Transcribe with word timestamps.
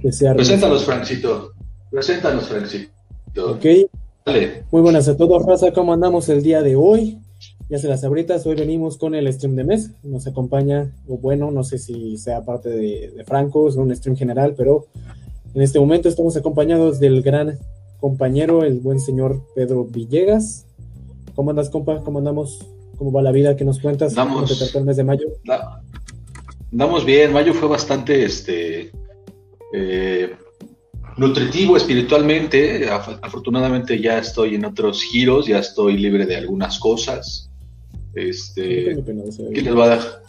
que 0.00 0.12
sea 0.12 0.34
Preséntanos, 0.34 0.84
Francito. 0.84 1.52
Preséntanos, 1.90 2.48
Francito. 2.48 2.92
Ok. 3.36 3.64
Muy 4.70 4.82
buenas 4.82 5.08
a 5.08 5.16
todos, 5.16 5.44
raza. 5.46 5.72
¿Cómo 5.72 5.92
andamos 5.92 6.28
el 6.28 6.42
día 6.42 6.62
de 6.62 6.76
hoy? 6.76 7.18
Ya 7.70 7.78
se 7.78 7.88
las 7.88 8.04
abritas, 8.04 8.46
hoy 8.46 8.56
venimos 8.56 8.96
con 8.96 9.14
el 9.14 9.30
stream 9.32 9.56
de 9.56 9.64
mes. 9.64 9.90
Nos 10.02 10.26
acompaña, 10.26 10.92
o 11.06 11.18
bueno, 11.18 11.50
no 11.50 11.64
sé 11.64 11.78
si 11.78 12.16
sea 12.16 12.44
parte 12.44 12.68
de, 12.70 13.12
de 13.14 13.24
Franco, 13.24 13.68
es 13.68 13.76
un 13.76 13.94
stream 13.94 14.16
general, 14.16 14.54
pero 14.56 14.86
en 15.54 15.62
este 15.62 15.78
momento 15.78 16.08
estamos 16.08 16.36
acompañados 16.36 16.98
del 16.98 17.22
gran 17.22 17.58
compañero, 18.00 18.64
el 18.64 18.80
buen 18.80 19.00
señor 19.00 19.42
Pedro 19.54 19.84
Villegas. 19.84 20.66
¿Cómo 21.34 21.50
andas, 21.50 21.70
compa? 21.70 22.02
¿Cómo 22.02 22.18
andamos? 22.18 22.66
¿Cómo 22.96 23.12
va 23.12 23.22
la 23.22 23.32
vida? 23.32 23.56
¿Qué 23.56 23.64
nos 23.64 23.80
cuentas? 23.80 24.14
¿Cómo 24.14 24.44
te 24.44 24.54
trató 24.54 24.78
el 24.78 24.84
mes 24.84 24.96
de 24.96 25.04
mayo? 25.04 25.26
Andamos 26.72 27.04
bien, 27.04 27.32
mayo 27.32 27.54
fue 27.54 27.68
bastante 27.68 28.24
este 28.24 28.92
eh, 29.72 30.34
nutritivo 31.16 31.76
espiritualmente. 31.76 32.88
Afortunadamente 32.90 34.00
ya 34.00 34.18
estoy 34.18 34.54
en 34.54 34.64
otros 34.64 35.02
giros, 35.02 35.46
ya 35.46 35.58
estoy 35.58 35.96
libre 35.96 36.26
de 36.26 36.36
algunas 36.36 36.78
cosas. 36.78 37.50
Este, 38.14 38.96
¿qué 39.54 39.62
les 39.62 39.74
voy 39.74 39.84
a 39.84 39.90
dejar? 39.90 40.22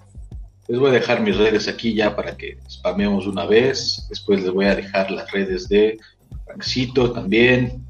Les 0.67 0.79
voy 0.79 0.89
a 0.91 0.93
dejar 0.93 1.21
mis 1.21 1.35
redes 1.35 1.67
aquí 1.67 1.95
ya 1.95 2.15
para 2.15 2.37
que 2.37 2.59
spameemos 2.69 3.25
una 3.25 3.45
vez. 3.45 4.05
Después 4.07 4.43
les 4.43 4.51
voy 4.51 4.65
a 4.65 4.75
dejar 4.75 5.09
las 5.09 5.31
redes 5.31 5.67
de 5.67 5.97
Francisco 6.45 7.11
también. 7.11 7.83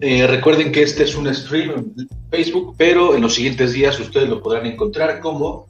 Eh, 0.00 0.26
recuerden 0.26 0.72
que 0.72 0.82
este 0.82 1.04
es 1.04 1.14
un 1.14 1.32
stream 1.32 1.94
en 1.96 2.08
Facebook, 2.28 2.74
pero 2.76 3.14
en 3.14 3.22
los 3.22 3.34
siguientes 3.34 3.72
días 3.72 4.00
ustedes 4.00 4.28
lo 4.28 4.42
podrán 4.42 4.66
encontrar 4.66 5.20
como 5.20 5.68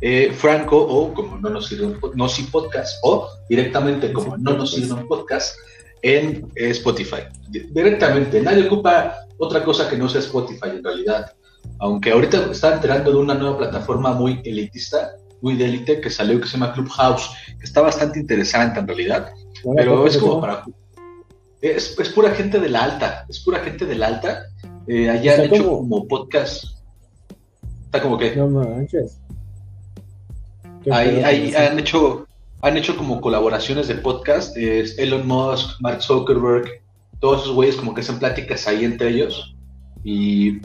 eh, 0.00 0.32
Franco 0.32 0.76
o 0.76 1.12
como 1.14 1.38
No 1.38 1.50
nos 1.50 1.66
sirve 1.66 1.96
no, 2.14 2.28
podcast 2.50 2.98
o 3.02 3.28
directamente 3.48 4.12
como 4.12 4.36
No 4.36 4.56
nos 4.56 4.72
sirve 4.72 4.94
un 4.94 5.08
podcast 5.08 5.56
en 6.02 6.50
Spotify. 6.54 7.22
Directamente, 7.48 8.40
nadie 8.42 8.66
ocupa 8.66 9.14
otra 9.38 9.64
cosa 9.64 9.88
que 9.88 9.96
no 9.96 10.08
sea 10.08 10.20
Spotify 10.20 10.70
en 10.76 10.84
realidad. 10.84 11.32
Aunque 11.78 12.12
ahorita 12.12 12.50
está 12.50 12.74
enterando 12.74 13.10
de 13.10 13.16
una 13.16 13.34
nueva 13.34 13.56
plataforma 13.56 14.12
muy 14.12 14.40
elitista, 14.44 15.12
muy 15.40 15.56
de 15.56 15.64
élite 15.64 16.00
que 16.00 16.10
salió 16.10 16.40
que 16.40 16.46
se 16.46 16.58
llama 16.58 16.74
Clubhouse, 16.74 17.30
que 17.58 17.64
está 17.64 17.80
bastante 17.80 18.18
interesante 18.18 18.80
en 18.80 18.86
realidad. 18.86 19.30
pero 19.74 20.06
es 20.06 20.18
como 20.18 20.40
para 20.40 20.64
es, 21.60 21.98
es, 21.98 22.08
pura 22.10 22.30
gente 22.32 22.60
de 22.60 22.68
la 22.68 22.84
alta, 22.84 23.24
es 23.26 23.40
pura 23.40 23.60
gente 23.60 23.86
de 23.86 23.94
la 23.94 24.08
alta. 24.08 24.46
Eh, 24.86 25.08
allá 25.08 25.34
han 25.34 25.40
hecho 25.42 25.66
como, 25.66 26.06
podcast. 26.06 26.64
Está 27.86 28.02
como 28.02 28.18
que. 28.18 28.36
No 28.36 28.48
manches. 28.48 29.18
Ahí, 30.90 31.54
han 31.54 31.78
hecho 31.78 32.26
han 32.62 32.76
hecho 32.76 32.96
como 32.96 33.20
colaboraciones 33.20 33.88
de 33.88 33.96
podcast. 33.96 34.56
Es 34.56 34.98
Elon 34.98 35.26
Musk, 35.26 35.80
Mark 35.80 36.02
Zuckerberg, 36.02 36.82
todos 37.20 37.42
esos 37.42 37.54
güeyes 37.54 37.76
como 37.76 37.94
que 37.94 38.00
hacen 38.00 38.18
pláticas 38.18 38.66
ahí 38.66 38.84
entre 38.84 39.10
ellos. 39.10 39.54
Y 40.02 40.60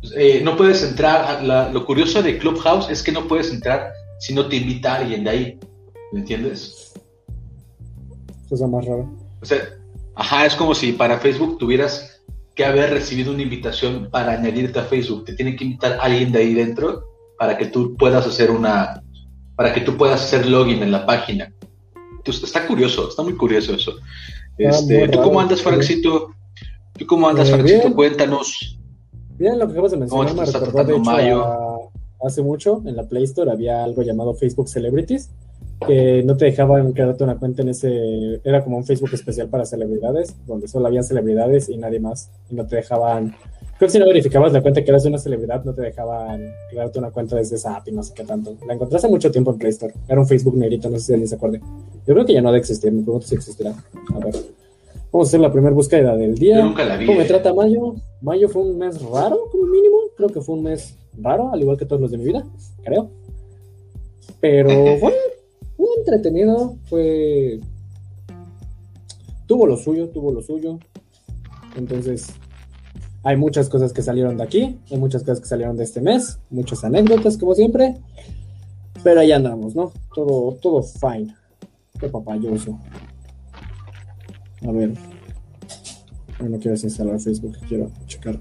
pues, 0.00 0.12
eh, 0.16 0.40
no 0.42 0.56
puedes 0.56 0.82
entrar. 0.82 1.42
lo 1.72 1.84
curioso 1.84 2.22
de 2.22 2.38
Clubhouse 2.38 2.88
es 2.90 3.02
que 3.02 3.12
no 3.12 3.28
puedes 3.28 3.52
entrar 3.52 3.92
si 4.18 4.34
no 4.34 4.48
te 4.48 4.56
invita 4.56 4.96
alguien 4.96 5.24
de 5.24 5.30
ahí. 5.30 5.58
¿Me 6.12 6.20
entiendes? 6.20 6.94
Eso 8.46 8.54
es 8.54 8.70
más 8.70 8.84
raro. 8.84 9.12
O 9.42 9.44
sea, 9.44 9.58
Ajá, 10.16 10.46
es 10.46 10.54
como 10.54 10.74
si 10.74 10.92
para 10.92 11.18
Facebook 11.18 11.58
tuvieras 11.58 12.22
que 12.54 12.64
haber 12.64 12.88
recibido 12.90 13.32
una 13.32 13.42
invitación 13.42 14.08
para 14.10 14.32
añadirte 14.32 14.78
a 14.78 14.84
Facebook. 14.84 15.26
Te 15.26 15.34
tiene 15.34 15.54
que 15.54 15.64
invitar 15.64 15.98
alguien 16.00 16.32
de 16.32 16.38
ahí 16.38 16.54
dentro 16.54 17.04
para 17.38 17.58
que 17.58 17.66
tú 17.66 17.94
puedas 17.98 18.26
hacer 18.26 18.50
una, 18.50 19.02
para 19.56 19.72
que 19.72 19.80
tú 19.80 19.96
puedas 19.96 20.22
hacer 20.22 20.46
login 20.46 20.82
en 20.82 20.92
la 20.92 21.06
página. 21.06 21.52
Entonces, 22.18 22.44
está 22.44 22.66
curioso, 22.66 23.08
está 23.08 23.22
muy 23.22 23.36
curioso 23.36 23.74
eso. 23.74 23.94
Este, 24.58 25.08
¿Tú 25.08 25.20
cómo 25.20 25.40
andas, 25.40 25.62
Franxito? 25.62 26.30
¿Tú 26.98 27.06
cómo 27.06 27.28
andas, 27.28 27.50
eh, 27.50 27.92
Cuéntanos. 27.94 28.78
Bien, 29.38 29.58
lo 29.58 29.66
que 29.66 29.72
acabas 29.72 29.92
de 29.92 29.98
mencionar 29.98 30.34
me 30.34 30.44
recordó, 30.44 30.84
de 30.84 31.26
hecho, 31.26 31.90
hace 32.24 32.42
mucho 32.42 32.82
en 32.86 32.96
la 32.96 33.06
Play 33.06 33.24
Store 33.24 33.50
había 33.50 33.84
algo 33.84 34.02
llamado 34.02 34.34
Facebook 34.34 34.68
Celebrities 34.68 35.30
que 35.86 36.22
no 36.24 36.36
te 36.36 36.46
dejaban 36.46 36.92
crearte 36.92 37.24
una 37.24 37.36
cuenta 37.36 37.62
en 37.62 37.68
ese, 37.68 38.40
era 38.44 38.64
como 38.64 38.78
un 38.78 38.84
Facebook 38.84 39.10
especial 39.12 39.48
para 39.48 39.66
celebridades, 39.66 40.34
donde 40.46 40.68
solo 40.68 40.86
habían 40.86 41.04
celebridades 41.04 41.68
y 41.68 41.76
nadie 41.76 42.00
más, 42.00 42.30
y 42.50 42.54
no 42.54 42.66
te 42.66 42.76
dejaban, 42.76 43.36
creo 43.78 43.88
que 43.88 43.90
si 43.90 43.98
no 43.98 44.06
verificabas 44.06 44.52
la 44.52 44.62
cuenta 44.62 44.82
que 44.82 44.90
eras 44.90 45.04
una 45.04 45.18
celebridad, 45.18 45.64
no 45.64 45.74
te 45.74 45.82
dejaban 45.82 46.42
crearte 46.70 46.98
una 46.98 47.10
cuenta 47.10 47.36
desde 47.36 47.56
esa 47.56 47.76
app 47.76 47.88
y 47.88 47.92
no 47.92 48.02
sé 48.02 48.14
qué 48.14 48.24
tanto. 48.24 48.56
La 48.66 48.74
encontré 48.74 48.98
hace 48.98 49.08
mucho 49.08 49.30
tiempo 49.30 49.52
en 49.52 49.58
Play 49.58 49.70
Store, 49.70 49.94
era 50.08 50.20
un 50.20 50.26
Facebook 50.26 50.56
negrito, 50.56 50.88
no 50.90 50.98
sé 50.98 51.06
si 51.06 51.12
alguien 51.12 51.28
se 51.28 51.34
acuerde. 51.36 51.60
Yo 52.06 52.14
creo 52.14 52.24
que 52.24 52.32
ya 52.32 52.42
no 52.42 52.48
debe 52.48 52.60
existir, 52.60 52.92
me 52.92 53.02
pregunto 53.02 53.26
si 53.26 53.34
existirá. 53.34 53.74
A 54.14 54.18
ver. 54.18 54.34
Vamos 55.12 55.28
a 55.28 55.30
hacer 55.30 55.40
la 55.40 55.52
primera 55.52 55.74
búsqueda 55.74 56.16
del 56.16 56.34
día. 56.36 56.64
nunca 56.64 56.84
la 56.84 56.96
vi. 56.96 57.06
¿Cómo 57.06 57.18
me 57.18 57.24
eh. 57.24 57.28
trata 57.28 57.54
mayo? 57.54 57.94
Mayo 58.20 58.48
fue 58.48 58.62
un 58.62 58.76
mes 58.76 59.00
raro, 59.02 59.48
como 59.50 59.66
mínimo. 59.66 59.96
Creo 60.16 60.28
que 60.28 60.40
fue 60.40 60.56
un 60.56 60.64
mes 60.64 60.96
raro, 61.18 61.52
al 61.52 61.60
igual 61.60 61.76
que 61.76 61.86
todos 61.86 62.02
los 62.02 62.10
de 62.10 62.18
mi 62.18 62.24
vida, 62.24 62.44
creo. 62.84 63.08
Pero 64.40 64.70
fue 65.00 65.14
fue 65.76 65.88
entretenido, 65.98 66.76
fue... 66.88 67.60
Tuvo 69.46 69.66
lo 69.66 69.76
suyo, 69.76 70.08
tuvo 70.08 70.32
lo 70.32 70.42
suyo. 70.42 70.78
Entonces, 71.76 72.28
hay 73.26 73.36
muchas 73.36 73.68
cosas 73.68 73.92
que 73.92 74.02
salieron 74.02 74.36
de 74.36 74.44
aquí, 74.44 74.78
hay 74.88 74.98
muchas 74.98 75.22
cosas 75.22 75.40
que 75.40 75.48
salieron 75.48 75.76
de 75.76 75.82
este 75.82 76.00
mes, 76.00 76.38
muchas 76.48 76.84
anécdotas, 76.84 77.36
como 77.36 77.56
siempre. 77.56 77.96
Pero 79.02 79.18
ahí 79.18 79.32
andamos, 79.32 79.74
¿no? 79.74 79.92
Todo, 80.14 80.52
todo 80.62 80.80
fine. 80.80 81.34
Qué 81.98 82.08
papayoso. 82.08 82.78
A 84.64 84.70
ver. 84.70 84.92
No 86.38 86.56
quiero 86.58 86.70
desinstalar 86.70 87.18
Facebook, 87.18 87.56
quiero 87.66 87.90
checar. 88.06 88.38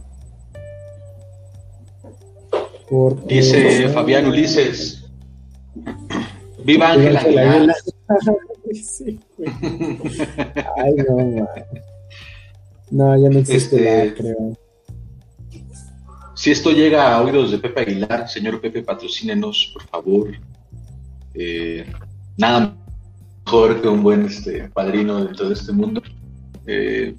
Dice 3.25 3.89
Fabián 3.89 4.27
Ulises. 4.27 5.03
¡Viva 6.63 6.91
Ángela 6.91 7.21
Aguilar! 7.21 7.75
sí, 8.71 9.19
Ay, 10.77 10.93
no, 11.09 11.15
man. 11.15 11.47
No, 12.91 13.17
ya 13.17 13.29
no 13.29 13.39
existe 13.39 14.05
este, 14.05 14.21
creo. 14.21 14.64
Si 16.45 16.51
esto 16.51 16.69
llega 16.69 17.11
a 17.11 17.23
oídos 17.23 17.49
de 17.49 17.57
Pepe 17.57 17.81
Aguilar, 17.81 18.29
señor 18.29 18.61
Pepe, 18.61 18.83
patrocínenos, 18.83 19.71
por 19.73 19.81
favor. 19.87 20.31
Eh, 21.33 21.91
nada 22.37 22.77
mejor 23.43 23.81
que 23.81 23.87
un 23.87 24.03
buen 24.03 24.25
este, 24.25 24.69
padrino 24.69 25.25
dentro 25.25 25.47
de 25.47 25.55
este 25.55 25.71
mundo. 25.71 26.03
Eh, 26.67 27.15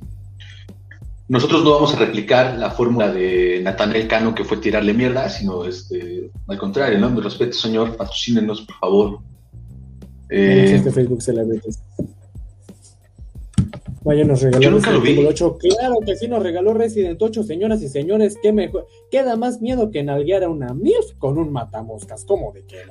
nosotros 1.26 1.64
no 1.64 1.72
vamos 1.72 1.92
a 1.92 1.98
replicar 1.98 2.56
la 2.56 2.70
fórmula 2.70 3.12
de 3.12 3.60
Nathaniel 3.64 4.06
Cano 4.06 4.32
que 4.32 4.44
fue 4.44 4.58
tirarle 4.58 4.94
mierda, 4.94 5.28
sino 5.28 5.64
este, 5.64 6.30
al 6.46 6.56
contrario, 6.56 6.96
¿no? 7.00 7.10
Me 7.10 7.20
respeto, 7.20 7.54
señor, 7.54 7.96
patrocínenos, 7.96 8.60
por 8.60 8.76
favor. 8.76 9.18
Eh, 10.30 10.70
este 10.72 10.92
Facebook 10.92 11.20
Celebrities. 11.20 11.80
Vaya, 14.06 14.24
nos 14.24 14.40
regaló 14.40 14.78
Resident 14.78 15.28
8. 15.28 15.58
Claro 15.58 15.96
que 16.06 16.14
sí, 16.14 16.28
nos 16.28 16.40
regaló 16.40 16.72
Resident 16.72 17.20
8, 17.20 17.42
señoras 17.42 17.82
y 17.82 17.88
señores. 17.88 18.38
¿qué 18.40 18.52
mejor? 18.52 18.86
Queda 19.10 19.36
más 19.36 19.60
miedo 19.60 19.90
que 19.90 20.04
nalguear 20.04 20.44
a 20.44 20.48
una 20.48 20.72
MILF 20.72 21.14
con 21.18 21.38
un 21.38 21.52
matamoscas. 21.52 22.24
¿Cómo 22.24 22.52
de 22.52 22.64
qué? 22.64 22.84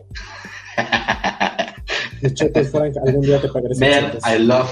Chetos 2.33 2.67
Frank, 2.67 2.97
algún 2.97 3.21
día 3.21 3.41
te 3.41 3.47
pagaré. 3.47 3.75
Man, 3.75 4.17
I 4.25 4.39
love. 4.43 4.69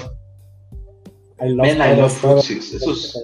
I 1.40 1.50
love 1.50 1.78
Man, 1.78 1.94
I 1.94 1.96
love 2.00 2.12
fruitsies. 2.12 2.74
Eso 2.74 2.92
es. 2.92 3.18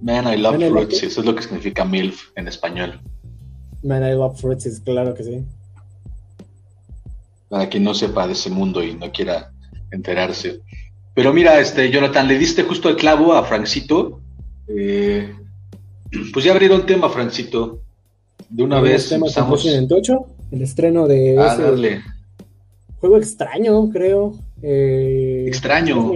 Man, 0.00 0.32
I 0.32 0.36
love 0.36 0.56
fruitsies. 0.56 1.02
Eso 1.02 1.20
es 1.20 1.26
lo 1.26 1.34
que 1.34 1.42
significa 1.42 1.84
MILF 1.84 2.30
en 2.36 2.46
español. 2.46 3.00
Man, 3.82 4.02
I 4.02 4.12
love 4.14 4.38
fruitsies, 4.38 4.78
claro 4.78 5.12
que 5.14 5.24
sí 5.24 5.44
para 7.50 7.68
quien 7.68 7.82
no 7.82 7.92
sepa 7.92 8.26
de 8.28 8.32
ese 8.32 8.48
mundo 8.48 8.82
y 8.82 8.94
no 8.94 9.10
quiera 9.10 9.52
enterarse. 9.90 10.62
Pero 11.20 11.34
mira, 11.34 11.60
este, 11.60 11.90
Jonathan, 11.90 12.26
le 12.26 12.38
diste 12.38 12.62
justo 12.62 12.88
el 12.88 12.96
clavo 12.96 13.34
a 13.34 13.44
Francito. 13.44 14.20
Eh, 14.66 15.30
pues 16.32 16.46
ya 16.46 16.52
abrieron 16.52 16.86
tema, 16.86 17.10
Francito. 17.10 17.82
De 18.48 18.62
una 18.62 18.80
vez 18.80 19.12
empezamos. 19.12 19.66
En 19.66 19.86
el 20.50 20.62
estreno 20.62 21.06
de 21.06 21.38
ah, 21.38 21.58
ese 21.58 22.00
juego 23.00 23.18
extraño, 23.18 23.90
creo. 23.90 24.32
Eh, 24.62 25.44
extraño. 25.46 26.10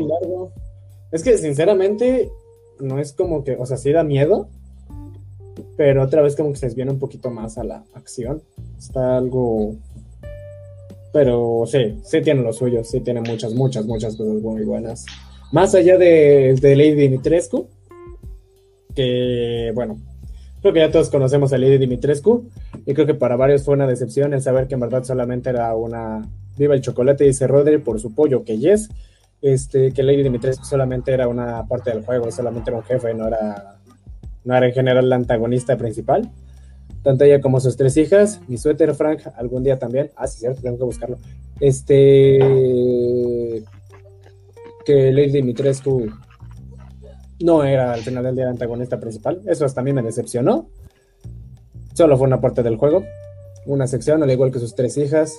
Es, 1.13 1.21
es 1.21 1.23
que 1.23 1.37
sinceramente 1.37 2.31
no 2.81 2.99
es 2.99 3.13
como 3.13 3.45
que, 3.45 3.57
o 3.59 3.67
sea, 3.67 3.77
sí 3.77 3.93
da 3.93 4.05
miedo, 4.05 4.49
pero 5.77 6.03
otra 6.03 6.23
vez 6.23 6.35
como 6.35 6.53
que 6.53 6.57
se 6.57 6.65
desviene 6.65 6.93
un 6.93 6.99
poquito 6.99 7.31
más 7.31 7.59
a 7.59 7.65
la 7.65 7.85
acción. 7.93 8.43
Está 8.79 9.19
algo 9.19 9.77
pero 11.15 11.63
sí, 11.65 12.01
sí 12.03 12.23
tiene 12.23 12.43
lo 12.43 12.53
suyo, 12.53 12.83
sí 12.83 12.99
tiene 12.99 13.21
muchas, 13.21 13.55
muchas, 13.55 13.87
muchas 13.87 14.17
cosas 14.17 14.43
muy 14.43 14.65
buenas. 14.65 15.07
Más 15.53 15.73
allá 15.77 15.97
de, 15.97 16.59
de 16.61 16.75
Lady 16.75 16.95
Dimitrescu, 16.95 17.69
que 18.97 19.71
bueno, 19.77 19.97
creo 20.61 20.75
que 20.75 20.81
ya 20.81 20.91
todos 20.91 21.11
conocemos 21.11 21.53
a 21.53 21.59
Lady 21.59 21.79
Dimitrescu 21.79 22.49
y 22.85 22.95
creo 22.95 23.07
que 23.07 23.15
para 23.15 23.37
varios 23.37 23.63
fue 23.63 23.75
una 23.75 23.87
decepción 23.87 24.35
el 24.35 24.43
saber 24.43 24.67
que 24.67 24.75
en 24.75 24.81
verdad 24.81 25.05
solamente 25.05 25.51
era 25.51 25.77
una 25.77 26.29
Viva 26.57 26.75
el 26.75 26.81
chocolate, 26.81 27.23
dice 27.23 27.47
Rodri, 27.47 27.79
por 27.79 28.01
su 28.01 28.13
pollo, 28.13 28.43
que 28.43 28.59
yes. 28.59 28.89
Este, 29.41 29.93
que 29.93 30.03
Lady 30.03 30.25
Dimitrescu 30.25 30.65
solamente 30.65 31.13
era 31.13 31.29
una 31.29 31.69
parte 31.69 31.91
del 31.91 32.05
juego, 32.05 32.33
solamente 32.33 32.71
era 32.71 32.79
un 32.79 32.85
jefe, 32.85 33.15
no 33.15 33.29
era, 33.29 33.77
no 34.43 34.57
era 34.57 34.67
en 34.67 34.73
general 34.73 35.09
la 35.09 35.15
antagonista 35.15 35.77
principal. 35.77 36.29
Tanto 37.03 37.25
ella 37.25 37.41
como 37.41 37.61
sus 37.61 37.77
tres 37.77 37.97
hijas, 37.97 38.41
mi 38.49 38.57
suéter 38.57 38.95
Frank, 38.95 39.21
algún 39.37 39.63
día 39.63 39.79
también. 39.79 40.11
Ah, 40.17 40.27
sí, 40.27 40.41
cierto, 40.41 40.63
tengo 40.63 40.79
que 40.79 40.85
buscarlo. 40.85 41.19
Este. 41.61 42.39
Que 44.87 45.13
Lady 45.13 45.33
Dimitrescu 45.33 46.11
no 47.41 47.65
era 47.65 47.93
al 47.93 48.01
final 48.01 48.25
del 48.25 48.37
día 48.37 48.45
la 48.45 48.53
antagonista 48.53 48.99
principal. 48.99 49.43
Eso 49.47 49.65
hasta 49.65 49.81
a 49.81 49.85
mí 49.85 49.93
me 49.93 50.03
decepcionó. 50.03 50.69
Solo 51.93 52.17
fue 52.17 52.27
una 52.27 52.41
parte 52.41 52.63
del 52.63 52.77
juego, 52.77 53.05
una 53.67 53.87
sección, 53.87 54.23
al 54.23 54.31
igual 54.31 54.51
que 54.51 54.59
sus 54.59 54.75
tres 54.75 54.97
hijas. 54.97 55.39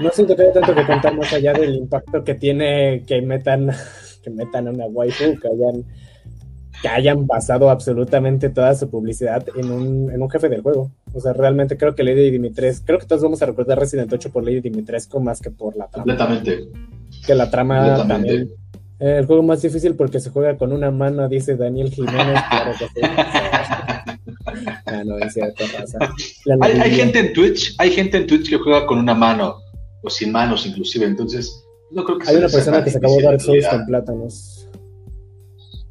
No 0.00 0.10
siento 0.10 0.36
que 0.36 0.42
haya 0.42 0.52
tanto 0.52 0.74
que 0.74 0.86
contar 0.86 1.16
más 1.16 1.32
allá 1.32 1.52
del 1.52 1.74
impacto 1.74 2.24
que 2.24 2.34
tiene 2.34 3.04
que 3.06 3.20
metan, 3.20 3.70
que 4.22 4.30
metan 4.30 4.68
una 4.68 4.86
waifu, 4.86 5.38
que 5.38 5.48
hayan, 5.48 5.84
que 6.82 6.88
hayan 6.88 7.26
basado 7.26 7.70
absolutamente 7.70 8.50
toda 8.50 8.74
su 8.74 8.88
publicidad 8.88 9.44
en 9.56 9.70
un, 9.70 10.10
en 10.12 10.22
un 10.22 10.30
jefe 10.30 10.48
del 10.48 10.62
juego. 10.62 10.90
O 11.12 11.20
sea, 11.20 11.32
realmente 11.32 11.76
creo 11.76 11.94
que 11.94 12.04
Lady 12.04 12.30
Dimitrescu, 12.30 12.86
creo 12.86 12.98
que 12.98 13.06
todos 13.06 13.22
vamos 13.22 13.42
a 13.42 13.46
recordar 13.46 13.78
Resident 13.78 14.12
8 14.12 14.30
por 14.30 14.44
Lady 14.44 14.60
Dimitrescu 14.60 15.20
más 15.20 15.40
que 15.40 15.50
por 15.50 15.76
la 15.76 15.88
trama. 15.88 16.04
Completamente. 16.04 16.68
Que 17.26 17.34
la 17.34 17.50
trama 17.50 18.06
también. 18.06 18.50
el 19.00 19.26
juego 19.26 19.42
más 19.42 19.62
difícil 19.62 19.94
porque 19.94 20.20
se 20.20 20.30
juega 20.30 20.56
con 20.56 20.72
una 20.72 20.90
mano, 20.90 21.28
dice 21.28 21.56
Daniel 21.56 21.90
Jiménez. 21.90 22.40
Claro 22.50 22.72
que 22.78 22.86
sí. 22.86 23.00
ah, 24.86 25.02
no, 25.04 25.18
es 25.18 25.32
cierto, 25.34 25.64
hay, 26.60 26.72
hay 26.72 26.90
gente 26.92 27.18
en 27.18 27.32
Twitch, 27.32 27.74
hay 27.78 27.90
gente 27.90 28.16
en 28.16 28.26
Twitch 28.26 28.48
que 28.48 28.56
juega 28.56 28.86
con 28.86 28.98
una 28.98 29.14
mano 29.14 29.56
o 30.02 30.10
sin 30.10 30.32
manos 30.32 30.66
inclusive. 30.66 31.06
Entonces, 31.06 31.64
no 31.90 32.04
creo 32.04 32.18
que 32.18 32.28
Hay 32.28 32.36
una 32.36 32.48
persona 32.48 32.84
que 32.84 32.90
se 32.90 32.98
acabó 32.98 33.20
Dark 33.20 33.40
Souls 33.40 33.66
con 33.66 33.86
plátanos. 33.86 34.67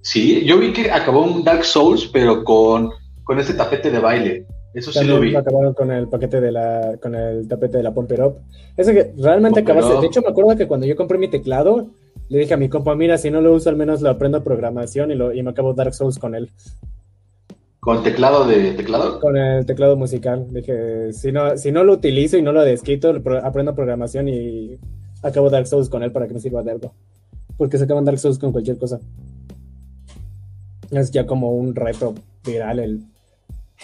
Sí, 0.08 0.46
yo 0.46 0.58
vi 0.58 0.72
que 0.72 0.90
acabó 0.90 1.22
un 1.22 1.44
Dark 1.44 1.66
Souls, 1.66 2.10
pero 2.14 2.46
con, 2.46 2.92
con 3.26 3.40
ese 3.40 3.54
tapete 3.54 3.92
de 3.92 4.00
baile. 4.00 4.46
Eso 4.74 4.90
sí 4.94 5.04
lo 5.04 5.20
vi. 5.20 5.36
acabaron 5.36 5.74
con 5.74 5.92
el 5.92 6.08
paquete 6.08 6.40
de 6.40 6.50
la, 6.50 6.96
con 7.02 7.14
el 7.14 7.46
tapete 7.46 7.76
de 7.76 7.84
la 7.84 7.94
Pump 7.94 8.10
Up. 8.14 8.38
Ese 8.78 8.94
que 8.94 9.12
realmente 9.18 9.60
acabaste. 9.60 10.00
De 10.00 10.08
hecho, 10.08 10.22
me 10.22 10.30
acuerdo 10.30 10.56
que 10.56 10.66
cuando 10.66 10.86
yo 10.86 10.96
compré 10.96 11.18
mi 11.18 11.28
teclado, 11.28 11.90
le 12.30 12.40
dije 12.40 12.54
a 12.54 12.58
mi 12.58 12.70
compa, 12.70 12.96
mira, 12.96 13.18
si 13.18 13.30
no 13.30 13.42
lo 13.42 13.54
uso, 13.54 13.70
al 13.70 13.76
menos 13.76 14.00
lo 14.02 14.10
aprendo 14.10 14.46
programación 14.46 15.12
y, 15.12 15.16
lo, 15.16 15.34
y 15.34 15.44
me 15.44 15.50
acabo 15.50 15.74
Dark 15.74 15.94
Souls 15.94 16.18
con 16.18 16.36
él. 16.36 16.50
¿Con 17.82 18.02
teclado 18.02 18.48
de 18.48 18.76
teclado? 18.76 19.20
Con 19.20 19.36
el 19.36 19.66
teclado 19.66 19.98
musical. 19.98 20.48
Dije, 20.52 21.12
si 21.12 21.34
no, 21.34 21.58
si 21.58 21.74
no 21.74 21.84
lo 21.84 21.92
utilizo 21.92 22.38
y 22.38 22.42
no 22.42 22.54
lo 22.54 22.64
desquito, 22.64 23.14
aprendo 23.44 23.76
programación 23.76 24.30
y 24.30 24.78
acabo 25.22 25.50
Dark 25.50 25.68
Souls 25.68 25.90
con 25.90 26.02
él 26.02 26.14
para 26.14 26.30
que 26.30 26.34
me 26.34 26.40
sirva 26.40 26.64
de 26.64 26.72
algo. 26.72 26.94
Porque 27.58 27.78
se 27.78 27.84
acaban 27.84 28.06
Dark 28.06 28.20
Souls 28.20 28.40
con 28.40 28.54
cualquier 28.54 28.78
cosa. 28.78 29.02
Es 30.92 31.12
ya 31.12 31.26
como 31.26 31.52
un 31.52 31.76
reto 31.76 32.16
viral 32.46 32.80
el 32.80 33.04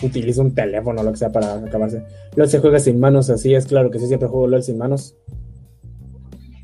utilizo 0.01 0.41
un 0.41 0.55
teléfono 0.55 1.01
o 1.01 1.03
lo 1.03 1.11
que 1.11 1.17
sea 1.17 1.31
para 1.31 1.55
acabarse. 1.55 2.03
LOL 2.35 2.49
se 2.49 2.59
juega 2.59 2.79
sin 2.79 2.99
manos, 2.99 3.29
así 3.29 3.53
es 3.53 3.65
claro 3.65 3.91
que 3.91 3.99
sí, 3.99 4.07
siempre 4.07 4.27
juego 4.27 4.47
LOL 4.47 4.63
sin 4.63 4.77
manos. 4.77 5.15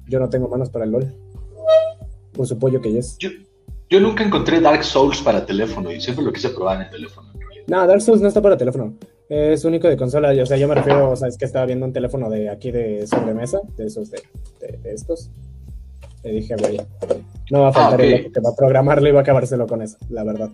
Yo 0.07 0.19
no 0.19 0.30
tengo 0.30 0.47
manos 0.47 0.69
para 0.69 0.86
el 0.86 0.91
LOL. 0.91 1.13
Por 2.33 2.47
su 2.47 2.57
pollo 2.57 2.81
que 2.81 2.97
es. 2.97 3.18
Yo 3.89 4.00
nunca 4.00 4.24
encontré 4.24 4.62
Dark 4.62 4.83
Souls 4.83 5.21
para 5.21 5.45
teléfono 5.45 5.91
y 5.91 6.00
siempre 6.00 6.24
lo 6.24 6.31
quise 6.31 6.50
probar 6.50 6.77
en 6.77 6.81
el 6.83 6.89
teléfono. 6.92 7.30
No, 7.68 7.85
Dark 7.85 8.01
Souls 8.01 8.21
no 8.21 8.27
está 8.27 8.42
para 8.42 8.57
teléfono. 8.57 8.94
Es 9.27 9.63
único 9.63 9.88
de 9.88 9.97
consola. 9.97 10.31
O 10.42 10.45
sea, 10.45 10.57
yo 10.57 10.68
me 10.68 10.75
refiero, 10.75 11.12
o 11.12 11.15
sea, 11.15 11.27
es 11.27 11.38
que 11.38 11.45
estaba 11.45 11.65
viendo 11.65 11.85
un 11.85 11.94
teléfono 11.94 12.30
de 12.30 12.50
aquí 12.50 12.71
de 12.71 13.06
sobremesa, 13.06 13.62
de 13.77 13.85
esos 13.85 14.09
de, 14.12 14.21
estos. 14.85 15.30
Le 16.24 16.31
dije, 16.31 16.56
güey, 16.56 16.81
no 17.51 17.62
va 17.62 17.69
a 17.69 17.74
faltar 17.74 18.01
ah, 18.01 18.06
el 18.06 18.31
que 18.31 18.39
va 18.39 18.50
a 18.50 18.56
programarlo 18.56 19.07
y 19.07 19.12
va 19.12 19.19
a 19.19 19.21
acabárselo 19.21 19.68
con 19.68 19.81
eso, 19.81 19.98
la 20.10 20.24
verdad. 20.24 20.50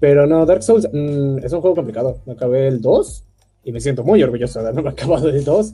Pero 0.00 0.26
no, 0.26 0.44
Dark 0.46 0.62
Souls 0.62 0.88
mm, 0.92 1.38
es 1.38 1.52
un 1.52 1.60
juego 1.60 1.76
complicado. 1.76 2.18
Me 2.26 2.32
acabé 2.32 2.68
el 2.68 2.80
2 2.80 3.24
y 3.64 3.72
me 3.72 3.80
siento 3.80 4.04
muy 4.04 4.22
orgulloso 4.22 4.62
de 4.62 4.68
haberme 4.68 4.90
acabado 4.90 5.28
el 5.28 5.44
2. 5.44 5.72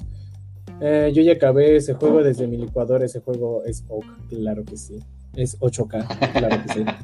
Eh, 0.80 1.10
yo 1.14 1.22
ya 1.22 1.32
acabé 1.32 1.76
ese 1.76 1.94
juego 1.94 2.22
desde 2.22 2.46
mi 2.46 2.56
licuador. 2.56 3.02
Ese 3.02 3.20
juego 3.20 3.64
es 3.64 3.84
Oak, 3.88 4.06
claro 4.28 4.64
que 4.64 4.76
sí 4.76 5.00
es 5.38 5.58
8K, 5.60 6.32
claro 6.32 6.62
que 6.66 6.72
sí. 6.72 6.84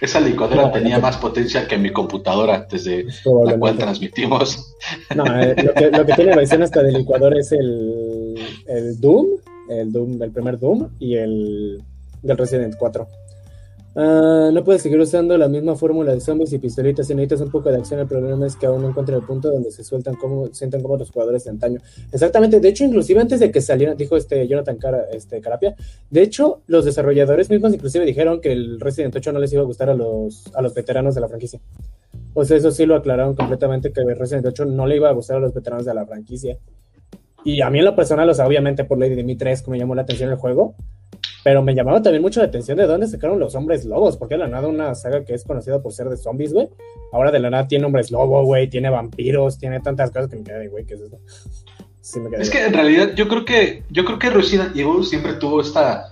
Esa 0.00 0.20
licuadora 0.20 0.72
tenía 0.72 0.98
más 0.98 1.16
potencia 1.18 1.68
que 1.68 1.76
mi 1.78 1.90
computadora 1.92 2.66
desde 2.70 3.04
la 3.44 3.58
cual 3.58 3.76
transmitimos. 3.76 4.74
No, 5.14 5.24
eh, 5.26 5.54
lo, 5.62 5.74
que, 5.74 5.90
lo, 5.90 6.06
que, 6.06 6.14
tiene 6.14 6.34
versión 6.34 6.62
hasta 6.62 6.82
de 6.82 6.92
licuador 6.92 7.36
es 7.36 7.52
el, 7.52 8.34
el 8.66 8.98
Doom, 9.00 9.26
el 9.70 9.92
Doom, 9.92 10.22
el 10.22 10.30
primer 10.30 10.58
Doom 10.58 10.88
y 10.98 11.14
el 11.16 11.82
del 12.22 12.36
Resident 12.36 12.74
4. 12.76 13.06
Ah, 13.96 14.50
no 14.52 14.62
puedes 14.62 14.82
seguir 14.82 15.00
usando 15.00 15.36
la 15.36 15.48
misma 15.48 15.74
fórmula 15.74 16.14
de 16.14 16.20
zombies 16.20 16.52
y 16.52 16.58
pistolitas 16.58 17.08
si 17.08 17.14
necesitas 17.14 17.40
un 17.40 17.50
poco 17.50 17.70
de 17.70 17.78
acción. 17.78 17.98
El 17.98 18.06
problema 18.06 18.46
es 18.46 18.54
que 18.54 18.66
aún 18.66 18.82
no 18.82 18.88
encuentro 18.88 19.16
el 19.16 19.22
punto 19.22 19.50
donde 19.50 19.72
se 19.72 19.82
sueltan 19.82 20.14
como, 20.14 20.46
sienten 20.52 20.80
como 20.80 20.96
los 20.96 21.10
jugadores 21.10 21.44
de 21.44 21.50
antaño. 21.50 21.80
Exactamente, 22.12 22.60
de 22.60 22.68
hecho, 22.68 22.84
inclusive 22.84 23.20
antes 23.20 23.40
de 23.40 23.50
que 23.50 23.60
saliera, 23.60 23.94
dijo 23.94 24.16
este 24.16 24.46
Jonathan 24.46 24.76
Cara, 24.76 25.06
este, 25.12 25.40
Carapia, 25.40 25.74
de 26.08 26.22
hecho, 26.22 26.60
los 26.68 26.84
desarrolladores 26.84 27.50
mismos 27.50 27.74
inclusive 27.74 28.04
dijeron 28.04 28.40
que 28.40 28.52
el 28.52 28.78
Resident 28.78 29.16
8 29.16 29.32
no 29.32 29.40
les 29.40 29.52
iba 29.52 29.62
a 29.62 29.66
gustar 29.66 29.90
a 29.90 29.94
los, 29.94 30.44
a 30.54 30.62
los 30.62 30.72
veteranos 30.72 31.16
de 31.16 31.20
la 31.22 31.28
franquicia. 31.28 31.60
O 32.34 32.44
sea, 32.44 32.56
eso 32.56 32.70
sí 32.70 32.86
lo 32.86 32.94
aclararon 32.94 33.34
completamente 33.34 33.92
que 33.92 34.02
el 34.02 34.16
Resident 34.16 34.46
8 34.46 34.66
no 34.66 34.86
le 34.86 34.96
iba 34.96 35.08
a 35.08 35.12
gustar 35.12 35.38
a 35.38 35.40
los 35.40 35.52
veteranos 35.52 35.84
de 35.84 35.94
la 35.94 36.06
franquicia. 36.06 36.56
Y 37.44 37.60
a 37.62 37.70
mí 37.70 37.78
en 37.78 37.84
lo 37.84 37.96
personal, 37.96 38.28
o 38.28 38.34
sea, 38.34 38.46
obviamente 38.46 38.84
por 38.84 38.98
Lady 38.98 39.14
Dimitrescu 39.14 39.70
me 39.70 39.78
llamó 39.78 39.94
la 39.94 40.02
atención 40.02 40.30
el 40.30 40.36
juego, 40.36 40.74
pero 41.42 41.62
me 41.62 41.74
llamaba 41.74 42.02
también 42.02 42.22
mucho 42.22 42.40
la 42.40 42.46
atención 42.46 42.76
de 42.76 42.86
dónde 42.86 43.06
sacaron 43.06 43.38
los 43.38 43.54
hombres 43.54 43.84
lobos, 43.84 44.16
porque 44.16 44.34
de 44.34 44.40
la 44.40 44.48
nada 44.48 44.68
una 44.68 44.94
saga 44.94 45.24
que 45.24 45.34
es 45.34 45.44
conocida 45.44 45.80
por 45.80 45.92
ser 45.92 46.08
de 46.08 46.16
zombies, 46.16 46.52
güey. 46.52 46.68
Ahora 47.12 47.30
de 47.30 47.40
la 47.40 47.50
nada 47.50 47.66
tiene 47.66 47.86
hombres 47.86 48.10
lobo, 48.10 48.44
güey, 48.44 48.68
tiene 48.68 48.90
vampiros, 48.90 49.58
tiene 49.58 49.80
tantas 49.80 50.10
cosas 50.10 50.28
que 50.28 50.36
me 50.36 50.44
quedé, 50.44 50.68
güey, 50.68 50.84
¿qué 50.84 50.94
es 50.94 51.00
eso? 51.00 51.18
es 52.38 52.50
que 52.50 52.66
en 52.66 52.72
realidad 52.72 53.12
yo 53.14 53.28
creo 53.28 53.44
que 53.44 53.84
yo 53.90 54.04
creo 54.04 54.18
que 54.18 54.30
Resident 54.30 54.76
Evil 54.76 55.04
siempre 55.04 55.34
tuvo 55.34 55.60
esta 55.60 56.10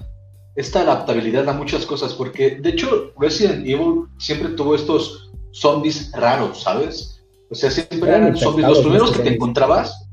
esta 0.56 0.80
adaptabilidad 0.80 1.48
a 1.48 1.52
muchas 1.52 1.86
cosas, 1.86 2.14
porque 2.14 2.56
de 2.56 2.70
hecho 2.70 3.12
Resident 3.18 3.64
Evil 3.64 4.06
siempre 4.18 4.48
tuvo 4.50 4.74
estos 4.74 5.30
zombies 5.52 6.10
raros, 6.12 6.62
¿sabes? 6.62 7.22
O 7.50 7.54
sea, 7.54 7.70
siempre 7.70 8.10
eran 8.10 8.36
zombies, 8.36 8.66
los 8.66 8.80
primeros 8.80 9.12
que 9.12 9.22
te 9.22 9.34
encontrabas, 9.34 10.07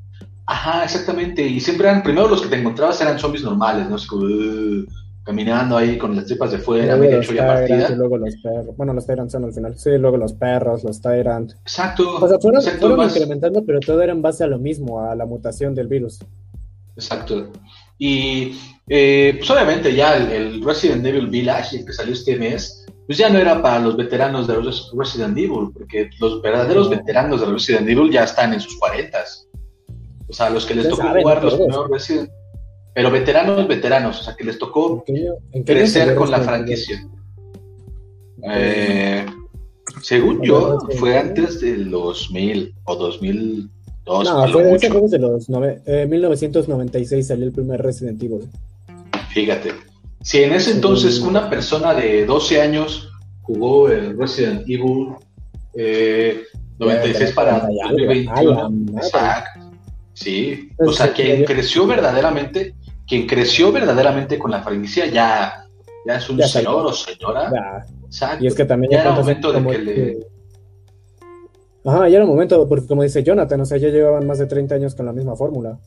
ajá, 0.46 0.84
exactamente, 0.84 1.42
y 1.42 1.60
siempre 1.60 1.88
eran, 1.88 2.04
primero 2.04 2.28
los 2.28 2.42
que 2.42 2.50
te 2.50 2.58
encontrabas 2.58 3.00
eran 3.02 3.20
zombies 3.20 3.44
normales, 3.44 3.90
¿no? 3.90 3.98
caminando 5.26 5.76
ahí 5.76 5.98
con 5.98 6.16
las 6.16 6.26
tripas 6.26 6.52
de 6.52 6.60
fuera, 6.60 6.96
medio 6.96 7.20
hecho 7.20 7.34
ya 7.34 7.48
partida. 7.48 7.90
Y 7.92 7.96
luego 7.96 8.18
los 8.18 8.36
perros. 8.38 8.78
Bueno, 8.78 8.94
los 8.94 9.08
Tyrants 9.08 9.34
son 9.34 9.44
al 9.44 9.54
final. 9.54 9.76
Sí, 9.76 9.90
luego 9.98 10.18
los 10.18 10.34
perros, 10.34 10.84
los 10.84 11.02
Tyrants. 11.02 11.56
Exacto. 11.62 12.18
O 12.22 12.30
sea, 12.30 12.38
fueron, 12.40 12.62
incrementando, 13.10 13.66
pero 13.66 13.80
todo 13.80 14.04
era 14.04 14.12
en 14.14 14.22
base 14.22 14.44
a 14.44 14.48
lo 14.48 14.60
mismo, 14.60 15.02
a 15.02 15.16
la 15.16 15.26
mutación 15.26 15.74
del 15.74 15.88
virus. 15.88 16.20
Exacto. 16.96 17.52
Y 17.98 18.56
eh, 18.88 19.34
pues 19.38 19.50
obviamente 19.50 19.96
ya 19.96 20.16
el, 20.16 20.64
Resident 20.64 21.06
Evil 21.06 21.28
Village, 21.28 21.78
el 21.78 21.86
que 21.86 21.94
salió 21.94 22.14
este 22.14 22.38
mes, 22.38 22.86
pues 23.08 23.18
ya 23.18 23.30
no 23.30 23.40
era 23.40 23.62
para 23.64 23.80
los 23.80 23.98
veteranos 23.98 24.46
de 24.48 24.56
Resident 24.96 25.38
Evil, 25.38 25.72
porque 25.74 26.10
los 26.20 26.40
verdaderos 26.44 26.90
veteranos 26.90 27.42
de 27.42 27.48
Resident 27.48 27.90
Evil 27.90 28.12
ya 28.12 28.26
están 28.26 28.54
en 28.54 28.60
sus 28.60 28.78
cuarentas. 28.78 29.48
O 30.28 30.34
sea, 30.34 30.50
los 30.50 30.66
que 30.66 30.76
les 30.76 30.90
tocó 30.90 31.04
jugar 31.04 31.44
los 31.44 31.56
primeros 31.56 31.90
Resident. 31.90 32.30
Pero 32.94 33.12
veteranos, 33.12 33.68
veteranos, 33.68 34.22
o 34.22 34.24
sea, 34.24 34.36
que 34.36 34.46
les 34.46 34.58
tocó 34.58 35.04
crecer 35.66 36.16
con 36.16 36.32
la 36.32 36.40
franquicia. 36.40 37.06
Eh, 38.54 39.26
según 40.02 40.42
yo, 40.42 40.80
fue 40.98 41.18
antes 41.18 41.60
del 41.60 41.90
2000 41.92 42.74
o 42.86 42.96
2002. 42.96 43.70
No, 44.26 44.48
fue 44.50 44.64
de 44.64 45.10
de 45.10 45.20
los 45.20 45.50
1996 45.50 47.28
salió 47.28 47.46
el 47.46 47.52
primer 47.52 47.82
Resident 47.82 48.22
Evil. 48.22 48.48
Fíjate, 49.30 49.72
si 50.22 50.44
en 50.44 50.54
ese 50.54 50.72
entonces 50.72 51.20
una 51.20 51.50
persona 51.50 51.94
de 51.94 52.26
12 52.26 52.62
años 52.62 53.10
jugó 53.42 53.90
el 53.90 54.18
Resident 54.18 54.62
Evil 54.70 55.16
96 56.80 57.32
para 57.34 57.68
2021, 57.68 58.98
exacto. 58.98 59.55
Sí, 60.16 60.72
o 60.80 60.92
sea, 60.92 61.14
quien 61.14 61.46
creció 61.46 61.86
verdaderamente 61.86 62.74
quien 63.08 63.28
creció 63.28 63.72
verdaderamente 63.72 64.38
con 64.38 64.52
la 64.52 64.62
franquicia 64.62 65.06
ya, 65.08 65.68
ya 66.06 66.16
es 66.16 66.30
un 66.30 66.42
señor 66.42 66.88
o 66.88 66.94
señora. 66.94 67.86
Y 68.40 68.48
es 68.48 68.56
que 68.56 68.66
también 68.66 68.92
ya, 68.92 69.02
era 69.02 69.12
momento 69.12 69.52
de 69.52 69.64
que 69.64 69.78
le... 69.78 70.28
Ajá, 71.86 72.10
ya 72.10 72.18
era 72.18 72.26
momento, 72.26 72.68
porque 72.68 72.88
como 72.88 73.04
dice 73.04 73.24
Jonathan, 73.24 73.62
o 73.62 73.66
sea, 73.66 73.78
ya 73.78 73.90
llevaban 73.90 74.26
más 74.26 74.40
de 74.40 74.48
30 74.48 74.76
años 74.76 74.96
con 74.96 75.06
la 75.06 75.14
misma 75.14 75.36
fórmula. 75.36 75.80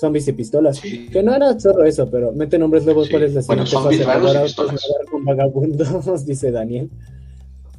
Zombies 0.00 0.26
y 0.28 0.32
pistolas. 0.32 0.80
Que 0.80 1.22
no 1.22 1.34
era 1.34 1.58
solo 1.60 1.84
eso, 1.84 2.10
pero 2.10 2.32
mete 2.32 2.58
nombres 2.58 2.84
nuevos, 2.84 3.08
¿cuál 3.10 3.24
es 3.24 3.34
la 3.34 3.42
Bueno, 3.42 3.66
zombies 3.66 4.04
raros 4.04 4.34
y 4.34 4.38
pistolas. 4.38 4.80
Con 5.10 5.24
vagabundos, 5.24 6.24
dice 6.26 6.50
Daniel. 6.50 6.90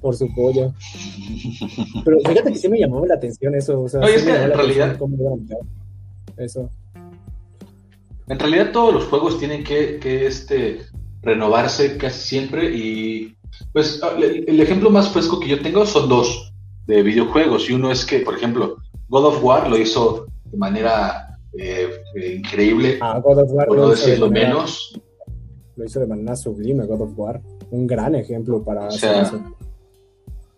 Por 0.06 0.16
su 0.16 0.32
pollo. 0.36 0.72
Pero 2.06 2.20
fíjate 2.20 2.52
que 2.52 2.60
sí 2.60 2.70
me 2.70 2.78
llamó 2.78 3.04
la 3.08 3.16
atención 3.16 3.56
eso. 3.56 3.82
O 3.82 3.90
sea, 3.90 4.02
no, 4.02 4.08
es 4.08 4.22
que 4.22 4.30
en 4.30 4.54
realidad. 4.54 4.96
Eso. 6.38 6.70
En 8.28 8.38
realidad 8.38 8.72
todos 8.72 8.94
los 8.94 9.06
juegos 9.06 9.40
tienen 9.40 9.64
que, 9.64 9.98
que 10.00 10.28
este, 10.28 10.82
renovarse 11.24 11.98
casi 11.98 12.20
siempre 12.20 12.70
y 12.72 13.36
pues 13.74 14.00
ah, 14.04 14.12
el 14.20 14.60
ejemplo 14.60 14.92
más 14.92 15.10
fresco 15.10 15.40
que 15.40 15.50
yo 15.50 15.62
tengo 15.62 15.88
son 15.88 16.08
dos 16.08 16.54
de 16.86 17.02
videojuegos 17.02 17.68
y 17.68 17.74
uno 17.74 17.90
es 17.92 18.06
que, 18.06 18.20
por 18.20 18.36
ejemplo, 18.36 18.78
God 19.10 19.26
of 19.26 19.44
War 19.44 19.68
lo 19.68 19.78
hizo 19.78 20.28
de 20.52 20.58
manera 20.58 21.40
eh, 21.58 21.90
increíble, 22.38 23.00
ah, 23.02 23.20
God 23.24 23.40
of 23.40 23.52
War 23.54 23.68
por 23.68 23.78
no 23.78 23.90
decirlo 23.90 24.30
menos. 24.30 25.02
Lo 25.76 25.84
hizo 25.84 26.00
de 26.00 26.06
manera 26.06 26.36
sublime 26.36 26.86
God 26.86 27.02
of 27.02 27.18
War, 27.18 27.42
un 27.72 27.88
gran 27.88 28.14
ejemplo 28.14 28.64
para 28.64 28.88
o 28.88 28.92
sea, 28.92 29.32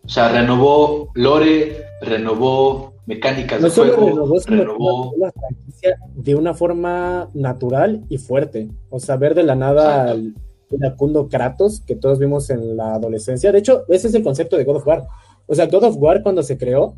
O 0.07 0.09
sea, 0.09 0.29
renovó 0.29 1.11
lore, 1.15 1.83
renovó 2.01 2.93
mecánicas 3.05 3.61
de 3.61 3.69
juego, 3.69 4.39
renovó, 4.47 5.13
la 5.17 5.33
franquicia 5.33 5.97
de 6.15 6.33
una 6.33 6.53
forma 6.53 7.29
natural 7.33 8.05
y 8.07 8.17
fuerte. 8.17 8.69
O 8.89 9.01
sea, 9.01 9.17
ver 9.17 9.35
de 9.35 9.43
la 9.43 9.55
nada 9.55 10.13
el 10.13 10.33
iracundo 10.71 11.27
Kratos 11.27 11.81
que 11.81 11.97
todos 11.97 12.19
vimos 12.19 12.49
en 12.49 12.77
la 12.77 12.95
adolescencia. 12.95 13.51
De 13.51 13.59
hecho, 13.59 13.83
ese 13.89 14.07
es 14.07 14.13
el 14.13 14.23
concepto 14.23 14.55
de 14.55 14.63
God 14.63 14.77
of 14.77 14.87
War. 14.87 15.07
O 15.45 15.53
sea, 15.53 15.67
God 15.67 15.83
of 15.83 15.97
War 15.97 16.23
cuando 16.23 16.41
se 16.41 16.57
creó, 16.57 16.95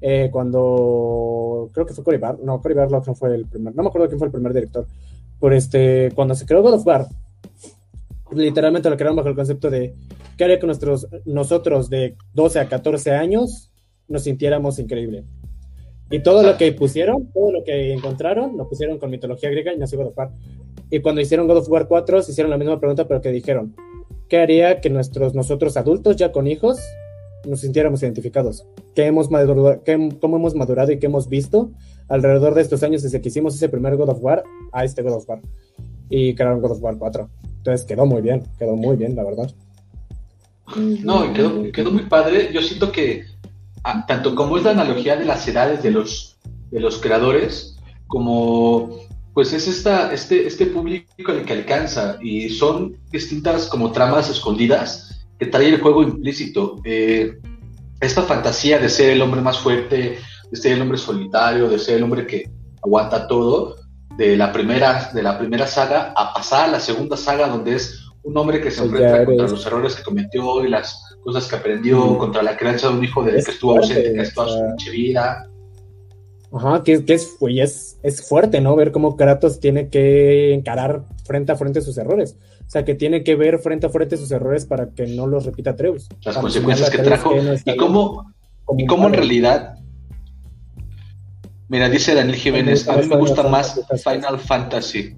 eh, 0.00 0.30
cuando 0.32 1.68
creo 1.74 1.84
que 1.84 1.92
fue 1.92 2.04
Cory 2.04 2.16
Bar, 2.16 2.38
no, 2.42 2.62
Cory 2.62 2.74
Barlog 2.74 3.06
no 3.06 3.14
fue 3.14 3.34
el 3.34 3.44
primer, 3.44 3.76
no 3.76 3.82
me 3.82 3.88
acuerdo 3.90 4.08
quién 4.08 4.18
fue 4.18 4.28
el 4.28 4.32
primer 4.32 4.54
director, 4.54 4.86
pero 5.38 5.54
este, 5.54 6.12
cuando 6.14 6.34
se 6.34 6.46
creó 6.46 6.62
God 6.62 6.74
of 6.74 6.86
War, 6.86 7.08
literalmente 8.32 8.90
lo 8.90 8.96
crearon 8.96 9.16
bajo 9.16 9.28
el 9.28 9.34
concepto 9.34 9.70
de 9.70 9.94
qué 10.36 10.44
haría 10.44 10.58
que 10.58 10.66
nuestros, 10.66 11.08
nosotros 11.24 11.90
de 11.90 12.16
12 12.34 12.60
a 12.60 12.68
14 12.68 13.12
años 13.12 13.70
nos 14.08 14.24
sintiéramos 14.24 14.78
increíble. 14.78 15.24
Y 16.10 16.20
todo 16.20 16.42
lo 16.42 16.56
que 16.56 16.72
pusieron, 16.72 17.30
todo 17.32 17.52
lo 17.52 17.64
que 17.64 17.92
encontraron, 17.92 18.56
lo 18.56 18.68
pusieron 18.68 18.98
con 18.98 19.10
mitología 19.10 19.50
griega 19.50 19.74
y 19.74 19.78
nació 19.78 19.98
God 19.98 20.08
of 20.08 20.18
War. 20.18 20.30
Y 20.90 21.00
cuando 21.00 21.20
hicieron 21.20 21.46
God 21.46 21.58
of 21.58 21.68
War 21.68 21.86
4, 21.86 22.22
se 22.22 22.32
hicieron 22.32 22.50
la 22.50 22.56
misma 22.56 22.80
pregunta, 22.80 23.06
pero 23.06 23.20
que 23.20 23.30
dijeron, 23.30 23.74
¿qué 24.28 24.38
haría 24.38 24.80
que 24.80 24.88
nuestros, 24.88 25.34
nosotros 25.34 25.76
adultos 25.76 26.16
ya 26.16 26.32
con 26.32 26.46
hijos 26.46 26.80
nos 27.46 27.60
sintiéramos 27.60 28.02
identificados? 28.02 28.66
¿Qué 28.94 29.04
hemos 29.04 29.30
madurado, 29.30 29.82
qué, 29.84 30.08
¿Cómo 30.18 30.38
hemos 30.38 30.54
madurado 30.54 30.92
y 30.92 30.98
qué 30.98 31.06
hemos 31.06 31.28
visto 31.28 31.72
alrededor 32.08 32.54
de 32.54 32.62
estos 32.62 32.82
años 32.82 33.02
desde 33.02 33.20
que 33.20 33.28
hicimos 33.28 33.54
ese 33.54 33.68
primer 33.68 33.96
God 33.96 34.08
of 34.08 34.22
War 34.22 34.44
a 34.72 34.84
este 34.84 35.02
God 35.02 35.12
of 35.12 35.28
War? 35.28 35.42
Y 36.10 36.34
crearon 36.34 36.60
God 36.60 36.72
of 36.72 36.82
War 36.82 36.96
4. 36.96 37.28
Entonces 37.58 37.86
quedó 37.86 38.06
muy 38.06 38.22
bien, 38.22 38.44
quedó 38.58 38.76
muy 38.76 38.96
bien, 38.96 39.14
la 39.16 39.24
verdad. 39.24 39.50
No, 40.76 41.32
quedó, 41.32 41.70
quedó 41.72 41.90
muy 41.90 42.04
padre. 42.04 42.50
Yo 42.52 42.60
siento 42.62 42.92
que 42.92 43.24
Ah, 43.84 44.04
tanto 44.06 44.34
como 44.34 44.56
es 44.56 44.64
la 44.64 44.72
analogía 44.72 45.16
de 45.16 45.24
las 45.24 45.46
edades 45.48 45.82
de 45.82 45.90
los, 45.90 46.36
de 46.70 46.80
los 46.80 46.98
creadores, 46.98 47.76
como 48.06 49.00
pues 49.34 49.52
es 49.52 49.68
esta, 49.68 50.12
este, 50.12 50.46
este 50.46 50.66
público 50.66 51.32
el 51.32 51.44
que 51.44 51.52
alcanza 51.52 52.18
y 52.20 52.48
son 52.48 52.96
distintas 53.10 53.66
como 53.66 53.92
tramas 53.92 54.28
escondidas 54.28 55.26
que 55.38 55.46
trae 55.46 55.68
el 55.68 55.80
juego 55.80 56.02
implícito. 56.02 56.76
Eh, 56.84 57.38
esta 58.00 58.22
fantasía 58.22 58.78
de 58.78 58.88
ser 58.88 59.10
el 59.10 59.22
hombre 59.22 59.40
más 59.40 59.58
fuerte, 59.58 60.18
de 60.50 60.56
ser 60.56 60.72
el 60.72 60.82
hombre 60.82 60.98
solitario, 60.98 61.68
de 61.68 61.78
ser 61.78 61.96
el 61.96 62.02
hombre 62.02 62.26
que 62.26 62.50
aguanta 62.82 63.28
todo, 63.28 63.76
de 64.18 64.36
la 64.36 64.52
primera, 64.52 65.12
de 65.14 65.22
la 65.22 65.38
primera 65.38 65.68
saga 65.68 66.12
a 66.16 66.34
pasar 66.34 66.68
a 66.68 66.72
la 66.72 66.80
segunda 66.80 67.16
saga 67.16 67.46
donde 67.46 67.76
es 67.76 68.04
un 68.24 68.36
hombre 68.36 68.60
que 68.60 68.68
se 68.68 68.80
pues 68.80 68.90
enfrenta 68.90 69.24
contra 69.24 69.46
los 69.46 69.64
errores 69.64 69.94
que 69.94 70.02
cometió 70.02 70.64
y 70.64 70.68
las 70.68 71.16
cosas 71.22 71.46
que 71.46 71.54
aprendió, 71.54 72.18
contra 72.18 72.42
la 72.42 72.56
crianza 72.56 72.88
de 72.88 72.94
un 72.94 73.04
hijo 73.04 73.22
de 73.22 73.32
que 73.32 73.38
estuvo 73.38 73.78
ausente 73.78 74.12
casi 74.16 74.34
toda 74.34 74.48
su 74.48 74.66
pinche 74.66 74.90
vida. 74.90 75.48
Ajá, 76.52 76.82
que, 76.82 77.04
que 77.04 77.14
es, 77.14 77.36
es, 77.40 77.98
es, 78.02 78.28
fuerte, 78.28 78.60
¿no? 78.60 78.74
Ver 78.74 78.90
cómo 78.90 79.16
Kratos 79.16 79.60
tiene 79.60 79.88
que 79.88 80.52
encarar 80.52 81.04
frente 81.24 81.52
a 81.52 81.56
frente 81.56 81.80
sus 81.80 81.96
errores. 81.96 82.36
O 82.66 82.70
sea, 82.70 82.84
que 82.84 82.96
tiene 82.96 83.22
que 83.22 83.36
ver 83.36 83.60
frente 83.60 83.86
a 83.86 83.90
frente 83.90 84.16
sus 84.16 84.32
errores 84.32 84.66
para 84.66 84.90
que 84.90 85.06
no 85.06 85.28
los 85.28 85.46
repita 85.46 85.76
Treus. 85.76 86.08
Las 86.24 86.38
consecuencias 86.38 86.90
que 86.90 86.98
trajo. 86.98 87.34
y 87.64 87.76
cómo, 87.76 88.32
y 88.76 88.84
cómo 88.86 89.06
en 89.06 89.12
realidad. 89.12 89.78
Mira, 91.68 91.88
dice 91.88 92.14
Daniel 92.14 92.36
Jiménez, 92.36 92.88
a 92.88 92.96
mí 92.96 93.06
me 93.06 93.16
gusta 93.16 93.42
más 93.42 93.80
Final 94.02 94.38
Fantasy. 94.38 95.14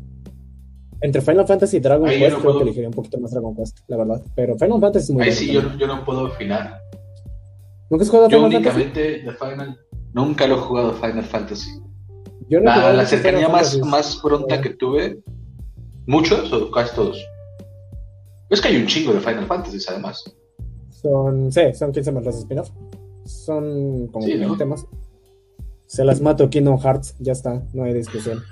Entre 1.00 1.22
Final 1.22 1.46
Fantasy 1.46 1.78
y 1.78 1.80
Dragon 1.80 2.08
Quest, 2.08 2.38
creo 2.38 2.56
que 2.56 2.62
elegiría 2.62 2.88
un 2.88 2.94
poquito 2.94 3.18
más 3.18 3.30
Dragon 3.30 3.56
Quest, 3.56 3.78
la 3.86 3.96
verdad. 3.96 4.22
Pero 4.34 4.58
Final 4.58 4.80
Fantasy 4.80 5.04
es 5.04 5.10
muy 5.10 5.22
Ahí 5.22 5.32
sí, 5.32 5.52
yo, 5.52 5.76
yo, 5.78 5.86
no 5.86 6.04
puedo 6.04 6.26
opinar. 6.26 6.80
¿Nunca 7.88 8.04
has 8.04 8.10
jugado 8.10 8.28
yo 8.28 8.38
Final 8.38 8.56
únicamente 8.56 9.00
de 9.00 9.32
Final, 9.32 9.80
nunca 10.12 10.46
lo 10.46 10.56
he 10.56 10.58
jugado 10.58 10.92
Final 10.94 11.24
Fantasy. 11.24 11.70
Yo 12.48 12.58
no 12.60 12.66
la, 12.66 12.92
la 12.92 13.06
cercanía 13.06 13.48
más, 13.48 13.78
más 13.78 14.16
pronta 14.16 14.60
que 14.60 14.70
tuve, 14.70 15.22
muchos 16.06 16.52
o 16.52 16.70
casi 16.70 16.94
todos. 16.94 17.24
Es 18.50 18.60
que 18.60 18.68
hay 18.68 18.76
un 18.76 18.86
chingo 18.86 19.12
de 19.12 19.20
Final 19.20 19.46
Fantasy, 19.46 19.78
además. 19.88 20.24
Son, 20.90 21.50
sí, 21.52 21.72
son 21.72 21.92
15 21.92 22.12
más 22.12 22.24
los 22.24 22.36
spin-off. 22.36 22.70
Son 23.24 24.08
como 24.08 24.26
sí, 24.26 24.36
20 24.36 24.64
más. 24.64 24.84
Se 25.90 26.04
las 26.04 26.20
mato 26.20 26.48
Kingdom 26.48 26.78
Hearts, 26.78 27.16
ya 27.18 27.32
está, 27.32 27.64
no 27.72 27.82
hay 27.82 27.92
discusión. 27.92 28.44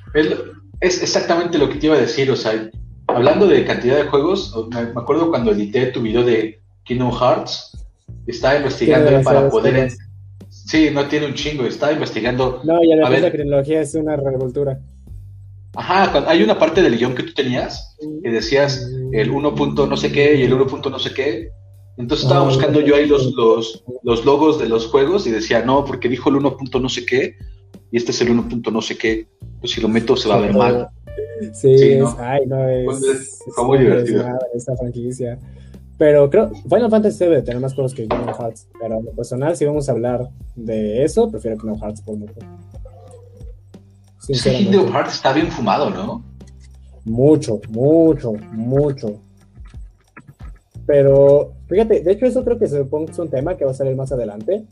Es 0.80 1.00
exactamente 1.00 1.57
lo 1.57 1.68
que 1.68 1.76
te 1.76 1.87
iba 1.87 1.95
a 1.95 2.00
decir, 2.00 2.28
o 2.33 2.35
sea, 2.35 2.68
hablando 3.07 3.47
de 3.47 3.64
cantidad 3.64 3.97
de 3.97 4.09
juegos, 4.09 4.52
me, 4.73 5.00
acuerdo 5.00 5.30
cuando 5.30 5.52
edité 5.52 5.87
tu 5.87 6.02
video 6.02 6.25
de 6.25 6.61
Kingdom 6.83 7.12
Hearts, 7.12 7.87
estaba 8.26 8.57
investigando 8.57 9.23
para 9.23 9.49
poder... 9.49 9.92
Sí, 10.49 10.90
no 10.92 11.07
tiene 11.07 11.26
un 11.26 11.35
chingo, 11.35 11.64
estaba 11.64 11.92
investigando... 11.92 12.61
No, 12.64 12.83
y 12.83 12.92
además 12.92 13.23
la 13.23 13.30
cronología 13.30 13.83
es 13.83 13.95
una 13.95 14.16
revoltura. 14.16 14.80
Ajá, 15.76 16.28
hay 16.28 16.42
una 16.42 16.59
parte 16.59 16.83
del 16.83 16.99
guion 16.99 17.14
que 17.14 17.23
tú 17.23 17.35
tenías, 17.35 17.97
que 18.21 18.30
decías 18.30 18.85
el 19.12 19.30
1. 19.30 19.54
no 19.87 19.97
sé 19.97 20.11
qué 20.11 20.35
y 20.35 20.42
el 20.42 20.52
1. 20.52 20.66
no 20.90 20.99
sé 20.99 21.14
qué. 21.14 21.52
Entonces 21.99 22.25
estaba 22.25 22.45
ah, 22.45 22.49
buscando 22.49 22.81
yo 22.81 22.95
ahí 22.95 23.07
los, 23.07 23.35
los, 23.35 23.85
los, 24.05 24.25
logos 24.25 24.59
de 24.59 24.69
los 24.69 24.87
juegos 24.87 25.26
y 25.26 25.31
decía, 25.31 25.64
no, 25.64 25.85
porque 25.85 26.09
dijo 26.09 26.31
el 26.31 26.37
1. 26.37 26.57
no 26.81 26.88
sé 26.88 27.05
qué 27.05 27.35
y 27.90 27.97
este 27.97 28.12
es 28.12 28.21
el 28.21 28.31
1. 28.31 28.49
no 28.71 28.83
sé 28.83 28.97
qué 28.97 29.26
pues 29.61 29.73
si 29.73 29.81
lo 29.81 29.88
meto 29.88 30.17
se 30.17 30.28
va 30.28 30.37
a 30.37 30.40
ver 30.40 30.55
mal. 30.55 30.88
Sí, 31.52 31.73
Es, 31.73 32.05
ay, 32.19 32.47
no, 32.47 32.69
es, 32.69 32.85
pues 32.85 33.43
muy 33.64 33.78
divertido. 33.78 34.25
Esa 34.55 34.76
franquicia. 34.76 35.38
Pero 35.97 36.28
creo, 36.31 36.50
Final 36.69 36.90
Fantasy 36.90 37.19
debe 37.25 37.43
tener 37.43 37.61
más 37.61 37.75
juegos 37.75 37.95
que 37.95 38.09
Kingdom 38.09 38.35
Hearts. 38.35 38.69
Pero 38.81 38.99
en 38.99 39.05
lo 39.05 39.12
personal, 39.12 39.57
si 39.57 39.64
vamos 39.64 39.88
a 39.88 39.93
hablar 39.93 40.28
de 40.57 41.05
eso, 41.05 41.31
prefiero 41.31 41.57
Kingdom 41.57 41.81
Hearts 41.81 42.00
por 42.02 42.17
mucho. 42.17 42.35
Sí, 44.21 44.33
Kingdom 44.50 44.93
Hearts 44.93 45.14
está 45.14 45.33
bien 45.33 45.50
fumado, 45.50 45.90
¿no? 45.90 46.25
Mucho, 47.05 47.61
mucho, 47.69 48.33
mucho. 48.52 49.21
Pero, 50.88 51.52
fíjate, 51.68 52.00
de 52.00 52.12
hecho, 52.12 52.26
eso 52.26 52.42
creo 52.42 52.59
que 52.59 52.64
es 52.64 52.73
un 52.73 53.30
tema 53.30 53.57
que 53.57 53.64
va 53.64 53.71
a 53.71 53.75
salir 53.75 53.95
más 53.95 54.11
adelante. 54.11 54.64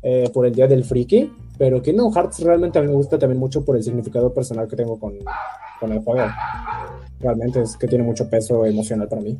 Eh, 0.00 0.30
por 0.32 0.46
el 0.46 0.54
Día 0.54 0.68
del 0.68 0.84
Friki. 0.84 1.30
Pero 1.58 1.82
Kingdom 1.82 2.12
Hearts 2.12 2.40
realmente 2.40 2.78
a 2.78 2.82
mí 2.82 2.88
me 2.88 2.94
gusta 2.94 3.18
también 3.18 3.40
mucho 3.40 3.64
por 3.64 3.76
el 3.76 3.82
significado 3.82 4.32
personal 4.32 4.68
que 4.68 4.76
tengo 4.76 4.98
con, 4.98 5.14
con 5.80 5.92
el 5.92 5.98
juego. 6.00 6.28
Realmente 7.18 7.62
es 7.62 7.76
que 7.76 7.88
tiene 7.88 8.04
mucho 8.04 8.30
peso 8.30 8.64
emocional 8.64 9.08
para 9.08 9.22
mí. 9.22 9.36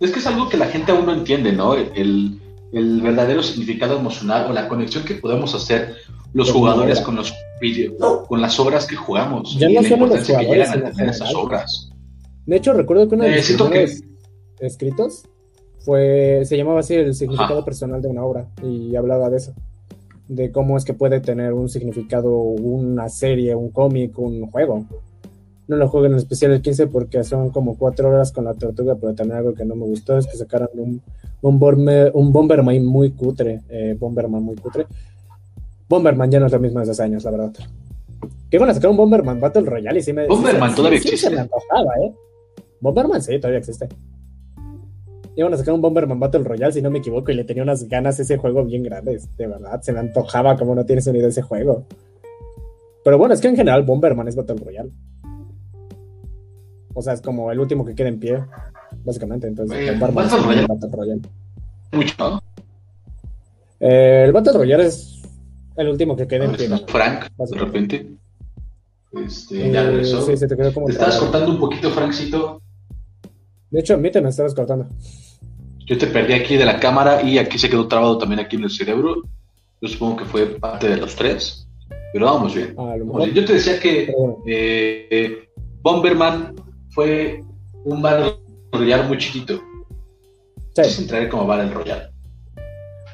Es 0.00 0.10
que 0.12 0.18
es 0.18 0.26
algo 0.26 0.50
que 0.50 0.58
la 0.58 0.66
gente 0.66 0.92
aún 0.92 1.06
no 1.06 1.14
entiende, 1.14 1.50
¿no? 1.52 1.74
El, 1.74 2.38
el 2.72 3.00
verdadero 3.00 3.42
significado 3.42 3.98
emocional 3.98 4.50
o 4.50 4.52
la 4.52 4.68
conexión 4.68 5.02
que 5.02 5.14
podemos 5.14 5.54
hacer 5.54 5.94
los 6.34 6.52
jugadores 6.52 7.00
con 7.00 7.16
los 7.16 7.34
videos, 7.58 7.96
con 8.28 8.42
las 8.42 8.60
obras 8.60 8.86
que 8.86 8.96
jugamos 8.96 9.58
ya 9.58 9.70
y 9.70 9.74
no 9.74 9.80
la 9.80 9.88
importancia 9.88 10.38
que 10.38 10.44
llegan 10.44 10.84
a 10.84 10.90
tener 10.90 11.08
esas 11.08 11.34
obras. 11.34 11.90
De 12.44 12.56
hecho, 12.56 12.74
recuerdo 12.74 13.08
que 13.08 13.14
una 13.14 13.24
de 13.24 13.36
los 13.36 13.70
que... 13.70 14.08
escritos 14.60 15.24
fue 15.80 16.42
se 16.44 16.56
llamaba 16.56 16.80
así 16.80 16.94
el 16.94 17.14
significado 17.14 17.64
personal 17.64 18.02
de 18.02 18.08
una 18.08 18.24
obra 18.24 18.48
y 18.62 18.94
hablaba 18.96 19.30
de 19.30 19.38
eso 19.38 19.54
de 20.28 20.52
cómo 20.52 20.76
es 20.76 20.84
que 20.84 20.94
puede 20.94 21.20
tener 21.20 21.54
un 21.54 21.68
significado 21.68 22.30
una 22.30 23.08
serie, 23.08 23.54
un 23.54 23.70
cómic, 23.70 24.18
un 24.18 24.50
juego. 24.50 24.84
No 25.66 25.76
lo 25.76 25.88
juego 25.88 26.06
en 26.06 26.14
especial 26.14 26.52
el 26.52 26.62
15 26.62 26.86
porque 26.86 27.24
son 27.24 27.50
como 27.50 27.76
cuatro 27.76 28.08
horas 28.08 28.32
con 28.32 28.44
la 28.44 28.54
tortuga, 28.54 28.94
pero 28.94 29.14
también 29.14 29.38
algo 29.38 29.54
que 29.54 29.64
no 29.64 29.74
me 29.74 29.86
gustó 29.86 30.16
es 30.16 30.26
que 30.26 30.36
sacaron 30.36 30.68
un, 30.74 31.02
un, 31.42 32.10
un 32.14 32.32
Bomberman 32.32 32.84
muy 32.84 33.10
cutre, 33.10 33.62
eh, 33.68 33.96
Bomberman 33.98 34.42
muy 34.42 34.56
cutre. 34.56 34.86
Bomberman 35.88 36.30
ya 36.30 36.40
no 36.40 36.46
es 36.46 36.52
lo 36.52 36.60
mismo 36.60 36.78
de 36.78 36.84
esos 36.84 37.00
años, 37.00 37.24
la 37.24 37.30
verdad. 37.30 37.52
Que 38.50 38.58
van 38.58 38.70
a 38.70 38.74
sacar 38.74 38.90
un 38.90 38.96
Bomberman 38.96 39.40
Battle 39.40 39.62
Royale 39.62 39.98
y 39.98 40.02
sí 40.02 40.12
me... 40.12 40.26
Bomberman 40.26 40.74
todavía 40.74 40.98
existe. 40.98 41.34
¿eh? 41.34 42.14
Bomberman 42.80 43.22
sí, 43.22 43.38
todavía 43.38 43.58
existe 43.58 43.88
iban 45.40 45.54
a 45.54 45.56
sacar 45.56 45.74
un 45.74 45.80
Bomberman 45.80 46.18
Battle 46.18 46.42
Royale, 46.42 46.72
si 46.72 46.82
no 46.82 46.90
me 46.90 46.98
equivoco, 46.98 47.30
y 47.30 47.34
le 47.34 47.44
tenía 47.44 47.62
unas 47.62 47.88
ganas 47.88 48.18
ese 48.18 48.38
juego 48.38 48.64
bien 48.64 48.82
grandes, 48.82 49.28
de 49.36 49.46
verdad, 49.46 49.80
se 49.82 49.92
me 49.92 50.00
antojaba 50.00 50.56
como 50.56 50.74
no 50.74 50.84
tienes 50.84 51.04
de 51.04 51.26
ese 51.26 51.42
juego. 51.42 51.86
Pero 53.04 53.18
bueno, 53.18 53.34
es 53.34 53.40
que 53.40 53.48
en 53.48 53.56
general 53.56 53.84
Bomberman 53.84 54.26
es 54.26 54.34
Battle 54.34 54.56
Royale. 54.56 54.90
O 56.92 57.00
sea, 57.00 57.12
es 57.12 57.22
como 57.22 57.52
el 57.52 57.60
último 57.60 57.84
que 57.84 57.94
queda 57.94 58.08
en 58.08 58.18
pie, 58.18 58.42
básicamente. 59.04 59.46
Entonces, 59.46 59.78
eh, 59.78 59.90
Bomberman 59.92 60.26
Battle 60.26 60.42
Royale. 60.42 60.66
Battle 60.66 60.90
Royale. 60.92 61.20
Mucho. 61.92 62.42
Eh, 63.78 64.24
el 64.26 64.32
Battle 64.32 64.52
Royale 64.54 64.86
es 64.86 65.22
el 65.76 65.88
último 65.88 66.16
que 66.16 66.26
queda 66.26 66.46
en 66.46 66.52
pie. 66.52 66.68
Frank, 66.88 67.26
de 67.38 67.58
repente. 67.58 68.10
Este, 69.12 69.70
ya 69.70 69.82
eh, 69.82 69.86
regresó. 69.86 70.26
Sí, 70.26 70.36
se 70.36 70.48
te 70.48 70.56
quedó 70.56 70.74
como. 70.74 70.86
Te 70.86 70.92
estabas 70.92 71.18
cortando 71.18 71.52
un 71.52 71.60
poquito, 71.60 71.90
Francito. 71.90 72.60
De 73.70 73.80
hecho, 73.80 73.94
a 73.94 73.98
mí 73.98 74.10
te 74.10 74.20
me 74.20 74.30
estabas 74.30 74.54
cortando. 74.54 74.88
Yo 75.88 75.96
te 75.96 76.06
perdí 76.06 76.34
aquí 76.34 76.56
de 76.56 76.66
la 76.66 76.78
cámara 76.78 77.22
y 77.22 77.38
aquí 77.38 77.58
se 77.58 77.70
quedó 77.70 77.88
trabado 77.88 78.18
también 78.18 78.40
aquí 78.40 78.56
en 78.56 78.64
el 78.64 78.70
cerebro. 78.70 79.22
Yo 79.80 79.88
supongo 79.88 80.16
que 80.18 80.24
fue 80.26 80.46
parte 80.46 80.86
de 80.86 80.98
los 80.98 81.16
tres. 81.16 81.66
Pero 82.12 82.26
vamos 82.26 82.54
bien. 82.54 82.74
Ah, 82.76 82.94
Yo 83.32 83.44
te 83.44 83.54
decía 83.54 83.80
que 83.80 84.12
eh, 84.46 85.48
Bomberman 85.82 86.54
fue 86.90 87.42
un 87.84 88.02
Battle 88.02 88.34
Royale 88.72 89.04
muy 89.04 89.16
chiquito. 89.16 89.60
Sí. 90.74 91.02
entraré 91.02 91.28
como 91.28 91.46
Battle 91.46 91.72
Royale. 91.72 92.10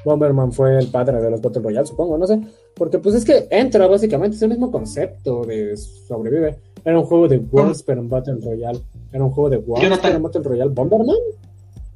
Bomberman 0.04 0.52
fue 0.52 0.76
el 0.78 0.88
padre 0.88 1.20
de 1.20 1.30
los 1.30 1.40
Battle 1.40 1.62
Royale, 1.62 1.86
supongo, 1.86 2.18
no 2.18 2.26
sé. 2.26 2.40
Porque 2.74 2.98
pues 2.98 3.14
es 3.14 3.24
que 3.24 3.46
entra 3.50 3.86
básicamente, 3.86 4.36
es 4.36 4.42
el 4.42 4.50
mismo 4.50 4.70
concepto 4.70 5.44
de 5.44 5.76
sobrevive. 5.76 6.56
Era 6.84 6.98
un 6.98 7.06
juego 7.06 7.28
de 7.28 7.38
Worms, 7.38 7.82
pero 7.84 8.00
en 8.00 8.08
Battle 8.08 8.38
Royale. 8.42 8.80
Era 9.12 9.24
un 9.24 9.30
juego 9.30 9.48
de 9.48 9.56
Worms, 9.58 9.98
pero 10.02 10.16
en 10.16 10.22
Battle 10.22 10.42
Royale. 10.42 10.70
¿Bomberman? 10.72 11.16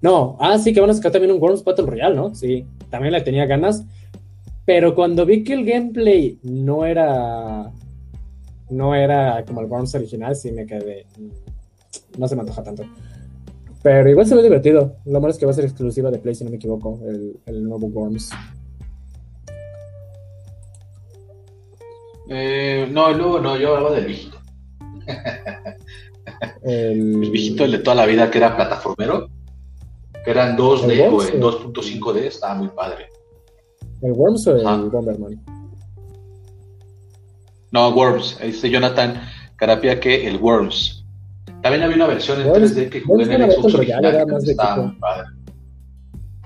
No, 0.01 0.37
ah, 0.41 0.59
sí, 0.59 0.73
que 0.73 0.81
van 0.81 0.91
a 0.91 0.95
sacar 0.95 1.13
también 1.13 1.33
un 1.33 1.41
Worms 1.41 1.65
Battle 1.65 1.87
Royale, 1.87 2.15
¿no? 2.15 2.35
Sí, 2.35 2.67
también 2.91 3.13
le 3.13 3.21
tenía 3.21 3.47
ganas. 3.47 3.85
Pero 4.65 4.95
cuando 4.95 5.27
vi 5.27 5.45
que 5.45 5.55
el 5.55 5.65
gameplay 5.65 6.39
no 6.43 6.85
era. 6.85 7.73
No 8.71 8.95
era 8.95 9.45
como 9.47 9.63
el 9.63 9.67
Worms 9.67 9.95
original, 9.95 10.37
sí 10.37 10.53
me 10.53 10.67
quedé. 10.67 11.07
No 12.19 12.29
se 12.29 12.37
me 12.37 12.43
antoja 12.43 12.63
tanto. 12.63 12.85
Pero 13.83 14.11
igual 14.11 14.27
se 14.27 14.35
ve 14.35 14.43
divertido. 14.43 14.97
Lo 15.07 15.21
malo 15.21 15.31
es 15.31 15.39
que 15.39 15.47
va 15.47 15.53
a 15.53 15.55
ser 15.55 15.65
exclusiva 15.65 16.11
de 16.11 16.19
Play, 16.19 16.35
si 16.35 16.45
no 16.45 16.51
me 16.51 16.57
equivoco, 16.57 17.01
el, 17.07 17.39
el 17.47 17.65
nuevo 17.65 17.87
Worms. 17.87 18.31
Eh, 22.29 22.87
no, 22.91 23.09
el 23.09 23.19
nuevo 23.19 23.41
no, 23.41 23.57
yo 23.57 23.75
hablaba 23.75 23.95
del 23.95 24.07
viejito. 24.07 24.39
el... 26.63 27.23
el... 27.25 27.31
viejito, 27.31 27.65
el 27.65 27.73
de 27.73 27.79
toda 27.79 27.97
la 27.97 28.07
vida, 28.07 28.31
que 28.31 28.39
era 28.39 28.55
plataformero, 28.55 29.31
eran 30.31 30.59
2D 30.59 31.11
o 31.11 31.23
en 31.23 31.41
2.5D, 31.41 32.17
estaba 32.25 32.55
muy 32.55 32.69
padre. 32.69 33.09
¿El 34.03 34.13
Worms 34.13 34.47
o 34.47 34.57
el 34.57 34.91
Bomberman? 34.91 35.43
No, 37.71 37.89
Worms. 37.91 38.39
Dice 38.43 38.71
Jonathan 38.71 39.23
Carapia 39.57 39.99
que 39.99 40.27
el 40.27 40.37
Worms. 40.37 41.05
También 41.63 41.83
había 41.83 41.97
una 41.97 42.07
versión 42.07 42.41
en 42.43 42.49
3D 42.49 42.91
que 42.91 43.01
jugué 43.01 43.25
en 43.25 43.43
el 43.43 43.51
Xbox 43.53 43.75
original 43.75 44.27
estaba 44.45 44.77
muy 44.83 44.97
padre. 44.97 45.29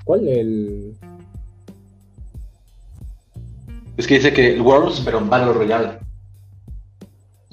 ¿Cuál? 0.04 0.28
El... 0.28 0.96
Es 3.96 4.06
que 4.06 4.14
dice 4.14 4.32
que 4.32 4.54
el 4.54 4.62
Worms, 4.62 5.02
pero 5.04 5.18
en 5.18 5.28
Battle 5.28 5.52
Royale. 5.52 5.98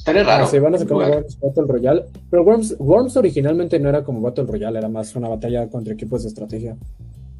Estaría 0.09 0.23
raro. 0.23 0.47
Se 0.47 0.59
van 0.59 0.73
a 0.73 0.77
sacar 0.79 0.97
Worms 0.97 1.39
Battle 1.39 1.63
Royale. 1.67 2.05
Pero 2.31 2.43
Worms, 2.43 2.75
Worms 2.79 3.17
originalmente 3.17 3.79
no 3.79 3.89
era 3.89 4.03
como 4.03 4.21
Battle 4.21 4.45
Royale, 4.45 4.79
era 4.79 4.89
más 4.89 5.15
una 5.15 5.29
batalla 5.29 5.69
contra 5.69 5.93
equipos 5.93 6.23
de 6.23 6.29
estrategia. 6.29 6.75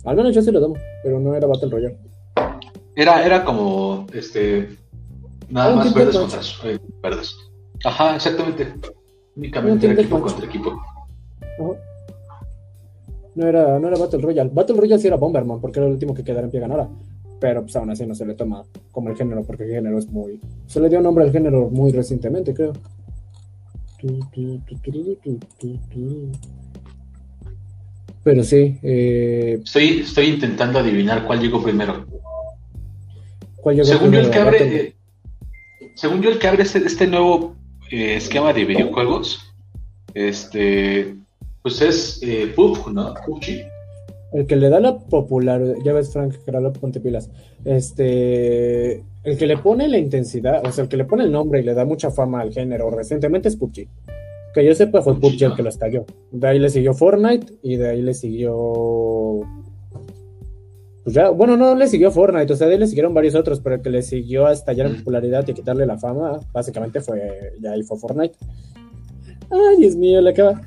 Al 0.06 0.16
menos 0.16 0.36
yo 0.36 0.42
sí 0.42 0.52
lo 0.52 0.62
tomo, 0.62 0.76
pero 1.04 1.20
no 1.20 1.36
era 1.36 1.48
Battle 1.48 1.70
Royale. 1.70 1.98
Era, 2.96 3.26
era 3.26 3.44
como, 3.44 4.06
este, 4.14 4.70
nada 5.50 5.76
más 5.76 5.94
verdes 5.94 6.18
contra 6.18 6.40
eh, 6.66 6.80
verdes. 7.02 7.36
Ajá, 7.84 8.16
exactamente. 8.16 8.72
Únicamente 9.36 9.88
era 9.88 9.96
equipo 9.96 10.22
contra 10.22 10.46
equipo. 10.46 10.80
No 13.36 13.48
era, 13.48 13.80
no 13.80 13.88
era 13.88 13.98
Battle 13.98 14.22
Royale. 14.22 14.52
Battle 14.54 14.78
Royale 14.78 15.02
sí 15.02 15.08
era 15.08 15.16
Bomberman, 15.16 15.60
porque 15.60 15.80
era 15.80 15.88
el 15.88 15.94
último 15.94 16.14
que 16.14 16.24
quedara 16.24 16.46
en 16.46 16.52
pie 16.52 16.60
ganara. 16.60 16.88
Pero 17.39 17.62
pues 17.62 17.75
aún 17.75 17.89
así 17.89 18.05
no 18.05 18.15
se 18.15 18.25
le 18.25 18.34
toma 18.34 18.63
como 18.91 19.10
el 19.10 19.15
género, 19.15 19.43
porque 19.43 19.63
el 19.63 19.72
género 19.72 19.98
es 19.98 20.08
muy. 20.08 20.39
Se 20.67 20.79
le 20.79 20.89
dio 20.89 21.01
nombre 21.01 21.24
al 21.24 21.31
género 21.31 21.69
muy 21.69 21.91
recientemente, 21.91 22.54
creo. 22.54 22.73
Pero 28.23 28.43
sí. 28.43 28.78
Eh... 28.82 29.60
Estoy, 29.63 30.02
estoy 30.02 30.25
intentando 30.28 30.80
adivinar 30.80 31.25
cuál 31.25 31.39
llegó 31.39 31.62
primero 31.62 32.06
según 33.84 34.12
yo, 34.12 34.19
el 34.19 34.30
que 34.30 34.39
abre, 34.39 34.95
según 35.95 36.21
yo, 36.21 36.30
el 36.30 36.39
que 36.39 36.47
abre 36.47 36.63
este, 36.63 36.80
este 36.80 37.08
nuevo 37.08 37.56
eh, 37.91 38.15
esquema 38.15 38.54
de 38.54 38.65
videojuegos, 38.65 39.54
este, 40.13 41.15
pues 41.62 41.82
es 41.82 42.19
eh, 42.23 42.52
PUBG, 42.56 42.93
¿no? 42.93 43.13
PUBG. 43.25 43.65
El 44.32 44.46
que 44.46 44.56
le 44.56 44.70
da 44.70 44.80
la 44.80 45.00
popular, 45.00 45.62
ya 45.84 45.94
ves, 45.94 46.13
Frank 46.13 46.36
Geraldo, 46.46 46.72
ponte 46.74 47.00
pilas. 47.00 47.30
Este, 47.65 49.04
el 49.24 49.38
que 49.38 49.48
le 49.48 49.58
pone 49.58 49.88
la 49.88 49.98
intensidad, 49.98 50.65
o 50.65 50.72
sea, 50.72 50.84
el 50.84 50.89
que 50.89 50.98
le 50.98 51.06
pone 51.06 51.24
el 51.24 51.32
nombre 51.32 51.60
y 51.60 51.63
le 51.63 51.74
da 51.74 51.86
mucha 51.86 52.12
fama 52.12 52.42
al 52.42 52.54
género 52.54 52.92
recientemente 52.92 53.48
es 53.50 53.56
PUBG. 53.56 53.88
Que 54.54 54.65
yo 54.65 54.74
sepa, 54.76 55.02
fue 55.02 55.20
PUBG 55.20 55.44
el 55.44 55.56
que 55.56 55.63
lo 55.63 55.70
estalló. 55.70 56.06
De 56.32 56.48
ahí 56.48 56.60
le 56.60 56.70
siguió 56.70 56.94
Fortnite 56.94 57.54
y 57.63 57.78
de 57.78 57.89
ahí 57.89 58.02
le 58.02 58.13
siguió 58.13 59.46
pues 61.04 61.15
ya, 61.15 61.30
bueno, 61.30 61.58
no 61.58 61.76
le 61.76 61.88
siguió 61.88 62.12
Fortnite, 62.12 62.54
o 62.54 62.56
sea, 62.56 62.68
de 62.68 62.78
le 62.78 62.86
siguieron 62.86 63.15
varios 63.15 63.34
otros, 63.34 63.62
pero 63.62 63.76
el 63.76 63.82
que 63.82 63.89
le 63.89 64.02
siguió 64.02 64.46
a 64.46 64.54
estallar 64.54 64.86
en 64.88 64.98
popularidad 64.98 65.48
y 65.48 65.54
quitarle 65.54 65.86
la 65.86 65.98
fama, 65.98 66.39
básicamente 66.52 67.02
fue, 67.02 67.54
ya 67.60 67.72
ahí 67.72 67.84
fue 67.84 67.98
Fortnite. 67.98 68.38
Ay, 69.50 69.78
Dios 69.78 69.96
mío, 69.96 70.22
le 70.22 70.30
acaba. 70.30 70.62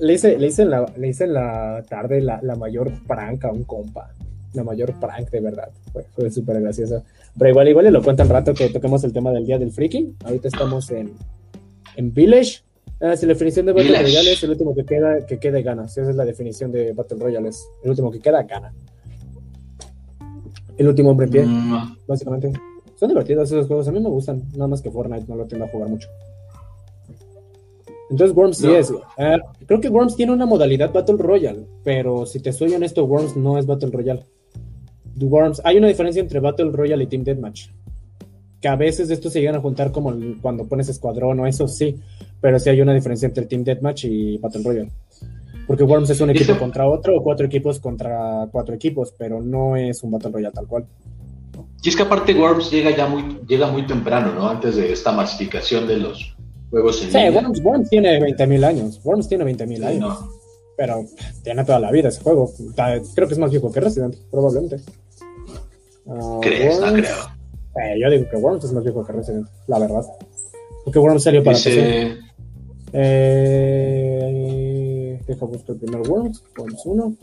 Le 0.00 0.14
hice, 0.14 0.38
le 0.38 0.46
hice 0.46 0.62
en 0.62 0.70
la, 0.70 0.92
le 0.96 1.08
hice 1.08 1.24
en 1.24 1.34
la 1.34 1.84
tarde 1.88 2.20
la, 2.20 2.40
la 2.42 2.54
mayor 2.54 2.92
prank 3.06 3.44
a 3.44 3.52
un 3.52 3.64
compa. 3.64 4.10
La 4.54 4.64
mayor 4.64 4.92
prank, 4.98 5.30
de 5.30 5.40
verdad. 5.40 5.70
Fue, 5.92 6.04
fue 6.14 6.30
súper 6.30 6.60
gracioso. 6.60 7.02
Pero 7.36 7.50
igual, 7.50 7.68
igual 7.68 7.84
le 7.84 7.90
lo 7.90 8.02
cuento 8.02 8.22
un 8.22 8.28
rato 8.28 8.54
que 8.54 8.68
toquemos 8.70 9.04
el 9.04 9.12
tema 9.12 9.32
del 9.32 9.44
día 9.44 9.58
del 9.58 9.70
freaking. 9.70 10.16
Ahorita 10.24 10.48
estamos 10.48 10.90
en, 10.90 11.12
en 11.96 12.12
Village. 12.14 12.60
Ah, 13.00 13.16
si 13.16 13.26
la 13.26 13.34
definición 13.34 13.66
de 13.66 13.72
Battle 13.72 14.02
Royale 14.02 14.32
es 14.32 14.42
el 14.42 14.50
último 14.50 14.74
que 14.74 14.84
queda, 14.84 15.24
que 15.24 15.38
quede 15.38 15.62
gana. 15.62 15.86
Si 15.86 16.00
esa 16.00 16.10
es 16.10 16.16
la 16.16 16.24
definición 16.24 16.72
de 16.72 16.92
Battle 16.92 17.18
Royale, 17.18 17.48
es 17.48 17.68
el 17.84 17.90
último 17.90 18.10
que 18.10 18.18
queda 18.18 18.42
gana. 18.42 18.72
El 20.76 20.88
último 20.88 21.10
hombre 21.10 21.26
en 21.26 21.32
pie, 21.32 21.44
mm. 21.44 21.96
básicamente. 22.06 22.52
Son 22.96 23.08
divertidos 23.08 23.52
esos 23.52 23.68
juegos, 23.68 23.86
a 23.86 23.92
mí 23.92 24.00
me 24.00 24.08
gustan, 24.08 24.42
nada 24.54 24.66
más 24.66 24.82
que 24.82 24.90
Fortnite 24.90 25.26
no 25.28 25.36
lo 25.36 25.46
tengo 25.46 25.64
a 25.64 25.68
jugar 25.68 25.88
mucho. 25.88 26.08
Entonces 28.10 28.34
Worms 28.34 28.58
sí 28.58 28.70
es. 28.70 28.90
Eh, 29.18 29.38
creo 29.66 29.80
que 29.80 29.88
Worms 29.88 30.16
tiene 30.16 30.32
una 30.32 30.46
modalidad 30.46 30.92
Battle 30.92 31.16
Royale, 31.18 31.66
pero 31.84 32.24
si 32.26 32.40
te 32.40 32.52
soy 32.52 32.72
honesto, 32.72 33.04
Worms 33.04 33.36
no 33.36 33.58
es 33.58 33.66
Battle 33.66 33.90
Royale. 33.90 34.24
Worms, 35.16 35.60
hay 35.64 35.78
una 35.78 35.88
diferencia 35.88 36.20
entre 36.20 36.40
Battle 36.40 36.70
Royale 36.70 37.04
y 37.04 37.06
Team 37.06 37.24
Deathmatch. 37.24 37.68
Que 38.60 38.68
a 38.68 38.76
veces 38.76 39.10
estos 39.10 39.32
se 39.32 39.40
llegan 39.40 39.56
a 39.56 39.60
juntar 39.60 39.92
como 39.92 40.14
cuando 40.40 40.66
pones 40.66 40.88
escuadrón 40.88 41.38
o 41.40 41.46
eso 41.46 41.68
sí, 41.68 41.96
pero 42.40 42.58
sí 42.58 42.70
hay 42.70 42.80
una 42.80 42.94
diferencia 42.94 43.26
entre 43.26 43.46
Team 43.46 43.64
Deathmatch 43.64 44.04
y 44.04 44.38
Battle 44.38 44.62
Royale. 44.64 44.90
Porque 45.66 45.84
Worms 45.84 46.10
es 46.10 46.20
un 46.20 46.30
equipo 46.30 46.58
contra 46.58 46.88
otro 46.88 47.16
o 47.18 47.22
cuatro 47.22 47.46
equipos 47.46 47.78
contra 47.78 48.48
cuatro 48.50 48.74
equipos, 48.74 49.14
pero 49.16 49.42
no 49.42 49.76
es 49.76 50.02
un 50.02 50.10
Battle 50.10 50.30
Royale 50.30 50.54
tal 50.54 50.66
cual. 50.66 50.86
Y 51.82 51.88
es 51.88 51.96
que 51.96 52.02
aparte 52.02 52.34
Worms 52.34 52.70
llega 52.70 52.90
ya 52.96 53.06
muy, 53.06 53.40
llega 53.46 53.70
muy 53.70 53.86
temprano, 53.86 54.32
¿no? 54.34 54.48
Antes 54.48 54.76
de 54.76 54.92
esta 54.92 55.12
masificación 55.12 55.86
de 55.86 55.98
los 55.98 56.37
juegos 56.70 57.02
en 57.02 57.10
Sí, 57.12 57.18
Worms, 57.34 57.62
Worms, 57.62 57.90
tiene 57.90 58.20
20.000 58.20 58.64
años. 58.64 59.00
Worms 59.04 59.28
tiene 59.28 59.44
20.000 59.44 59.84
años. 59.84 60.18
Pero 60.76 61.04
tiene 61.42 61.64
toda 61.64 61.80
la 61.80 61.90
vida 61.90 62.08
ese 62.08 62.22
juego. 62.22 62.52
Creo 63.14 63.28
que 63.28 63.34
es 63.34 63.38
más 63.38 63.50
viejo 63.50 63.72
que 63.72 63.80
Resident, 63.80 64.16
probablemente. 64.30 64.76
Uh, 66.04 66.40
¿Crees? 66.40 66.80
no 66.80 66.92
creo. 66.92 67.16
Eh, 67.76 68.00
yo 68.00 68.10
digo 68.10 68.28
que 68.30 68.36
Worms 68.36 68.64
es 68.64 68.72
más 68.72 68.82
viejo 68.82 69.04
que 69.04 69.12
Resident, 69.12 69.46
la 69.66 69.78
verdad. 69.78 70.04
Porque 70.84 70.98
Worms 70.98 71.22
salió 71.22 71.42
para 71.44 71.56
Dice... 71.56 72.16
Eh, 72.92 74.38
Deja 75.26 75.44
buscar 75.44 75.76
el 75.76 75.80
primer 75.82 76.08
Worms, 76.08 76.42
Worms 76.56 76.80
1. 76.86 77.16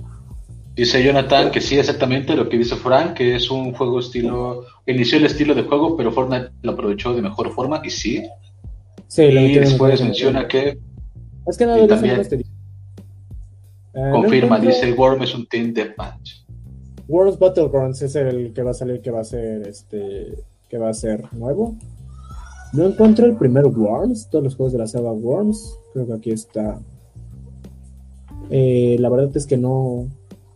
Dice 0.75 1.03
Jonathan 1.03 1.51
que 1.51 1.61
sí, 1.61 1.79
exactamente 1.79 2.35
lo 2.35 2.49
que 2.49 2.57
dice 2.57 2.75
Frank, 2.75 3.13
que 3.13 3.35
es 3.35 3.49
un 3.49 3.73
juego 3.73 3.99
estilo. 3.99 4.65
Inició 4.85 5.17
el 5.17 5.25
estilo 5.25 5.55
de 5.55 5.63
juego, 5.63 5.97
pero 5.97 6.11
Fortnite 6.11 6.51
lo 6.61 6.73
aprovechó 6.73 7.15
de 7.15 7.21
mejor 7.21 7.51
forma, 7.53 7.81
y 7.83 7.89
sí. 7.89 8.23
Sí, 9.07 9.23
y 9.23 9.55
después 9.55 10.01
menciona 10.01 10.47
que. 10.47 10.79
Es 11.47 11.57
que 11.57 11.65
nada 11.65 11.87
también 11.87 12.19
este 12.19 12.45
eh, 13.95 14.11
confirma, 14.11 14.59
dice 14.59 14.91
Worm 14.93 15.23
es 15.23 15.33
un 15.33 15.45
team 15.47 15.73
deathmatch. 15.73 16.43
Worms 17.07 17.39
Battlegrounds 17.39 18.01
es 18.01 18.15
el 18.15 18.51
que 18.51 18.63
va 18.63 18.71
a 18.71 18.73
salir, 18.73 19.01
que 19.01 19.11
va 19.11 19.21
a 19.21 19.23
ser 19.23 19.67
este. 19.67 20.33
que 20.69 20.77
va 20.77 20.89
a 20.89 20.93
ser 20.93 21.31
nuevo. 21.33 21.75
No 22.73 22.85
encuentro 22.85 23.25
el 23.25 23.37
primer 23.37 23.65
Worms, 23.67 24.29
todos 24.29 24.43
los 24.43 24.55
juegos 24.55 24.73
de 24.73 24.79
la 24.79 24.87
saga 24.87 25.11
Worms. 25.11 25.77
Creo 25.93 26.07
que 26.07 26.13
aquí 26.13 26.31
está. 26.31 26.79
Eh, 28.49 28.97
la 28.99 29.09
verdad 29.09 29.35
es 29.35 29.47
que 29.47 29.55
no, 29.55 30.07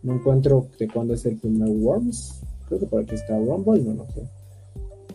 no 0.02 0.14
encuentro 0.14 0.66
de 0.78 0.86
cuándo 0.88 1.14
es 1.14 1.24
el 1.24 1.36
primer 1.36 1.68
Worms. 1.68 2.42
Creo 2.68 2.80
que 2.80 2.86
por 2.86 3.02
aquí 3.02 3.14
está 3.14 3.38
Rumble, 3.38 3.82
no, 3.82 3.94
no 3.94 4.06
sé. 4.10 4.28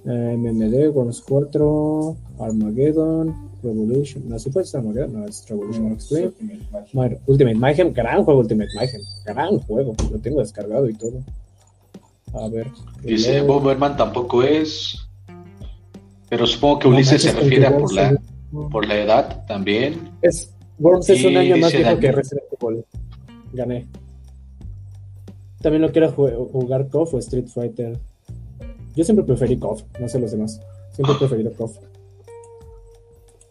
Eh, 0.08 0.38
MMD, 0.38 0.94
Worms 0.94 1.22
4, 1.22 2.18
Armageddon, 2.40 3.50
Revolution. 3.64 4.30
No, 4.30 4.38
si 4.38 4.52
puede 4.52 4.68
ser 4.68 4.82
Armageddon, 4.82 5.14
no, 5.14 5.26
es 5.26 5.44
Revolution 5.50 5.94
Extreme. 5.94 6.32
Ultimate 7.26 7.56
Mayhem, 7.56 7.92
gran 7.92 8.24
juego 8.24 8.42
Ultimate 8.42 8.70
Mayhem. 8.76 9.02
Gran 9.26 9.60
juego, 9.60 9.96
lo 10.12 10.20
tengo 10.20 10.42
descargado 10.42 10.88
y 10.88 10.94
todo. 10.94 11.24
A 12.34 12.48
ver. 12.50 12.68
Dice 13.02 13.42
Bomberman 13.42 13.98
tampoco 13.98 14.44
es. 14.44 15.08
Pero 16.30 16.46
supongo 16.46 16.80
que 16.80 16.88
Ulises 16.90 17.24
se 17.24 17.32
refiere 17.32 17.66
a 17.66 17.78
por 17.78 17.94
la. 17.94 18.16
por 18.72 18.88
la 18.88 19.00
edad 19.00 19.46
también. 19.48 20.12
Es, 20.22 20.54
Worms 20.78 21.10
es 21.10 21.24
un 21.26 21.38
año 21.38 21.58
más 21.58 21.72
viejo 21.72 21.98
que 21.98 22.12
Resident 22.12 22.46
Evil. 22.62 22.86
Gané. 23.54 23.88
También 25.62 25.82
lo 25.82 25.92
quiero 25.92 26.12
jugar 26.12 26.90
KOF 26.90 27.16
o 27.16 27.18
Street 27.20 27.48
Fighter. 27.48 27.98
Yo 28.96 29.04
siempre 29.04 29.26
preferí 29.26 29.58
KOF, 29.58 29.84
no 30.00 30.08
sé 30.08 30.20
los 30.20 30.32
demás. 30.32 30.62
Siempre 30.92 31.16
he 31.16 31.18
preferido 31.18 31.52
KOF. 31.54 31.78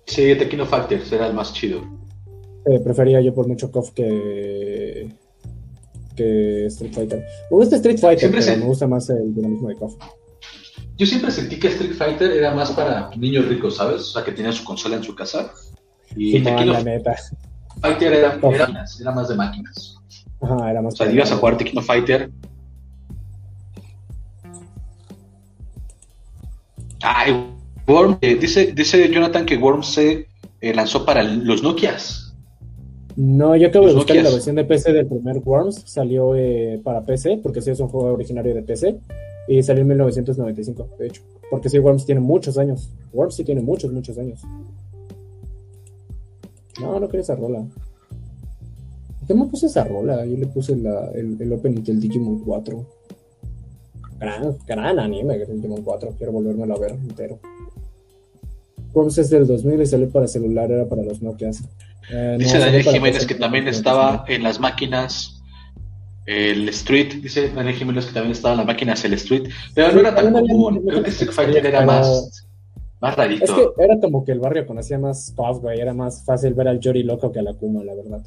Sí, 0.06 0.34
Tequino 0.36 0.66
Fighter 0.66 1.04
será 1.04 1.26
el 1.26 1.34
más 1.34 1.52
chido. 1.52 1.80
Eh, 2.66 2.80
prefería 2.80 3.20
yo 3.20 3.34
por 3.34 3.46
mucho 3.46 3.70
KOF 3.70 3.90
que 3.90 5.08
que 6.16 6.66
Street 6.66 6.92
Fighter. 6.92 7.18
Me 7.50 7.56
gusta 7.56 7.76
Street 7.76 7.98
Fighter, 7.98 8.30
pero 8.30 8.56
me 8.58 8.64
gusta 8.64 8.86
más 8.86 9.10
el 9.10 9.34
dinamismo 9.34 9.68
de 9.68 9.76
KOF. 9.76 9.96
Yo 10.96 11.06
siempre 11.06 11.30
sentí 11.30 11.58
que 11.58 11.68
Street 11.68 11.94
Fighter 11.94 12.30
era 12.30 12.54
más 12.54 12.70
para 12.70 13.10
niños 13.16 13.48
ricos, 13.48 13.76
¿sabes? 13.76 14.02
O 14.02 14.04
sea, 14.04 14.24
que 14.24 14.32
tenía 14.32 14.52
su 14.52 14.64
consola 14.64 14.96
en 14.96 15.02
su 15.02 15.14
casa. 15.14 15.52
Y 16.16 16.32
sí, 16.32 16.42
Tequino 16.42 16.74
Fighter 16.74 18.12
era, 18.12 18.38
era, 19.00 19.12
más 19.12 19.28
de 19.28 19.34
máquinas. 19.34 19.96
Ajá, 20.40 20.70
era 20.70 20.80
más. 20.80 20.94
O 20.94 20.96
sea, 20.96 21.10
ibas 21.10 21.32
a 21.32 21.36
jugar 21.36 21.56
Tequino 21.56 21.82
Fighter. 21.82 22.30
Ay, 27.06 27.54
Worm, 27.86 28.16
eh, 28.22 28.36
dice, 28.36 28.72
dice 28.72 29.10
Jonathan 29.10 29.44
que 29.44 29.58
Worm 29.58 29.82
se 29.82 30.26
eh, 30.62 30.74
lanzó 30.74 31.04
para 31.04 31.22
los 31.22 31.62
Nokias. 31.62 32.34
No, 33.14 33.54
yo 33.56 33.68
acabo 33.68 33.86
de 33.86 33.92
buscar 33.92 34.16
la 34.16 34.30
versión 34.30 34.56
de 34.56 34.64
PC 34.64 34.94
del 34.94 35.06
primer 35.06 35.36
Worms, 35.44 35.82
salió 35.84 36.34
eh, 36.34 36.80
para 36.82 37.02
PC, 37.02 37.40
porque 37.42 37.60
sí 37.60 37.70
es 37.70 37.78
un 37.78 37.88
juego 37.88 38.14
originario 38.14 38.54
de 38.54 38.62
PC, 38.62 38.98
y 39.48 39.62
salió 39.62 39.82
en 39.82 39.88
1995, 39.88 40.88
de 40.98 41.06
hecho. 41.08 41.22
Porque 41.50 41.68
sí, 41.68 41.78
Worms 41.78 42.06
tiene 42.06 42.22
muchos 42.22 42.56
años. 42.56 42.90
Worms 43.12 43.34
sí 43.34 43.44
tiene 43.44 43.60
muchos, 43.60 43.92
muchos 43.92 44.16
años. 44.16 44.40
No, 46.80 46.98
no 46.98 47.06
quería 47.06 47.20
esa 47.20 47.36
rola. 47.36 47.64
¿Qué 49.26 49.34
me 49.34 49.44
puse 49.44 49.66
esa 49.66 49.84
rola? 49.84 50.24
Yo 50.24 50.38
le 50.38 50.46
puse 50.46 50.72
el, 50.72 51.36
el 51.38 51.52
opening 51.52 51.82
del 51.82 52.00
Digimon 52.00 52.40
4. 52.40 53.03
Gran, 54.24 54.56
gran 54.66 54.98
anime, 54.98 55.38
Digimon 55.38 55.82
4. 55.82 56.14
Quiero 56.16 56.32
volverme 56.32 56.72
a 56.72 56.78
ver 56.78 56.92
entero. 56.92 57.38
Worms 58.94 59.18
es 59.18 59.30
del 59.30 59.46
2000 59.46 59.82
y 59.82 59.86
salió 59.86 60.08
para 60.08 60.28
celular, 60.28 60.70
era 60.70 60.86
para 60.86 61.02
los 61.02 61.20
Nokias. 61.20 61.64
Eh, 62.10 62.36
dice 62.38 62.58
Daniel 62.58 62.82
Jiménez 62.82 63.26
que 63.26 63.34
también 63.34 63.66
estaba 63.66 64.24
en 64.28 64.42
las 64.42 64.60
máquinas 64.60 65.42
el 66.26 66.68
Street, 66.68 67.14
dice 67.22 67.50
Daniel 67.50 67.76
Jiménez 67.76 68.06
que 68.06 68.12
también 68.12 68.32
estaba 68.32 68.52
en 68.52 68.58
las 68.58 68.66
máquinas 68.66 69.04
el 69.04 69.14
Street, 69.14 69.50
pero 69.74 69.92
no 69.92 70.00
era 70.00 70.14
tan 70.14 70.32
común, 70.32 70.82
creo 70.86 71.02
que 71.02 71.10
Street 71.10 71.32
Fighter 71.32 71.66
era 71.66 71.84
más, 71.84 72.46
más 73.00 73.16
rarito. 73.16 73.44
Es 73.44 73.50
que 73.50 73.82
era 73.82 74.00
como 74.00 74.24
que 74.24 74.32
el 74.32 74.40
barrio 74.40 74.66
conocía 74.66 74.98
más 74.98 75.32
KOF, 75.34 75.60
güey, 75.60 75.80
era 75.80 75.92
más 75.92 76.22
fácil 76.24 76.54
ver 76.54 76.68
al 76.68 76.80
Jory 76.82 77.02
loco 77.02 77.32
que 77.32 77.40
a 77.40 77.42
la 77.42 77.54
Kuma, 77.54 77.82
la 77.84 77.94
verdad. 77.94 78.22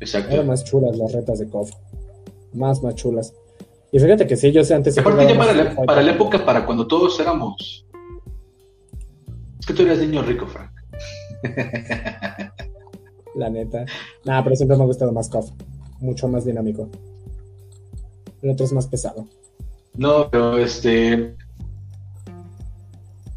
Exacto. 0.00 0.34
Eran 0.34 0.46
más 0.46 0.64
chulas 0.64 0.96
las 0.96 1.12
retas 1.12 1.38
de 1.38 1.48
KOF, 1.48 1.70
más, 2.54 2.82
más 2.82 2.94
chulas. 2.94 3.34
Y 3.92 3.98
fíjate 3.98 4.26
que 4.26 4.36
sí, 4.36 4.50
yo 4.50 4.64
sé 4.64 4.74
antes... 4.74 4.98
Aparte 4.98 5.28
ya 5.28 5.38
para 5.38 5.52
la, 5.52 5.74
para 5.74 6.02
la 6.02 6.12
época, 6.12 6.44
para 6.44 6.66
cuando 6.66 6.86
todos 6.86 7.18
éramos 7.20 7.84
es 9.64 9.68
que 9.68 9.72
tú 9.72 9.82
eres 9.82 9.98
niño 9.98 10.20
rico, 10.20 10.46
Frank. 10.46 10.70
La 13.34 13.48
neta. 13.48 13.86
Nada, 14.22 14.44
pero 14.44 14.56
siempre 14.56 14.76
me 14.76 14.82
ha 14.82 14.86
gustado 14.86 15.10
más 15.10 15.30
KOF. 15.30 15.52
Mucho 16.00 16.28
más 16.28 16.44
dinámico. 16.44 16.90
El 18.42 18.50
otro 18.50 18.66
es 18.66 18.74
más 18.74 18.86
pesado. 18.86 19.26
No, 19.96 20.28
pero 20.30 20.58
este. 20.58 21.34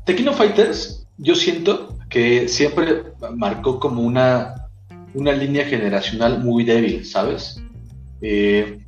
Tequino 0.04 0.34
Fighters, 0.34 1.08
yo 1.18 1.34
siento 1.34 1.98
que 2.10 2.50
siempre 2.50 3.04
marcó 3.34 3.80
como 3.80 4.02
una, 4.02 4.68
una 5.14 5.32
línea 5.32 5.64
generacional 5.64 6.44
muy 6.44 6.66
débil, 6.66 7.06
¿sabes? 7.06 7.64
Eh, 8.20 8.86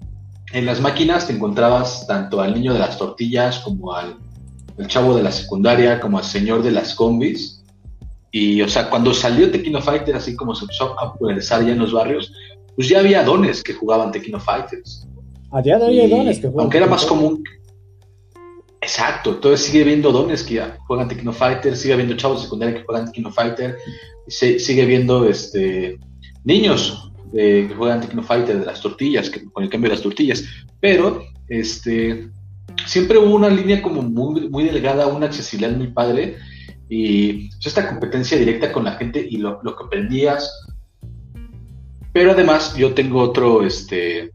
en 0.53 0.65
las 0.65 0.81
máquinas 0.81 1.27
te 1.27 1.33
encontrabas 1.33 2.07
tanto 2.07 2.41
al 2.41 2.53
niño 2.53 2.73
de 2.73 2.79
las 2.79 2.97
tortillas 2.97 3.59
como 3.59 3.93
al 3.93 4.17
el 4.79 4.87
chavo 4.87 5.13
de 5.13 5.21
la 5.21 5.31
secundaria, 5.31 5.99
como 5.99 6.19
el 6.19 6.25
señor 6.25 6.63
de 6.63 6.71
las 6.71 6.95
combis. 6.95 7.63
Y, 8.31 8.61
o 8.61 8.69
sea, 8.69 8.89
cuando 8.89 9.13
salió 9.13 9.51
Tequino 9.51 9.81
Fighter, 9.81 10.15
así 10.15 10.35
como 10.35 10.55
se 10.55 10.63
empezó 10.63 10.97
a 10.99 11.11
popularizar 11.11 11.65
ya 11.65 11.73
en 11.73 11.79
los 11.79 11.91
barrios, 11.91 12.31
pues 12.75 12.87
ya 12.87 12.99
había 12.99 13.23
dones 13.23 13.61
que 13.61 13.73
jugaban 13.73 14.11
Tequino 14.11 14.39
Fighters. 14.39 15.05
A 15.51 15.61
día 15.61 15.77
de 15.77 15.85
hoy 15.85 15.99
hay 15.99 16.09
dones 16.09 16.37
que 16.37 16.47
juegan. 16.47 16.61
Aunque 16.61 16.77
era 16.77 16.87
más 16.87 17.05
común. 17.05 17.43
Exacto, 18.79 19.31
entonces 19.31 19.67
sigue 19.67 19.83
viendo 19.83 20.13
dones 20.13 20.43
que 20.43 20.63
juegan 20.87 21.09
Tequino 21.09 21.33
Fighter, 21.33 21.75
sigue 21.75 21.97
viendo 21.97 22.15
chavos 22.15 22.37
de 22.37 22.43
secundaria 22.43 22.75
que 22.75 22.85
juegan 22.85 23.07
Tequino 23.07 23.31
Fighter, 23.31 23.77
y 24.25 24.31
sigue 24.31 24.85
viendo 24.85 25.27
este, 25.27 25.99
niños 26.45 27.08
eh, 27.33 27.65
que 27.67 27.75
juegan 27.75 28.01
Tequino 28.01 28.23
Fighter 28.23 28.59
de 28.59 28.65
las 28.65 28.81
tortillas, 28.81 29.29
que, 29.29 29.43
con 29.45 29.63
el 29.63 29.69
cambio 29.69 29.89
de 29.89 29.95
las 29.95 30.03
tortillas. 30.03 30.43
Pero, 30.79 31.23
este, 31.47 32.29
siempre 32.85 33.17
hubo 33.17 33.35
una 33.35 33.49
línea 33.49 33.81
como 33.81 34.01
muy, 34.01 34.49
muy 34.49 34.63
delgada, 34.63 35.07
una 35.07 35.27
accesibilidad 35.27 35.75
muy 35.75 35.87
padre 35.87 36.37
y 36.87 37.49
pues, 37.49 37.67
esta 37.67 37.87
competencia 37.87 38.37
directa 38.37 38.71
con 38.71 38.83
la 38.83 38.93
gente 38.93 39.25
y 39.27 39.37
lo, 39.37 39.61
que 39.61 39.83
aprendías. 39.85 40.67
Pero 42.11 42.31
además 42.31 42.75
yo 42.75 42.93
tengo 42.93 43.21
otro, 43.21 43.63
este, 43.63 44.31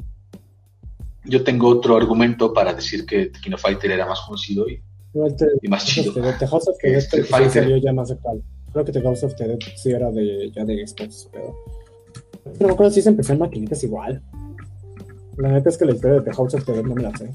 yo 1.25 1.43
tengo 1.43 1.69
otro 1.69 1.97
argumento 1.97 2.53
para 2.53 2.73
decir 2.73 3.05
que 3.05 3.33
Kino 3.43 3.59
Fighter 3.59 3.91
era 3.91 4.07
más 4.07 4.21
conocido 4.21 4.69
y, 4.69 4.81
más 5.69 5.85
chido. 5.85 6.13
The 6.13 6.47
House 6.47 6.69
of 6.69 6.77
the 6.81 6.91
Dead 6.91 7.01
sí 7.01 7.51
salió 7.51 7.77
ya 7.79 7.93
más 7.93 8.11
actual. 8.11 8.43
Creo 8.73 8.85
que 8.85 8.93
The 8.93 9.03
House 9.03 9.25
of 9.25 9.35
the 9.35 9.49
Dead 9.49 9.59
sí 9.77 9.91
era 9.91 10.11
de, 10.11 10.51
ya 10.55 10.65
de 10.65 10.87
Xbox, 10.87 11.29
pero... 11.33 11.55
Pero 12.45 12.67
me 12.69 12.73
acuerdo 12.73 12.93
si 12.93 13.03
se 13.03 13.09
empezó 13.09 13.33
en 13.33 13.39
maquinitas 13.41 13.83
igual. 13.83 14.23
La 15.39 15.51
neta 15.51 15.69
es 15.69 15.79
que 15.79 15.85
la 15.85 15.93
historia 15.93 16.21
de 16.21 16.23
The 16.23 16.33
House 16.33 16.55
of 16.55 16.65
the 16.65 16.73
Dead 16.73 16.85
no 16.85 16.95
me 16.95 17.03
la 17.03 17.17
sé. 17.17 17.31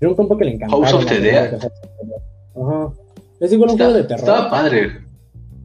Era 0.00 0.10
un 0.10 0.16
compa 0.16 0.36
que 0.36 0.44
le 0.44 0.54
encantaba. 0.54 0.86
House 0.86 1.04
of 1.04 1.08
the 1.08 1.20
Dead. 1.20 1.58
Ajá. 2.56 2.92
Es 3.40 3.52
igual 3.52 3.70
un 3.70 3.76
juego 3.76 3.92
de 3.92 4.04
terror. 4.04 4.20
Estaba 4.20 4.50
padre. 4.50 5.04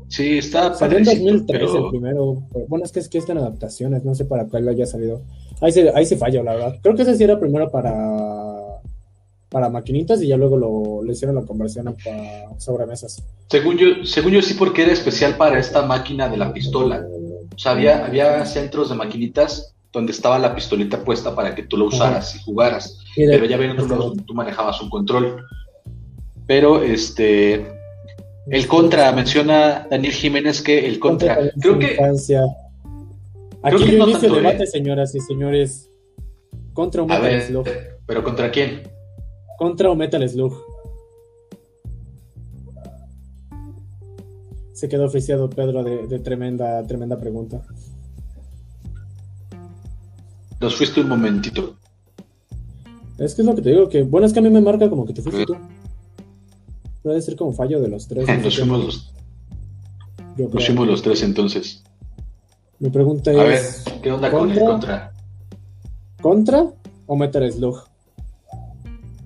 Sí, 0.08 0.38
estaba 0.38 0.78
padre. 0.78 0.80
Salió 0.80 0.98
en 0.98 1.04
2003 1.04 1.76
el 1.76 1.90
primero. 1.90 2.44
Bueno, 2.68 2.86
es 2.86 2.92
que 2.92 3.00
es 3.00 3.10
que 3.10 3.18
están 3.18 3.38
adaptaciones, 3.38 4.04
no 4.06 4.16
sé 4.16 4.26
para 4.26 4.46
cuál 4.46 4.68
haya 4.68 4.86
salido. 4.86 5.22
Ahí 5.62 5.72
se, 5.72 5.90
ahí 5.94 6.06
se 6.06 6.18
falló, 6.18 6.44
la 6.44 6.54
verdad. 6.54 6.76
Creo 6.82 6.96
que 6.96 7.02
ese 7.02 7.16
sí 7.16 7.24
era 7.24 7.40
primero 7.40 7.70
para 7.70 8.60
para 9.50 9.70
maquinitas 9.70 10.22
y 10.22 10.28
ya 10.28 10.38
luego 10.38 10.58
lo, 10.58 11.04
le 11.04 11.14
hicieron 11.14 11.36
la 11.36 11.42
conversión 11.42 11.88
a, 11.88 11.96
sobremesas. 12.60 13.24
Según 13.50 13.78
yo, 13.78 13.88
según 14.04 14.34
yo 14.34 14.42
sí, 14.42 14.54
porque 14.54 14.84
era 14.84 14.94
especial 14.94 15.36
para 15.38 15.60
esta 15.60 15.82
máquina 15.82 16.30
de 16.30 16.38
la 16.38 16.54
pistola. 16.54 17.06
O 17.60 17.62
sea, 17.62 17.74
había, 17.74 18.06
había 18.06 18.46
centros 18.46 18.88
de 18.88 18.96
maquinitas 18.96 19.76
donde 19.92 20.14
estaba 20.14 20.40
la 20.40 20.56
pistolita 20.56 21.04
puesta 21.04 21.36
para 21.36 21.54
que 21.54 21.64
tú 21.64 21.76
lo 21.76 21.88
usaras 21.88 22.34
y 22.34 22.40
jugaras. 22.40 23.00
Pero 23.14 23.44
ya 23.44 23.58
ven 23.58 23.72
otros 23.72 24.16
tú 24.26 24.34
manejabas 24.34 24.80
un 24.82 24.90
control. 24.90 25.44
Pero 26.48 26.82
este 26.82 27.68
el 28.48 28.66
contra, 28.66 29.12
menciona 29.12 29.86
Daniel 29.92 30.14
Jiménez 30.14 30.62
que 30.62 30.88
el 30.88 31.00
contra. 31.00 31.52
creo 31.60 31.78
que. 31.78 31.98
Aquí 33.62 33.84
hay 33.84 33.96
un 33.96 34.08
inicio 34.08 34.34
debate, 34.34 34.66
señoras 34.66 35.14
y 35.16 35.20
señores. 35.20 35.90
Contra 36.72 37.04
o 37.04 37.08
Metal 37.08 37.42
Slug. 37.42 37.68
¿Pero 38.06 38.24
contra 38.24 38.52
quién? 38.52 38.84
Contra 39.58 39.92
o 39.92 39.96
Metal 39.96 40.30
Slug. 40.30 40.54
Se 44.80 44.88
quedó 44.88 45.08
oficiado 45.08 45.50
Pedro 45.50 45.84
de, 45.84 46.08
de 46.08 46.20
tremenda, 46.20 46.82
tremenda 46.88 47.20
pregunta. 47.20 47.62
Nos 50.62 50.74
fuiste 50.74 51.02
un 51.02 51.10
momentito. 51.10 51.76
Es 53.18 53.36
que 53.36 53.42
es 53.42 53.46
lo 53.46 53.56
que 53.56 53.62
te 53.62 53.72
digo, 53.72 53.90
que 53.90 54.04
bueno, 54.04 54.26
es 54.26 54.32
que 54.32 54.40
a 54.40 54.42
mí 54.42 54.50
me 54.50 54.62
marca 54.62 54.90
como 54.90 55.06
que 55.06 55.12
te 55.12 55.22
fuiste 55.22 55.46
tú. 55.46 55.58
Puede 57.04 57.22
ser 57.22 57.36
como 57.36 57.52
fallo 57.52 57.82
de 57.82 57.90
los 57.90 58.08
tres. 58.08 58.26
Nos 58.42 58.56
fuimos 58.56 58.86
los, 58.86 59.14
nos 60.38 60.66
fuimos 60.66 60.88
los 60.88 61.02
tres 61.02 61.24
entonces. 61.24 61.84
Mi 62.80 62.90
pregunta 62.90 63.34
es... 63.34 63.38
A 63.38 63.44
ver, 63.44 64.02
¿qué 64.02 64.12
onda 64.14 64.32
con 64.32 64.50
el 64.50 64.60
contra? 64.60 65.12
¿Contra 66.22 66.72
o 67.06 67.18
Metal 67.18 67.52
Slug? 67.52 67.84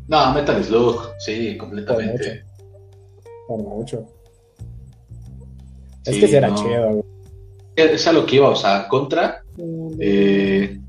No, 0.08 0.34
Metal 0.34 0.64
Slug, 0.64 1.12
sí, 1.20 1.56
completamente. 1.60 2.44
Por 3.48 3.60
mucho. 3.60 4.08
Es 6.06 6.18
que 6.18 6.28
será 6.28 6.54
chido, 6.54 7.06
Es 7.76 8.08
a 8.08 8.14
lo 8.14 8.26
que 8.26 8.38
iba, 8.38 8.50
o 8.50 8.56
sea, 8.56 8.88
contra. 8.88 9.44
Eh, 10.00 10.80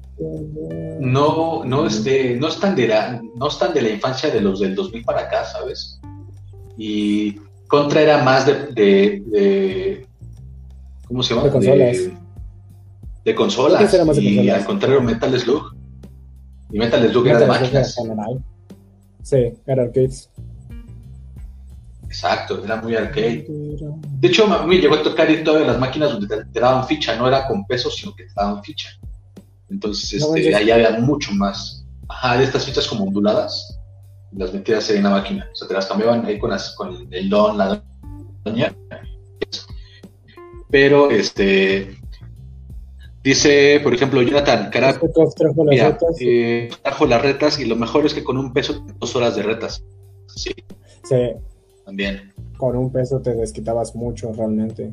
no, 1.00 1.64
no, 1.64 1.86
este, 1.86 2.36
no 2.36 2.48
están 2.48 2.74
de 2.74 2.88
la, 2.88 3.22
no 3.36 3.48
están 3.48 3.74
de 3.74 3.82
la 3.82 3.90
infancia 3.90 4.30
de 4.30 4.40
los 4.40 4.60
del 4.60 4.74
2000 4.74 5.04
para 5.04 5.22
acá, 5.22 5.44
¿sabes? 5.44 6.00
Y 6.76 7.36
Contra 7.66 8.02
era 8.02 8.22
más 8.22 8.46
de, 8.46 9.22
de, 9.26 10.06
¿cómo 11.08 11.22
se 11.22 11.34
llama? 11.34 11.46
De 11.46 11.50
consolas. 11.50 11.96
De, 13.24 13.34
consolas. 13.34 14.18
y 14.18 14.50
al 14.50 14.64
contrario, 14.64 15.00
Metal 15.00 15.40
Slug. 15.40 15.74
Y 16.70 16.78
Metal 16.78 17.08
Slug 17.10 17.26
era 17.26 17.40
de 17.40 17.46
máquinas. 17.46 17.96
Sí, 19.22 19.54
era 19.66 19.82
arcades. 19.84 20.30
Exacto, 22.14 22.62
era 22.64 22.76
muy 22.76 22.94
arcade. 22.94 23.44
De 23.48 24.28
hecho, 24.28 24.46
a 24.46 24.64
mí 24.64 24.78
llegó 24.78 24.94
a 24.94 25.02
tocar 25.02 25.28
ir 25.28 25.42
todavía 25.42 25.66
las 25.66 25.80
máquinas 25.80 26.12
donde 26.12 26.28
te, 26.28 26.60
daban 26.60 26.86
ficha, 26.86 27.16
no 27.16 27.26
era 27.26 27.44
con 27.48 27.66
pesos, 27.66 27.96
sino 27.96 28.14
que 28.14 28.22
te 28.24 28.32
daban 28.36 28.62
ficha. 28.62 28.90
Entonces, 29.68 30.22
este, 30.22 30.54
ahí 30.54 30.70
había 30.70 30.92
mucho 31.00 31.32
más. 31.32 31.84
Ajá, 32.08 32.36
de 32.36 32.44
estas 32.44 32.64
fichas 32.64 32.86
como 32.86 33.04
onduladas, 33.04 33.80
las 34.30 34.54
metías 34.54 34.88
en 34.90 35.02
la 35.02 35.10
máquina. 35.10 35.48
O 35.52 35.56
sea, 35.56 35.66
te 35.66 35.74
las 35.74 35.86
cambiaban 35.86 36.24
ahí 36.24 36.38
con, 36.38 36.56
con 36.76 37.08
el 37.10 37.28
don, 37.28 37.58
la 37.58 37.82
doña. 38.44 38.72
Pero, 40.70 41.10
este, 41.10 41.98
Dice, 43.24 43.80
por 43.82 43.94
ejemplo, 43.94 44.20
Jonathan 44.20 44.68
Carap, 44.70 45.00
trajo, 45.34 45.64
las 45.64 45.80
retas. 45.80 46.16
Eh, 46.20 46.68
trajo 46.82 47.06
las 47.06 47.22
retas 47.22 47.58
y 47.58 47.64
lo 47.64 47.74
mejor 47.74 48.04
es 48.04 48.12
que 48.12 48.22
con 48.22 48.36
un 48.36 48.52
peso, 48.52 48.84
dos 48.98 49.16
horas 49.16 49.34
de 49.34 49.42
retas. 49.42 49.82
Sí. 50.26 50.54
Sí. 51.02 51.32
También. 51.84 52.32
Con 52.56 52.76
un 52.76 52.90
peso 52.90 53.20
te 53.20 53.34
desquitabas 53.34 53.94
mucho 53.94 54.32
realmente. 54.32 54.92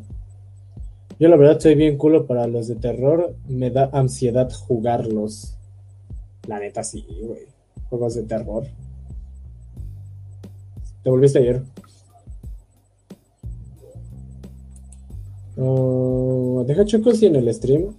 Yo 1.20 1.30
la 1.30 1.36
verdad 1.36 1.60
soy 1.60 1.76
bien 1.76 1.98
culo 1.98 2.26
para 2.26 2.48
los 2.48 2.68
de 2.68 2.76
terror. 2.76 3.36
Me 3.48 3.70
da 3.70 3.90
ansiedad 3.94 4.52
jugarlos. 4.52 5.56
La 6.48 6.60
neta 6.60 6.84
sí, 6.84 7.06
güey. 7.22 7.42
Juegos 7.90 8.16
de 8.16 8.24
terror. 8.24 8.66
Te 11.04 11.10
volviste 11.10 11.40
ayer. 11.40 11.62
Uh, 15.58 16.64
deja 16.66 16.86
chicos 16.86 17.22
y 17.22 17.28
en 17.28 17.36
el 17.36 17.54
stream 17.54 17.94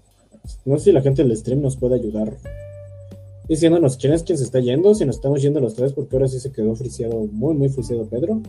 no 0.64 0.78
sé 0.78 0.84
si 0.84 0.92
la 0.92 1.02
gente 1.02 1.22
del 1.22 1.36
stream 1.36 1.60
nos 1.60 1.76
puede 1.76 1.96
ayudar 1.96 2.32
diciéndonos 3.48 3.96
quién 3.96 4.12
es 4.12 4.22
quien 4.22 4.38
se 4.38 4.44
está 4.44 4.60
yendo, 4.60 4.94
si 4.94 5.04
nos 5.04 5.16
estamos 5.16 5.42
yendo 5.42 5.60
los 5.60 5.74
tres, 5.74 5.92
porque 5.92 6.16
ahora 6.16 6.28
sí 6.28 6.40
se 6.40 6.52
quedó 6.52 6.74
friseado, 6.74 7.26
muy, 7.32 7.54
muy 7.54 7.68
friseado 7.68 8.06
Pedro. 8.06 8.40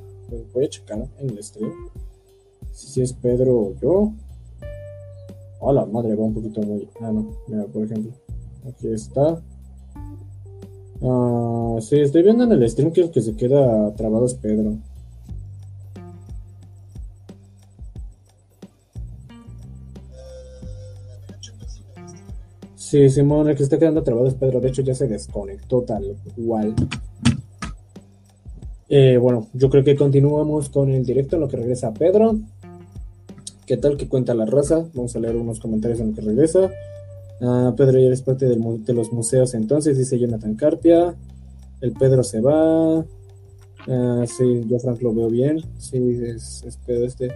Voy 0.54 0.66
a 0.66 0.70
checar 0.70 1.08
en 1.20 1.30
el 1.30 1.44
stream. 1.44 1.72
Si, 2.72 3.02
es 3.02 3.14
Pedro 3.14 3.56
o 3.56 3.76
yo. 3.82 4.14
Hola, 5.60 5.86
madre, 5.86 6.16
va 6.16 6.24
un 6.24 6.34
poquito 6.34 6.62
muy. 6.62 6.90
Ah, 7.00 7.12
no, 7.12 7.38
mira, 7.48 7.66
por 7.66 7.84
ejemplo. 7.84 8.12
Aquí 8.68 8.88
está. 8.88 9.42
Ah, 11.02 11.78
sí, 11.82 12.00
estoy 12.00 12.24
viendo 12.24 12.46
en 12.46 12.52
el 12.52 12.70
stream 12.70 12.92
que 12.92 13.02
el 13.02 13.12
que 13.12 13.22
se 13.22 13.36
queda 13.36 13.94
trabado 13.96 14.26
es 14.26 14.34
Pedro. 14.34 14.78
Sí, 22.94 23.10
Simón, 23.10 23.50
el 23.50 23.56
que 23.56 23.64
está 23.64 23.80
quedando 23.80 24.04
trabado 24.04 24.28
es 24.28 24.36
Pedro. 24.36 24.62
De 24.62 24.68
hecho, 24.68 24.84
ya 24.84 24.94
se 24.94 25.08
desconectó 25.08 25.82
tal 25.82 26.16
cual. 26.36 26.76
Eh, 28.88 29.18
bueno, 29.18 29.48
yo 29.54 29.72
creo 29.72 29.84
que 29.84 29.96
continuamos 29.96 30.70
con 30.70 30.92
el 30.92 31.04
directo 31.04 31.36
en 31.36 31.42
lo 31.42 31.48
que 31.48 31.58
regresa 31.58 31.92
Pedro. 31.92 32.38
¿Qué 33.66 33.78
tal 33.78 33.98
que 33.98 34.08
cuenta 34.08 34.36
la 34.36 34.46
raza? 34.46 34.86
Vamos 34.94 35.16
a 35.16 35.20
leer 35.20 35.36
unos 35.36 35.60
comentarios 35.60 36.02
en 36.02 36.10
lo 36.10 36.16
que 36.16 36.22
regresa. 36.22 36.70
Ah, 37.42 37.74
Pedro 37.76 37.98
ya 37.98 38.06
eres 38.06 38.22
parte 38.22 38.46
de 38.46 38.94
los 38.94 39.12
museos 39.12 39.56
entonces, 39.56 39.98
dice 39.98 40.20
Jonathan 40.20 40.54
Carpia. 40.54 41.16
El 41.82 41.94
Pedro 41.94 42.24
se 42.24 42.42
va. 42.42 43.04
Ah, 43.88 44.24
sí, 44.28 44.66
yo 44.68 44.78
Frank 44.78 45.02
lo 45.02 45.16
veo 45.16 45.30
bien. 45.30 45.66
Sí, 45.80 45.98
es, 46.28 46.78
Pedro 46.86 47.08
este. 47.08 47.32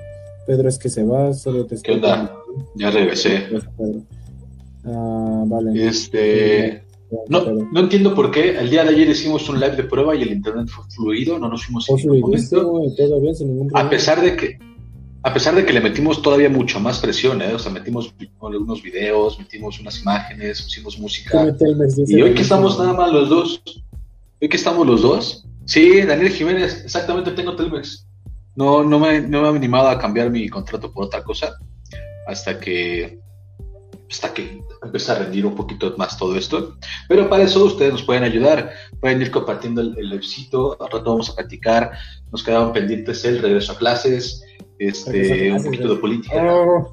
Pedro 0.46 0.70
es 0.70 0.78
que 0.78 0.90
se 0.90 1.04
va, 1.04 1.34
solo 1.34 1.66
te 1.66 1.82
¿Qué 1.82 1.94
onda? 1.94 2.32
Ya 2.76 2.92
regresé. 2.92 3.48
Ah, 4.88 5.44
vale. 5.46 5.88
Este. 5.88 6.84
No, 7.30 7.46
no 7.46 7.80
entiendo 7.80 8.14
por 8.14 8.32
qué. 8.32 8.58
El 8.58 8.70
día 8.70 8.84
de 8.84 8.90
ayer 8.90 9.10
hicimos 9.10 9.48
un 9.50 9.60
live 9.60 9.76
de 9.76 9.84
prueba 9.84 10.16
y 10.16 10.24
el 10.24 10.32
internet 10.32 10.68
fue 10.68 10.84
fluido, 10.90 11.40
no 11.40 11.50
nos 11.50 11.66
fuimos 11.66 11.88
en 11.90 11.96
ningún 11.96 12.32
momento. 12.32 12.82
A 13.74 13.90
pesar 13.90 14.22
de 14.22 14.36
que, 14.36 14.60
a 15.24 15.34
pesar 15.34 15.56
de 15.56 15.66
que 15.66 15.72
le 15.72 15.80
metimos 15.80 16.22
todavía 16.22 16.50
mucho 16.50 16.82
más 16.82 17.00
presión, 17.00 17.42
¿eh? 17.42 17.54
o 17.54 17.60
sea, 17.60 17.72
metimos 17.72 18.14
algunos 18.42 18.82
videos, 18.84 19.40
metimos 19.40 19.80
unas 19.80 20.02
imágenes, 20.02 20.62
pusimos 20.62 21.00
música. 21.00 21.48
Y 22.08 22.22
hoy 22.22 22.34
que 22.34 22.42
estamos 22.42 22.78
nada 22.78 22.94
más 22.94 23.12
los 23.12 23.30
dos, 23.30 23.62
hoy 24.42 24.50
que 24.50 24.58
estamos 24.58 24.86
los 24.86 25.02
dos, 25.02 25.46
sí, 25.64 26.02
Daniel 26.02 26.34
Jiménez, 26.34 26.82
exactamente 26.84 27.32
tengo 27.32 27.56
Telmex. 27.56 28.06
No, 28.56 28.84
no 28.84 29.00
me, 29.00 29.22
no 29.22 29.44
me 29.44 29.48
he 29.48 29.52
animado 29.52 29.88
a 29.88 29.98
cambiar 29.98 30.30
mi 30.30 30.50
contrato 30.50 30.92
por 30.92 31.06
otra 31.06 31.24
cosa 31.24 31.58
hasta 32.28 32.60
que 32.60 33.20
hasta 34.10 34.34
que 34.34 34.64
empiece 34.82 35.12
a 35.12 35.16
rendir 35.16 35.46
un 35.46 35.56
poquito 35.56 35.94
más 35.98 36.18
todo 36.18 36.36
esto. 36.36 36.78
Pero 37.08 37.30
para 37.30 37.44
eso 37.44 37.66
ustedes 37.66 37.94
nos 37.94 38.04
pueden 38.04 38.24
ayudar, 38.24 38.72
pueden 39.00 39.22
ir 39.22 39.32
compartiendo 39.32 39.82
el, 39.82 39.98
el 39.98 40.14
al 40.14 40.20
rato 40.80 41.04
vamos 41.04 41.30
a 41.30 41.36
platicar, 41.36 41.92
nos 42.32 42.44
quedaban 42.44 42.74
pendientes 42.74 43.26
el 43.26 43.42
regreso 43.42 43.74
a 43.74 43.78
clases, 43.78 44.44
este, 44.80 45.52
un 45.52 45.64
poquito 45.64 45.90
de 45.90 46.00
política. 46.00 46.44
Oh. 46.44 46.92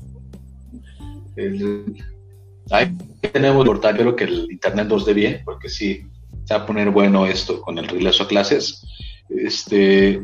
ahí 2.71 2.97
tenemos 3.33 3.63
el 3.63 3.67
portal, 3.67 3.93
espero 3.93 4.17
que 4.17 4.25
el 4.25 4.51
internet 4.51 4.89
nos 4.89 5.05
dé 5.05 5.15
bien, 5.15 5.43
porque 5.45 5.69
sí, 5.69 6.03
se 6.45 6.55
va 6.55 6.61
a 6.61 6.67
poner 6.67 6.91
bueno 6.91 7.27
esto 7.27 7.61
con 7.61 7.79
el 7.79 7.89
regreso 7.89 8.25
a 8.25 8.29
clases. 8.29 8.85
Este, 9.29 10.23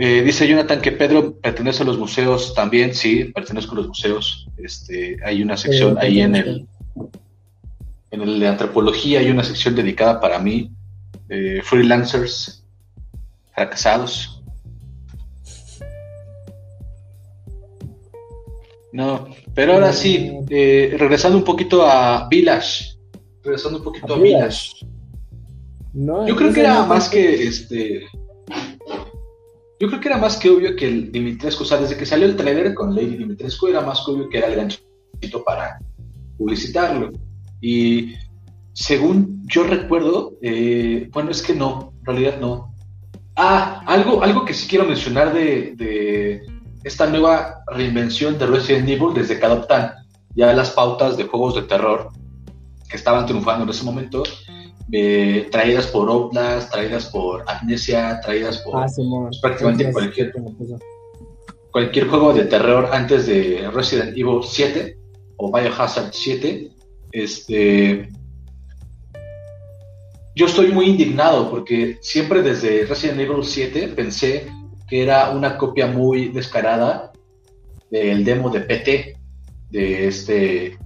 eh, 0.00 0.22
dice 0.22 0.46
Jonathan 0.46 0.80
que 0.80 0.92
Pedro 0.92 1.34
pertenece 1.40 1.82
a 1.82 1.86
los 1.86 1.98
museos 1.98 2.54
también, 2.54 2.94
sí, 2.94 3.24
pertenezco 3.24 3.72
a 3.72 3.78
los 3.78 3.88
museos. 3.88 4.46
Este, 4.56 5.16
hay 5.24 5.42
una 5.42 5.56
sección 5.56 5.98
ahí 5.98 6.20
en 6.20 6.36
el, 6.36 6.68
en 8.12 8.20
el 8.20 8.38
de 8.38 8.46
antropología, 8.46 9.18
hay 9.18 9.28
una 9.28 9.42
sección 9.42 9.74
dedicada 9.74 10.20
para 10.20 10.38
mí, 10.38 10.70
eh, 11.28 11.62
freelancers, 11.64 12.64
fracasados. 13.52 14.40
No, 18.92 19.28
pero 19.52 19.74
ahora 19.74 19.92
sí, 19.92 20.30
eh, 20.48 20.94
regresando 20.96 21.38
un 21.38 21.44
poquito 21.44 21.84
a 21.84 22.28
Village, 22.28 22.96
regresando 23.42 23.78
un 23.78 23.84
poquito 23.84 24.14
a, 24.14 24.18
Village. 24.18 24.76
Yo 25.92 26.36
creo 26.36 26.52
que 26.52 26.60
era 26.60 26.84
más 26.84 27.08
que 27.08 27.48
este 27.48 28.06
yo 29.80 29.88
creo 29.88 30.00
que 30.00 30.08
era 30.08 30.18
más 30.18 30.36
que 30.36 30.50
obvio 30.50 30.74
que 30.74 30.88
el 30.88 31.12
Dimitrescu, 31.12 31.62
o 31.62 31.66
sea, 31.66 31.78
desde 31.78 31.96
que 31.96 32.06
salió 32.06 32.26
el 32.26 32.36
trailer 32.36 32.74
con 32.74 32.94
Lady 32.94 33.16
Dimitrescu, 33.16 33.68
era 33.68 33.80
más 33.80 34.02
que 34.04 34.10
obvio 34.10 34.28
que 34.28 34.38
era 34.38 34.48
el 34.48 34.56
ganchito 34.56 35.44
para 35.44 35.78
publicitarlo. 36.36 37.12
Y 37.60 38.14
según 38.72 39.42
yo 39.46 39.64
recuerdo, 39.64 40.34
eh, 40.42 41.08
bueno, 41.12 41.30
es 41.30 41.42
que 41.42 41.54
no, 41.54 41.92
en 42.00 42.06
realidad 42.06 42.40
no. 42.40 42.74
Ah, 43.36 43.82
algo, 43.86 44.22
algo 44.22 44.44
que 44.44 44.54
sí 44.54 44.66
quiero 44.66 44.84
mencionar 44.84 45.32
de, 45.32 46.42
esta 46.82 47.06
nueva 47.06 47.62
reinvención 47.68 48.38
de 48.38 48.46
Resident 48.46 48.88
Evil 48.88 49.14
desde 49.14 49.38
que 49.38 49.46
adoptan 49.46 49.92
ya 50.34 50.52
las 50.54 50.70
pautas 50.70 51.16
de 51.16 51.24
juegos 51.24 51.54
de 51.54 51.62
terror 51.62 52.10
que 52.88 52.96
estaban 52.96 53.26
triunfando 53.26 53.64
en 53.64 53.70
ese 53.70 53.84
momento 53.84 54.22
eh, 54.90 55.48
traídas 55.50 55.86
por 55.88 56.08
Outlast, 56.08 56.72
traídas 56.72 57.06
por 57.06 57.44
Amnesia, 57.46 58.20
traídas 58.22 58.58
por 58.58 58.76
ah, 58.76 58.86
pues, 58.94 59.40
prácticamente 59.40 59.92
cualquier, 59.92 60.32
cualquier 61.70 62.06
juego 62.08 62.32
de 62.32 62.44
terror 62.44 62.88
antes 62.92 63.26
de 63.26 63.70
Resident 63.70 64.16
Evil 64.16 64.40
7 64.42 64.96
o 65.36 65.52
Biohazard 65.52 66.10
7. 66.12 66.70
Este, 67.12 68.08
yo 70.34 70.46
estoy 70.46 70.72
muy 70.72 70.86
indignado 70.86 71.50
porque 71.50 71.98
siempre 72.00 72.42
desde 72.42 72.86
Resident 72.86 73.20
Evil 73.20 73.44
7 73.44 73.88
pensé 73.88 74.46
que 74.88 75.02
era 75.02 75.30
una 75.30 75.58
copia 75.58 75.86
muy 75.86 76.28
descarada 76.28 77.12
del 77.90 78.24
demo 78.24 78.48
de 78.48 78.60
PT 78.60 79.16
de 79.70 80.06
este 80.08 80.78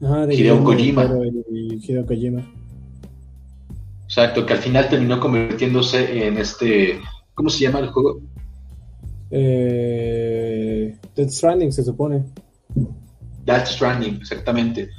Hideo 0.00 0.64
Kojima. 0.64 1.10
Hideo 1.50 2.06
Kojima. 2.06 2.63
Exacto, 4.04 4.44
que 4.44 4.52
al 4.52 4.58
final 4.58 4.88
terminó 4.88 5.18
convirtiéndose 5.20 6.26
en 6.26 6.38
este. 6.38 7.00
¿Cómo 7.34 7.48
se 7.50 7.64
llama 7.64 7.80
el 7.80 7.88
juego? 7.88 8.20
Eh, 9.30 10.96
Death 11.16 11.30
Stranding, 11.30 11.72
se 11.72 11.82
supone. 11.82 12.24
Death 13.44 13.66
Stranding, 13.66 14.16
exactamente. 14.16 14.90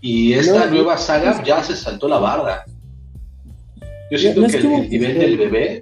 Y 0.00 0.32
esta 0.32 0.66
nueva 0.66 0.96
saga 0.96 1.42
ya 1.42 1.62
se 1.62 1.76
saltó 1.76 2.08
la 2.08 2.18
barra. 2.18 2.64
Yo 4.10 4.18
siento 4.18 4.46
que 4.46 4.56
el, 4.56 4.88
nivel 4.88 5.18
del 5.18 5.36
bebé. 5.36 5.80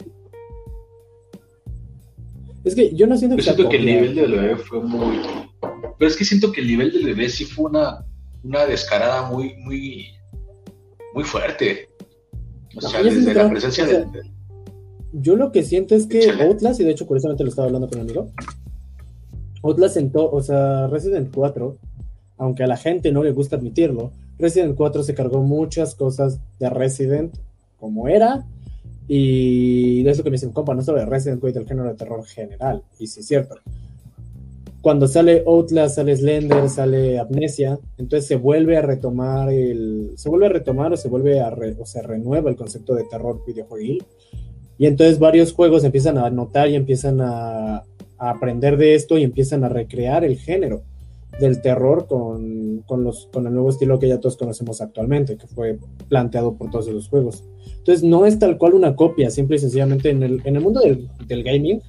Es 2.64 2.74
que 2.74 2.94
yo 2.94 3.06
no 3.06 3.16
siento 3.16 3.36
que. 3.36 3.42
Siento 3.42 3.68
que 3.68 3.76
el 3.76 3.86
nivel 3.86 4.14
del 4.14 4.32
bebé 4.32 4.56
fue 4.56 4.82
muy. 4.82 5.20
Pero 5.98 6.10
es 6.10 6.16
que 6.16 6.24
siento 6.24 6.50
que 6.50 6.60
el 6.60 6.66
nivel 6.66 6.92
del 6.92 7.04
bebé 7.04 7.28
sí 7.28 7.44
fue 7.44 7.70
una, 7.70 8.04
una 8.42 8.66
descarada 8.66 9.30
muy, 9.30 9.54
muy, 9.56 10.08
muy 11.12 11.24
fuerte. 11.24 11.88
O 12.76 12.80
sea, 12.80 13.02
desde 13.02 13.34
la 13.34 13.48
presencia 13.48 13.86
de, 13.86 14.06
Yo 15.12 15.36
lo 15.36 15.52
que 15.52 15.62
siento 15.62 15.94
es 15.94 16.06
que 16.06 16.30
Outlast, 16.30 16.80
y 16.80 16.84
de 16.84 16.90
hecho 16.90 17.06
curiosamente 17.06 17.44
lo 17.44 17.50
estaba 17.50 17.66
hablando 17.66 17.88
con 17.88 17.98
un 17.98 18.04
amigo, 18.04 18.30
Outlast 19.62 19.94
sentó, 19.94 20.30
o 20.30 20.42
sea, 20.42 20.86
Resident 20.88 21.32
4, 21.34 21.78
aunque 22.38 22.64
a 22.64 22.66
la 22.66 22.76
gente 22.76 23.12
no 23.12 23.22
le 23.22 23.32
gusta 23.32 23.56
admitirlo, 23.56 24.12
Resident 24.38 24.76
4 24.76 25.02
se 25.02 25.14
cargó 25.14 25.42
muchas 25.42 25.94
cosas 25.94 26.40
de 26.58 26.68
Resident 26.68 27.36
como 27.78 28.08
era 28.08 28.44
Y 29.06 30.02
de 30.02 30.10
eso 30.10 30.22
que 30.22 30.30
me 30.30 30.34
dicen, 30.34 30.52
compa, 30.52 30.74
no 30.74 30.82
solo 30.82 30.98
de 30.98 31.06
Resident 31.06 31.42
Evil, 31.42 31.54
del 31.54 31.66
género 31.66 31.88
de 31.88 31.94
terror 31.94 32.24
general. 32.24 32.82
Y 32.98 33.06
sí 33.06 33.20
es 33.20 33.26
cierto. 33.26 33.56
Cuando 34.84 35.08
sale 35.08 35.42
Outlast, 35.46 35.96
sale 35.96 36.14
Slender, 36.14 36.68
sale 36.68 37.18
Amnesia, 37.18 37.78
entonces 37.96 38.28
se 38.28 38.36
vuelve 38.36 38.76
a 38.76 38.82
retomar 38.82 39.48
el. 39.50 40.10
Se 40.16 40.28
vuelve 40.28 40.44
a 40.44 40.50
retomar 40.50 40.92
o 40.92 40.96
se 40.98 41.08
vuelve 41.08 41.40
a. 41.40 41.48
o 41.78 41.86
se 41.86 42.02
renueva 42.02 42.50
el 42.50 42.56
concepto 42.56 42.94
de 42.94 43.04
terror 43.04 43.42
videojueguil. 43.46 44.04
Y 44.76 44.84
entonces 44.84 45.18
varios 45.18 45.54
juegos 45.54 45.84
empiezan 45.84 46.18
a 46.18 46.28
notar 46.28 46.68
y 46.68 46.74
empiezan 46.74 47.22
a, 47.22 47.76
a 47.78 47.84
aprender 48.18 48.76
de 48.76 48.94
esto 48.94 49.16
y 49.16 49.22
empiezan 49.22 49.64
a 49.64 49.70
recrear 49.70 50.22
el 50.22 50.36
género 50.36 50.82
del 51.40 51.62
terror 51.62 52.06
con, 52.06 52.82
con, 52.86 53.04
los, 53.04 53.30
con 53.32 53.46
el 53.46 53.54
nuevo 53.54 53.70
estilo 53.70 53.98
que 53.98 54.08
ya 54.08 54.20
todos 54.20 54.36
conocemos 54.36 54.82
actualmente, 54.82 55.38
que 55.38 55.46
fue 55.46 55.78
planteado 56.10 56.58
por 56.58 56.70
todos 56.70 56.88
los 56.88 57.08
juegos. 57.08 57.42
Entonces 57.78 58.04
no 58.04 58.26
es 58.26 58.38
tal 58.38 58.58
cual 58.58 58.74
una 58.74 58.94
copia, 58.94 59.30
simple 59.30 59.56
y 59.56 59.60
sencillamente 59.60 60.10
en 60.10 60.22
el, 60.22 60.42
en 60.44 60.56
el 60.56 60.62
mundo 60.62 60.80
del, 60.80 61.08
del 61.26 61.42
gaming 61.42 61.80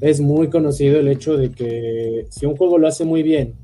es 0.00 0.20
muy 0.20 0.48
conocido 0.48 1.00
el 1.00 1.08
hecho 1.08 1.36
de 1.36 1.50
que 1.50 2.26
si 2.30 2.46
un 2.46 2.56
juego 2.56 2.78
lo 2.78 2.88
hace 2.88 3.04
muy 3.04 3.22
bien, 3.22 3.54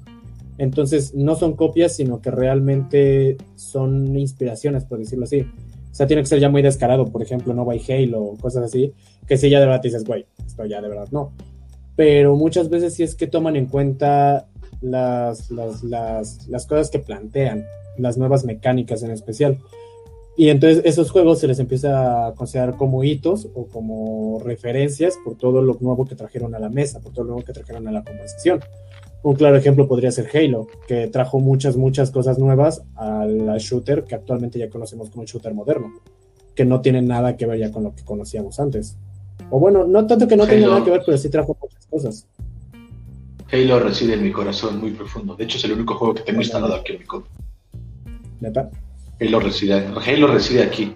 entonces 0.59 1.14
no 1.14 1.37
son 1.37 1.57
copias, 1.57 1.97
sino 1.97 2.21
que 2.21 2.31
realmente 2.31 3.38
son 3.57 4.16
inspiraciones, 4.19 4.85
por 4.85 4.99
decirlo 4.99 5.25
así. 5.25 5.40
O 5.40 5.95
sea, 5.95 6.07
tiene 6.07 6.23
que 6.23 6.29
ser 6.29 6.38
ya 6.38 6.49
muy 6.49 6.62
descarado, 6.62 7.07
por 7.07 7.23
ejemplo, 7.23 7.55
no 7.55 7.64
by 7.64 7.81
Halo 7.88 8.23
o 8.23 8.37
cosas 8.37 8.64
así, 8.64 8.93
que 9.27 9.37
si 9.37 9.51
ya 9.51 9.59
de 9.59 9.66
verdad 9.66 9.83
dices, 9.83 10.05
güey, 10.05 10.27
esto 10.47 10.64
ya 10.66 10.81
de 10.81 10.88
verdad 10.88 11.09
no. 11.11 11.33
Pero 11.97 12.37
muchas 12.37 12.69
veces 12.69 12.95
sí 12.95 13.03
es 13.03 13.14
que 13.14 13.27
toman 13.27 13.57
en 13.57 13.66
cuenta 13.66 14.49
las, 14.81 15.51
las, 15.51 15.83
las, 15.83 16.47
las 16.49 16.66
cosas 16.66 16.90
que 16.90 16.99
plantean, 16.99 17.64
las 17.99 18.19
nuevas 18.19 18.45
mecánicas 18.45 19.03
en 19.03 19.11
especial. 19.11 19.59
Y 20.37 20.49
entonces 20.49 20.83
esos 20.85 21.11
juegos 21.11 21.40
se 21.40 21.49
les 21.49 21.59
empieza 21.59 22.29
a 22.29 22.35
considerar 22.35 22.77
como 22.77 23.05
hitos 23.05 23.49
o 23.55 23.66
como 23.66 24.40
referencias 24.43 25.19
por 25.25 25.37
todo 25.37 25.61
lo 25.61 25.77
nuevo 25.81 26.07
que 26.07 26.14
trajeron 26.14 26.55
a 26.55 26.59
la 26.59 26.71
mesa, 26.71 27.01
por 27.01 27.12
todo 27.12 27.25
lo 27.25 27.33
nuevo 27.33 27.47
que 27.47 27.53
trajeron 27.53 27.87
a 27.88 27.93
la 27.93 28.05
conversación. 28.05 28.61
Un 29.23 29.35
claro 29.35 29.57
ejemplo 29.57 29.87
podría 29.87 30.11
ser 30.11 30.31
Halo, 30.35 30.66
que 30.88 31.09
trajo 31.09 31.40
muchas, 31.40 31.77
muchas 31.77 32.11
cosas 32.11 32.38
nuevas 32.38 32.83
al 32.97 33.59
shooter 33.59 34.05
que 34.05 34.14
actualmente 34.14 34.59
ya 34.59 34.71
conocemos 34.71 35.11
como 35.11 35.23
el 35.23 35.29
shooter 35.29 35.53
moderno, 35.53 35.93
que 36.55 36.64
no 36.64 36.81
tiene 36.81 37.03
nada 37.03 37.37
que 37.37 37.45
ver 37.45 37.59
ya 37.59 37.71
con 37.71 37.85
lo 37.85 37.95
que 37.95 38.03
conocíamos 38.03 38.59
antes. 38.61 38.97
O 39.51 39.59
bueno, 39.59 39.85
no 39.85 40.07
tanto 40.07 40.27
que 40.27 40.37
no 40.37 40.47
tenga 40.47 40.69
nada 40.69 40.85
que 40.85 40.90
ver, 40.90 41.03
pero 41.05 41.19
sí 41.19 41.29
trajo 41.29 41.57
muchas 41.61 41.87
cosas. 41.87 42.27
Halo 43.53 43.81
reside 43.81 44.14
en 44.14 44.23
mi 44.23 44.33
corazón 44.33 44.81
muy 44.81 44.93
profundo. 44.93 45.35
De 45.35 45.45
hecho, 45.45 45.59
es 45.59 45.64
el 45.64 45.73
único 45.73 45.97
juego 45.97 46.14
que 46.14 46.23
tengo 46.23 46.40
instalado 46.40 46.75
aquí 46.75 46.93
en 46.93 47.01
mi 47.01 47.05
compu. 47.05 47.29
¿Neta? 48.40 48.71
Halo 49.20 49.40
reside, 49.40 49.74
Halo 49.74 50.26
reside 50.28 50.62
aquí. 50.62 50.94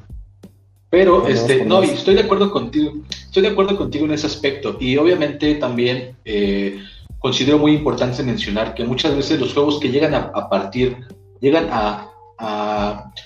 Pero, 0.90 1.26
este, 1.26 1.64
no, 1.64 1.82
y 1.82 1.88
estoy 1.88 2.14
de 2.14 2.20
acuerdo 2.20 2.52
contigo, 2.52 2.92
estoy 3.10 3.42
de 3.42 3.48
acuerdo 3.48 3.76
contigo 3.76 4.04
en 4.04 4.12
ese 4.12 4.28
aspecto. 4.28 4.76
Y 4.78 4.96
obviamente 4.96 5.56
también 5.56 6.16
eh, 6.24 6.78
considero 7.18 7.58
muy 7.58 7.72
importante 7.72 8.22
mencionar 8.22 8.74
que 8.74 8.84
muchas 8.84 9.16
veces 9.16 9.40
los 9.40 9.52
juegos 9.52 9.80
que 9.80 9.90
llegan 9.90 10.14
a, 10.14 10.48
partir, 10.48 10.96
llegan 11.40 11.68
a, 11.70 12.10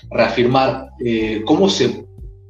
reafirmar 0.09 0.89
eh, 1.03 1.43
cómo 1.45 1.69
se 1.69 2.05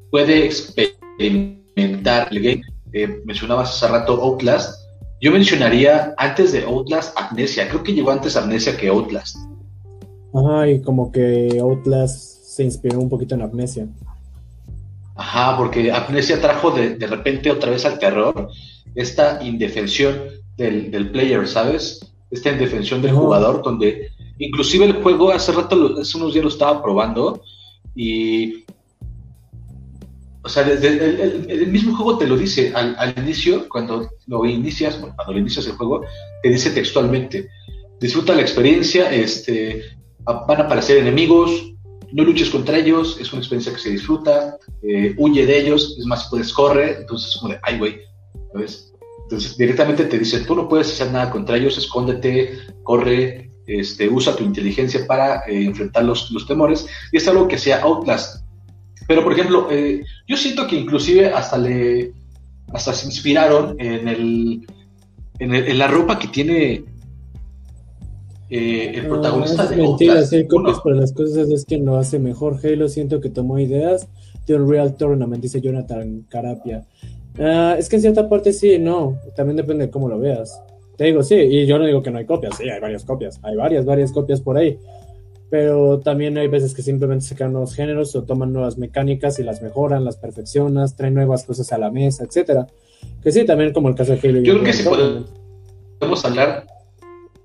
puede 0.09 0.45
experimentar 0.45 2.29
el 2.31 2.41
game. 2.41 2.61
Eh, 2.93 3.21
mencionabas 3.25 3.71
hace 3.71 3.91
rato 3.91 4.21
Outlast, 4.21 4.79
yo 5.21 5.31
mencionaría 5.31 6.13
antes 6.17 6.53
de 6.53 6.63
Outlast 6.63 7.13
Amnesia. 7.19 7.67
Creo 7.67 7.83
que 7.83 7.93
llegó 7.93 8.11
antes 8.11 8.37
Amnesia 8.37 8.77
que 8.77 8.87
Outlast. 8.87 9.35
Ajá, 10.33 10.69
y 10.69 10.81
como 10.81 11.11
que 11.11 11.57
Outlast 11.59 12.38
se 12.59 12.65
inspiró 12.65 12.99
un 12.99 13.07
poquito 13.07 13.35
en 13.35 13.41
Amnesia. 13.41 13.87
Ajá, 15.15 15.55
porque 15.55 15.93
Amnesia 15.93 16.41
trajo 16.41 16.71
de, 16.71 17.07
repente 17.07 17.49
otra 17.49 17.71
vez 17.71 17.85
al 17.85 17.97
terror 17.99 18.49
esta 18.95 19.41
indefensión 19.41 20.13
del, 20.57 21.09
player, 21.09 21.47
¿sabes? 21.47 22.01
Esta 22.29 22.51
indefensión 22.51 23.01
del 23.01 23.13
jugador, 23.13 23.61
donde 23.63 24.09
inclusive 24.39 24.83
el 24.83 25.01
juego 25.01 25.31
hace 25.31 25.53
rato, 25.53 25.95
hace 26.01 26.17
unos 26.17 26.33
días 26.33 26.43
lo 26.43 26.49
estaba 26.49 26.83
probando 26.83 27.41
y 27.95 28.65
o 30.41 30.49
sea, 30.49 30.63
desde 30.63 30.89
el, 31.53 31.67
mismo 31.67 31.95
juego 31.95 32.17
te 32.17 32.27
lo 32.27 32.35
dice 32.35 32.73
al, 32.75 33.13
inicio, 33.17 33.69
cuando 33.69 34.09
lo 34.27 34.45
inicias, 34.45 34.95
cuando 34.95 35.31
lo 35.31 35.39
inicias 35.39 35.65
el 35.65 35.77
juego, 35.77 36.01
te 36.43 36.49
dice 36.49 36.71
textualmente, 36.71 37.47
disfruta 38.01 38.35
la 38.35 38.41
experiencia, 38.41 39.13
este, 39.13 39.81
van 40.25 40.61
a 40.61 40.65
aparecer 40.65 40.97
enemigos, 40.97 41.69
no 42.11 42.23
luches 42.23 42.49
contra 42.49 42.77
ellos, 42.77 43.17
es 43.19 43.31
una 43.31 43.39
experiencia 43.39 43.73
que 43.73 43.79
se 43.79 43.91
disfruta, 43.91 44.57
eh, 44.81 45.13
huye 45.17 45.45
de 45.45 45.59
ellos, 45.59 45.95
es 45.99 46.05
más, 46.05 46.27
puedes 46.29 46.51
correr, 46.53 46.97
entonces 47.01 47.29
es 47.29 47.37
como 47.37 47.53
de, 47.53 47.59
ay, 47.63 47.77
güey, 47.77 47.99
¿sabes? 48.53 48.93
Entonces 49.23 49.57
directamente 49.57 50.05
te 50.05 50.17
dice, 50.17 50.41
tú 50.41 50.55
no 50.55 50.67
puedes 50.67 50.87
hacer 50.87 51.11
nada 51.11 51.29
contra 51.31 51.57
ellos, 51.57 51.77
escóndete, 51.77 52.57
corre, 52.83 53.51
este, 53.67 54.09
usa 54.09 54.35
tu 54.35 54.43
inteligencia 54.43 55.05
para 55.05 55.43
eh, 55.47 55.63
enfrentar 55.63 56.03
los, 56.03 56.31
los 56.31 56.47
temores, 56.47 56.87
y 57.11 57.17
es 57.17 57.27
algo 57.27 57.47
que 57.47 57.57
sea 57.57 57.81
Outlast 57.81 58.49
pero, 59.09 59.23
por 59.23 59.33
ejemplo, 59.33 59.67
eh, 59.71 60.05
yo 60.27 60.37
siento 60.37 60.67
que 60.67 60.75
inclusive 60.75 61.33
hasta 61.33 61.57
le 61.57 62.13
hasta 62.71 62.93
se 62.93 63.07
inspiraron 63.07 63.75
en 63.79 64.07
el 64.07 64.67
en, 65.39 65.77
la 65.79 65.87
ropa 65.87 66.19
que 66.19 66.27
tiene 66.27 66.83
eh, 68.49 68.91
el 68.95 69.07
protagonista 69.07 69.63
no, 69.63 69.69
es 69.71 69.77
mentira, 69.77 70.23
si 70.23 70.37
hay 70.37 70.47
copias 70.47 70.79
para 70.79 70.95
las 70.95 71.13
cosas 71.13 71.49
es 71.49 71.65
que 71.65 71.77
no 71.77 71.97
hace 71.97 72.19
mejor. 72.19 72.57
Halo 72.63 72.87
siento 72.89 73.21
que 73.21 73.29
tomó 73.29 73.59
ideas 73.59 74.07
de 74.47 74.55
un 74.55 74.69
Real 74.69 74.95
Tournament, 74.95 75.41
dice 75.41 75.61
Jonathan 75.61 76.25
Carapia. 76.29 76.85
Ah, 77.39 77.75
es 77.77 77.89
que 77.89 77.97
en 77.97 78.01
cierta 78.01 78.27
parte 78.27 78.53
sí, 78.53 78.79
no, 78.79 79.17
también 79.35 79.57
depende 79.57 79.85
de 79.85 79.91
cómo 79.91 80.09
lo 80.09 80.19
veas. 80.19 80.61
Te 80.97 81.05
digo, 81.05 81.23
sí, 81.23 81.35
y 81.35 81.65
yo 81.65 81.79
no 81.79 81.85
digo 81.85 82.03
que 82.03 82.11
no 82.11 82.17
hay 82.17 82.25
copias, 82.25 82.57
sí, 82.57 82.69
hay 82.69 82.79
varias 82.79 83.05
copias, 83.05 83.39
hay 83.43 83.55
varias, 83.55 83.85
varias 83.85 84.11
copias 84.11 84.41
por 84.41 84.57
ahí 84.57 84.77
pero 85.49 85.99
también 85.99 86.37
hay 86.37 86.47
veces 86.47 86.73
que 86.73 86.81
simplemente 86.81 87.25
se 87.25 87.35
crean 87.35 87.53
nuevos 87.53 87.73
géneros 87.73 88.15
o 88.15 88.23
toman 88.23 88.53
nuevas 88.53 88.77
mecánicas 88.77 89.39
y 89.39 89.43
las 89.43 89.61
mejoran, 89.61 90.05
las 90.05 90.17
perfeccionan, 90.17 90.87
traen 90.95 91.15
nuevas 91.15 91.43
cosas 91.43 91.71
a 91.71 91.77
la 91.77 91.89
mesa, 91.89 92.23
etcétera. 92.23 92.67
Que 93.23 93.31
sí, 93.31 93.45
también 93.45 93.73
como 93.73 93.89
el 93.89 93.95
caso 93.95 94.15
de 94.15 94.19
Halo. 94.19 94.41
Yo 94.41 94.53
creo 94.53 94.65
que 94.65 94.73
sí 94.73 94.83
podemos 95.97 96.23
hablar, 96.23 96.67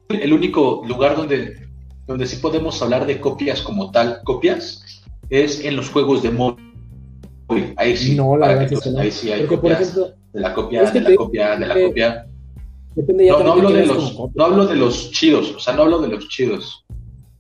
el 0.09 0.33
único 0.33 0.83
lugar 0.87 1.17
donde, 1.17 1.69
donde 2.07 2.27
sí 2.27 2.37
podemos 2.37 2.81
hablar 2.83 3.07
de 3.07 3.21
copias 3.21 3.63
como 3.63 3.91
tal, 3.91 4.21
copias, 4.25 5.05
es 5.31 5.65
en 5.65 5.77
los 5.77 5.91
juegos 5.91 6.23
de 6.23 6.31
móvil. 6.31 7.75
Ahí 7.77 7.97
sí, 7.97 8.15
no, 8.15 8.37
la 8.37 8.49
verdad 8.49 8.69
que, 8.69 8.99
ahí 8.99 9.11
sí 9.11 9.33
hay 9.33 9.47
copias 9.47 9.95
de 9.95 10.41
la 10.41 10.55
copia, 10.55 10.91
de 10.91 11.01
la 11.01 11.15
copia, 11.15 11.57
de 11.57 11.67
la 11.67 11.75
copia. 11.75 12.27
no, 12.97 13.43
no 13.43 13.53
hablo 13.53 13.71
de 13.71 13.87
los, 13.87 14.19
no 14.35 14.45
hablo 14.45 14.67
de 14.67 14.77
los 14.77 15.11
chidos, 15.11 15.55
o 15.57 15.59
sea, 15.59 15.75
no 15.75 15.83
hablo 15.83 16.01
de 16.01 16.09
los 16.09 16.29
chidos. 16.29 16.85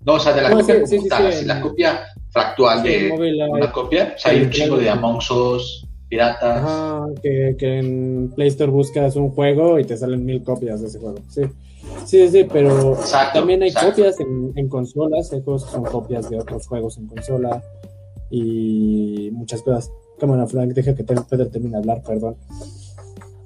No, 0.05 0.15
o 0.15 0.21
sea, 0.21 0.35
de 0.35 0.43
la 0.43 0.51
copia 0.51 0.87
sí, 0.87 1.01
sí, 1.01 1.45
la 1.47 1.61
copia 1.61 2.05
fractual 2.31 2.83
de 2.83 3.11
una 3.51 3.73
copia, 3.73 4.15
o 4.17 4.19
sea, 4.19 4.33
hay 4.33 4.43
un 4.43 4.51
chingo 4.51 4.77
de 4.77 4.91
Among 4.91 5.19
Us, 5.19 5.84
piratas. 6.09 6.59
Ajá, 6.59 7.07
que, 7.23 7.57
que, 7.59 7.79
en 7.79 8.33
Play 8.35 8.49
Store 8.49 8.71
buscas 8.71 9.17
un 9.17 9.31
juego 9.31 9.79
y 9.79 9.85
te 9.85 9.97
salen 9.97 10.25
mil 10.25 10.43
copias 10.43 10.81
de 10.81 10.89
ese 10.89 10.99
juego, 10.99 11.19
sí. 11.29 11.43
Sí, 12.05 12.29
sí, 12.29 12.47
pero 12.51 12.99
también 13.33 13.63
hay 13.63 13.73
copias 13.73 14.19
en, 14.21 14.53
en, 14.57 14.69
consolas, 14.69 15.33
hay 15.33 15.43
juegos 15.43 15.65
que 15.65 15.73
son 15.73 15.85
copias 15.85 16.31
de 16.31 16.39
otros 16.39 16.67
juegos 16.67 16.99
en 16.99 17.07
consola 17.07 17.63
y 18.31 19.31
muchas 19.33 19.63
cosas. 19.63 19.91
Cámara, 20.19 20.47
Frank, 20.47 20.73
deja 20.73 20.95
que 20.95 21.05
Pedro 21.05 21.49
termine 21.49 21.73
de 21.73 21.79
hablar, 21.79 22.03
perdón. 22.03 22.37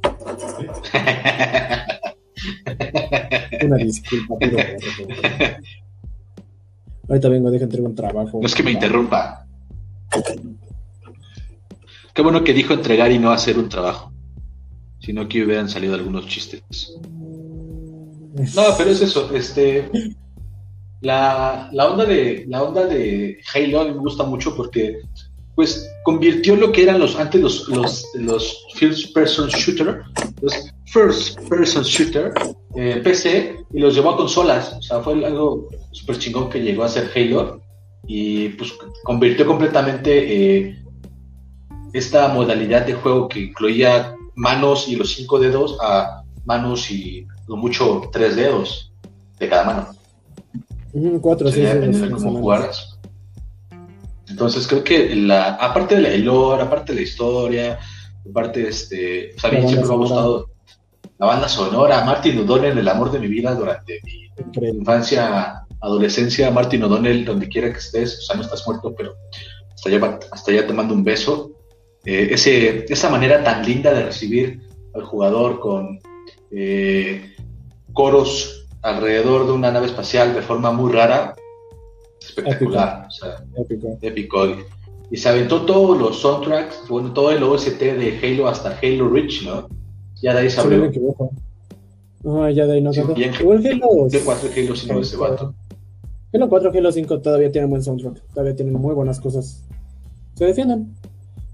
Una 3.64 3.76
disculpa, 3.76 4.36
pero... 4.38 4.58
Ahorita 7.08 7.28
vengo, 7.28 7.50
deja 7.50 7.64
entregar 7.64 7.90
un 7.90 7.96
trabajo. 7.96 8.38
No 8.40 8.46
es 8.46 8.54
que 8.54 8.62
me 8.62 8.70
interrumpa. 8.72 9.46
Qué 12.18 12.22
bueno 12.22 12.42
que 12.42 12.52
dijo 12.52 12.72
entregar 12.72 13.12
y 13.12 13.18
no 13.20 13.30
hacer 13.30 13.56
un 13.60 13.68
trabajo. 13.68 14.12
Si 14.98 15.12
no, 15.12 15.20
aquí 15.20 15.40
hubieran 15.40 15.68
salido 15.68 15.94
algunos 15.94 16.26
chistes. 16.26 16.92
No, 18.56 18.62
pero 18.76 18.90
es 18.90 19.00
eso. 19.02 19.32
Este, 19.32 19.88
la, 21.00 21.70
onda 21.72 22.06
de 22.06 22.44
la 22.48 22.64
onda 22.64 22.86
de 22.86 23.38
Halo 23.54 23.84
me 23.84 23.92
gusta 23.92 24.24
mucho 24.24 24.56
porque 24.56 25.00
pues 25.54 25.88
convirtió 26.02 26.56
lo 26.56 26.72
que 26.72 26.82
eran 26.82 26.98
los 26.98 27.14
antes 27.14 27.40
los 27.40 27.68
los, 27.68 28.04
los 28.14 28.66
first 28.74 29.14
person 29.14 29.46
shooter, 29.50 30.02
los 30.42 30.74
first 30.86 31.38
person 31.48 31.84
shooter 31.84 32.32
eh, 32.74 33.00
PC 33.04 33.64
y 33.72 33.78
los 33.78 33.94
llevó 33.94 34.10
a 34.10 34.16
consolas. 34.16 34.72
O 34.76 34.82
sea, 34.82 34.98
fue 35.02 35.24
algo 35.24 35.68
súper 35.92 36.18
chingón 36.18 36.50
que 36.50 36.58
llegó 36.58 36.82
a 36.82 36.88
ser 36.88 37.12
Halo 37.14 37.62
y 38.08 38.48
pues 38.48 38.72
convirtió 39.04 39.46
completamente 39.46 40.66
eh, 40.66 40.82
esta 41.92 42.28
modalidad 42.28 42.86
de 42.86 42.94
juego 42.94 43.28
que 43.28 43.40
incluía 43.40 44.14
manos 44.34 44.88
y 44.88 44.96
los 44.96 45.14
cinco 45.14 45.38
dedos 45.38 45.76
a 45.82 46.22
manos 46.44 46.90
y 46.90 47.26
lo 47.46 47.56
mucho 47.56 48.02
tres 48.12 48.36
dedos 48.36 48.92
de 49.38 49.48
cada 49.48 49.64
mano. 49.64 49.86
cuatro, 51.20 51.50
sí, 51.50 51.60
de 51.60 52.10
cómo 52.10 52.38
jugaras. 52.38 52.98
Entonces 54.28 54.66
creo 54.66 54.84
que 54.84 55.14
la, 55.16 55.54
aparte 55.54 55.96
de 55.96 56.02
la 56.02 56.16
lore, 56.16 56.62
aparte 56.62 56.92
de 56.92 57.00
la 57.00 57.02
historia, 57.02 57.78
Aparte, 58.28 58.68
este, 58.68 59.30
pues 59.32 59.44
a 59.44 59.48
mí 59.48 59.66
siempre 59.66 59.88
me 59.88 59.94
ha 59.94 59.96
gustado 59.96 60.50
la 61.18 61.26
banda 61.26 61.48
sonora, 61.48 62.04
Martin 62.04 62.38
O'Donnell, 62.38 62.78
el 62.78 62.88
amor 62.88 63.10
de 63.10 63.18
mi 63.18 63.26
vida 63.26 63.54
durante 63.54 64.00
mi 64.04 64.30
infancia, 64.68 65.62
adolescencia, 65.80 66.50
Martin 66.50 66.84
O'Donnell, 66.84 67.24
donde 67.24 67.48
quiera 67.48 67.72
que 67.72 67.78
estés, 67.78 68.18
o 68.18 68.22
sea, 68.22 68.36
no 68.36 68.42
estás 68.42 68.66
muerto, 68.66 68.94
pero 68.96 69.14
hasta 69.74 69.88
allá, 69.88 70.18
hasta 70.30 70.50
allá 70.52 70.66
te 70.66 70.72
mando 70.72 70.94
un 70.94 71.04
beso. 71.04 71.50
Eh, 72.08 72.32
ese, 72.32 72.86
esa 72.90 73.10
manera 73.10 73.44
tan 73.44 73.66
linda 73.66 73.92
de 73.92 74.02
recibir 74.02 74.62
al 74.94 75.02
jugador 75.02 75.60
con 75.60 76.00
eh, 76.50 77.34
coros 77.92 78.66
alrededor 78.80 79.44
de 79.46 79.52
una 79.52 79.70
nave 79.70 79.88
espacial 79.88 80.34
de 80.34 80.40
forma 80.40 80.72
muy 80.72 80.90
rara, 80.90 81.36
espectacular, 82.18 83.08
o 83.08 83.10
sea, 83.10 83.44
épico. 84.00 84.56
Y 85.10 85.18
se 85.18 85.28
aventó 85.28 85.66
todos 85.66 85.98
los 85.98 86.18
soundtracks, 86.22 86.84
bueno, 86.88 87.12
todo 87.12 87.30
el 87.30 87.42
OST 87.42 87.78
de 87.78 88.18
Halo 88.22 88.48
hasta 88.48 88.78
Halo 88.82 89.10
Reach, 89.10 89.42
¿no? 89.44 89.68
Ya 90.22 90.32
de 90.32 90.40
ahí 90.40 90.50
se 90.50 90.62
abrió. 90.62 90.90
No, 92.22 92.48
ya 92.48 92.66
de 92.66 92.72
ahí 92.72 92.80
no 92.80 92.90
sí, 92.94 93.02
bien, 93.14 93.34
Igual 93.38 93.58
Halo. 93.58 94.08
¿Qué 94.10 94.20
4 94.20 94.48
Halo 94.56 94.74
5 94.74 94.94
de 94.94 95.00
ese 95.02 95.16
vato? 95.18 95.54
Halo 96.32 96.48
4 96.48 96.72
Halo 96.74 96.90
5 96.90 97.20
todavía 97.20 97.52
tienen 97.52 97.68
buen 97.68 97.82
soundtrack, 97.82 98.22
todavía 98.32 98.56
tienen 98.56 98.72
muy 98.72 98.94
buenas 98.94 99.20
cosas. 99.20 99.62
Se 100.36 100.46
defienden. 100.46 100.96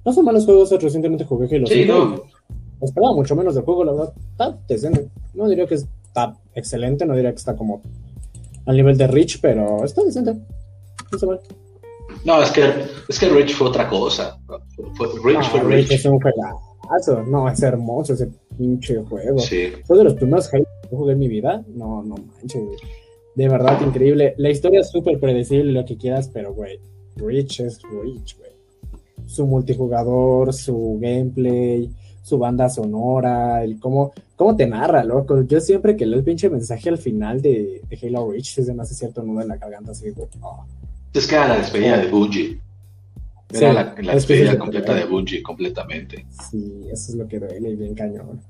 No 0.05 0.13
son 0.13 0.25
malos 0.25 0.45
juegos, 0.45 0.71
recientemente 0.71 1.25
jugué 1.25 1.55
Halo 1.55 1.67
sí, 1.67 1.85
5. 1.85 1.95
No. 1.95 2.23
Esperaba 2.81 3.15
mucho 3.15 3.35
menos 3.35 3.55
del 3.55 3.65
juego, 3.65 3.85
la 3.85 3.93
verdad. 3.93 4.13
Está 4.33 4.59
decente. 4.69 5.09
No 5.33 5.49
diría 5.49 5.67
que 5.67 5.75
está 5.75 6.37
excelente, 6.55 7.07
no 7.07 7.15
diría 7.15 7.31
que 7.31 7.39
está 7.39 7.57
como 7.57 7.83
al 8.67 8.77
nivel 8.77 8.97
de 8.97 9.07
Rich, 9.07 9.41
pero 9.41 9.85
está 9.85 10.03
decente. 10.03 10.35
No 11.13 11.19
se 11.19 11.27
No, 12.25 12.43
es 12.43 12.51
que, 12.51 12.63
es 13.09 13.19
que 13.19 13.29
Rich 13.29 13.55
fue 13.55 13.69
otra 13.69 13.89
cosa. 13.89 14.39
Fue, 14.97 15.09
Rich 15.25 15.39
ah, 15.39 15.49
fue 15.51 15.61
Rich. 15.63 15.93
Es 15.93 16.05
un 16.05 16.21
juegazo. 16.21 17.23
No, 17.27 17.49
es 17.49 17.63
hermoso 17.63 18.13
ese 18.13 18.29
pinche 18.57 19.03
juego. 19.03 19.39
Sí. 19.39 19.73
Fue 19.87 19.97
de 19.99 20.05
los 20.05 20.15
primeros 20.15 20.53
Halo 20.53 20.65
que 20.83 20.97
jugué 20.97 21.13
en 21.15 21.19
mi 21.19 21.29
vida. 21.29 21.65
No, 21.69 22.03
no 22.03 22.17
manches, 22.37 22.63
De 23.35 23.49
verdad, 23.49 23.81
increíble. 23.81 24.35
La 24.37 24.51
historia 24.51 24.81
es 24.81 24.91
súper 24.91 25.19
predecible, 25.19 25.73
lo 25.73 25.85
que 25.85 25.97
quieras, 25.97 26.31
pero, 26.33 26.53
güey, 26.53 26.79
Rich 27.17 27.61
es 27.61 27.81
Rich, 27.83 28.39
güey. 28.39 28.44
Su 29.27 29.47
multijugador, 29.47 30.53
su 30.53 30.99
gameplay, 31.01 31.91
su 32.23 32.39
banda 32.39 32.71
sonora, 32.71 33.63
el 33.63 33.79
cómo, 33.79 34.13
cómo 34.35 34.57
te 34.57 34.67
narra, 34.67 35.05
loco. 35.05 35.43
Yo 35.43 35.61
siempre 35.61 35.97
que 35.97 36.07
leo 36.07 36.19
el 36.19 36.25
pinche 36.25 36.49
mensaje 36.49 36.89
al 36.89 36.99
final 36.99 37.43
de, 37.43 37.83
Halo 38.03 38.31
Reach, 38.31 38.55
se 38.55 38.75
me 38.75 38.83
hace 38.83 38.95
cierto 38.95 39.23
nudo 39.23 39.43
en 39.43 39.49
la 39.49 39.57
garganta, 39.57 39.93
así, 39.93 40.07
oh. 40.41 40.65
Es 41.13 41.27
que 41.27 41.35
era 41.35 41.49
la 41.49 41.59
despedida 41.59 41.99
de 41.99 42.09
Bungie. 42.09 42.61
Era 43.53 43.73
la, 43.73 44.15
despedida 44.15 44.59
completa 44.59 44.95
de 44.95 45.05
Bungie, 45.05 45.43
completamente. 45.43 46.27
Sí, 46.51 46.87
eso 46.91 47.13
es 47.13 47.15
lo 47.15 47.29
que 47.29 47.39
duele 47.39 47.77
bien 47.77 47.95
cañón. 47.95 48.41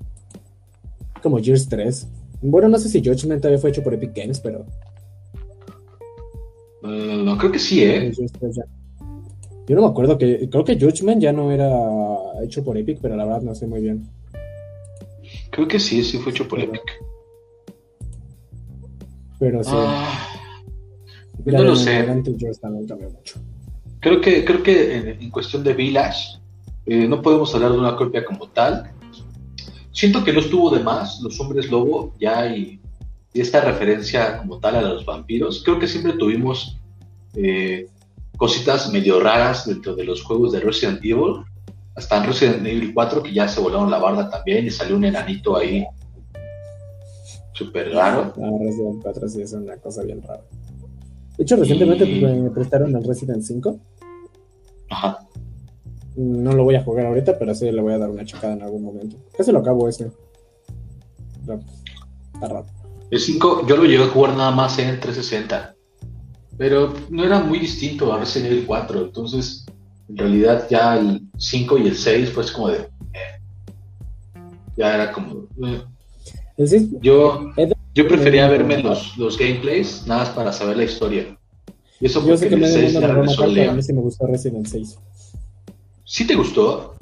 Como 1.21 1.37
Gears 1.37 1.67
3. 1.67 2.07
Bueno, 2.41 2.69
no 2.69 2.77
sé 2.79 2.89
si 2.89 3.03
Judgment 3.03 3.41
todavía 3.41 3.59
fue 3.59 3.69
hecho 3.69 3.83
por 3.83 3.93
Epic 3.93 4.15
Games, 4.15 4.39
pero. 4.39 4.65
Uh, 6.81 7.23
no, 7.23 7.37
creo 7.37 7.51
que 7.51 7.59
sí, 7.59 7.83
¿eh? 7.83 8.11
Yo 9.67 9.75
no 9.75 9.81
me 9.81 9.87
acuerdo 9.87 10.17
que. 10.17 10.49
Creo 10.49 10.63
que 10.63 10.79
Judgment 10.79 11.21
ya 11.21 11.33
no 11.33 11.51
era 11.51 11.69
hecho 12.43 12.63
por 12.63 12.77
Epic, 12.77 12.99
pero 13.01 13.15
la 13.15 13.25
verdad 13.25 13.41
no 13.41 13.55
sé 13.55 13.67
muy 13.67 13.81
bien. 13.81 14.07
Creo 15.49 15.67
que 15.67 15.79
sí, 15.79 16.03
sí 16.03 16.17
fue 16.17 16.31
hecho 16.31 16.47
por 16.47 16.59
Epic. 16.59 16.83
Pero 19.39 19.63
sí. 19.63 19.71
Ah, 19.73 20.35
no 21.45 21.63
lo 21.63 21.75
sé. 21.75 22.05
Creo 23.99 24.21
que, 24.21 24.45
creo 24.45 24.61
que 24.61 25.17
en, 25.19 25.29
cuestión 25.31 25.63
de 25.63 25.73
Village, 25.73 26.37
eh, 26.85 27.07
no 27.07 27.21
podemos 27.21 27.53
hablar 27.55 27.71
de 27.71 27.79
una 27.79 27.95
copia 27.95 28.23
como 28.23 28.47
tal. 28.49 28.91
Siento 29.91 30.23
que 30.23 30.33
no 30.33 30.41
estuvo 30.41 30.69
de 30.69 30.83
más 30.83 31.21
los 31.21 31.39
hombres 31.39 31.71
lobo 31.71 32.13
ya 32.19 32.53
y, 32.55 32.79
y 33.33 33.41
esta 33.41 33.61
referencia 33.61 34.37
como 34.37 34.59
tal 34.59 34.75
a 34.75 34.81
los 34.81 35.05
vampiros. 35.05 35.63
Creo 35.63 35.79
que 35.79 35.87
siempre 35.87 36.13
tuvimos 36.13 36.77
eh, 37.33 37.87
cositas 38.37 38.91
medio 38.91 39.19
raras 39.19 39.65
dentro 39.65 39.95
de 39.95 40.03
los 40.03 40.23
juegos 40.23 40.51
de 40.51 40.59
Resident 40.59 40.99
Evil. 41.03 41.43
Hasta 41.95 42.17
en 42.17 42.25
Resident 42.25 42.65
Evil 42.65 42.93
4 42.93 43.23
que 43.23 43.33
ya 43.33 43.47
se 43.47 43.61
volaron 43.61 43.89
la 43.89 43.99
barda 43.99 44.29
también 44.29 44.65
y 44.65 44.69
salió 44.69 44.97
un 44.97 45.05
enanito 45.05 45.55
ahí 45.55 45.85
súper 47.53 47.93
raro. 47.93 48.33
Ah, 48.37 48.49
Resident 48.59 49.01
4 49.01 49.29
sí 49.29 49.41
es 49.41 49.53
una 49.53 49.77
cosa 49.77 50.03
bien 50.03 50.21
rara. 50.21 50.43
De 51.37 51.43
hecho, 51.43 51.55
recientemente 51.55 52.05
me 52.05 52.49
prestaron 52.51 52.95
el 52.95 53.03
Resident 53.03 53.43
5. 53.43 53.79
Ajá. 54.89 55.19
No 56.15 56.53
lo 56.53 56.63
voy 56.63 56.75
a 56.75 56.83
jugar 56.83 57.07
ahorita, 57.07 57.37
pero 57.37 57.53
sí 57.53 57.69
le 57.71 57.81
voy 57.81 57.93
a 57.93 57.97
dar 57.97 58.09
una 58.09 58.25
checada 58.25 58.53
en 58.53 58.61
algún 58.61 58.83
momento. 58.83 59.17
Casi 59.37 59.51
lo 59.51 59.59
acabo 59.59 59.87
ese. 59.87 60.11
está 62.33 62.47
raro. 62.47 62.65
El 63.11 63.19
5 63.19 63.67
yo 63.67 63.77
lo 63.77 63.85
llevé 63.85 64.05
a 64.05 64.07
jugar 64.07 64.35
nada 64.35 64.51
más 64.51 64.79
en 64.79 64.99
360 64.99 65.74
pero 66.57 66.93
no 67.09 67.23
era 67.23 67.39
muy 67.39 67.59
distinto 67.59 68.13
a 68.13 68.19
Resident 68.19 68.51
Evil 68.51 68.65
4, 68.65 69.01
entonces 69.01 69.65
en 70.09 70.17
realidad 70.17 70.67
ya 70.69 70.97
el 70.97 71.21
5 71.37 71.77
y 71.79 71.87
el 71.87 71.95
6 71.95 72.31
pues 72.33 72.51
como 72.51 72.69
de... 72.69 72.77
Eh, 72.77 73.39
ya 74.77 74.95
era 74.95 75.11
como... 75.11 75.47
Eh. 75.65 75.81
Yo, 77.01 77.51
yo 77.93 78.07
prefería 78.07 78.47
verme 78.47 78.81
los, 78.81 79.17
los 79.17 79.37
gameplays 79.37 80.05
nada 80.07 80.21
más 80.21 80.29
para 80.29 80.53
saber 80.53 80.77
la 80.77 80.85
historia. 80.85 81.37
Y 81.99 82.05
eso 82.05 82.25
yo 82.25 82.37
sé 82.37 82.47
que 82.49 82.55
me 82.55 82.67
6 82.67 82.93
ya 82.93 83.71
a 83.71 83.73
mí 83.73 83.81
sí 83.81 83.93
me 83.93 84.01
gustó 84.01 84.27
Resident 84.27 84.65
6. 84.65 84.97
¿Sí 86.05 86.27
te 86.27 86.35
gustó? 86.35 86.95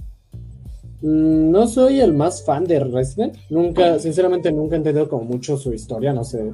Mm, 1.01 1.51
no 1.51 1.67
soy 1.67 1.99
el 1.99 2.13
más 2.13 2.45
fan 2.45 2.63
de 2.63 2.79
Resident. 2.79 3.35
Nunca, 3.49 3.99
sinceramente, 3.99 4.51
nunca 4.51 4.75
he 4.75 4.77
entendido 4.77 5.09
como 5.09 5.25
mucho 5.25 5.57
su 5.57 5.73
historia, 5.73 6.13
no 6.13 6.23
sé. 6.23 6.51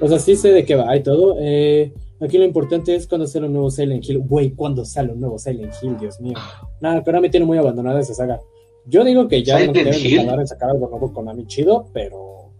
O 0.00 0.08
sea, 0.08 0.18
sí 0.18 0.34
sé 0.36 0.52
de 0.52 0.64
qué 0.64 0.74
va 0.74 0.96
y 0.96 1.02
todo. 1.02 1.36
Eh, 1.38 1.92
Aquí 2.20 2.36
lo 2.36 2.44
importante 2.44 2.94
es 2.94 3.06
cuando 3.06 3.26
sale 3.26 3.46
un 3.46 3.54
nuevo 3.54 3.70
Silent 3.70 4.06
Hill. 4.06 4.18
Güey, 4.18 4.50
cuando 4.50 4.84
sale 4.84 5.12
un 5.12 5.20
nuevo 5.20 5.38
Silent 5.38 5.72
Hill, 5.82 5.96
Dios 5.98 6.20
mío. 6.20 6.36
Nada, 6.80 7.02
pero 7.02 7.16
ahora 7.16 7.22
me 7.22 7.30
tiene 7.30 7.46
muy 7.46 7.56
abandonada 7.56 8.00
esa 8.00 8.14
saga. 8.14 8.40
Yo 8.86 9.04
digo 9.04 9.26
que 9.28 9.42
ya 9.42 9.64
no 9.64 9.72
deben 9.72 10.36
de 10.36 10.46
sacar 10.46 10.70
algo 10.70 10.88
nuevo 10.88 11.12
con 11.12 11.28
Ami 11.28 11.46
chido, 11.46 11.86
pero. 11.92 12.50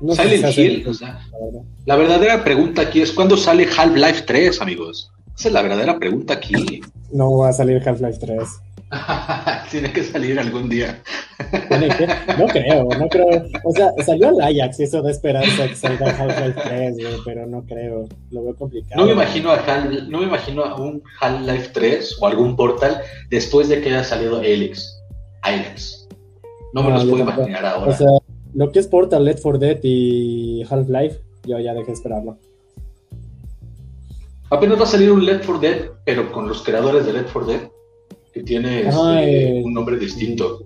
No 0.00 0.14
Silent 0.14 0.56
Hill, 0.56 0.86
o 0.86 0.94
sea, 0.94 1.18
la, 1.84 1.96
verdadera 1.96 2.44
pregunta 2.44 2.82
aquí 2.82 3.00
es: 3.00 3.10
¿cuándo 3.12 3.36
sale 3.36 3.66
Half-Life 3.66 4.24
3, 4.26 4.60
amigos? 4.60 5.10
Esa 5.36 5.48
es 5.48 5.54
la 5.54 5.62
verdadera 5.62 5.98
pregunta 5.98 6.34
aquí. 6.34 6.82
No 7.12 7.38
va 7.38 7.48
a 7.48 7.52
salir 7.52 7.82
Half-Life 7.84 8.18
3. 8.20 8.38
Tiene 9.70 9.92
que 9.92 10.02
salir 10.02 10.38
algún 10.38 10.68
día. 10.68 11.02
No 12.38 12.46
creo, 12.46 12.88
no 12.98 13.08
creo. 13.08 13.44
O 13.64 13.72
sea, 13.72 13.92
salió 14.04 14.30
el 14.30 14.40
Ajax, 14.40 14.80
eso 14.80 15.02
de 15.02 15.10
esperanza 15.10 15.68
que 15.68 15.74
salga 15.74 16.06
Half-Life 16.06 16.60
3, 16.64 16.96
pero 17.24 17.46
no 17.46 17.64
creo. 17.66 18.06
Lo 18.30 18.44
veo 18.44 18.56
complicado. 18.56 19.00
No 19.00 19.06
me 19.06 19.12
imagino 19.12 19.50
a, 19.50 19.58
no 20.08 20.18
me 20.20 20.24
imagino 20.24 20.64
a 20.64 20.80
un 20.80 21.02
Half-Life 21.20 21.70
3 21.74 22.16
o 22.20 22.26
algún 22.26 22.56
Portal 22.56 23.00
después 23.28 23.68
de 23.68 23.80
que 23.80 23.90
haya 23.90 24.04
salido 24.04 24.42
Helix. 24.42 24.98
Alex. 25.42 26.08
No 26.72 26.82
me 26.82 26.90
los 26.90 27.04
puedo 27.04 27.22
imaginar 27.22 27.64
ahora. 27.66 27.90
O 27.90 27.96
sea, 27.96 28.08
lo 28.54 28.72
que 28.72 28.78
es 28.78 28.86
Portal, 28.86 29.24
Left 29.24 29.42
4 29.42 29.58
Dead 29.58 29.78
y 29.82 30.64
Half-Life, 30.68 31.20
yo 31.44 31.58
ya 31.58 31.74
dejé 31.74 31.88
de 31.88 31.92
esperarlo. 31.92 32.38
Apenas 34.50 34.78
va 34.78 34.84
a 34.84 34.86
salir 34.86 35.12
un 35.12 35.26
Left 35.26 35.44
4 35.44 35.60
Dead, 35.60 35.90
pero 36.06 36.32
con 36.32 36.48
los 36.48 36.62
creadores 36.62 37.04
de 37.04 37.12
Left 37.12 37.32
4 37.32 37.52
Dead 37.52 37.60
que 38.38 38.44
tiene 38.44 38.88
este, 38.88 39.62
un 39.64 39.74
nombre 39.74 39.98
distinto. 39.98 40.64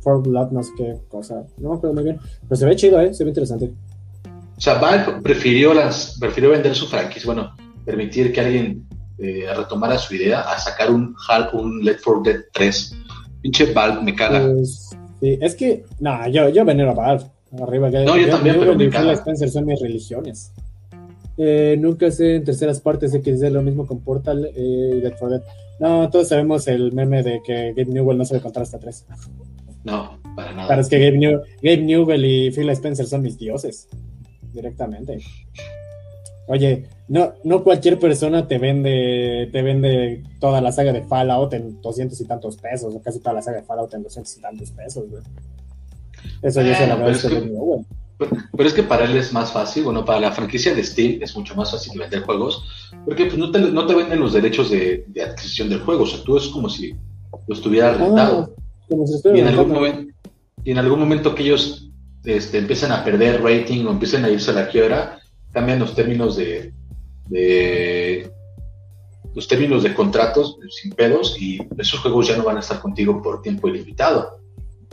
For 0.00 0.22
Blood, 0.22 0.50
no 0.50 0.62
sé 0.62 0.72
qué 0.76 0.96
cosa. 1.08 1.46
No 1.56 1.80
pero 1.80 1.94
muy 1.94 2.04
bien. 2.04 2.18
Pero 2.42 2.56
se 2.56 2.66
ve 2.66 2.76
chido, 2.76 3.00
¿eh? 3.00 3.14
Se 3.14 3.24
ve 3.24 3.30
interesante. 3.30 3.72
O 4.56 4.60
sea, 4.60 4.74
Valve 4.74 5.22
prefirió, 5.22 5.72
las, 5.72 6.18
prefirió 6.20 6.50
vender 6.50 6.74
su 6.74 6.86
franquicia, 6.86 7.32
bueno, 7.32 7.56
permitir 7.84 8.32
que 8.32 8.40
alguien 8.40 8.86
eh, 9.18 9.46
retomara 9.56 9.96
su 9.96 10.14
idea 10.14 10.42
a 10.42 10.58
sacar 10.58 10.90
un 10.90 11.14
Hulk, 11.14 11.54
un 11.54 11.84
Let 11.84 11.98
for 11.98 12.22
Dead 12.22 12.40
3. 12.52 12.96
Pinche 13.40 13.72
Valve 13.72 14.02
me 14.02 14.14
caga. 14.14 14.52
Pues, 14.52 14.90
sí, 15.20 15.38
es 15.40 15.54
que, 15.54 15.84
no, 16.00 16.28
yo, 16.28 16.50
yo 16.50 16.64
venero 16.64 16.90
a 16.90 16.94
Valve. 16.94 17.24
Arriba, 17.62 17.90
que 17.90 18.04
no, 18.04 18.16
yo, 18.16 18.28
también, 18.28 18.56
pero 18.58 18.74
me 18.74 18.90
caga. 18.90 19.12
Spencer 19.12 19.48
son 19.48 19.64
mis 19.64 19.80
religiones. 19.80 20.52
Eh, 21.38 21.76
nunca 21.78 22.10
sé 22.10 22.36
en 22.36 22.44
terceras 22.44 22.80
partes 22.80 23.12
de 23.12 23.22
que 23.22 23.32
es 23.32 23.40
lo 23.40 23.62
mismo 23.62 23.86
con 23.86 24.00
Portal 24.00 24.50
eh, 24.54 24.94
y 24.96 25.00
Dead 25.00 25.16
for 25.16 25.30
Dead. 25.30 25.42
No, 25.82 26.08
todos 26.10 26.28
sabemos 26.28 26.68
el 26.68 26.92
meme 26.92 27.24
de 27.24 27.42
que 27.42 27.72
Gabe 27.72 27.86
Newell 27.86 28.16
no 28.16 28.24
sabe 28.24 28.40
contar 28.40 28.62
hasta 28.62 28.78
tres. 28.78 29.04
No, 29.82 30.16
para 30.36 30.52
nada. 30.52 30.68
Pero 30.68 30.80
es 30.80 30.88
que 30.88 31.50
Gabe, 31.60 31.76
Newell 31.78 32.24
y 32.24 32.52
Phil 32.52 32.70
Spencer 32.70 33.04
son 33.04 33.22
mis 33.22 33.36
dioses. 33.36 33.88
Directamente. 34.52 35.18
Oye, 36.46 36.84
no, 37.08 37.32
no 37.42 37.64
cualquier 37.64 37.98
persona 37.98 38.46
te 38.46 38.58
vende, 38.58 39.48
te 39.50 39.60
vende 39.62 40.22
toda 40.38 40.60
la 40.60 40.70
saga 40.70 40.92
de 40.92 41.02
Fallout 41.02 41.52
en 41.54 41.82
doscientos 41.82 42.20
y 42.20 42.26
tantos 42.26 42.58
pesos, 42.58 42.94
o 42.94 43.02
casi 43.02 43.18
toda 43.18 43.32
la 43.32 43.42
saga 43.42 43.56
de 43.56 43.64
Fallout 43.64 43.92
en 43.94 44.04
doscientos 44.04 44.36
y 44.36 44.40
tantos 44.40 44.70
pesos, 44.70 45.10
güey. 45.10 45.24
Eso 46.42 46.62
yo 46.62 46.74
se 46.76 46.86
lo 46.86 46.92
agradezco 46.92 47.26
a 47.26 47.40
Newell. 47.40 47.86
Pero 48.28 48.68
es 48.68 48.74
que 48.74 48.82
para 48.82 49.04
él 49.04 49.16
es 49.16 49.32
más 49.32 49.52
fácil, 49.52 49.84
bueno, 49.84 50.04
para 50.04 50.20
la 50.20 50.32
franquicia 50.32 50.74
de 50.74 50.84
Steam 50.84 51.22
es 51.22 51.36
mucho 51.36 51.54
más 51.54 51.70
fácil 51.70 51.98
vender 51.98 52.22
juegos, 52.22 52.64
porque 53.04 53.26
pues 53.26 53.38
no 53.38 53.50
te, 53.50 53.60
no 53.60 53.86
te 53.86 53.94
venden 53.94 54.20
los 54.20 54.32
derechos 54.32 54.70
de, 54.70 55.04
adquisición 55.24 55.68
del 55.68 55.80
juego, 55.80 56.04
o 56.04 56.06
sea, 56.06 56.22
tú 56.22 56.36
es 56.36 56.48
como 56.48 56.68
si 56.68 56.94
lo 57.46 57.54
estuvieras 57.54 57.96
ah, 57.98 58.04
rentado. 58.04 58.54
y, 59.34 59.40
en 59.40 59.46
algún 59.48 59.72
momento, 59.72 60.12
y 60.64 60.70
en 60.70 60.78
algún 60.78 61.00
momento 61.00 61.34
que 61.34 61.42
ellos 61.42 61.90
este, 62.24 62.58
empiezan 62.58 62.92
a 62.92 63.04
perder 63.04 63.42
rating 63.42 63.86
o 63.86 63.90
empiecen 63.90 64.24
a 64.24 64.30
irse 64.30 64.50
a 64.50 64.54
la 64.54 64.68
quiebra, 64.68 65.18
cambian 65.52 65.78
los 65.78 65.94
términos 65.94 66.36
de, 66.36 66.72
de 67.28 68.30
los 69.34 69.48
términos 69.48 69.82
de 69.82 69.94
contratos 69.94 70.58
sin 70.70 70.92
pedos 70.92 71.40
y 71.40 71.58
esos 71.78 72.00
juegos 72.00 72.28
ya 72.28 72.36
no 72.36 72.44
van 72.44 72.58
a 72.58 72.60
estar 72.60 72.80
contigo 72.80 73.22
por 73.22 73.42
tiempo 73.42 73.68
ilimitado. 73.68 74.41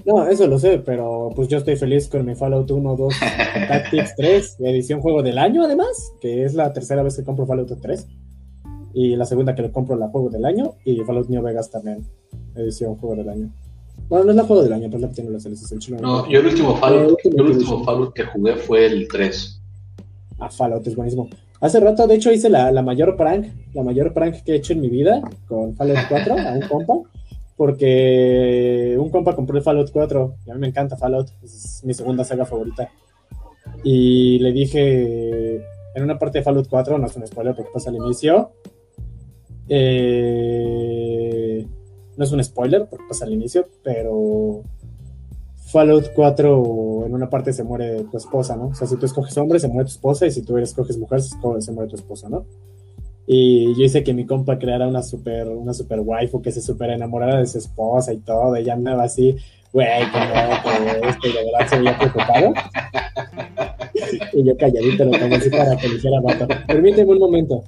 No, 0.10 0.28
eso 0.28 0.48
lo 0.48 0.58
sé, 0.58 0.80
pero 0.80 1.30
pues 1.36 1.48
yo 1.50 1.60
estoy 1.60 1.76
feliz 1.76 2.08
con 2.08 2.26
mi 2.26 2.34
Fallout 2.34 2.72
1, 2.72 2.96
2, 2.96 3.14
Tactics 3.68 4.16
3, 4.16 4.56
edición 4.62 5.02
juego 5.02 5.22
del 5.22 5.38
año 5.38 5.64
además, 5.64 6.14
que 6.20 6.44
es 6.44 6.56
la 6.56 6.74
tercera 6.74 7.04
vez 7.04 7.16
que 7.16 7.24
compro 7.24 7.46
Fallout 7.46 7.80
3 7.80 8.08
y 8.96 9.16
la 9.16 9.26
segunda 9.26 9.54
que 9.54 9.62
lo 9.62 9.72
compro 9.72 9.96
la 9.96 10.08
juego 10.08 10.32
del 10.32 10.46
año 10.46 10.74
y 10.84 10.98
Fallout 11.02 11.30
New 11.30 11.44
Vegas 11.44 11.70
también, 11.70 12.08
edición 12.56 12.96
juego 12.96 13.18
del 13.18 13.30
año. 13.30 13.54
Bueno, 14.08 14.26
no 14.26 14.32
es 14.32 14.38
la 14.38 14.46
juego 14.46 14.64
del 14.64 14.74
año, 14.74 14.88
pero 14.90 15.02
la 15.02 15.10
que 15.10 15.14
tiene 15.14 15.30
las 15.30 15.46
el 15.46 16.02
No, 16.02 16.28
yo 16.28 16.40
el 16.40 16.48
último 16.48 16.76
Fallout, 16.78 17.20
el 17.24 17.42
último 17.42 17.84
Fallout 17.84 18.14
que 18.16 18.24
jugué 18.24 18.56
fue 18.56 18.88
el 18.88 19.08
3. 19.08 19.62
Ah, 20.40 20.50
Fallout 20.50 20.88
es 20.88 20.96
buenísimo. 20.96 21.30
Hace 21.62 21.80
rato, 21.82 22.08
de 22.08 22.16
hecho, 22.16 22.32
hice 22.32 22.50
la, 22.50 22.72
la, 22.72 22.82
mayor 22.82 23.16
prank, 23.16 23.46
la 23.76 23.84
mayor 23.84 24.12
prank 24.12 24.38
que 24.44 24.54
he 24.54 24.56
hecho 24.56 24.74
en 24.74 24.82
mi 24.82 24.90
vida 24.90 25.22
con 25.48 25.76
Fallout 25.76 26.00
4 26.10 26.36
a 26.36 26.54
un 26.54 26.62
compa, 26.62 26.94
porque 27.60 28.96
un 28.98 29.10
compa 29.10 29.36
compró 29.36 29.58
el 29.58 29.64
Fallout 29.64 29.92
4 29.92 30.36
y 30.46 30.50
a 30.50 30.54
mí 30.54 30.62
me 30.62 30.68
encanta 30.68 30.96
Fallout, 30.96 31.28
es 31.44 31.82
mi 31.84 31.94
segunda 31.94 32.24
saga 32.24 32.46
favorita. 32.46 32.90
Y 33.84 34.40
le 34.40 34.54
dije, 34.54 35.58
en 35.94 36.04
una 36.04 36.18
parte 36.18 36.38
de 36.38 36.46
Fallout 36.46 36.70
4, 36.70 36.98
no 36.98 37.06
es 37.06 37.18
un 37.18 37.28
spoiler 37.28 37.54
porque 37.54 37.72
pasa 37.74 37.90
al 37.90 37.98
inicio, 37.98 38.54
eh, 39.68 40.08
no 42.16 42.24
es 42.24 42.32
un 42.32 42.42
spoiler 42.42 42.88
porque 42.90 43.04
pasa 43.10 43.26
al 43.26 43.34
inicio, 43.34 43.68
pero 43.84 44.64
Fallout 45.66 46.14
4 46.16 47.08
en 47.08 47.14
una 47.14 47.30
parte 47.30 47.52
se 47.52 47.66
muere 47.66 48.06
tu 48.06 48.16
esposa, 48.16 48.56
¿no? 48.56 48.68
O 48.68 48.74
sea, 48.74 48.88
si 48.88 48.96
tú 48.96 49.06
escoges 49.06 49.38
hombre, 49.38 49.60
se 49.60 49.68
muere 49.68 49.84
tu 49.84 49.92
esposa, 49.92 50.26
y 50.26 50.32
si 50.32 50.44
tú 50.44 50.58
escoges 50.58 50.98
mujer, 50.98 51.22
se 51.22 51.72
muere 51.74 51.90
tu 51.90 51.98
esposa, 51.98 52.30
¿no? 52.30 52.46
Y 53.32 53.76
yo 53.78 53.86
hice 53.86 54.04
que 54.04 54.12
mi 54.12 54.26
compa 54.26 54.58
creara 54.58 54.88
una 54.88 55.04
super, 55.04 55.48
una 55.50 55.72
super 55.72 56.00
waifu 56.00 56.42
que 56.42 56.52
se 56.52 56.62
super 56.62 56.90
enamorara 56.90 57.38
de 57.38 57.46
su 57.46 57.60
esposa 57.60 58.12
y 58.12 58.18
todo, 58.18 58.56
ella 58.56 58.74
andaba 58.74 59.04
así, 59.04 59.38
güey, 59.72 59.88
que 60.12 61.08
esto, 61.08 61.28
y 61.28 61.34
de 61.34 61.46
verdad 61.46 61.68
se 61.70 61.78
veía 61.78 61.98
preocupado. 62.00 62.54
y 64.34 64.44
yo 64.44 64.58
calladito 64.58 65.06
lo 65.06 65.36
así 65.36 65.50
para 65.52 65.78
que 65.78 65.90
le 65.90 65.96
hiciera 65.96 66.20
vato. 66.22 66.48
Permíteme 66.68 67.12
un 67.12 67.20
momento. 67.20 67.64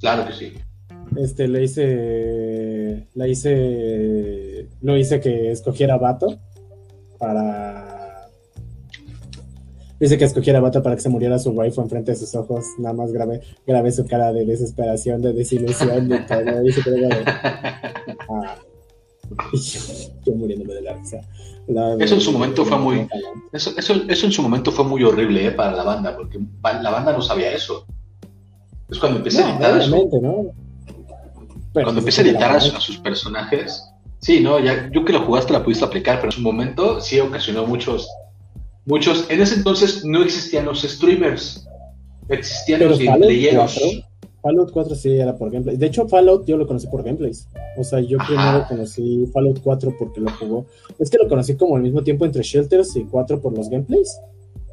Claro 0.00 0.26
que 0.26 0.32
sí 0.34 0.52
este, 1.16 1.48
le 1.48 1.64
hice, 1.64 3.06
le 3.14 3.28
hice, 3.28 4.68
lo 4.82 4.96
hice 4.96 5.20
que 5.20 5.50
escogiera 5.50 5.96
vato 5.96 6.38
para, 7.18 7.99
dice 10.00 10.18
que 10.18 10.24
escogiera 10.24 10.60
vato 10.60 10.82
para 10.82 10.96
que 10.96 11.02
se 11.02 11.08
muriera 11.08 11.38
su 11.38 11.50
waifu 11.50 11.82
enfrente 11.82 12.12
de 12.12 12.16
sus 12.16 12.34
ojos, 12.34 12.64
nada 12.78 12.94
más 12.94 13.12
grabé, 13.12 13.42
grabé 13.66 13.92
su 13.92 14.06
cara 14.06 14.32
de 14.32 14.46
desesperación, 14.46 15.20
de 15.20 15.34
desilusión, 15.34 16.08
de 16.08 16.18
todo, 16.20 16.62
dice 16.62 16.82
que 16.82 17.08
ah, 18.30 18.56
yo, 20.24 20.32
muriéndome 20.34 20.74
de 20.74 20.82
la 20.82 20.94
risa. 20.94 21.20
eso 22.00 22.14
en 22.14 22.20
su 22.20 22.32
momento 22.32 22.64
fue 22.64 22.78
muy, 22.78 23.08
eso, 23.52 23.72
eso, 23.76 23.94
eso 24.08 24.26
en 24.26 24.32
su 24.32 24.42
momento 24.42 24.72
fue 24.72 24.84
muy 24.84 25.04
horrible 25.04 25.46
eh, 25.46 25.52
para 25.52 25.72
la 25.72 25.84
banda, 25.84 26.16
porque 26.16 26.40
la 26.62 26.90
banda 26.90 27.12
no 27.12 27.22
sabía 27.22 27.52
eso. 27.52 27.86
Es 28.88 28.98
cuando 28.98 29.18
empecé 29.18 29.44
a 29.44 29.50
editar 29.50 29.80
eso. 29.80 30.20
¿no? 30.20 30.52
Cuando 31.72 32.00
empecé 32.00 32.22
a 32.22 32.24
editar 32.24 32.56
a, 32.56 32.60
sus 32.60 32.98
personajes, 32.98 33.84
sí, 34.18 34.40
no, 34.40 34.58
ya, 34.58 34.90
yo 34.90 35.04
que 35.04 35.12
lo 35.12 35.20
jugaste 35.20 35.52
la 35.52 35.62
pudiste 35.62 35.84
aplicar, 35.84 36.16
pero 36.16 36.28
en 36.28 36.36
su 36.36 36.40
momento 36.40 37.00
sí 37.00 37.20
ocasionó 37.20 37.64
muchos, 37.66 38.08
muchos. 38.90 39.26
En 39.30 39.40
ese 39.40 39.54
entonces 39.54 40.04
no 40.04 40.22
existían 40.22 40.66
los 40.66 40.82
streamers, 40.82 41.66
existían 42.28 42.80
los 42.80 42.98
gameplayeros. 42.98 44.04
Fallout 44.42 44.70
4 44.72 44.94
sí 44.94 45.10
era 45.10 45.36
por 45.36 45.50
gameplay. 45.50 45.76
De 45.76 45.86
hecho, 45.86 46.08
Fallout 46.08 46.46
yo 46.46 46.56
lo 46.56 46.66
conocí 46.66 46.86
por 46.86 47.02
gameplays. 47.02 47.46
O 47.76 47.84
sea, 47.84 48.00
yo 48.00 48.16
primero 48.26 48.64
conocí 48.68 49.26
Fallout 49.32 49.60
4 49.62 49.94
porque 49.98 50.20
lo 50.20 50.30
jugó. 50.32 50.66
Es 50.98 51.10
que 51.10 51.18
lo 51.18 51.28
conocí 51.28 51.56
como 51.56 51.76
al 51.76 51.82
mismo 51.82 52.02
tiempo 52.02 52.24
entre 52.24 52.42
Shelters 52.42 52.96
y 52.96 53.04
4 53.04 53.40
por 53.40 53.56
los 53.56 53.68
gameplays. 53.68 54.18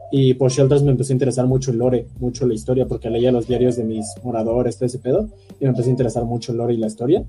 Y 0.09 0.35
por 0.35 0.51
Shelters 0.51 0.83
me 0.83 0.91
empezó 0.91 1.11
a 1.11 1.15
interesar 1.15 1.47
mucho 1.47 1.71
el 1.71 1.79
lore, 1.79 2.07
mucho 2.19 2.47
la 2.47 2.53
historia, 2.53 2.85
porque 2.85 3.09
leía 3.09 3.29
los 3.29 3.45
diarios 3.45 3.75
de 3.75 3.83
mis 3.83 4.05
moradores, 4.23 4.77
todo 4.77 4.85
ese 4.85 4.99
pedo, 4.99 5.27
y 5.59 5.65
me 5.65 5.71
empezó 5.71 5.89
a 5.89 5.91
interesar 5.91 6.23
mucho 6.23 6.53
el 6.53 6.59
lore 6.59 6.73
y 6.73 6.77
la 6.77 6.87
historia. 6.87 7.25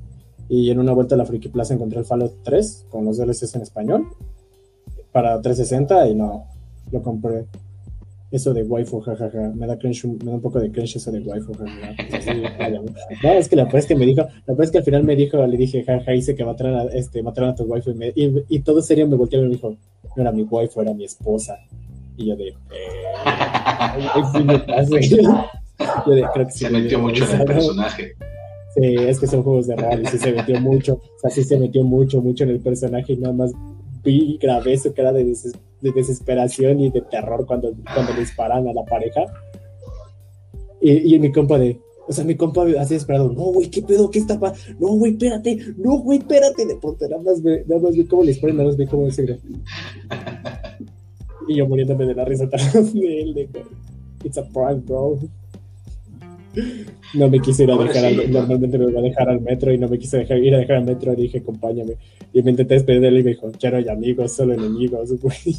Y 0.49 0.70
en 0.70 0.78
una 0.78 0.93
vuelta 0.93 1.16
a 1.16 1.18
la 1.18 1.26
Friki 1.26 1.49
Plaza 1.49 1.74
encontré 1.74 1.99
el 1.99 2.05
Fallout 2.05 2.34
3 2.45 2.86
con 2.89 3.05
los 3.05 3.18
DLCs 3.18 3.57
en 3.57 3.62
español 3.62 4.07
para 5.11 5.41
360 5.43 6.09
y 6.09 6.14
no, 6.14 6.45
lo 6.91 7.03
compré. 7.03 7.47
Eso 8.30 8.53
de 8.53 8.62
waifu, 8.62 9.01
jajaja, 9.01 9.53
me 9.55 9.66
da 9.66 9.78
cringe, 9.78 10.05
me 10.05 10.18
da 10.18 10.34
un 10.34 10.43
poco 10.43 10.61
de 10.61 10.70
cringe 10.70 10.97
eso 10.97 11.11
de 11.11 11.20
waifu, 11.20 11.55
jajaja. 11.55 11.95
no, 13.22 13.30
es 13.32 13.49
que 13.49 13.57
la 13.57 13.64
vez 13.64 13.86
que 13.86 13.95
me 13.95 14.05
dijo, 14.05 14.26
la 14.47 14.55
vez 14.55 14.70
que 14.70 14.78
al 14.78 14.84
final 14.84 15.03
me 15.03 15.16
dijo, 15.16 15.47
le 15.47 15.57
dije, 15.57 15.82
jaja, 15.82 16.14
hice 16.14 16.34
que 16.34 16.45
mataran 16.45 16.74
a, 16.74 16.84
este, 16.93 17.22
mataran 17.22 17.51
a 17.51 17.55
tu 17.55 17.64
waifu 17.64 17.91
y, 17.91 18.45
y, 18.49 18.59
todo 18.61 18.82
serio 18.82 19.09
me 19.09 19.16
volteó 19.16 19.41
y 19.41 19.45
me 19.45 19.55
dijo, 19.55 19.70
no 19.70 20.22
era 20.22 20.30
mi 20.30 20.43
waifu, 20.43 20.82
era 20.82 20.93
mi 20.93 21.05
esposa. 21.05 21.59
Y 22.18 22.26
yo 22.26 22.36
de. 22.36 22.49
Eh, 22.49 22.55
yo 26.07 26.12
de 26.12 26.24
creo 26.34 26.47
que 26.47 26.53
se 26.53 26.68
metió 26.68 26.99
mucho 26.99 27.24
en 27.24 27.41
el 27.41 27.47
personaje. 27.47 28.12
Sí, 28.74 28.95
es 28.97 29.18
que 29.18 29.26
son 29.26 29.43
juegos 29.43 29.66
de 29.66 29.76
rol 29.76 30.03
y 30.03 30.07
sí 30.07 30.18
se 30.18 30.32
metió 30.32 30.61
mucho. 30.61 30.95
O 30.95 31.20
sea, 31.20 31.30
sí 31.30 31.45
se 31.45 31.59
metió 31.59 31.82
mucho, 31.82 32.20
mucho 32.20 32.45
en 32.45 32.51
el 32.51 32.61
personaje 32.61 33.14
y 33.14 33.16
nada 33.16 33.32
más 33.32 33.53
vi 34.05 34.34
y 34.34 34.39
grabé 34.39 34.76
su 34.76 34.93
cara 34.93 35.12
de, 35.12 35.34
de 35.81 35.93
desesperación 35.93 36.81
y 36.81 36.91
de 36.91 37.03
terror 37.03 37.47
cuando, 37.47 37.72
cuando 37.95 38.12
disparan 38.14 38.66
a 38.68 38.72
la 38.72 38.85
pareja. 38.85 39.24
Y, 40.81 41.14
y 41.14 41.18
mi 41.18 41.33
compa 41.33 41.59
de, 41.59 41.81
o 42.09 42.12
sea, 42.12 42.24
mi 42.24 42.37
compa 42.37 42.64
así 42.79 42.95
esperado, 42.95 43.31
no, 43.33 43.53
güey, 43.53 43.68
¿qué 43.68 43.83
pedo? 43.83 44.11
¿Qué 44.11 44.18
está 44.18 44.41
pasando? 44.41 44.81
No, 44.81 44.95
güey, 44.95 45.12
espérate, 45.12 45.59
no, 45.76 45.99
güey, 45.99 46.18
espérate. 46.18 46.64
De 46.64 46.76
pronto 46.76 47.07
nada 47.07 47.22
más 47.22 47.43
ve, 47.43 47.64
nada 47.66 47.81
más 47.83 47.97
ve 47.97 48.07
cómo 48.07 48.22
le 48.22 48.33
disparan, 48.33 48.57
nada 48.57 48.68
más 48.68 48.76
ve 48.76 48.87
cómo 48.87 49.05
decirle. 49.05 49.39
Y 51.51 51.57
yo 51.57 51.66
muriéndome 51.66 52.05
de 52.05 52.14
la 52.14 52.26
risa 52.26 52.45
atrás 52.45 52.93
de 52.93 53.22
él, 53.22 53.33
de 53.33 53.49
It's 54.22 54.37
a 54.37 54.47
prank, 54.49 54.85
bro. 54.85 55.18
No 57.14 57.28
me 57.28 57.40
quise 57.40 57.64
ir 57.64 57.70
a 57.70 57.76
dejar 57.76 58.04
al, 58.04 58.30
normalmente 58.30 58.78
me 58.78 58.90
iba 58.90 59.00
a 59.00 59.02
dejar 59.02 59.28
al 59.28 59.40
metro 59.40 59.72
y 59.72 59.78
no 59.78 59.88
me 59.88 59.98
quise 59.98 60.18
dejar, 60.18 60.38
ir 60.38 60.54
a 60.54 60.59
dejar 60.59 60.76
al 60.76 60.84
metro, 60.84 61.14
dije, 61.14 61.38
acompáñame. 61.38 61.94
Y 62.32 62.42
me 62.42 62.50
intenté 62.50 62.74
despedir 62.74 63.00
de 63.00 63.09
él 63.09 63.18
y 63.18 63.22
me 63.24 63.30
dijo, 63.30 63.50
ya 63.59 63.70
no 63.70 63.76
hay 63.78 63.88
amigos, 63.88 64.32
solo 64.32 64.54
enemigos, 64.54 65.11
güey. 65.20 65.56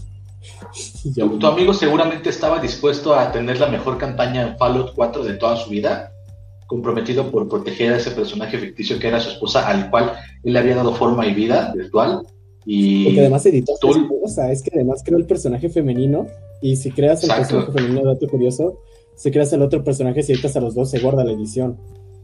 ¿Tu, 1.15 1.47
amigo 1.47 1.73
seguramente 1.73 2.29
estaba 2.29 2.61
dispuesto 2.61 3.13
a 3.13 3.31
tener 3.31 3.59
la 3.59 3.67
mejor 3.67 3.97
campaña 3.97 4.43
en 4.43 4.57
Fallout 4.57 4.93
4 4.93 5.23
de 5.23 5.33
toda 5.33 5.57
su 5.57 5.69
vida, 5.69 6.13
comprometido 6.67 7.29
por 7.29 7.49
proteger 7.49 7.93
a 7.93 7.97
ese 7.97 8.11
personaje 8.11 8.57
ficticio 8.57 8.99
que 8.99 9.07
era 9.07 9.19
su 9.19 9.31
esposa, 9.31 9.67
al 9.67 9.89
cual 9.89 10.13
él 10.43 10.53
le 10.53 10.59
había 10.59 10.75
dado 10.75 10.93
forma 10.93 11.25
y 11.25 11.33
vida 11.33 11.73
virtual, 11.75 12.23
y 12.65 13.05
Porque 13.05 13.21
además 13.21 13.45
editó 13.45 13.73
o 13.81 14.27
sea, 14.27 14.51
es 14.51 14.61
que 14.61 14.71
además 14.73 15.01
creó 15.03 15.17
el 15.17 15.25
personaje 15.25 15.69
femenino 15.69 16.27
y 16.61 16.75
si 16.75 16.91
creas 16.91 17.23
el 17.23 17.29
personaje 17.31 17.71
femenino, 17.71 18.03
dato 18.03 18.27
curioso, 18.27 18.81
si 19.19 19.31
creas 19.31 19.51
el 19.51 19.61
otro 19.61 19.83
personaje, 19.83 20.23
si 20.23 20.31
editas 20.31 20.55
a 20.55 20.61
los 20.61 20.73
dos, 20.73 20.89
se 20.89 20.99
guarda 20.99 21.25
la 21.25 21.33
edición. 21.33 21.77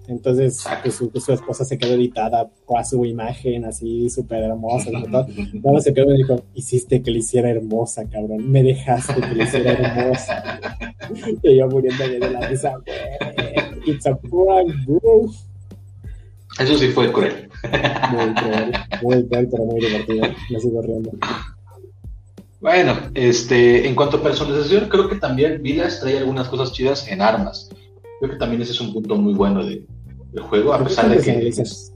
Entonces, 0.08 0.64
pues, 0.82 0.96
su, 0.96 1.34
esposa 1.34 1.66
se 1.66 1.78
quedó 1.78 1.94
editada 1.94 2.50
con 2.64 2.86
su 2.86 3.04
imagen 3.06 3.66
así 3.66 4.10
súper 4.10 4.44
hermosa. 4.44 4.92
Nada 5.02 5.28
más 5.74 5.84
se 5.84 5.94
quedó 5.94 6.06
y 6.06 6.14
me 6.14 6.18
dijo, 6.20 6.42
hiciste 6.54 7.02
que 7.02 7.12
le 7.12 7.20
hiciera 7.20 7.50
hermosa, 7.50 8.08
cabrón. 8.08 8.50
Me 8.50 8.64
dejaste 8.64 9.14
que 9.20 9.36
le 9.36 9.44
hiciera 9.44 9.74
hermosa. 9.74 10.62
y 11.44 11.58
yo 11.58 11.68
muriendo 11.68 12.08
de 12.08 12.32
la 12.32 12.48
risa, 12.48 12.76
It's 13.86 14.08
a 14.08 14.16
prank, 14.16 14.86
bro. 14.86 15.30
Eso 16.60 16.78
sí 16.78 16.88
fue 16.88 17.12
cruel. 17.12 17.50
Muy 18.12 18.34
cruel, 18.36 18.72
muy 19.02 19.28
cruel, 19.28 19.50
pero 19.52 19.66
muy 19.66 19.82
divertido. 19.82 20.28
Me 20.50 20.60
sigo 20.62 20.82
riendo. 20.82 21.12
Bueno, 22.66 22.98
este, 23.14 23.88
en 23.88 23.94
cuanto 23.94 24.18
a 24.18 24.24
personalización, 24.24 24.90
creo 24.90 25.08
que 25.08 25.18
también 25.18 25.62
Vilas 25.62 26.00
trae 26.00 26.18
algunas 26.18 26.48
cosas 26.48 26.72
chidas 26.72 27.08
en 27.08 27.22
armas. 27.22 27.70
Creo 28.20 28.32
que 28.32 28.38
también 28.38 28.60
ese 28.64 28.72
es 28.72 28.82
un 28.82 28.92
punto 28.92 29.16
muy 29.16 29.36
bueno 29.36 29.64
de, 29.64 29.86
del 30.32 30.44
juego, 30.46 30.74
a 30.74 30.84
pesar 30.84 31.08
de 31.08 31.22
que. 31.22 31.48
Es 31.48 31.92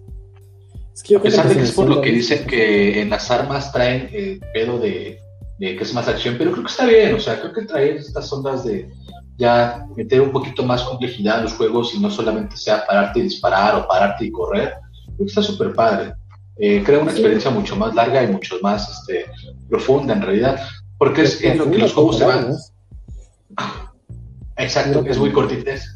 que 1.03 1.15
a 1.15 1.22
pesar 1.24 1.49
de 1.49 1.55
que 1.55 1.63
es 1.63 1.72
por 1.72 1.89
lo 1.89 2.01
que 2.01 2.11
dicen 2.11 2.45
que 2.45 3.01
en 3.01 3.09
las 3.09 3.32
armas 3.32 3.72
traen 3.72 4.11
el 4.13 4.39
pedo 4.53 4.78
de, 4.78 5.20
de, 5.57 5.76
que 5.76 5.84
es 5.84 5.91
más 5.95 6.07
acción, 6.07 6.36
pero 6.38 6.51
creo 6.51 6.63
que 6.63 6.70
está 6.70 6.86
bien, 6.86 7.15
o 7.15 7.20
sea, 7.20 7.41
creo 7.41 7.51
que 7.51 7.63
trae 7.63 7.95
estas 7.95 8.32
ondas 8.32 8.63
de, 8.63 8.91
ya 9.39 9.88
meter 9.97 10.22
un 10.22 10.32
poquito 10.32 10.61
más 10.61 10.84
complejidad 10.84 11.39
en 11.39 11.45
los 11.45 11.53
juegos 11.53 11.95
y 11.95 11.99
no 11.99 12.11
solamente 12.11 12.55
sea 12.55 12.86
pararte 12.86 13.22
y 13.22 13.24
disparar 13.24 13.74
o 13.74 13.88
pararte 13.88 14.24
y 14.24 14.32
correr, 14.32 14.76
creo 15.03 15.17
que 15.17 15.26
está 15.26 15.41
súper 15.41 15.74
padre. 15.74 16.13
Eh, 16.60 16.84
crea 16.86 16.99
una 16.99 17.12
experiencia 17.12 17.49
mucho 17.51 17.76
más 17.78 17.95
larga 17.95 18.22
y 18.24 18.28
mucho 18.28 18.57
más 18.62 18.89
este, 18.89 19.26
profunda 19.70 20.14
en 20.14 20.22
realidad, 20.22 20.60
porque 20.97 21.22
es, 21.22 21.41
lo 21.55 21.72
que 21.72 21.78
los 21.78 21.93
juegos 21.93 22.18
se 22.18 22.26
van. 22.26 22.53
Exacto, 24.57 25.05
es 25.07 25.18
muy 25.18 25.32
cortita. 25.32 25.72
Es, 25.72 25.95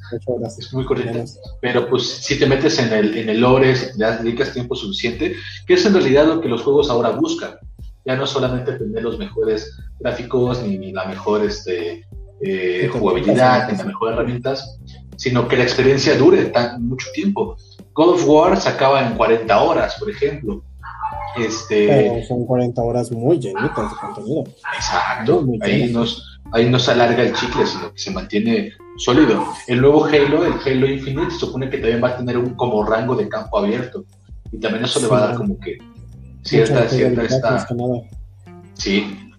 muy 0.72 0.86
cortita. 0.86 1.26
Pero 1.60 1.90
pues 1.90 2.08
si 2.08 2.40
te 2.40 2.46
metes 2.46 2.80
en 2.80 2.94
el, 2.94 3.18
en 3.18 3.28
el 3.28 3.42
lore, 3.42 3.76
si 3.76 3.98
te 3.98 4.06
dedicas 4.06 4.54
tiempo 4.54 4.74
suficiente, 4.74 5.36
que 5.68 5.74
es 5.74 5.86
en 5.86 5.94
realidad 5.94 6.28
lo 6.28 6.40
que 6.40 6.48
los 6.48 6.62
juegos 6.62 6.90
ahora 6.90 7.10
buscan. 7.10 7.56
Ya 8.06 8.16
no 8.16 8.26
solamente 8.26 8.74
tener 8.74 9.04
los 9.04 9.18
mejores 9.18 9.78
gráficos 10.00 10.64
ni, 10.64 10.94
la 10.94 11.06
mejor 11.06 11.44
este, 11.44 12.06
eh, 12.42 12.90
jugabilidad, 12.92 13.70
ni 13.70 13.78
las 13.78 13.86
mejores 13.86 14.16
herramientas, 14.16 14.80
sino 15.18 15.48
que 15.48 15.58
la 15.58 15.64
experiencia 15.64 16.18
dure 16.18 16.46
tan, 16.46 16.88
mucho 16.88 17.08
tiempo. 17.14 17.58
God 17.94 18.10
of 18.16 18.28
War 18.28 18.60
se 18.60 18.70
acaba 18.70 19.06
en 19.06 19.16
40 19.16 19.62
horas, 19.62 19.96
por 20.00 20.10
ejemplo. 20.10 20.64
Este... 21.38 21.88
Pero 21.88 22.24
son 22.28 22.46
40 22.46 22.82
horas 22.82 23.12
muy 23.12 23.40
llenitas 23.40 23.92
de 23.92 23.98
contenido. 24.00 24.44
Exacto. 24.76 25.46
ahí, 25.62 25.92
nos, 25.92 26.40
ahí 26.52 26.70
no 26.70 26.80
se 26.80 26.92
alarga 26.92 27.24
el 27.24 27.34
chicle, 27.34 27.66
sino 27.66 27.92
que 27.92 28.00
se 28.00 28.12
mantiene 28.12 28.72
sólido. 28.98 29.46
El 29.68 29.82
nuevo 29.82 30.06
Halo, 30.06 30.46
el 30.46 30.54
Halo 30.54 30.88
Infinite, 30.88 31.32
se 31.32 31.40
supone 31.40 31.70
que 31.70 31.78
también 31.78 32.04
va 32.04 32.10
a 32.10 32.18
tener 32.18 32.38
un 32.38 32.56
como 32.56 32.84
rango 32.86 33.16
de 33.16 33.28
campo 33.28 33.58
abierto. 33.58 34.06
Y 34.52 34.60
también 34.60 34.86
eso 34.86 35.00
le 35.00 35.08
va 35.08 35.18
a 35.18 35.28
dar 35.28 35.36
como 35.36 35.60
que 35.60 35.78
cierta, 36.44 36.88
cierta 36.88 37.24
esta... 37.24 37.68
Sí. 38.74 39.32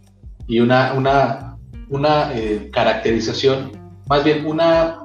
Y 0.46 0.60
una, 0.60 0.92
una, 0.94 1.56
una 1.88 2.32
eh, 2.34 2.70
caracterización, 2.72 3.72
más 4.08 4.24
bien 4.24 4.46
una, 4.46 5.03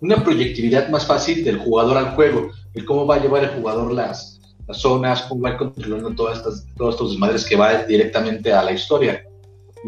una 0.00 0.22
proyectividad 0.22 0.88
más 0.88 1.06
fácil 1.06 1.44
del 1.44 1.58
jugador 1.58 1.96
al 1.96 2.14
juego, 2.14 2.50
el 2.74 2.84
cómo 2.84 3.06
va 3.06 3.16
a 3.16 3.22
llevar 3.22 3.44
el 3.44 3.50
jugador 3.50 3.92
las, 3.92 4.40
las 4.66 4.78
zonas, 4.78 5.22
cómo 5.22 5.42
va 5.42 5.50
a 5.50 5.52
ir 5.52 5.58
controlando 5.58 6.14
todas 6.14 6.38
estas, 6.38 6.66
todos 6.76 6.94
estos 6.94 7.10
desmadres 7.10 7.44
que 7.44 7.56
va 7.56 7.84
directamente 7.84 8.52
a 8.52 8.62
la 8.62 8.72
historia. 8.72 9.22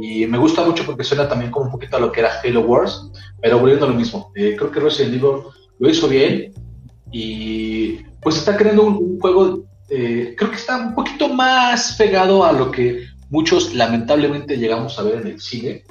Y 0.00 0.26
me 0.26 0.38
gusta 0.38 0.64
mucho 0.64 0.84
porque 0.84 1.04
suena 1.04 1.28
también 1.28 1.50
como 1.50 1.66
un 1.66 1.72
poquito 1.72 1.96
a 1.96 2.00
lo 2.00 2.12
que 2.12 2.20
era 2.20 2.40
Halo 2.42 2.60
Wars, 2.60 3.10
pero 3.40 3.58
volviendo 3.58 3.86
a 3.86 3.88
lo 3.88 3.94
mismo. 3.94 4.30
Eh, 4.34 4.54
creo 4.56 4.70
que 4.70 4.80
Resident 4.80 5.14
Evil 5.14 5.42
lo 5.78 5.90
hizo 5.90 6.08
bien 6.08 6.52
y 7.10 7.98
pues 8.20 8.36
está 8.36 8.56
creando 8.56 8.84
un, 8.84 9.18
juego, 9.20 9.64
eh, 9.88 10.34
creo 10.36 10.50
que 10.50 10.56
está 10.56 10.76
un 10.76 10.94
poquito 10.94 11.28
más 11.28 11.94
pegado 11.96 12.44
a 12.44 12.52
lo 12.52 12.70
que 12.70 13.06
muchos 13.30 13.74
lamentablemente 13.74 14.56
llegamos 14.56 14.98
a 14.98 15.02
ver 15.02 15.20
en 15.20 15.26
el 15.28 15.40
cine, 15.40 15.84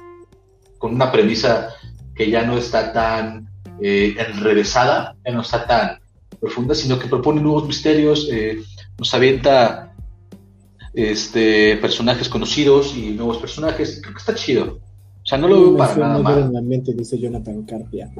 con 0.78 0.94
una 0.94 1.10
premisa 1.10 1.70
que 2.14 2.30
ya 2.30 2.42
no 2.42 2.56
está 2.56 2.92
tan 2.92 3.48
eh, 3.80 4.16
enrevesada, 4.18 5.16
ya 5.24 5.32
no 5.32 5.42
está 5.42 5.66
tan 5.66 5.98
profunda, 6.40 6.74
sino 6.74 6.98
que 6.98 7.08
propone 7.08 7.40
nuevos 7.40 7.66
misterios, 7.66 8.28
eh, 8.30 8.58
nos 8.98 9.12
avienta 9.14 9.94
este, 10.94 11.76
personajes 11.76 12.28
conocidos 12.28 12.96
y 12.96 13.10
nuevos 13.10 13.38
personajes. 13.38 14.00
Creo 14.00 14.14
que 14.14 14.18
está 14.18 14.34
chido. 14.34 14.78
O 15.26 15.28
sea, 15.28 15.38
no 15.38 15.48
lo 15.48 15.60
veo 15.60 15.76
para 15.76 15.96
nada 15.96 16.18
mal. 16.20 16.38
En 16.38 16.52
la 16.52 16.62
mente, 16.62 16.92
dice 16.94 17.18
Jonathan 17.18 17.62
Carpia. 17.64 18.10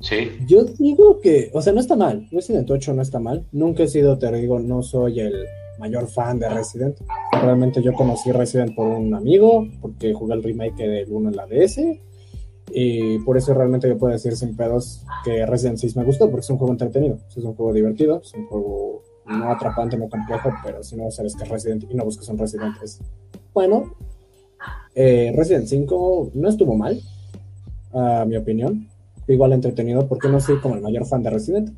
Sí. 0.00 0.30
Yo 0.46 0.64
digo 0.64 1.20
que, 1.20 1.50
o 1.52 1.60
sea, 1.60 1.72
no 1.72 1.80
está 1.80 1.96
mal. 1.96 2.28
Resident 2.30 2.70
8 2.70 2.94
no 2.94 3.02
está 3.02 3.18
mal. 3.18 3.46
Nunca 3.50 3.82
he 3.82 3.88
sido, 3.88 4.18
te 4.18 4.30
digo, 4.32 4.60
no 4.60 4.82
soy 4.82 5.20
el 5.20 5.46
mayor 5.78 6.06
fan 6.06 6.38
de 6.38 6.48
Resident. 6.48 6.98
Realmente 7.32 7.82
yo 7.82 7.92
conocí 7.94 8.30
Resident 8.30 8.74
por 8.74 8.86
un 8.86 9.14
amigo, 9.14 9.66
porque 9.80 10.12
jugué 10.12 10.34
el 10.34 10.42
remake 10.42 10.86
del 10.86 11.10
1 11.10 11.30
en 11.30 11.36
la 11.36 11.46
DS. 11.46 11.80
Y 12.70 13.18
por 13.20 13.36
eso 13.36 13.54
realmente 13.54 13.88
yo 13.88 13.98
puedo 13.98 14.12
decir 14.12 14.36
sin 14.36 14.56
pedos 14.56 15.04
que 15.24 15.46
Resident 15.46 15.78
6 15.78 15.96
me 15.96 16.04
gustó, 16.04 16.30
porque 16.30 16.40
es 16.40 16.50
un 16.50 16.58
juego 16.58 16.72
entretenido, 16.72 17.18
es 17.28 17.36
un 17.36 17.54
juego 17.54 17.72
divertido, 17.72 18.20
es 18.22 18.32
un 18.34 18.46
juego 18.46 19.02
no 19.26 19.50
atrapante, 19.50 19.96
no 19.96 20.08
complejo, 20.08 20.50
pero 20.64 20.82
si 20.82 20.96
no 20.96 21.10
sabes 21.10 21.36
que 21.36 21.44
es 21.44 21.48
Resident 21.48 21.84
y 21.90 21.94
no 21.94 22.04
buscas 22.04 22.28
un 22.28 22.38
Resident 22.38 22.76
es 22.82 23.00
bueno. 23.52 23.94
Eh, 24.94 25.32
Resident 25.34 25.66
5 25.66 26.32
no 26.34 26.48
estuvo 26.48 26.74
mal, 26.74 27.00
a 27.92 28.24
mi 28.26 28.36
opinión. 28.36 28.88
Igual 29.26 29.52
entretenido 29.52 30.08
porque 30.08 30.28
no 30.28 30.40
soy 30.40 30.58
como 30.58 30.74
el 30.74 30.80
mayor 30.80 31.04
fan 31.04 31.22
de 31.22 31.30
Resident. 31.30 31.70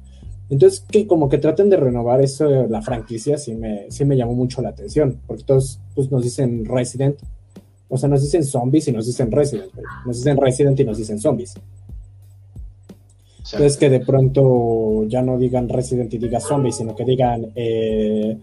Entonces, 0.51 0.84
que 0.88 1.07
como 1.07 1.28
que 1.28 1.38
traten 1.38 1.70
de 1.70 1.76
renovar 1.76 2.20
eso, 2.20 2.66
la 2.66 2.82
franquicia, 2.82 3.38
sí 3.38 3.55
me, 3.55 3.91
sí 3.91 4.05
me 4.05 4.16
llamó 4.16 4.34
mucho 4.34 4.62
la 4.62 4.70
atención, 4.70 5.20
porque 5.26 5.45
todos 5.45 5.80
pues, 5.95 6.11
nos 6.11 6.24
dicen 6.24 6.64
Resident, 6.64 7.16
o 7.91 7.99
sea, 7.99 8.09
nos 8.09 8.22
dicen 8.22 8.45
zombies 8.45 8.88
y 8.88 8.93
nos 8.93 9.07
dicen 9.07 9.30
Resident, 9.30 9.72
nos 10.07 10.16
dicen 10.16 10.36
Resident 10.36 10.78
y 10.80 10.84
nos 10.84 10.97
dicen 10.97 11.18
zombies. 11.18 11.55
Entonces 13.53 13.76
que 13.76 13.91
de 13.91 14.01
pronto 14.01 15.05
ya 15.09 15.22
no 15.22 15.36
digan 15.36 15.68
Resident 15.68 16.14
y 16.14 16.18
diga 16.18 16.38
zombies, 16.38 16.76
sino 16.76 16.95
que 16.95 17.05
digan 17.05 17.51
eh, 17.57 18.38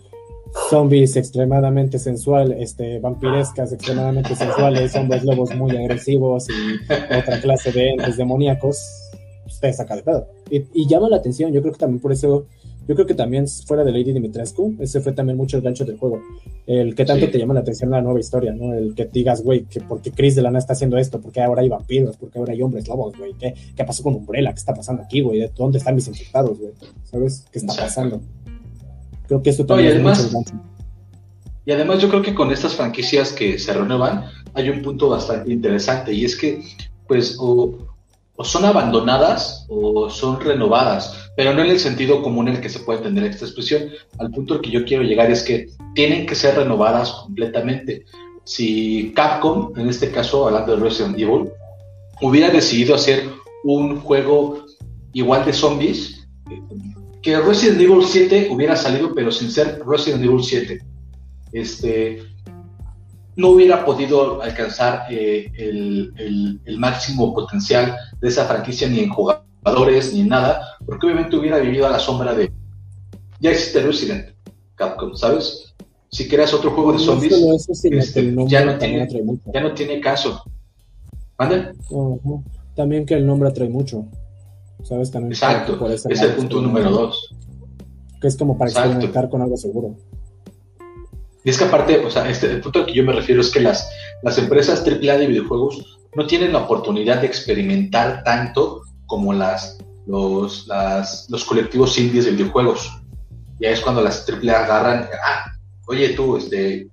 zombies 0.69 1.15
extremadamente 1.15 1.97
sensual, 1.97 2.51
este, 2.53 2.99
vampirescas 2.99 3.71
extremadamente 3.71 4.35
sensuales, 4.35 4.95
hombres 4.95 5.23
lobos 5.23 5.55
muy 5.55 5.77
agresivos 5.77 6.47
y 6.49 6.93
otra 7.17 7.39
clase 7.39 7.71
de 7.71 7.91
entes 7.91 8.17
demoníacos, 8.17 8.77
usted 9.45 9.71
saca 9.71 9.95
de 9.95 10.03
pedo. 10.03 10.27
Y, 10.49 10.65
y, 10.73 10.87
llama 10.87 11.07
la 11.09 11.17
atención, 11.17 11.53
yo 11.53 11.61
creo 11.61 11.73
que 11.73 11.79
también 11.79 12.01
por 12.01 12.11
eso 12.11 12.45
yo 12.87 12.95
creo 12.95 13.05
que 13.05 13.13
también 13.13 13.47
fuera 13.47 13.83
de 13.83 13.91
Lady 13.91 14.13
Dimitrescu, 14.13 14.75
ese 14.79 15.01
fue 15.01 15.11
también 15.11 15.37
mucho 15.37 15.57
el 15.57 15.63
gancho 15.63 15.83
del 15.83 15.97
juego. 15.97 16.21
El 16.65 16.95
que 16.95 17.03
tanto 17.05 17.29
te 17.29 17.37
llama 17.37 17.53
la 17.53 17.59
atención 17.59 17.89
la 17.91 18.01
nueva 18.01 18.19
historia, 18.19 18.53
¿no? 18.53 18.73
El 18.73 18.95
que 18.95 19.05
digas, 19.05 19.43
güey, 19.43 19.65
que 19.65 19.81
por 19.81 20.01
qué 20.01 20.11
Chris 20.11 20.35
de 20.35 20.41
Lana 20.41 20.59
está 20.59 20.73
haciendo 20.73 20.97
esto, 20.97 21.19
porque 21.19 21.41
ahora 21.41 21.61
hay 21.61 21.69
vampiros, 21.69 22.15
porque 22.15 22.39
ahora 22.39 22.53
hay 22.53 22.61
hombres 22.61 22.87
lobos, 22.87 23.17
güey, 23.17 23.33
¿Qué, 23.33 23.53
¿qué, 23.75 23.83
pasó 23.83 24.03
con 24.03 24.15
Umbrella? 24.15 24.51
¿Qué 24.51 24.59
está 24.59 24.73
pasando 24.73 25.03
aquí, 25.03 25.21
güey? 25.21 25.49
¿Dónde 25.55 25.79
están 25.79 25.95
mis 25.95 26.07
infectados, 26.07 26.57
güey? 26.57 26.71
¿Sabes 27.03 27.45
qué 27.51 27.59
está 27.59 27.75
pasando? 27.75 28.21
Creo 29.27 29.43
que 29.43 29.49
esto 29.49 29.65
también 29.65 29.97
es 29.97 30.01
mucho 30.01 30.21
el 30.21 30.29
gancho. 30.31 30.53
Y 31.65 31.71
además 31.73 32.01
yo 32.01 32.07
creo 32.07 32.21
que 32.21 32.33
con 32.33 32.51
estas 32.53 32.75
franquicias 32.75 33.33
que 33.33 33.59
se 33.59 33.73
renuevan 33.73 34.23
hay 34.53 34.69
un 34.69 34.81
punto 34.81 35.09
bastante 35.09 35.51
interesante 35.51 36.13
y 36.13 36.23
es 36.23 36.37
que 36.37 36.63
pues 37.07 37.35
o, 37.39 37.77
o 38.37 38.43
son 38.43 38.65
abandonadas 38.65 39.65
o 39.67 40.09
son 40.09 40.39
renovadas, 40.39 41.31
pero 41.35 41.53
no 41.53 41.63
en 41.63 41.71
el 41.71 41.79
sentido 41.79 42.21
común 42.21 42.47
en 42.47 42.55
el 42.55 42.61
que 42.61 42.69
se 42.69 42.79
puede 42.79 42.99
entender 42.99 43.25
esta 43.25 43.45
expresión. 43.45 43.89
Al 44.19 44.29
punto 44.29 44.53
al 44.53 44.61
que 44.61 44.69
yo 44.69 44.85
quiero 44.85 45.03
llegar 45.03 45.29
es 45.31 45.43
que 45.43 45.67
tienen 45.95 46.25
que 46.27 46.35
ser 46.35 46.55
renovadas 46.55 47.11
completamente. 47.11 48.05
Si 48.43 49.11
Capcom, 49.15 49.73
en 49.75 49.89
este 49.89 50.11
caso 50.11 50.47
hablando 50.47 50.77
de 50.77 50.83
Resident 50.83 51.17
Evil, 51.19 51.49
hubiera 52.21 52.49
decidido 52.49 52.93
hacer 52.93 53.27
un 53.63 53.99
juego 54.01 54.65
igual 55.13 55.43
de 55.43 55.53
zombies, 55.53 56.27
que 57.23 57.39
Resident 57.39 57.81
Evil 57.81 58.05
7 58.05 58.49
hubiera 58.51 58.75
salido 58.75 59.15
pero 59.15 59.31
sin 59.31 59.49
ser 59.49 59.81
Resident 59.85 60.23
Evil 60.23 60.43
7. 60.43 60.79
Este, 61.53 62.23
no 63.37 63.51
hubiera 63.51 63.85
podido 63.85 64.41
alcanzar 64.41 65.05
eh, 65.11 65.51
el, 65.57 66.77
máximo 66.79 67.33
potencial 67.33 67.95
de 68.19 68.27
esa 68.27 68.45
franquicia 68.45 68.89
ni 68.89 68.99
en 68.99 69.09
jugadores 69.09 70.13
ni 70.13 70.21
en 70.21 70.29
nada, 70.29 70.61
porque 70.85 71.05
obviamente 71.05 71.37
hubiera 71.37 71.59
vivido 71.59 71.87
a 71.87 71.91
la 71.91 71.99
sombra 71.99 72.33
de... 72.33 72.51
Ya 73.39 73.51
existe 73.51 73.81
Resident 73.81 74.35
Capcom, 74.75 75.15
¿sabes? 75.15 75.75
Si 76.09 76.27
creas 76.27 76.53
otro 76.53 76.71
juego 76.71 76.93
de 76.93 76.99
zombies, 76.99 77.33
este, 77.69 78.33
ya, 78.47 78.65
no 78.65 78.77
tiene, 78.77 79.07
ya 79.53 79.61
no 79.61 79.73
tiene 79.73 80.01
caso. 80.01 80.41
¿Mande? 81.37 81.73
También 82.75 83.05
que 83.05 83.13
el 83.13 83.25
nombre 83.25 83.49
atrae 83.49 83.69
mucho. 83.69 84.07
¿Sabes? 84.83 85.11
También 85.11 85.33
Exacto, 85.33 85.87
es 85.89 86.21
el 86.21 86.35
punto 86.35 86.61
número 86.61 86.89
dos. 86.89 87.35
Que 88.19 88.27
es 88.27 88.37
como 88.37 88.57
para 88.57 88.71
experimentar 88.71 89.29
con 89.29 89.41
algo 89.41 89.57
seguro. 89.57 89.95
Y 91.47 91.49
es 91.49 91.57
que 91.57 91.63
aparte, 91.63 92.05
o 92.05 92.11
sea, 92.11 92.29
este, 92.29 92.51
el 92.51 92.59
punto 92.59 92.79
al 92.79 92.85
que 92.87 92.93
yo 92.93 93.05
me 93.05 93.13
refiero 93.13 93.39
es 93.39 93.49
que 93.49 93.61
las, 93.61 93.89
las 94.21 94.37
empresas 94.37 94.85
AAA 94.85 95.17
de 95.17 95.27
videojuegos 95.27 95.97
no 96.13 96.27
tienen 96.27 96.51
la 96.51 96.59
oportunidad 96.59 97.21
de 97.21 97.27
experimentar 97.27 98.21
tanto 98.25 98.81
como 99.05 99.31
las, 99.31 99.77
los, 100.07 100.67
los 101.29 101.45
colectivos 101.45 101.97
indies 101.97 102.25
de 102.25 102.31
videojuegos. 102.31 103.01
Ya 103.61 103.69
es 103.69 103.79
cuando 103.79 104.01
las 104.01 104.27
AAA 104.27 104.65
agarran, 104.65 105.07
ah, 105.25 105.53
oye 105.87 106.09
tú, 106.09 106.35
este, 106.35 106.89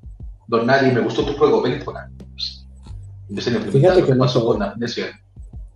Don 0.46 0.68
Nadie, 0.68 0.92
me 0.92 1.00
gustó 1.00 1.24
tu 1.24 1.32
juego, 1.32 1.60
ven 1.60 1.82
por 1.84 1.96
acá. 1.96 2.12
Pues, 3.28 3.44
Fíjate 3.72 4.04
que 4.04 4.12
no 4.12 4.18
pasó 4.18 4.46
con 4.46 4.62
Amnesia. 4.62 5.20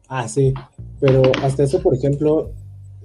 Ah, 0.08 0.28
sí, 0.28 0.54
pero 1.00 1.22
hasta 1.42 1.64
eso, 1.64 1.82
por 1.82 1.96
ejemplo, 1.96 2.52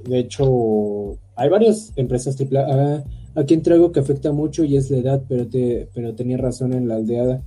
de 0.03 0.19
hecho, 0.19 1.17
hay 1.35 1.49
varias 1.49 1.93
empresas 1.95 2.37
AAA. 2.39 3.03
Aquí 3.35 3.57
traigo 3.57 3.91
que 3.91 3.99
afecta 3.99 4.31
mucho 4.31 4.63
y 4.63 4.77
es 4.77 4.91
la 4.91 4.97
edad, 4.97 5.23
pero, 5.27 5.47
te, 5.47 5.89
pero 5.93 6.13
tenía 6.13 6.37
razón 6.37 6.73
en 6.73 6.87
la 6.87 6.95
aldea, 6.95 7.41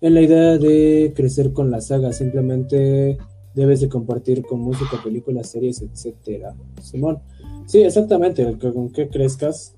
en 0.00 0.14
la 0.14 0.20
idea 0.20 0.58
de 0.58 1.12
crecer 1.14 1.52
con 1.52 1.70
la 1.70 1.80
saga. 1.80 2.12
Simplemente 2.12 3.18
debes 3.54 3.80
de 3.80 3.88
compartir 3.88 4.42
con 4.42 4.60
música, 4.60 5.00
películas, 5.02 5.48
series, 5.48 5.82
etcétera. 5.82 6.54
Simón. 6.82 7.18
Sí, 7.66 7.82
exactamente. 7.82 8.56
con 8.58 8.90
que 8.90 9.08
crezcas 9.08 9.74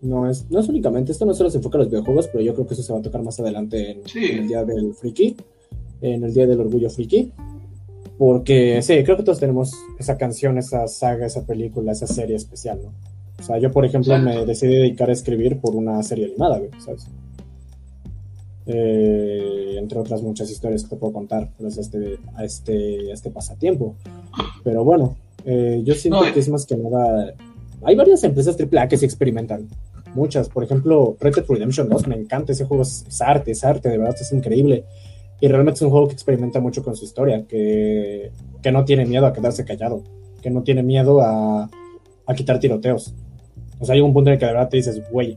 no 0.00 0.28
es, 0.28 0.50
no 0.50 0.60
es 0.60 0.68
únicamente 0.68 1.12
esto, 1.12 1.26
no 1.26 1.34
solo 1.34 1.50
se 1.50 1.58
enfoca 1.58 1.78
en 1.78 1.84
los 1.84 1.90
videojuegos, 1.90 2.28
pero 2.28 2.42
yo 2.44 2.54
creo 2.54 2.66
que 2.66 2.74
eso 2.74 2.82
se 2.82 2.92
va 2.92 2.98
a 2.98 3.02
tocar 3.02 3.22
más 3.22 3.38
adelante 3.40 3.90
en, 3.90 4.02
en 4.14 4.38
el 4.38 4.48
día 4.48 4.64
del 4.64 4.94
friki, 4.94 5.36
en 6.00 6.24
el 6.24 6.34
día 6.34 6.46
del 6.46 6.60
orgullo 6.60 6.90
friki. 6.90 7.32
Porque 8.18 8.80
sí, 8.82 9.02
creo 9.04 9.16
que 9.16 9.22
todos 9.22 9.40
tenemos 9.40 9.72
esa 9.98 10.16
canción, 10.16 10.56
esa 10.56 10.88
saga, 10.88 11.26
esa 11.26 11.44
película, 11.44 11.92
esa 11.92 12.06
serie 12.06 12.36
especial, 12.36 12.80
¿no? 12.82 13.15
O 13.38 13.42
sea, 13.42 13.58
yo, 13.58 13.70
por 13.70 13.84
ejemplo, 13.84 14.18
me 14.18 14.46
decidí 14.46 14.76
dedicar 14.76 15.10
a 15.10 15.12
escribir 15.12 15.60
por 15.60 15.74
una 15.74 16.02
serie 16.02 16.26
animada, 16.26 16.60
¿sabes? 16.84 17.06
Eh, 18.68 19.76
entre 19.78 19.98
otras 20.00 20.22
muchas 20.22 20.50
historias 20.50 20.82
que 20.82 20.90
te 20.90 20.96
puedo 20.96 21.12
contar 21.12 21.50
gracias 21.56 21.78
a 21.78 21.80
este, 21.82 22.18
a 22.34 22.44
este, 22.44 23.12
este 23.12 23.30
pasatiempo. 23.30 23.94
Pero 24.64 24.84
bueno, 24.84 25.16
eh, 25.44 25.82
yo 25.84 25.94
siento 25.94 26.20
que 26.32 26.40
es 26.40 26.48
más 26.48 26.66
que 26.66 26.76
nada. 26.76 27.34
Hay 27.82 27.94
varias 27.94 28.24
empresas 28.24 28.56
AAA 28.58 28.88
que 28.88 28.96
se 28.96 29.04
experimentan. 29.04 29.68
Muchas. 30.14 30.48
Por 30.48 30.64
ejemplo, 30.64 31.16
Red 31.20 31.34
Dead 31.36 31.44
Redemption 31.48 31.88
2. 31.88 32.08
Me 32.08 32.16
encanta 32.16 32.52
ese 32.52 32.64
juego. 32.64 32.82
Es, 32.82 33.04
arte, 33.20 33.52
es 33.52 33.62
arte. 33.62 33.88
De 33.88 33.98
verdad, 33.98 34.16
es 34.18 34.32
increíble. 34.32 34.84
Y 35.40 35.48
realmente 35.48 35.76
es 35.76 35.82
un 35.82 35.90
juego 35.90 36.08
que 36.08 36.14
experimenta 36.14 36.58
mucho 36.58 36.82
con 36.82 36.96
su 36.96 37.04
historia. 37.04 37.44
Que, 37.46 38.32
que 38.62 38.72
no 38.72 38.84
tiene 38.84 39.04
miedo 39.04 39.26
a 39.26 39.32
quedarse 39.32 39.64
callado. 39.64 40.02
Que 40.42 40.50
no 40.50 40.62
tiene 40.62 40.82
miedo 40.82 41.20
a, 41.20 41.70
a 42.26 42.34
quitar 42.34 42.58
tiroteos. 42.58 43.14
O 43.78 43.84
sea, 43.84 43.94
hay 43.94 44.00
un 44.00 44.12
punto 44.12 44.30
en 44.30 44.34
el 44.34 44.38
que 44.38 44.46
de 44.46 44.52
verdad 44.52 44.68
te 44.68 44.78
dices, 44.78 45.02
güey, 45.10 45.36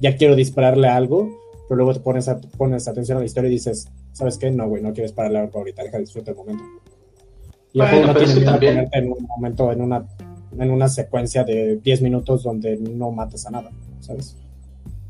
ya 0.00 0.16
quiero 0.16 0.36
dispararle 0.36 0.88
a 0.88 0.96
algo 0.96 1.40
pero 1.70 1.84
luego 1.84 1.94
te 1.94 2.00
pones, 2.00 2.28
pones 2.58 2.88
atención 2.88 3.18
a 3.18 3.20
la 3.20 3.26
historia 3.26 3.46
y 3.46 3.52
dices, 3.52 3.86
¿sabes 4.12 4.38
qué? 4.38 4.50
No, 4.50 4.66
güey, 4.66 4.82
no 4.82 4.92
quieres 4.92 5.12
pararle 5.12 5.48
ahorita, 5.54 5.84
deja 5.84 5.98
de 5.98 6.02
disfrutar 6.02 6.32
el 6.32 6.38
momento. 6.38 6.64
Y 7.72 7.78
bueno, 7.78 8.08
no 8.08 8.14
tiene 8.16 8.40
también... 8.40 8.88
en 8.90 9.12
un 9.12 9.24
momento, 9.28 9.70
en 9.70 9.80
una, 9.80 10.04
en 10.58 10.70
una 10.72 10.88
secuencia 10.88 11.44
de 11.44 11.76
10 11.76 12.02
minutos 12.02 12.42
donde 12.42 12.76
no 12.76 13.12
matas 13.12 13.46
a 13.46 13.52
nada, 13.52 13.70
¿sabes? 14.00 14.36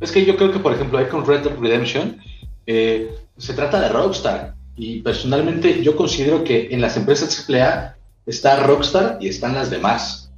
Es 0.00 0.12
que 0.12 0.26
yo 0.26 0.36
creo 0.36 0.52
que, 0.52 0.58
por 0.58 0.74
ejemplo, 0.74 0.98
ahí 0.98 1.06
con 1.06 1.24
Red 1.24 1.44
Dead 1.44 1.58
Redemption 1.58 2.18
eh, 2.66 3.10
se 3.38 3.54
trata 3.54 3.80
de 3.80 3.88
Rockstar. 3.88 4.54
Y 4.76 5.00
personalmente 5.00 5.82
yo 5.82 5.96
considero 5.96 6.44
que 6.44 6.68
en 6.70 6.82
las 6.82 6.94
empresas 6.98 7.48
AAA 7.48 7.96
está 8.26 8.62
Rockstar 8.64 9.16
y 9.18 9.28
están 9.28 9.54
las 9.54 9.70
demás. 9.70 10.29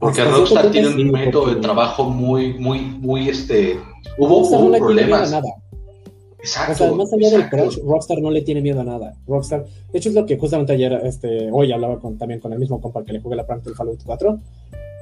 Porque 0.00 0.24
Rockstar 0.24 0.70
tiene 0.70 0.88
un 0.88 1.10
método 1.10 1.54
de 1.54 1.60
trabajo 1.60 2.04
muy, 2.04 2.54
muy, 2.54 2.80
muy, 2.80 3.28
este, 3.28 3.78
hubo, 4.18 4.78
problemas. 4.78 5.30
nada. 5.30 5.54
Exacto. 6.38 6.72
O 6.72 6.74
sea, 6.74 6.92
más 6.92 7.12
allá 7.12 7.30
del 7.30 7.50
crunch, 7.50 7.78
Rockstar 7.84 8.18
no 8.22 8.30
le 8.30 8.40
tiene 8.40 8.62
miedo 8.62 8.80
a 8.80 8.84
nada. 8.84 9.14
Rockstar, 9.26 9.66
de 9.92 9.98
hecho 9.98 10.08
es 10.08 10.14
lo 10.14 10.24
que 10.24 10.38
justamente 10.38 10.72
ayer, 10.72 10.92
este, 11.04 11.50
hoy 11.52 11.70
hablaba 11.70 11.98
con, 12.00 12.16
también 12.16 12.40
con 12.40 12.50
el 12.54 12.58
mismo 12.58 12.80
compa 12.80 13.04
que 13.04 13.12
le 13.12 13.20
jugué 13.20 13.36
la 13.36 13.46
parte 13.46 13.64
del 13.64 13.74
Fallout 13.74 14.02
4, 14.02 14.40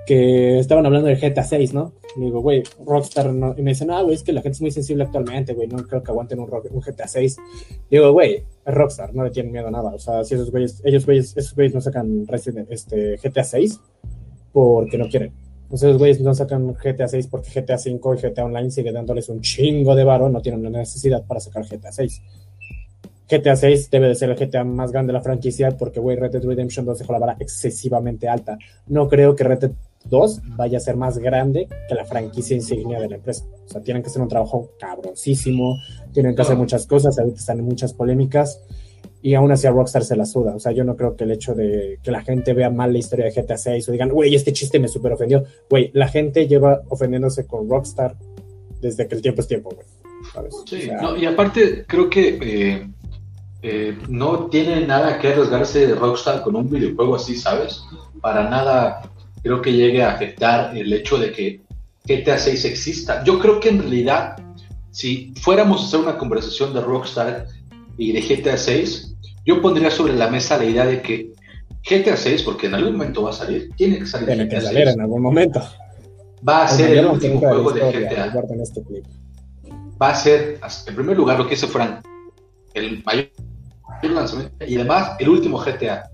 que 0.05 0.59
estaban 0.59 0.85
hablando 0.85 1.07
del 1.07 1.21
GTA 1.21 1.45
6, 1.45 1.75
¿no? 1.75 1.93
Y 2.17 2.23
digo, 2.23 2.41
güey, 2.41 2.65
Rockstar 2.85 3.33
no, 3.33 3.55
y 3.57 3.63
me 3.63 3.71
dicen, 3.71 3.93
ah, 3.93 4.03
güey, 4.03 4.17
es 4.17 4.25
que 4.25 4.33
la 4.33 4.43
gente 4.43 4.57
es 4.57 4.63
muy 4.63 4.73
sensible 4.73 5.05
actualmente, 5.05 5.55
güey, 5.55 5.69
no 5.69 5.77
creo 5.87 6.03
que 6.03 6.11
aguanten 6.11 6.41
un, 6.41 6.51
un 6.51 6.81
GTA 6.81 7.07
6. 7.07 7.37
Digo, 7.89 8.11
güey, 8.11 8.43
Rockstar, 8.67 9.15
no 9.15 9.23
le 9.23 9.31
tienen 9.31 9.53
miedo 9.53 9.69
a 9.69 9.71
nada. 9.71 9.95
O 9.95 9.99
sea, 10.01 10.25
si 10.25 10.35
esos 10.35 10.51
güeyes, 10.51 10.83
ellos 10.85 11.07
güeyes, 11.07 11.37
esos 11.37 11.55
güeyes 11.55 11.73
no 11.73 11.81
sacan 11.81 12.27
Resident, 12.27 12.67
este, 12.73 13.17
GTA 13.23 13.45
6, 13.45 13.81
porque 14.59 14.99
no 14.99 15.09
quieren. 15.09 15.33
Entonces 15.63 15.91
los 15.91 15.99
güeyes 15.99 16.21
no 16.21 16.35
sacan 16.35 16.75
GTA 16.75 17.07
6 17.07 17.29
porque 17.29 17.61
GTA 17.61 17.79
5 17.79 18.15
y 18.15 18.19
GTA 18.19 18.45
Online 18.45 18.73
sigue 18.73 18.91
dándoles 18.91 19.29
un 19.29 19.41
chingo 19.41 19.95
de 19.95 20.03
varo, 20.03 20.29
no 20.29 20.41
tienen 20.41 20.65
la 20.65 20.71
necesidad 20.71 21.25
para 21.25 21.39
sacar 21.39 21.65
GTA 21.65 21.93
6. 21.93 22.23
GTA 23.31 23.55
6 23.55 23.89
debe 23.89 24.09
de 24.09 24.15
ser 24.17 24.31
el 24.31 24.37
GTA 24.37 24.65
más 24.65 24.91
grande 24.91 25.13
de 25.13 25.19
la 25.19 25.23
franquicia 25.23 25.71
porque, 25.77 26.01
güey, 26.01 26.17
Red 26.17 26.33
Dead 26.33 26.43
Redemption 26.43 26.85
2 26.87 26.99
dejó 26.99 27.13
la 27.13 27.21
vara 27.21 27.37
excesivamente 27.39 28.29
alta. 28.29 28.59
No 28.89 29.07
creo 29.09 29.37
que 29.37 29.45
Red 29.45 29.59
Dead 29.61 29.73
2 30.07 30.41
vaya 30.57 30.79
a 30.79 30.81
ser 30.81 30.97
más 30.97 31.19
grande 31.19 31.69
que 31.89 31.95
la 31.95 32.05
franquicia 32.05 32.57
insignia 32.57 32.99
de 32.99 33.11
la 33.11 33.17
empresa. 33.17 33.45
O 33.67 33.69
sea, 33.69 33.81
tienen 33.81 34.03
que 34.03 34.09
hacer 34.09 34.23
un 34.23 34.29
trabajo 34.29 34.71
cabroncísimo, 34.81 35.77
tienen 36.13 36.35
que 36.35 36.43
hacer 36.43 36.57
muchas 36.57 36.85
cosas, 36.85 37.17
ahorita 37.17 37.39
están 37.39 37.61
en 37.61 37.67
muchas 37.67 37.93
polémicas 37.93 38.61
y 39.21 39.35
aún 39.35 39.51
así 39.51 39.67
a 39.67 39.71
Rockstar 39.71 40.05
se 40.05 40.17
la 40.17 40.27
suda. 40.27 40.55
O 40.55 40.61
sea, 40.61 40.73
yo 40.73 40.85
no 40.85 40.97
creo 40.97 41.17
que 41.17 41.25
el 41.25 41.33
hecho 41.33 41.55
de 41.55 41.99
que 42.03 42.11
la 42.11 42.23
gente 42.23 42.53
vea 42.53 42.71
mal 42.71 42.93
la 42.93 42.99
historia 42.99 43.27
de 43.27 43.33
GTA 43.33 43.57
6 43.57 43.89
o 43.89 43.93
digan, 43.93 44.11
güey, 44.11 44.35
este 44.35 44.53
chiste 44.53 44.79
me 44.79 44.89
super 44.89 45.13
ofendió. 45.13 45.45
Güey, 45.69 45.91
la 45.95 46.09
gente 46.09 46.47
lleva 46.47 46.83
ofendiéndose 46.89 47.47
con 47.47 47.69
Rockstar 47.69 48.17
desde 48.81 49.09
que 49.09 49.17
el 49.17 49.23
tiempo 49.23 49.41
es 49.41 49.49
tiempo, 49.49 49.71
güey. 49.71 49.87
Sí, 50.67 50.91
y 51.19 51.25
aparte 51.25 51.85
creo 51.87 52.11
que 52.11 52.39
eh, 52.41 52.89
eh, 53.63 53.99
no 54.09 54.47
tiene 54.47 54.87
nada 54.87 55.19
que 55.19 55.29
arriesgarse 55.29 55.87
de 55.87 55.95
Rockstar 55.95 56.43
con 56.43 56.55
un 56.55 56.71
videojuego 56.71 57.17
así, 57.17 57.37
¿sabes? 57.37 57.83
Para 58.21 58.49
nada 58.49 59.11
creo 59.43 59.63
que 59.63 59.73
llegue 59.73 60.03
a 60.03 60.13
afectar 60.13 60.77
el 60.77 60.93
hecho 60.93 61.19
de 61.19 61.33
que 61.33 61.63
GTA 62.05 62.39
6 62.39 62.65
exista. 62.65 63.25
Yo 63.25 63.39
creo 63.39 63.61
que 63.61 63.71
en 63.71 63.81
realidad, 63.81 64.37
si 64.91 65.33
fuéramos 65.41 65.83
a 65.83 65.87
hacer 65.87 66.01
una 66.01 66.19
conversación 66.19 66.73
de 66.73 66.81
Rockstar 66.81 67.47
y 67.99 68.13
de 68.13 68.21
GTA 68.23 68.57
6, 68.57 69.17
yo 69.45 69.61
pondría 69.61 69.91
sobre 69.91 70.15
la 70.15 70.29
mesa 70.29 70.57
la 70.57 70.65
idea 70.65 70.87
de 70.87 71.03
que 71.03 71.33
GTA 71.85 72.17
6, 72.17 72.43
porque 72.43 72.69
en 72.69 72.75
algún 72.75 72.93
momento 72.93 73.23
va 73.25 73.31
a 73.31 73.35
salir, 73.35 73.71
tiene 73.77 73.99
que 73.99 74.07
salir. 74.07 74.27
Tiene 74.27 74.49
que 74.49 74.61
salir 74.61 74.89
en 74.89 75.01
algún 75.01 75.21
momento. 75.21 75.61
Va 76.49 76.65
a 76.65 76.69
ser 76.69 76.97
el 76.97 77.07
último 77.07 77.41
juego 77.41 77.73
de, 77.73 77.81
GTA. 77.81 78.27
Este 78.63 78.83
va 80.01 80.11
a 80.11 80.15
ser, 80.15 80.61
en 80.87 80.95
primer 80.95 81.17
lugar, 81.17 81.39
lo 81.39 81.45
que 81.45 81.55
dice 81.55 81.67
Frank, 81.67 82.05
el 82.75 83.03
mayor 83.05 83.31
lanzamiento 84.03 84.65
y 84.65 84.77
además 84.77 85.17
el 85.19 85.29
último 85.29 85.59
GTA. 85.59 86.09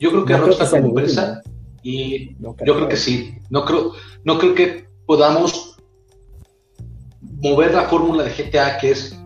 Yo 0.00 0.10
creo 0.10 0.24
que 0.24 0.32
no 0.32 0.46
Rockstar 0.46 0.70
como 0.70 0.88
empresa 0.88 1.42
y 1.82 2.34
yo 2.40 2.54
creo 2.56 2.88
que 2.88 2.96
sí. 2.96 3.34
No 3.50 3.64
creo, 3.64 3.92
no 4.24 4.38
creo 4.38 4.54
que 4.54 4.86
podamos 5.06 5.76
mover 7.20 7.74
la 7.74 7.82
fórmula 7.82 8.24
de 8.24 8.30
GTA 8.30 8.78
que 8.78 8.92
es 8.92 9.21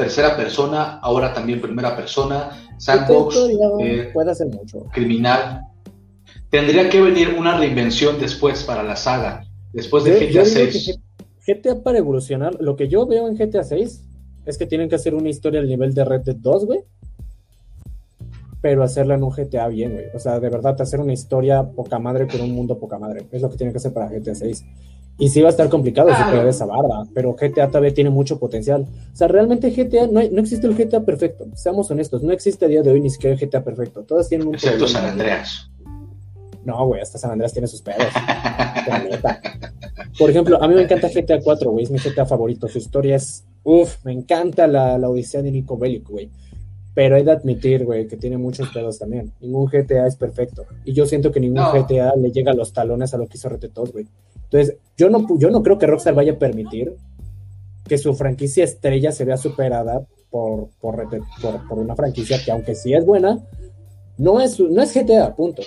tercera 0.00 0.34
persona, 0.34 0.98
ahora 1.00 1.34
también 1.34 1.60
primera 1.60 1.94
persona, 1.94 2.72
sandbox, 2.78 3.36
eh, 3.80 4.08
puede 4.14 4.30
hacer 4.30 4.46
mucho. 4.46 4.86
criminal. 4.92 5.66
Tendría 6.48 6.88
que 6.88 7.02
venir 7.02 7.36
una 7.38 7.58
reinvención 7.58 8.18
después 8.18 8.64
para 8.64 8.82
la 8.82 8.96
saga, 8.96 9.44
después 9.74 10.04
de 10.04 10.12
GTA 10.18 10.46
6. 10.46 10.98
GTA 11.46 11.82
para 11.82 11.98
evolucionar, 11.98 12.56
lo 12.60 12.76
que 12.76 12.88
yo 12.88 13.06
veo 13.06 13.28
en 13.28 13.36
GTA 13.36 13.62
6 13.62 14.02
es 14.46 14.56
que 14.56 14.64
tienen 14.64 14.88
que 14.88 14.94
hacer 14.94 15.14
una 15.14 15.28
historia 15.28 15.60
al 15.60 15.68
nivel 15.68 15.92
de 15.92 16.02
Red 16.02 16.22
Dead 16.22 16.36
2, 16.36 16.64
güey. 16.64 16.80
Pero 18.62 18.82
hacerla 18.82 19.16
en 19.16 19.22
un 19.22 19.30
GTA 19.30 19.68
bien, 19.68 19.92
güey. 19.92 20.06
O 20.14 20.18
sea, 20.18 20.40
de 20.40 20.48
verdad, 20.48 20.80
hacer 20.80 20.98
una 21.00 21.12
historia 21.12 21.62
poca 21.62 21.98
madre 21.98 22.26
con 22.26 22.40
un 22.40 22.52
mundo 22.52 22.78
poca 22.78 22.98
madre. 22.98 23.26
Es 23.32 23.42
lo 23.42 23.50
que 23.50 23.58
tienen 23.58 23.74
que 23.74 23.78
hacer 23.78 23.92
para 23.92 24.08
GTA 24.08 24.34
6. 24.34 24.64
Y 25.20 25.28
sí 25.28 25.42
va 25.42 25.48
a 25.48 25.50
estar 25.50 25.68
complicado 25.68 26.08
superar 26.08 26.48
esa 26.48 26.64
barra, 26.64 27.04
pero 27.12 27.34
GTA 27.34 27.68
todavía 27.68 27.92
tiene 27.92 28.08
mucho 28.08 28.38
potencial. 28.38 28.86
O 29.12 29.16
sea, 29.16 29.28
realmente 29.28 29.70
GTA, 29.70 30.06
no, 30.06 30.22
no 30.22 30.40
existe 30.40 30.66
el 30.66 30.74
GTA 30.74 31.04
perfecto, 31.04 31.46
seamos 31.54 31.90
honestos, 31.90 32.22
no 32.22 32.32
existe 32.32 32.64
a 32.64 32.68
día 32.68 32.82
de 32.82 32.90
hoy 32.90 33.02
ni 33.02 33.10
siquiera 33.10 33.36
el 33.36 33.40
GTA 33.40 33.62
perfecto. 33.62 34.02
Todas 34.02 34.30
tienen 34.30 34.48
un 34.48 34.54
Excepto 34.54 34.88
San 34.88 35.04
Andreas. 35.04 35.70
No, 36.64 36.86
güey, 36.86 37.02
hasta 37.02 37.18
San 37.18 37.32
Andreas 37.32 37.52
tiene 37.52 37.68
sus 37.68 37.82
pedos. 37.82 38.02
Por 40.18 40.30
ejemplo, 40.30 40.62
a 40.62 40.66
mí 40.66 40.74
me 40.74 40.82
encanta 40.82 41.08
GTA 41.08 41.40
4, 41.40 41.70
güey, 41.70 41.84
es 41.84 41.90
mi 41.90 41.98
GTA 41.98 42.24
favorito. 42.24 42.66
Su 42.66 42.78
historia 42.78 43.16
es, 43.16 43.44
uff, 43.62 44.02
me 44.04 44.12
encanta 44.12 44.66
la, 44.66 44.96
la 44.96 45.10
odisea 45.10 45.42
de 45.42 45.50
Nico 45.50 45.76
Bellic, 45.76 46.08
güey. 46.08 46.30
Pero 46.94 47.16
hay 47.16 47.24
de 47.24 47.32
admitir, 47.32 47.84
güey, 47.84 48.08
que 48.08 48.16
tiene 48.16 48.38
muchos 48.38 48.70
pedos 48.70 48.98
también. 48.98 49.32
Ningún 49.40 49.66
GTA 49.66 50.06
es 50.06 50.16
perfecto. 50.16 50.64
Y 50.84 50.94
yo 50.94 51.04
siento 51.04 51.30
que 51.30 51.40
ningún 51.40 51.62
GTA 51.62 52.14
le 52.16 52.32
llega 52.32 52.52
a 52.52 52.54
los 52.54 52.72
talones 52.72 53.12
a 53.14 53.18
lo 53.18 53.26
que 53.26 53.36
hizo 53.36 53.48
Red 53.48 53.70
2, 53.72 53.92
güey. 53.92 54.06
Entonces, 54.50 54.76
yo 54.96 55.08
no, 55.10 55.26
yo 55.38 55.50
no 55.50 55.62
creo 55.62 55.78
que 55.78 55.86
Rockstar 55.86 56.14
vaya 56.14 56.32
a 56.32 56.38
permitir 56.38 56.96
que 57.86 57.98
su 57.98 58.14
franquicia 58.14 58.64
estrella 58.64 59.12
se 59.12 59.24
vea 59.24 59.36
superada 59.36 60.04
por, 60.30 60.68
por, 60.80 61.08
por, 61.68 61.78
una 61.78 61.96
franquicia 61.96 62.38
que, 62.44 62.50
aunque 62.50 62.74
sí 62.74 62.92
es 62.92 63.06
buena, 63.06 63.38
no 64.18 64.40
es, 64.40 64.58
no 64.58 64.82
es 64.82 64.92
GTA, 64.92 65.34
punto. 65.34 65.62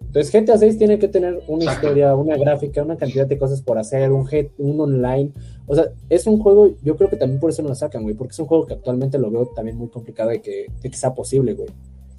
Entonces, 0.00 0.32
GTA 0.32 0.58
6 0.58 0.78
tiene 0.78 0.98
que 0.98 1.08
tener 1.08 1.42
una 1.46 1.72
historia, 1.72 2.14
una 2.16 2.36
gráfica, 2.36 2.82
una 2.82 2.96
cantidad 2.96 3.26
de 3.26 3.38
cosas 3.38 3.62
por 3.62 3.78
hacer, 3.78 4.10
un, 4.12 4.28
un 4.58 4.80
online. 4.80 5.30
O 5.66 5.74
sea, 5.74 5.90
es 6.08 6.26
un 6.26 6.38
juego, 6.38 6.74
yo 6.82 6.96
creo 6.96 7.08
que 7.08 7.16
también 7.16 7.40
por 7.40 7.50
eso 7.50 7.62
no 7.62 7.68
lo 7.68 7.74
sacan, 7.74 8.02
güey, 8.02 8.14
porque 8.14 8.32
es 8.32 8.38
un 8.38 8.46
juego 8.46 8.66
que 8.66 8.74
actualmente 8.74 9.18
lo 9.18 9.30
veo 9.30 9.46
también 9.54 9.76
muy 9.76 9.88
complicado 9.88 10.30
de 10.30 10.40
que, 10.40 10.66
de 10.82 10.90
que 10.90 10.96
sea 10.96 11.14
posible, 11.14 11.54
güey. 11.54 11.68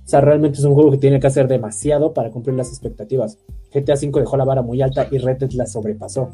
O 0.03 0.07
sea, 0.07 0.21
realmente 0.21 0.59
es 0.59 0.65
un 0.65 0.73
juego 0.73 0.91
que 0.91 0.97
tiene 0.97 1.19
que 1.19 1.27
hacer 1.27 1.47
demasiado 1.47 2.13
para 2.13 2.29
cumplir 2.29 2.55
las 2.55 2.69
expectativas. 2.69 3.37
GTA 3.73 3.93
V 3.93 4.19
dejó 4.19 4.35
la 4.37 4.43
vara 4.43 4.61
muy 4.61 4.81
alta 4.81 5.07
y 5.09 5.17
Red 5.17 5.37
Dead 5.37 5.51
la 5.51 5.65
sobrepasó. 5.65 6.31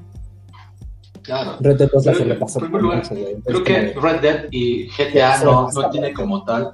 Claro. 1.22 1.58
Red 1.60 1.78
Dead 1.78 1.90
2 1.94 2.06
la 2.06 2.16
sobrepasó. 2.16 2.60
creo 2.60 3.64
que 3.64 3.94
Red 3.94 4.22
Dead 4.22 4.46
y 4.52 4.88
GTA 4.88 5.44
no, 5.44 5.70
no 5.72 5.90
tienen 5.92 6.14
como 6.14 6.44
tal. 6.44 6.72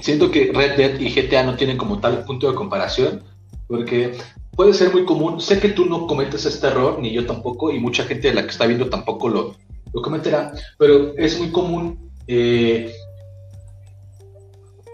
Siento 0.00 0.30
que 0.30 0.52
Red 0.52 0.76
Dead 0.76 1.00
y 1.00 1.10
GTA 1.12 1.42
no 1.42 1.56
tienen 1.56 1.76
como 1.76 1.98
tal 1.98 2.24
punto 2.24 2.48
de 2.48 2.54
comparación, 2.54 3.22
porque 3.66 4.16
puede 4.54 4.74
ser 4.74 4.92
muy 4.92 5.04
común. 5.04 5.40
Sé 5.40 5.58
que 5.58 5.70
tú 5.70 5.86
no 5.86 6.06
cometes 6.06 6.46
este 6.46 6.68
error, 6.68 7.00
ni 7.00 7.12
yo 7.12 7.26
tampoco, 7.26 7.72
y 7.72 7.80
mucha 7.80 8.04
gente 8.04 8.28
de 8.28 8.34
la 8.34 8.42
que 8.42 8.50
está 8.50 8.66
viendo 8.66 8.88
tampoco 8.88 9.28
lo, 9.28 9.56
lo 9.92 10.02
cometerá, 10.02 10.52
pero 10.78 11.16
es 11.16 11.38
muy 11.38 11.50
común 11.50 12.10
eh, 12.26 12.92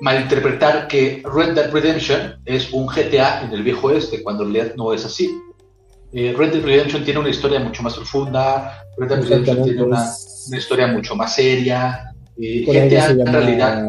malinterpretar 0.01 0.89
que 0.89 1.23
Red 1.25 1.55
Dead 1.55 1.71
Redemption 1.71 2.41
es 2.45 2.73
un 2.73 2.87
GTA 2.87 3.43
en 3.43 3.53
el 3.53 3.63
viejo 3.63 3.89
oeste, 3.89 4.23
cuando 4.23 4.45
en 4.45 4.55
realidad 4.55 4.75
no 4.77 4.93
es 4.93 5.05
así. 5.05 5.31
Eh, 6.13 6.35
Red 6.37 6.53
Dead 6.53 6.65
Redemption 6.65 7.05
tiene 7.05 7.21
una 7.21 7.29
historia 7.29 7.61
mucho 7.61 7.83
más 7.83 7.95
profunda, 7.95 8.83
Red 8.97 9.09
Dead 9.09 9.23
Redemption 9.23 9.63
tiene 9.63 9.83
una, 9.83 10.05
historia 10.57 10.87
mucho 10.89 11.15
más 11.15 11.35
seria. 11.35 12.13
Eh, 12.41 12.65
GTA 12.65 13.11
en 13.11 13.33
realidad 13.33 13.85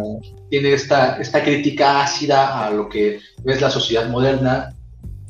tiene 0.49 0.73
esta, 0.73 1.17
esta 1.17 1.41
crítica 1.41 2.03
ácida 2.03 2.65
a 2.65 2.69
lo 2.71 2.89
que 2.89 3.19
es 3.45 3.61
la 3.61 3.69
sociedad 3.69 4.09
moderna 4.09 4.75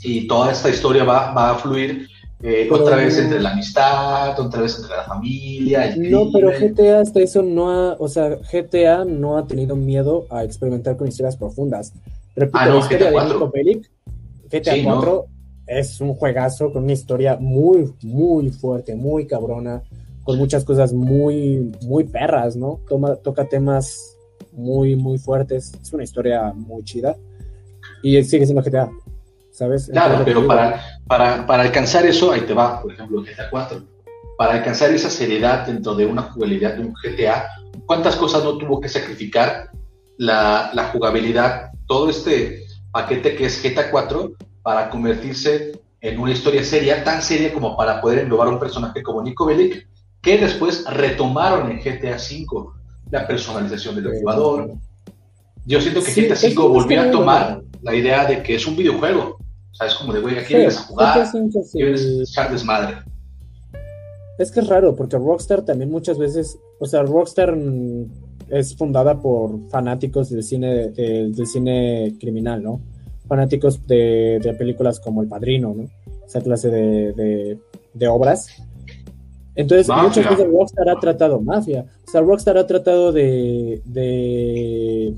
y 0.01 0.27
toda 0.27 0.51
esta 0.51 0.69
historia 0.69 1.03
va, 1.03 1.31
va 1.31 1.51
a 1.51 1.55
fluir 1.55 2.10
eh, 2.43 2.67
otra 2.71 2.95
vez 2.95 3.17
entre 3.19 3.39
la 3.39 3.51
amistad, 3.51 4.39
otra 4.39 4.61
vez 4.61 4.77
entre 4.79 4.95
la 4.95 5.03
familia. 5.03 5.95
no, 5.97 6.31
pero 6.31 6.51
GTA 6.51 7.01
hasta 7.01 7.19
eso 7.21 7.43
no 7.43 7.69
ha, 7.69 7.95
o 7.99 8.07
sea, 8.07 8.37
GTA 8.51 9.05
no 9.05 9.37
ha 9.37 9.45
tenido 9.45 9.75
miedo 9.75 10.25
a 10.29 10.43
experimentar 10.43 10.97
con 10.97 11.07
historias 11.07 11.37
profundas. 11.37 11.93
Repito, 12.35 12.57
ah, 12.59 12.65
la 12.67 12.77
historia 12.79 13.11
de 13.11 13.25
Nico 13.25 13.51
Bellic, 13.51 13.91
GTA 14.49 14.83
4 14.83 15.25
es 15.67 16.01
un 16.01 16.15
juegazo 16.15 16.71
con 16.73 16.83
una 16.83 16.93
historia 16.93 17.37
muy, 17.39 17.93
muy 18.01 18.49
fuerte, 18.49 18.95
muy 18.95 19.27
cabrona, 19.27 19.83
con 20.23 20.37
muchas 20.37 20.63
cosas 20.63 20.93
muy, 20.93 21.71
muy 21.83 22.05
perras, 22.05 22.55
¿no? 22.55 22.79
Toma, 22.87 23.15
toca 23.15 23.47
temas 23.47 24.17
muy, 24.51 24.95
muy 24.95 25.17
fuertes. 25.17 25.71
Es 25.81 25.93
una 25.93 26.03
historia 26.03 26.53
muy 26.53 26.83
chida. 26.83 27.15
Y 28.03 28.21
sigue 28.23 28.45
siendo 28.45 28.63
GTA. 28.63 28.89
¿Sabes? 29.61 29.89
Claro, 29.91 30.23
pero 30.25 30.47
para, 30.47 30.81
para, 31.05 31.45
para, 31.45 31.61
alcanzar 31.61 32.03
eso, 32.07 32.31
ahí 32.31 32.41
te 32.41 32.53
va, 32.53 32.81
por 32.81 32.91
ejemplo, 32.91 33.21
GTA 33.21 33.47
4. 33.51 33.83
Para 34.35 34.53
alcanzar 34.53 34.89
esa 34.89 35.09
seriedad 35.09 35.67
dentro 35.67 35.93
de 35.93 36.07
una 36.07 36.23
jugabilidad 36.23 36.73
de 36.73 36.81
un 36.81 36.93
GTA, 36.93 37.47
¿cuántas 37.85 38.15
cosas 38.15 38.43
no 38.43 38.57
tuvo 38.57 38.81
que 38.81 38.89
sacrificar 38.89 39.69
la, 40.17 40.71
la 40.73 40.85
jugabilidad, 40.85 41.69
todo 41.85 42.09
este 42.09 42.63
paquete 42.91 43.35
que 43.35 43.45
es 43.45 43.61
GTA 43.61 43.91
4 43.91 44.31
para 44.63 44.89
convertirse 44.89 45.79
en 46.01 46.19
una 46.19 46.31
historia 46.31 46.63
seria, 46.63 47.03
tan 47.03 47.21
seria 47.21 47.53
como 47.53 47.77
para 47.77 48.01
poder 48.01 48.19
englobar 48.19 48.47
un 48.47 48.59
personaje 48.59 49.03
como 49.03 49.21
Nico 49.21 49.45
Bellic, 49.45 49.87
que 50.23 50.39
después 50.39 50.85
retomaron 50.89 51.69
en 51.69 51.77
GTA 51.77 52.17
5 52.17 52.75
la 53.11 53.27
personalización 53.27 53.95
del 53.95 54.19
jugador. 54.19 54.71
Yo 55.65 55.79
siento 55.79 56.01
que 56.01 56.11
GTA 56.11 56.35
5 56.35 56.67
volvió 56.67 57.01
a 57.01 57.11
tomar 57.11 57.61
la 57.83 57.93
idea 57.93 58.25
de 58.25 58.41
que 58.41 58.55
es 58.55 58.65
un 58.65 58.75
videojuego, 58.75 59.37
o 59.71 59.75
sea, 59.75 59.87
es 59.87 59.95
como 59.95 60.13
de, 60.13 60.19
güey, 60.19 60.37
aquí 60.37 60.53
vienes 60.53 60.77
a 60.77 60.81
jugar, 60.83 61.27
vienes 61.73 62.05
echar 62.29 62.51
desmadre. 62.51 62.97
Es 64.37 64.51
que 64.51 64.59
es 64.59 64.67
raro, 64.67 64.95
porque 64.95 65.17
Rockstar 65.17 65.61
también 65.63 65.91
muchas 65.91 66.17
veces, 66.17 66.57
o 66.79 66.85
sea, 66.85 67.03
Rockstar 67.03 67.55
es 68.49 68.75
fundada 68.75 69.21
por 69.21 69.69
fanáticos 69.69 70.29
del 70.29 70.43
cine, 70.43 70.89
del 70.89 71.47
cine 71.47 72.15
criminal, 72.19 72.61
¿no? 72.63 72.81
Fanáticos 73.27 73.85
de, 73.87 74.55
películas 74.57 74.99
como 74.99 75.21
El 75.21 75.29
Padrino, 75.29 75.73
¿no? 75.73 75.85
Esa 76.25 76.41
clase 76.41 76.69
de, 76.69 77.59
de, 77.93 78.07
obras. 78.07 78.47
Entonces, 79.55 79.87
muchas 79.87 80.29
veces 80.29 80.47
Rockstar 80.51 80.89
ha 80.89 80.99
tratado 80.99 81.39
mafia. 81.39 81.85
O 82.07 82.11
sea, 82.11 82.21
Rockstar 82.21 82.57
ha 82.57 82.67
tratado 82.67 83.11
de, 83.11 83.81
de 83.85 85.13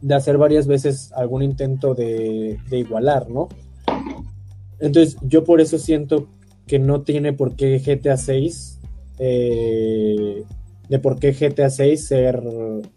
de 0.00 0.14
hacer 0.14 0.38
varias 0.38 0.66
veces 0.66 1.12
algún 1.12 1.42
intento 1.42 1.94
de, 1.94 2.58
igualar, 2.70 3.28
¿no? 3.28 3.48
Entonces, 4.80 5.16
yo 5.22 5.44
por 5.44 5.60
eso 5.60 5.78
siento 5.78 6.28
que 6.66 6.78
no 6.78 7.02
tiene 7.02 7.32
por 7.32 7.56
qué 7.56 7.78
GTA 7.78 8.16
6, 8.16 8.78
eh, 9.18 10.44
de 10.88 10.98
por 10.98 11.18
qué 11.18 11.32
GTA 11.32 11.70
6 11.70 12.06
ser 12.06 12.42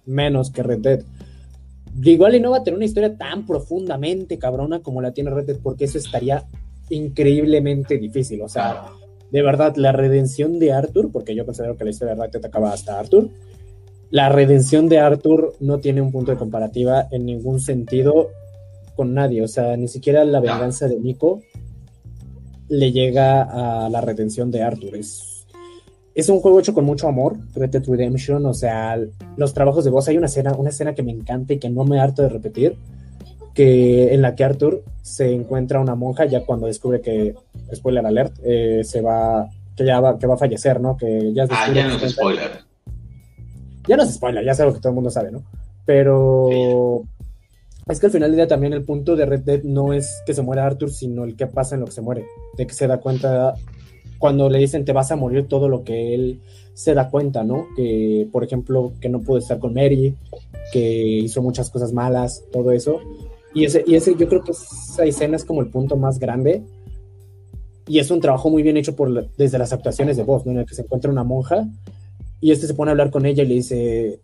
menos 0.06 0.52
que 0.52 0.64
Red 0.64 0.80
Dead. 0.80 1.04
Igual 2.04 2.36
y 2.36 2.40
no 2.40 2.52
va 2.52 2.58
a 2.58 2.64
tener 2.64 2.78
una 2.78 2.86
historia 2.86 3.18
tan 3.18 3.46
profundamente 3.46 4.38
cabrona 4.38 4.82
como 4.82 5.02
la 5.02 5.12
tiene 5.12 5.32
Red 5.32 5.46
Dead, 5.46 5.58
porque 5.62 5.86
eso 5.86 5.98
estaría 5.98 6.46
increíblemente 6.90 7.98
difícil. 7.98 8.42
O 8.42 8.50
sea, 8.50 8.86
de 9.32 9.42
verdad, 9.42 9.76
la 9.76 9.92
redención 9.92 10.60
de 10.60 10.74
Arthur, 10.74 11.12
porque 11.12 11.36
yo 11.36 11.46
considero 11.46 11.78
que 11.78 11.86
la 11.86 11.90
historia 11.90 12.16
de 12.16 12.22
Red 12.22 12.32
Dead 12.32 12.46
acaba 12.46 12.74
hasta 12.74 13.00
Arthur, 13.00 13.30
la 14.12 14.28
redención 14.28 14.90
de 14.90 15.00
Arthur 15.00 15.56
no 15.62 15.80
tiene 15.80 16.02
un 16.02 16.12
punto 16.12 16.32
de 16.32 16.38
comparativa 16.38 17.08
en 17.12 17.26
ningún 17.26 17.62
sentido 17.62 18.30
con 18.98 19.14
nadie. 19.14 19.42
O 19.42 19.48
sea, 19.48 19.78
ni 19.78 19.88
siquiera 19.88 20.26
la 20.26 20.42
venganza 20.42 20.90
de 20.90 21.00
Nico 21.00 21.42
le 22.68 22.92
llega 22.92 23.86
a 23.86 23.90
la 23.90 24.02
redención 24.02 24.52
de 24.52 24.64
Arthur. 24.64 24.98
Es, 24.98 25.48
es 26.14 26.28
un 26.28 26.42
juego 26.42 26.60
hecho 26.60 26.74
con 26.74 26.84
mucho 26.84 27.08
amor, 27.08 27.38
Red 27.56 27.70
Dead 27.70 27.86
Redemption. 27.88 28.46
O 28.46 28.54
sea, 28.54 29.00
los 29.38 29.54
trabajos 29.54 29.86
de 29.86 29.92
voz. 29.92 30.10
Hay 30.10 30.18
una 30.18 30.28
escena, 30.28 30.54
una 30.56 30.72
escena 30.72 30.94
que 30.94 31.04
me 31.04 31.12
encanta 31.14 31.54
y 31.54 31.60
que 31.60 31.70
no 31.70 31.86
me 31.86 32.02
harto 32.02 32.22
de 32.22 32.30
repetir. 32.30 32.76
Que 33.54 34.14
en 34.14 34.22
la 34.22 34.36
que 34.36 34.44
Arthur 34.44 34.84
se 35.02 35.34
encuentra 35.34 35.80
una 35.80 35.96
monja 35.96 36.26
ya 36.26 36.46
cuando 36.46 36.68
descubre 36.68 37.00
que, 37.00 37.34
spoiler 37.74 38.06
alert, 38.06 38.34
eh, 38.44 38.82
se 38.84 39.02
va, 39.02 39.50
que 39.76 39.86
ya 39.86 40.02
va, 40.02 40.20
que 40.20 40.28
va 40.28 40.34
a 40.36 40.38
fallecer, 40.38 40.82
¿no? 40.82 40.98
Que 40.98 41.34
ya 41.34 41.48
ah, 41.50 41.72
ya 41.74 41.88
no 41.88 41.96
es 41.96 42.12
spoiler 42.12 42.71
ya 43.88 43.98
no 43.98 44.06
se 44.06 44.14
spoiler, 44.14 44.46
ya 44.46 44.52
es 44.52 44.60
algo 44.60 44.74
que 44.74 44.80
todo 44.80 44.90
el 44.90 44.96
mundo 44.96 45.10
sabe, 45.10 45.32
¿no? 45.32 45.44
Pero 45.86 47.04
es 47.88 48.00
que 48.00 48.06
al 48.06 48.12
final 48.12 48.30
del 48.30 48.38
día 48.38 48.48
también 48.48 48.74
el 48.74 48.84
punto 48.84 49.16
de 49.16 49.26
Red 49.26 49.42
Dead 49.42 49.64
no 49.64 49.94
es 49.94 50.22
que 50.26 50.34
se 50.34 50.42
muera 50.42 50.66
Arthur, 50.66 50.92
sino 50.92 51.24
el 51.24 51.36
que 51.36 51.48
pasa 51.48 51.76
en 51.76 51.82
lo 51.82 51.88
que 51.88 51.94
se 51.94 52.02
muere, 52.02 52.26
de 52.58 52.68
que 52.68 52.74
se 52.74 52.88
da 52.88 53.00
cuenta 53.00 53.56
cuando 54.18 54.50
le 54.50 54.60
dicen 54.60 54.86
te 54.86 54.94
vas 54.94 55.12
a 55.12 55.16
morir 55.16 55.48
todo 55.48 55.68
lo 55.68 55.84
que 55.84 56.14
él 56.14 56.42
se 56.74 56.94
da 56.94 57.10
cuenta, 57.10 57.44
¿no? 57.44 57.68
Que, 57.76 58.28
por 58.32 58.44
ejemplo, 58.44 58.94
que 59.02 59.10
no 59.10 59.22
pudo 59.22 59.40
estar 59.40 59.60
con 59.60 59.74
Mary, 59.74 60.16
que 60.72 60.80
hizo 60.80 61.42
muchas 61.42 61.70
cosas 61.70 61.92
malas, 61.92 62.44
todo 62.52 62.72
eso. 62.72 63.00
Y 63.54 63.66
ese, 63.66 63.84
y 63.86 63.96
ese 63.96 64.16
yo 64.16 64.30
creo 64.30 64.44
que 64.44 64.52
esa 64.52 65.04
escena 65.04 65.36
es 65.36 65.44
como 65.44 65.62
el 65.62 65.70
punto 65.70 65.98
más 65.98 66.20
grande. 66.20 66.64
Y 67.88 68.00
es 68.00 68.10
un 68.10 68.22
trabajo 68.22 68.50
muy 68.50 68.64
bien 68.64 68.78
hecho 68.78 68.96
por, 68.96 69.28
desde 69.36 69.58
las 69.58 69.74
actuaciones 69.74 70.16
de 70.16 70.24
voz, 70.24 70.46
¿no? 70.46 70.54
En 70.54 70.60
el 70.60 70.66
que 70.66 70.76
se 70.76 70.84
encuentra 70.84 71.12
una 71.12 71.24
monja 71.24 71.68
y 72.42 72.52
este 72.52 72.68
se 72.68 72.74
pone 72.74 72.90
a 72.90 72.94
hablar 72.94 73.12
con 73.12 73.26
ella 73.26 73.44
y 73.44 73.48
le 73.48 73.54
dice, 73.54 74.20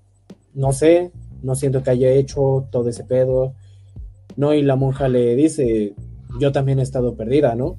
no 0.55 0.73
sé, 0.73 1.11
no 1.43 1.55
siento 1.55 1.83
que 1.83 1.91
haya 1.91 2.11
hecho 2.11 2.67
todo 2.71 2.89
ese 2.89 3.03
pedo. 3.03 3.53
No, 4.35 4.53
y 4.53 4.63
la 4.63 4.75
monja 4.75 5.07
le 5.07 5.35
dice, 5.35 5.93
yo 6.39 6.51
también 6.51 6.79
he 6.79 6.83
estado 6.83 7.15
perdida, 7.15 7.55
¿no? 7.55 7.77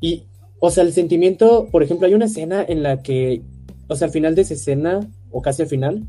Y, 0.00 0.24
o 0.60 0.70
sea, 0.70 0.84
el 0.84 0.92
sentimiento, 0.92 1.68
por 1.70 1.82
ejemplo, 1.82 2.06
hay 2.06 2.14
una 2.14 2.26
escena 2.26 2.64
en 2.66 2.82
la 2.82 3.02
que, 3.02 3.42
o 3.88 3.96
sea, 3.96 4.06
al 4.06 4.12
final 4.12 4.34
de 4.34 4.42
esa 4.42 4.54
escena, 4.54 5.00
o 5.30 5.40
casi 5.40 5.62
al 5.62 5.68
final, 5.68 6.06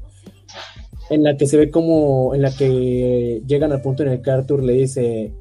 en 1.10 1.24
la 1.24 1.38
que 1.38 1.48
se 1.48 1.58
ve 1.58 1.72
como, 1.72 2.36
en 2.36 2.42
la 2.42 2.52
que 2.52 3.42
llegan 3.48 3.72
al 3.72 3.82
punto 3.82 4.04
en 4.04 4.10
el 4.10 4.22
que 4.22 4.32
Arthur 4.32 4.62
le 4.62 4.74
dice, 4.74 5.34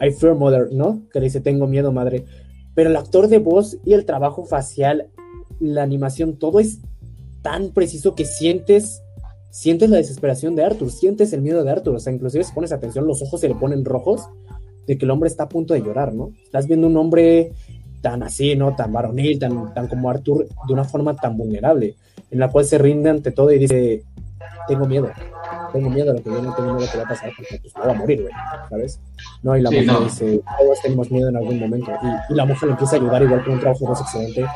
I 0.00 0.10
fear 0.12 0.34
mother, 0.34 0.72
¿no? 0.72 1.02
Que 1.12 1.20
le 1.20 1.26
dice, 1.26 1.40
tengo 1.40 1.68
miedo, 1.68 1.92
madre. 1.92 2.24
Pero 2.74 2.90
el 2.90 2.96
actor 2.96 3.28
de 3.28 3.38
voz 3.38 3.78
y 3.84 3.92
el 3.92 4.04
trabajo 4.04 4.44
facial, 4.44 5.08
la 5.60 5.82
animación, 5.82 6.36
todo 6.36 6.60
es 6.60 6.80
tan 7.42 7.70
preciso 7.70 8.14
que 8.14 8.24
sientes, 8.24 9.02
sientes 9.50 9.90
la 9.90 9.96
desesperación 9.96 10.56
de 10.56 10.64
Arthur, 10.64 10.90
sientes 10.90 11.32
el 11.32 11.42
miedo 11.42 11.64
de 11.64 11.70
Arthur, 11.70 11.96
o 11.96 12.00
sea, 12.00 12.12
inclusive 12.12 12.44
si 12.44 12.52
pones 12.52 12.72
atención, 12.72 13.06
los 13.06 13.22
ojos 13.22 13.40
se 13.40 13.48
le 13.48 13.54
ponen 13.54 13.84
rojos 13.84 14.28
de 14.86 14.96
que 14.96 15.04
el 15.04 15.10
hombre 15.10 15.28
está 15.28 15.44
a 15.44 15.48
punto 15.48 15.74
de 15.74 15.82
llorar, 15.82 16.14
¿no? 16.14 16.32
Estás 16.44 16.66
viendo 16.66 16.86
un 16.86 16.96
hombre 16.96 17.52
tan 18.00 18.22
así, 18.22 18.56
¿no? 18.56 18.74
Tan 18.74 18.92
varonil, 18.92 19.38
tan, 19.38 19.74
tan 19.74 19.88
como 19.88 20.08
Arthur, 20.08 20.48
de 20.66 20.72
una 20.72 20.84
forma 20.84 21.14
tan 21.14 21.36
vulnerable, 21.36 21.96
en 22.30 22.38
la 22.38 22.50
cual 22.50 22.64
se 22.64 22.78
rinde 22.78 23.10
ante 23.10 23.30
todo 23.30 23.52
y 23.52 23.58
dice, 23.58 24.02
tengo 24.66 24.86
miedo, 24.86 25.10
tengo 25.72 25.90
miedo 25.90 26.10
a 26.10 26.14
lo 26.14 26.22
que 26.22 26.30
viene, 26.30 26.48
tengo 26.56 26.74
miedo 26.74 26.78
a 26.78 26.86
lo 26.86 26.90
que 26.90 26.98
va 26.98 27.04
a 27.04 27.08
pasar, 27.08 27.30
porque 27.36 27.58
pues 27.60 27.74
voy 27.74 27.90
a 27.90 27.94
morir, 27.94 28.22
güey, 28.22 28.32
¿sabes? 28.68 29.00
No, 29.42 29.56
y 29.56 29.62
la 29.62 29.70
mujer 29.70 30.04
dice, 30.04 30.40
todos 30.58 30.82
tenemos 30.82 31.10
miedo 31.10 31.28
en 31.28 31.36
algún 31.36 31.58
momento, 31.58 31.90
y, 32.30 32.34
la 32.34 32.44
mujer 32.44 32.68
le 32.68 32.72
empieza 32.72 32.96
a 32.96 32.98
ayudar 32.98 33.22
igual 33.22 33.44
con 33.44 33.54
un 33.54 33.60
trabajo 33.60 33.86
más 33.86 34.00
excelente, 34.00 34.46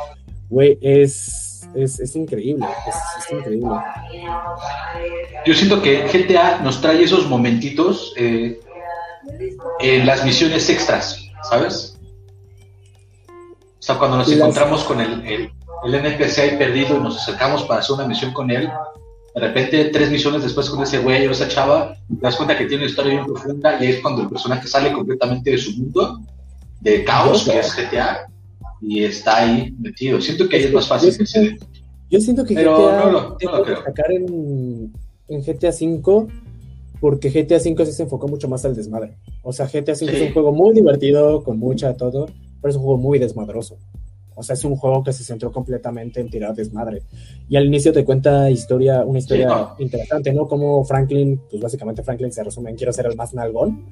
güey, 0.49 0.79
es 0.81 1.42
es, 1.75 2.17
increíble, 2.17 2.67
es, 2.87 3.33
increíble. 3.33 3.71
Yo 5.45 5.55
siento 5.55 5.83
que 5.83 6.03
GTA 6.07 6.59
nos 6.59 6.81
trae 6.81 7.03
esos 7.03 7.29
momentitos 7.29 8.15
eh, 8.17 8.61
en 9.81 10.07
las 10.07 10.25
misiones 10.25 10.69
extras, 10.69 11.29
¿sabes? 11.49 11.99
O 13.29 13.85
sea, 13.85 13.99
cuando 13.99 14.19
nos 14.19 14.31
encontramos 14.31 14.85
con 14.85 15.01
el, 15.01 15.27
el, 15.27 15.51
el, 15.85 15.95
NPC 15.95 16.39
ahí 16.39 16.57
perdido 16.57 16.97
y 16.97 17.01
nos 17.01 17.21
acercamos 17.21 17.65
para 17.65 17.81
hacer 17.81 17.95
una 17.95 18.07
misión 18.07 18.33
con 18.33 18.51
él, 18.51 18.71
de 19.35 19.41
repente, 19.41 19.85
tres 19.87 20.11
misiones 20.11 20.43
después 20.43 20.69
con 20.69 20.83
ese 20.83 20.99
güey 20.99 21.27
o 21.27 21.31
esa 21.31 21.49
chava, 21.49 21.95
te 22.09 22.21
das 22.21 22.37
cuenta 22.37 22.57
que 22.57 22.67
tiene 22.67 22.83
una 22.83 22.91
historia 22.91 23.13
bien 23.13 23.25
profunda 23.25 23.83
y 23.83 23.87
es 23.87 24.01
cuando 24.01 24.23
el 24.23 24.29
personaje 24.29 24.69
sale 24.69 24.93
completamente 24.93 25.51
de 25.51 25.59
su 25.59 25.73
mundo, 25.73 26.21
de 26.81 27.03
caos, 27.03 27.45
que 27.45 27.59
es 27.59 27.75
GTA, 27.75 28.27
y 28.83 29.05
está 29.05 29.39
ahí 29.39 29.75
metido. 29.79 30.21
Siento 30.21 30.49
que 30.49 30.57
ahí 30.57 30.65
es 30.65 30.73
más 30.73 30.89
fácil 30.89 31.11
yo 31.17 31.25
siento, 31.25 31.67
que 31.67 31.75
Yo 32.11 32.21
siento 32.21 32.45
que 32.45 32.55
GTA 32.55 33.11
no, 33.11 33.37
destacar 33.65 34.13
en, 34.13 34.93
en, 35.29 35.43
GTA 35.43 35.71
V 35.71 36.27
porque 37.01 37.31
GTA 37.31 37.57
V 37.57 37.87
se 37.87 38.03
enfocó 38.03 38.29
mucho 38.29 38.49
más 38.49 38.65
al 38.65 38.75
desmadre. 38.75 39.17
O 39.43 39.53
sea, 39.53 39.67
GTA 39.67 39.93
V 39.93 40.13
es 40.13 40.23
un 40.23 40.33
juego 40.33 40.53
muy 40.53 40.75
divertido, 40.75 41.43
con 41.43 41.59
mucha 41.59 41.97
todo, 41.97 42.27
pero 42.61 42.71
es 42.71 42.77
un 42.77 42.83
juego 42.83 42.99
muy 42.99 43.19
desmadroso. 43.19 43.79
O 44.35 44.43
sea, 44.43 44.55
es 44.55 44.65
un 44.65 44.77
juego 44.77 45.05
que 45.05 45.13
se 45.13 45.25
centró 45.25 45.53
completamente 45.53 46.21
en 46.21 46.31
tirar 46.31 46.55
desmadre. 46.55 47.03
Y 47.49 47.57
al 47.57 47.67
inicio 47.67 47.93
te 47.93 48.05
cuenta 48.05 48.51
historia, 48.51 49.05
una 49.05 49.19
historia 49.19 49.75
interesante, 49.79 50.33
¿no? 50.33 50.49
Como 50.49 50.85
Franklin, 50.85 51.41
pues 51.51 51.63
básicamente 51.63 52.03
Franklin 52.03 52.33
se 52.33 52.43
resume 52.43 52.71
en 52.71 52.77
quiero 52.77 52.93
ser 52.93 53.07
el 53.07 53.17
más 53.17 53.35
nalgón 53.35 53.85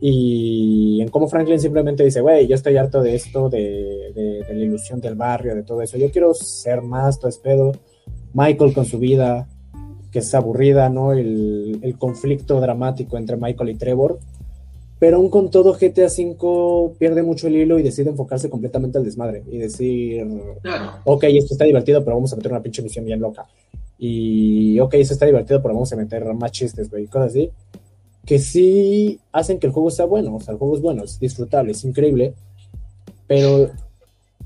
y 0.00 1.00
en 1.00 1.08
cómo 1.08 1.28
Franklin 1.28 1.58
simplemente 1.58 2.04
dice, 2.04 2.20
güey, 2.20 2.46
yo 2.46 2.54
estoy 2.54 2.76
harto 2.76 3.02
de 3.02 3.16
esto, 3.16 3.48
de, 3.48 4.12
de, 4.14 4.44
la 4.48 4.64
ilusión 4.64 5.00
del 5.00 5.16
barrio, 5.16 5.54
de 5.54 5.64
todo 5.64 5.82
eso. 5.82 5.98
Yo 5.98 6.10
quiero 6.10 6.34
ser 6.34 6.82
más, 6.82 7.18
todo 7.18 7.28
es 7.28 7.38
pedo. 7.38 7.72
Michael 8.32 8.74
con 8.74 8.84
su 8.84 8.98
vida, 8.98 9.48
que 10.12 10.20
es 10.20 10.34
aburrida, 10.34 10.88
¿no? 10.88 11.12
El, 11.12 11.80
el, 11.82 11.98
conflicto 11.98 12.60
dramático 12.60 13.16
entre 13.16 13.36
Michael 13.36 13.70
y 13.70 13.74
Trevor. 13.74 14.20
Pero 15.00 15.16
aún 15.16 15.30
con 15.30 15.50
todo, 15.50 15.74
GTA 15.74 16.06
V 16.06 16.94
pierde 16.98 17.22
mucho 17.22 17.46
el 17.46 17.56
hilo 17.56 17.78
y 17.78 17.82
decide 17.82 18.10
enfocarse 18.10 18.50
completamente 18.50 18.98
al 18.98 19.04
desmadre 19.04 19.44
y 19.50 19.58
decir, 19.58 20.26
ok, 21.04 21.24
esto 21.24 21.54
está 21.54 21.64
divertido, 21.64 22.04
pero 22.04 22.16
vamos 22.16 22.32
a 22.32 22.36
meter 22.36 22.50
una 22.50 22.62
pinche 22.62 22.82
misión 22.82 23.04
bien 23.04 23.20
loca. 23.20 23.46
Y 23.96 24.78
ok, 24.80 24.94
eso 24.94 25.12
está 25.12 25.26
divertido, 25.26 25.62
pero 25.62 25.74
vamos 25.74 25.92
a 25.92 25.96
meter 25.96 26.24
más 26.34 26.50
chistes, 26.52 26.90
güey, 26.90 27.06
cosas 27.06 27.30
así. 27.30 27.50
Que 28.28 28.38
sí 28.38 29.18
hacen 29.32 29.58
que 29.58 29.68
el 29.68 29.72
juego 29.72 29.90
sea 29.90 30.04
bueno, 30.04 30.36
o 30.36 30.40
sea, 30.40 30.52
el 30.52 30.58
juego 30.58 30.74
es 30.74 30.82
bueno, 30.82 31.02
es 31.02 31.18
disfrutable, 31.18 31.72
es 31.72 31.82
increíble, 31.82 32.34
pero 33.26 33.70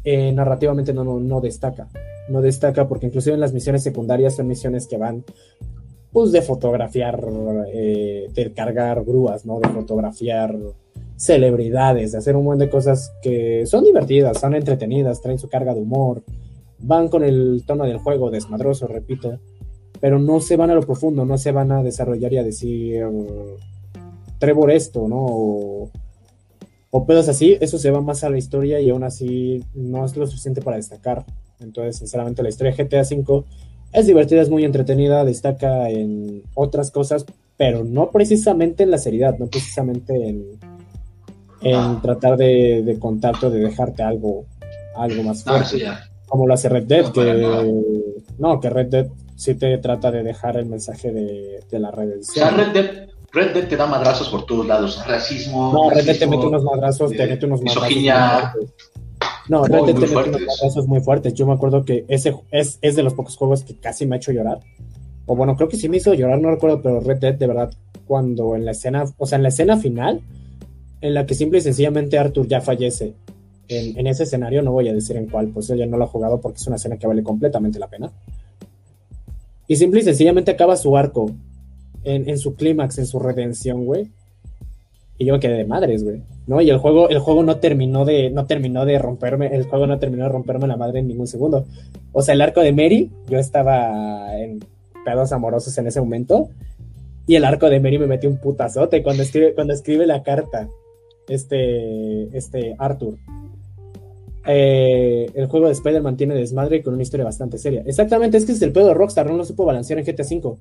eh, 0.04 0.30
narrativamente 0.30 0.92
no, 0.92 1.18
no, 1.18 1.40
destaca. 1.40 1.88
No 2.28 2.40
destaca 2.40 2.86
porque 2.86 3.06
inclusive 3.06 3.34
en 3.34 3.40
las 3.40 3.52
misiones 3.52 3.82
secundarias 3.82 4.36
son 4.36 4.46
misiones 4.46 4.86
que 4.86 4.98
van 4.98 5.24
pues 6.12 6.30
de 6.30 6.42
fotografiar, 6.42 7.26
eh, 7.72 8.28
de 8.32 8.52
cargar 8.52 9.02
grúas, 9.02 9.44
¿no? 9.44 9.58
De 9.58 9.68
fotografiar 9.68 10.56
celebridades, 11.16 12.12
de 12.12 12.18
hacer 12.18 12.36
un 12.36 12.44
montón 12.44 12.60
de 12.60 12.70
cosas 12.70 13.12
que 13.20 13.66
son 13.66 13.82
divertidas, 13.82 14.38
son 14.38 14.54
entretenidas, 14.54 15.20
traen 15.22 15.40
su 15.40 15.48
carga 15.48 15.74
de 15.74 15.80
humor, 15.80 16.22
van 16.78 17.08
con 17.08 17.24
el 17.24 17.64
tono 17.66 17.84
del 17.84 17.98
juego 17.98 18.30
desmadroso, 18.30 18.86
repito, 18.86 19.40
pero 20.03 20.18
no 20.18 20.40
se 20.40 20.57
van 20.57 20.68
a 20.68 20.74
lo 20.74 20.82
profundo, 20.82 21.24
no 21.24 21.38
se 21.38 21.53
van 21.53 21.70
a 21.70 21.80
desarrollar 21.80 22.32
y 22.32 22.38
a 22.38 22.42
decir 22.42 23.05
Trevor 24.40 24.72
esto, 24.72 25.07
¿no? 25.07 25.24
O, 25.24 25.90
o 26.90 27.07
pedos 27.07 27.28
así, 27.28 27.57
eso 27.61 27.78
se 27.78 27.92
va 27.92 28.00
más 28.00 28.24
a 28.24 28.28
la 28.28 28.36
historia 28.36 28.80
y 28.80 28.90
aún 28.90 29.05
así 29.05 29.62
no 29.74 30.05
es 30.05 30.16
lo 30.16 30.26
suficiente 30.26 30.61
para 30.61 30.76
destacar. 30.76 31.24
Entonces, 31.61 31.98
sinceramente, 31.98 32.42
la 32.42 32.48
historia 32.48 32.72
de 32.72 32.82
GTA 32.82 33.03
V 33.03 33.44
es 33.92 34.07
divertida, 34.09 34.42
es 34.42 34.50
muy 34.50 34.64
entretenida, 34.64 35.24
destaca 35.24 35.88
en 35.88 36.42
otras 36.57 36.90
cosas, 36.90 37.24
pero 37.57 37.84
no 37.84 38.11
precisamente 38.11 38.82
en 38.82 38.90
la 38.90 38.98
seriedad, 38.98 39.38
no 39.38 39.46
precisamente 39.46 40.14
en, 40.14 40.46
en 41.61 41.76
ah. 41.76 42.00
tratar 42.03 42.36
de, 42.36 42.82
de 42.84 42.98
contarte 42.98 43.46
o 43.46 43.50
de 43.50 43.61
dejarte 43.61 44.03
algo, 44.03 44.46
algo 44.96 45.22
más 45.22 45.44
fuerte. 45.44 45.84
como 46.26 46.48
lo 46.48 46.55
hace 46.55 46.68
Red 46.68 46.86
Dead, 46.86 47.12
que 47.12 47.72
no, 48.40 48.59
que 48.59 48.68
Red 48.68 48.86
Dead 48.88 49.07
sí 49.43 49.55
te 49.57 49.76
trata 49.78 50.11
de 50.11 50.22
dejar 50.22 50.57
el 50.57 50.66
mensaje 50.66 51.11
de, 51.11 51.64
de 51.68 51.78
la 51.80 51.90
redención. 51.90 52.47
O 52.47 52.51
sea, 52.51 52.57
Red 52.57 52.72
Dead, 52.72 53.09
Red 53.32 53.55
Dead 53.55 53.68
te 53.68 53.76
da 53.76 53.86
madrazos 53.86 54.28
por 54.28 54.47
todos 54.47 54.66
lados, 54.66 55.03
racismo. 55.07 55.72
No, 55.72 55.90
Red 55.90 56.05
Dead 56.05 56.18
te 56.18 56.26
mete 56.26 56.47
unos 56.47 56.62
madrazos, 56.62 57.11
te 57.11 57.26
mete 57.26 57.47
unos 57.47 57.61
madrazos. 57.62 58.64
No, 59.49 59.64
Red 59.64 59.84
Dead 59.86 59.97
tiene 59.97 60.36
unos 60.36 60.61
casos 60.61 60.86
muy 60.86 61.01
fuertes. 61.01 61.34
Yo 61.34 61.47
me 61.47 61.55
acuerdo 61.55 61.84
que 61.84 62.05
ese 62.07 62.36
es, 62.53 62.78
es 62.80 62.95
de 62.95 63.03
los 63.03 63.14
pocos 63.14 63.36
juegos 63.36 63.64
que 63.64 63.76
casi 63.76 64.07
me 64.07 64.14
ha 64.14 64.18
hecho 64.18 64.30
llorar. 64.30 64.61
O 65.26 65.34
bueno, 65.34 65.57
creo 65.57 65.68
que 65.68 65.76
sí 65.76 65.88
me 65.88 65.97
hizo 65.97 66.14
llorar, 66.14 66.40
no 66.40 66.51
recuerdo, 66.51 66.80
pero 66.80 67.01
Red 67.01 67.18
Dead, 67.18 67.34
de 67.34 67.47
verdad, 67.49 67.72
cuando 68.07 68.55
en 68.55 68.64
la 68.64 68.70
escena, 68.70 69.05
o 69.18 69.26
sea, 69.26 69.36
en 69.36 69.43
la 69.43 69.49
escena 69.49 69.76
final, 69.76 70.20
en 71.01 71.14
la 71.14 71.26
que 71.26 71.34
simple 71.34 71.59
y 71.59 71.62
sencillamente 71.62 72.18
Arthur 72.18 72.47
ya 72.47 72.61
fallece, 72.61 73.14
en, 73.68 74.07
ese 74.07 74.24
escenario, 74.24 74.62
no 74.62 74.72
voy 74.72 74.88
a 74.88 74.93
decir 74.93 75.16
en 75.16 75.26
cuál, 75.26 75.49
pues 75.49 75.68
yo 75.68 75.74
ya 75.74 75.86
no 75.86 75.97
lo 75.97 76.05
he 76.05 76.09
jugado 76.09 76.40
porque 76.40 76.59
es 76.59 76.66
una 76.66 76.76
escena 76.76 76.97
que 76.97 77.07
vale 77.07 77.22
completamente 77.22 77.78
la 77.78 77.88
pena. 77.88 78.12
Y 79.68 79.76
simple 79.76 80.00
y 80.00 80.04
sencillamente 80.04 80.50
acaba 80.50 80.76
su 80.76 80.96
arco 80.96 81.30
en, 82.04 82.28
en 82.28 82.38
su 82.38 82.54
clímax, 82.54 82.98
en 82.98 83.06
su 83.06 83.18
redención, 83.18 83.84
güey. 83.84 84.10
Y 85.18 85.26
yo 85.26 85.34
me 85.34 85.40
quedé 85.40 85.58
de 85.58 85.64
madres, 85.64 86.02
güey. 86.02 86.22
¿No? 86.46 86.60
Y 86.60 86.70
el 86.70 86.78
juego, 86.78 87.08
el 87.08 87.20
juego 87.20 87.42
no 87.44 87.58
terminó 87.58 88.04
de, 88.04 88.30
no 88.30 88.46
terminó 88.46 88.84
de 88.84 88.98
romperme, 88.98 89.54
el 89.54 89.64
juego 89.64 89.86
no 89.86 89.98
terminó 89.98 90.24
de 90.24 90.30
romperme 90.30 90.66
la 90.66 90.76
madre 90.76 90.98
en 90.98 91.06
ningún 91.06 91.28
segundo. 91.28 91.64
O 92.12 92.22
sea, 92.22 92.34
el 92.34 92.40
arco 92.40 92.60
de 92.60 92.72
Mary, 92.72 93.10
yo 93.28 93.38
estaba 93.38 94.36
en 94.36 94.64
pedos 95.04 95.32
amorosos 95.32 95.76
en 95.78 95.86
ese 95.86 96.00
momento. 96.00 96.48
Y 97.26 97.36
el 97.36 97.44
arco 97.44 97.70
de 97.70 97.78
Mary 97.78 97.98
me 97.98 98.08
metió 98.08 98.28
un 98.28 98.38
putazote 98.38 99.02
cuando 99.02 99.22
escribe, 99.22 99.54
cuando 99.54 99.72
escribe 99.72 100.06
la 100.06 100.22
carta. 100.22 100.68
Este, 101.28 102.36
este 102.36 102.74
Arthur. 102.78 103.16
Eh, 104.47 105.30
el 105.34 105.47
juego 105.47 105.66
de 105.66 105.72
Spider-Man 105.72 106.16
tiene 106.16 106.34
desmadre 106.34 106.82
con 106.82 106.95
una 106.95 107.03
historia 107.03 107.24
bastante 107.24 107.59
seria. 107.59 107.82
Exactamente, 107.86 108.36
es 108.36 108.45
que 108.45 108.53
es 108.53 108.62
el 108.62 108.72
pedo 108.72 108.88
de 108.88 108.95
Rockstar, 108.95 109.30
no 109.30 109.36
lo 109.36 109.45
supo 109.45 109.64
balancear 109.64 109.99
en 109.99 110.05
GTA 110.05 110.24
V. 110.24 110.57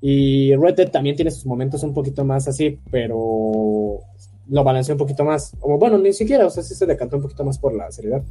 Y 0.00 0.54
Red 0.54 0.74
Dead 0.74 0.90
también 0.90 1.16
tiene 1.16 1.30
sus 1.30 1.46
momentos 1.46 1.82
un 1.82 1.94
poquito 1.94 2.24
más 2.24 2.46
así, 2.46 2.78
pero 2.90 4.00
lo 4.48 4.64
balanceó 4.64 4.94
un 4.94 4.98
poquito 4.98 5.24
más. 5.24 5.56
O 5.60 5.78
bueno, 5.78 5.98
ni 5.98 6.12
siquiera, 6.12 6.46
o 6.46 6.50
sea, 6.50 6.62
sí 6.62 6.74
se 6.74 6.86
decantó 6.86 7.16
un 7.16 7.22
poquito 7.22 7.44
más 7.44 7.58
por 7.58 7.74
la 7.74 7.90
seriedad. 7.90 8.22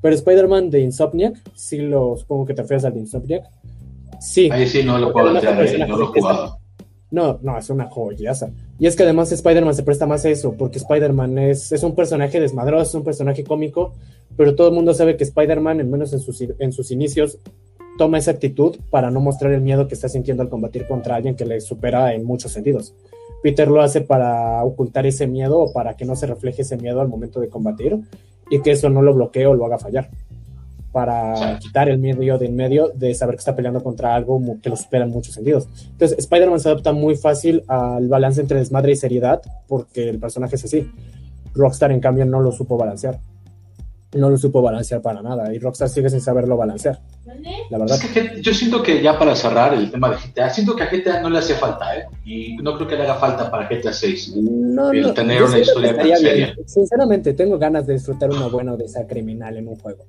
Pero 0.00 0.14
Spider-Man 0.14 0.70
de 0.70 0.80
Insomniac, 0.80 1.40
sí 1.54 1.78
lo 1.78 2.16
supongo 2.16 2.46
que 2.46 2.54
te 2.54 2.62
refieres 2.62 2.84
al 2.84 2.94
de 2.94 3.00
Insomniac. 3.00 3.44
Sí. 4.20 4.48
Ahí 4.50 4.66
sí 4.66 4.82
no 4.82 4.98
lo 4.98 5.12
puedo 5.12 5.34
entender, 5.34 5.88
no 5.88 5.96
lo 5.96 6.04
he 6.04 6.20
jugado. 6.20 6.58
No, 7.10 7.38
no, 7.42 7.58
es 7.58 7.68
una 7.70 7.86
joyaza. 7.86 8.50
Y 8.78 8.86
es 8.86 8.96
que 8.96 9.02
además 9.02 9.32
Spider-Man 9.32 9.74
se 9.74 9.82
presta 9.82 10.06
más 10.06 10.24
a 10.24 10.30
eso, 10.30 10.52
porque 10.52 10.78
Spider-Man 10.78 11.38
es, 11.38 11.72
es 11.72 11.82
un 11.82 11.94
personaje 11.94 12.40
desmadroso, 12.40 12.82
es 12.82 12.94
un 12.94 13.04
personaje 13.04 13.44
cómico, 13.44 13.94
pero 14.36 14.54
todo 14.54 14.68
el 14.68 14.74
mundo 14.74 14.94
sabe 14.94 15.16
que 15.16 15.24
Spider-Man, 15.24 15.80
al 15.80 15.86
menos 15.86 16.12
en 16.12 16.20
sus, 16.20 16.40
en 16.40 16.72
sus 16.72 16.90
inicios, 16.90 17.38
toma 17.98 18.18
esa 18.18 18.30
actitud 18.30 18.78
para 18.90 19.10
no 19.10 19.20
mostrar 19.20 19.52
el 19.52 19.60
miedo 19.60 19.88
que 19.88 19.94
está 19.94 20.08
sintiendo 20.08 20.42
al 20.42 20.48
combatir 20.48 20.86
contra 20.86 21.16
alguien 21.16 21.34
que 21.34 21.44
le 21.44 21.60
supera 21.60 22.14
en 22.14 22.24
muchos 22.24 22.52
sentidos. 22.52 22.94
Peter 23.42 23.68
lo 23.68 23.80
hace 23.80 24.00
para 24.00 24.62
ocultar 24.64 25.06
ese 25.06 25.26
miedo 25.26 25.58
o 25.58 25.72
para 25.72 25.96
que 25.96 26.04
no 26.04 26.14
se 26.16 26.26
refleje 26.26 26.62
ese 26.62 26.76
miedo 26.76 27.00
al 27.00 27.08
momento 27.08 27.40
de 27.40 27.48
combatir 27.48 27.98
y 28.50 28.60
que 28.60 28.72
eso 28.72 28.88
no 28.90 29.02
lo 29.02 29.14
bloquee 29.14 29.46
o 29.46 29.54
lo 29.54 29.66
haga 29.66 29.78
fallar. 29.78 30.10
Para 30.92 31.58
quitar 31.60 31.88
el 31.88 31.98
miedo 31.98 32.38
de 32.38 32.46
en 32.46 32.56
medio 32.56 32.88
de 32.94 33.14
saber 33.14 33.36
que 33.36 33.40
está 33.40 33.54
peleando 33.54 33.82
contra 33.82 34.14
algo 34.14 34.40
que 34.60 34.70
lo 34.70 34.76
supera 34.76 35.04
en 35.04 35.10
muchos 35.10 35.34
sentidos. 35.34 35.68
Entonces, 35.92 36.18
Spider-Man 36.18 36.58
se 36.58 36.68
adapta 36.68 36.92
muy 36.92 37.14
fácil 37.14 37.62
al 37.68 38.08
balance 38.08 38.40
entre 38.40 38.58
desmadre 38.58 38.92
y 38.92 38.96
seriedad 38.96 39.40
porque 39.68 40.08
el 40.08 40.18
personaje 40.18 40.56
es 40.56 40.64
así. 40.64 40.90
Rockstar, 41.54 41.92
en 41.92 42.00
cambio, 42.00 42.24
no 42.24 42.40
lo 42.40 42.50
supo 42.50 42.76
balancear 42.76 43.20
no 44.14 44.28
lo 44.28 44.36
supo 44.36 44.60
balancear 44.60 45.00
para 45.00 45.22
nada 45.22 45.54
y 45.54 45.58
Rockstar 45.58 45.88
sigue 45.88 46.10
sin 46.10 46.20
saberlo 46.20 46.56
balancear. 46.56 46.98
La 47.70 47.78
verdad. 47.78 47.96
yo 48.40 48.52
siento 48.52 48.82
que 48.82 49.00
ya 49.00 49.16
para 49.18 49.36
cerrar 49.36 49.74
el 49.74 49.90
tema 49.90 50.10
de 50.10 50.16
GTA, 50.16 50.50
siento 50.50 50.74
que 50.74 50.82
a 50.82 50.90
GTA 50.90 51.20
no 51.20 51.30
le 51.30 51.38
hace 51.38 51.54
falta, 51.54 51.96
¿eh? 51.96 52.06
Y 52.24 52.56
no 52.56 52.74
creo 52.76 52.88
que 52.88 52.96
le 52.96 53.04
haga 53.04 53.14
falta 53.16 53.50
para 53.50 53.68
GTA 53.68 53.92
6. 53.92 54.36
No, 54.36 54.92
no, 54.92 55.14
tener 55.14 55.42
una 55.42 55.58
historia 55.58 56.16
seria. 56.16 56.54
Sinceramente, 56.66 57.34
tengo 57.34 57.56
ganas 57.58 57.86
de 57.86 57.94
disfrutar 57.94 58.30
una 58.30 58.48
buena 58.48 58.72
odisea 58.72 59.06
criminal 59.06 59.56
en 59.56 59.68
un 59.68 59.76
juego. 59.76 60.06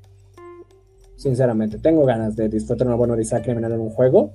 Sinceramente, 1.22 1.78
tengo 1.78 2.04
ganas 2.04 2.36
de 2.36 2.50
disfrutar 2.50 2.88
una 2.88 2.96
buena 2.96 3.14
odisea 3.14 3.44
criminal 3.44 3.74
en 3.74 3.82
un 3.82 3.92
juego. 3.92 4.32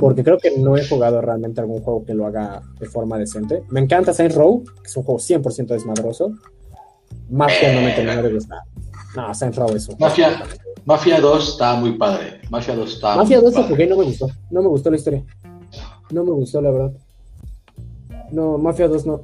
Porque 0.00 0.24
creo 0.24 0.38
que 0.38 0.58
no 0.58 0.76
he 0.76 0.84
jugado 0.84 1.20
realmente 1.20 1.60
algún 1.60 1.80
juego 1.82 2.04
que 2.04 2.14
lo 2.14 2.26
haga 2.26 2.62
de 2.80 2.86
forma 2.86 3.16
decente. 3.16 3.62
Me 3.68 3.78
encanta 3.78 4.12
Saints 4.12 4.34
Row, 4.34 4.64
que 4.64 4.88
es 4.88 4.96
un 4.96 5.04
juego 5.04 5.20
100% 5.20 5.68
desmadroso 5.68 6.32
Mafia 7.30 7.74
no 7.74 7.82
me 7.82 7.92
terminó 7.92 8.22
de 8.24 8.32
gustar. 8.32 8.58
No, 9.14 9.32
Saints 9.32 9.56
Row 9.56 9.72
eso. 9.72 9.96
Mafia, 10.00 10.42
Mafia 10.84 11.20
2 11.20 11.48
está 11.48 11.76
muy 11.76 11.92
padre. 11.92 12.40
Mafia 12.50 12.74
2 12.74 12.92
está. 12.92 13.14
Mafia 13.14 13.40
2 13.40 13.54
lo 13.54 13.62
jugué 13.62 13.84
y 13.84 13.88
no 13.88 13.96
me 13.96 14.04
gustó. 14.04 14.26
No 14.50 14.62
me 14.62 14.68
gustó 14.68 14.90
la 14.90 14.96
historia. 14.96 15.24
No 16.10 16.24
me 16.24 16.32
gustó, 16.32 16.60
la 16.60 16.72
verdad. 16.72 16.92
No, 18.32 18.58
Mafia 18.58 18.88
2 18.88 19.06
no. 19.06 19.22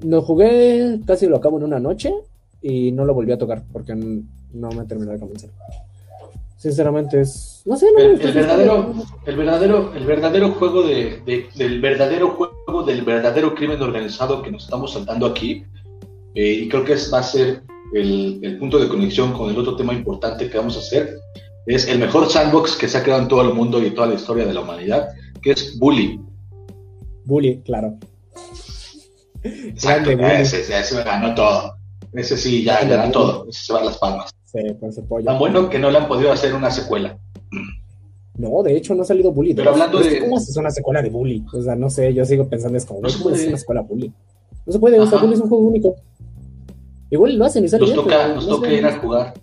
Lo 0.00 0.22
jugué, 0.22 1.00
casi 1.06 1.26
lo 1.26 1.36
acabo 1.36 1.58
en 1.58 1.62
una 1.62 1.78
noche 1.78 2.12
y 2.60 2.90
no 2.90 3.04
lo 3.04 3.14
volví 3.14 3.30
a 3.30 3.38
tocar 3.38 3.62
porque 3.72 3.94
no 4.60 4.70
me 4.70 4.84
terminó 4.84 5.12
de 5.12 5.18
convencer. 5.18 5.50
Sinceramente 6.56 7.20
es. 7.20 7.62
No 7.64 7.76
sé, 7.76 7.86
no 7.92 7.98
el, 7.98 8.20
el 8.20 8.32
verdadero, 8.32 8.94
el 9.26 9.36
verdadero, 9.36 9.94
el 9.94 10.06
verdadero 10.06 10.52
juego 10.52 10.82
de, 10.82 11.20
de, 11.26 11.48
del 11.54 11.80
verdadero 11.80 12.30
juego 12.30 12.82
del 12.82 13.02
verdadero 13.02 13.54
crimen 13.54 13.80
organizado 13.82 14.42
que 14.42 14.50
nos 14.50 14.64
estamos 14.64 14.92
saltando 14.92 15.26
aquí 15.26 15.64
eh, 16.36 16.52
y 16.52 16.68
creo 16.68 16.84
que 16.84 16.94
va 17.12 17.20
a 17.20 17.22
ser 17.22 17.62
el, 17.94 18.56
punto 18.58 18.78
de 18.78 18.88
conexión 18.88 19.32
con 19.32 19.50
el 19.50 19.58
otro 19.58 19.74
tema 19.74 19.94
importante 19.94 20.50
que 20.50 20.58
vamos 20.58 20.76
a 20.76 20.80
hacer. 20.80 21.18
Es 21.66 21.88
el 21.88 21.98
mejor 21.98 22.30
sandbox 22.30 22.76
que 22.76 22.88
se 22.88 22.98
ha 22.98 23.02
creado 23.02 23.22
en 23.22 23.28
todo 23.28 23.40
el 23.40 23.54
mundo 23.54 23.82
y 23.82 23.86
en 23.86 23.94
toda 23.94 24.08
la 24.08 24.14
historia 24.14 24.44
de 24.44 24.52
la 24.52 24.60
humanidad, 24.60 25.08
que 25.42 25.52
es 25.52 25.78
Bully. 25.78 26.20
Bully, 27.24 27.62
claro. 27.64 27.96
Exacto, 29.42 30.10
ese, 30.10 30.60
ese 30.60 31.02
ganó 31.02 31.34
todo. 31.34 31.74
Ese 32.12 32.36
sí, 32.36 32.62
ya 32.62 32.84
ganó 32.84 33.10
todo. 33.10 33.46
Ese 33.48 33.64
se 33.64 33.72
va 33.72 33.80
a 33.80 33.84
las 33.84 33.98
palmas. 33.98 34.35
Pues 34.80 35.24
Tan 35.24 35.38
bueno 35.38 35.68
que 35.68 35.78
no 35.78 35.90
le 35.90 35.98
han 35.98 36.08
podido 36.08 36.32
hacer 36.32 36.54
una 36.54 36.70
secuela. 36.70 37.18
No, 38.38 38.62
de 38.62 38.76
hecho 38.76 38.94
no 38.94 39.02
ha 39.02 39.04
salido 39.04 39.32
Bully. 39.32 39.54
Pero 39.54 39.70
hablando 39.70 39.98
de... 39.98 40.20
¿Cómo 40.20 40.36
hace 40.36 40.58
una 40.58 40.70
secuela 40.70 41.02
de 41.02 41.10
Bully? 41.10 41.44
O 41.52 41.62
sea, 41.62 41.74
no 41.74 41.88
sé, 41.88 42.12
yo 42.12 42.24
sigo 42.24 42.48
pensando, 42.48 42.76
es 42.76 42.84
como, 42.84 43.00
¿cómo 43.00 43.30
es 43.30 43.46
una 43.46 43.56
secuela 43.56 43.80
Bully? 43.82 44.12
No 44.66 44.72
se 44.72 44.78
puede, 44.78 45.00
o 45.00 45.06
sea, 45.06 45.18
Bully 45.18 45.34
es 45.34 45.40
un 45.40 45.48
juego 45.48 45.64
único. 45.64 45.96
Igual 47.10 47.36
lo 47.36 47.44
hacen 47.44 47.64
y 47.64 47.68
sale 47.68 47.86
Nos 47.86 47.94
toca, 47.94 48.28
nos 48.28 48.48
toca 48.48 48.72
ir 48.72 48.84
a 48.84 48.98
jugar. 48.98 49.34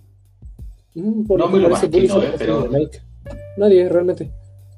Mm, 0.95 1.24
no 1.28 1.47
me 1.47 1.59
lo 1.59 1.68
imagino, 1.70 2.22
eh, 2.22 2.34
pero... 2.38 2.70
Nadie, 3.57 3.89
realmente. 3.89 4.32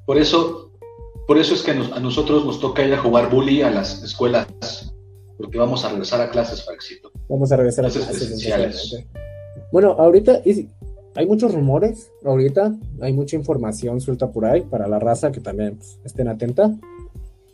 Por 0.06 0.18
eso, 0.18 0.70
por 1.26 1.36
eso 1.36 1.54
es 1.54 1.62
que 1.62 1.72
a 1.72 2.00
nosotros 2.00 2.46
nos 2.46 2.60
toca 2.60 2.84
ir 2.84 2.94
a 2.94 2.98
jugar 2.98 3.28
bully 3.28 3.62
a 3.62 3.70
las 3.70 4.02
escuelas, 4.02 4.94
porque 5.36 5.58
vamos 5.58 5.84
a 5.84 5.88
regresar 5.88 6.20
a 6.20 6.30
clases, 6.30 6.64
éxito. 6.72 7.10
Vamos 7.28 7.50
a 7.50 7.56
regresar 7.56 7.84
a 7.84 7.90
clases. 7.90 9.04
Bueno, 9.72 9.92
ahorita 9.98 10.42
hay 11.14 11.26
muchos 11.26 11.54
rumores, 11.54 12.10
ahorita 12.24 12.74
hay 13.00 13.12
mucha 13.12 13.36
información 13.36 14.00
suelta 14.00 14.30
por 14.30 14.44
ahí 14.44 14.62
para 14.62 14.86
la 14.86 14.98
raza 14.98 15.32
que 15.32 15.40
también 15.40 15.76
pues, 15.76 15.98
estén 16.04 16.28
atenta. 16.28 16.74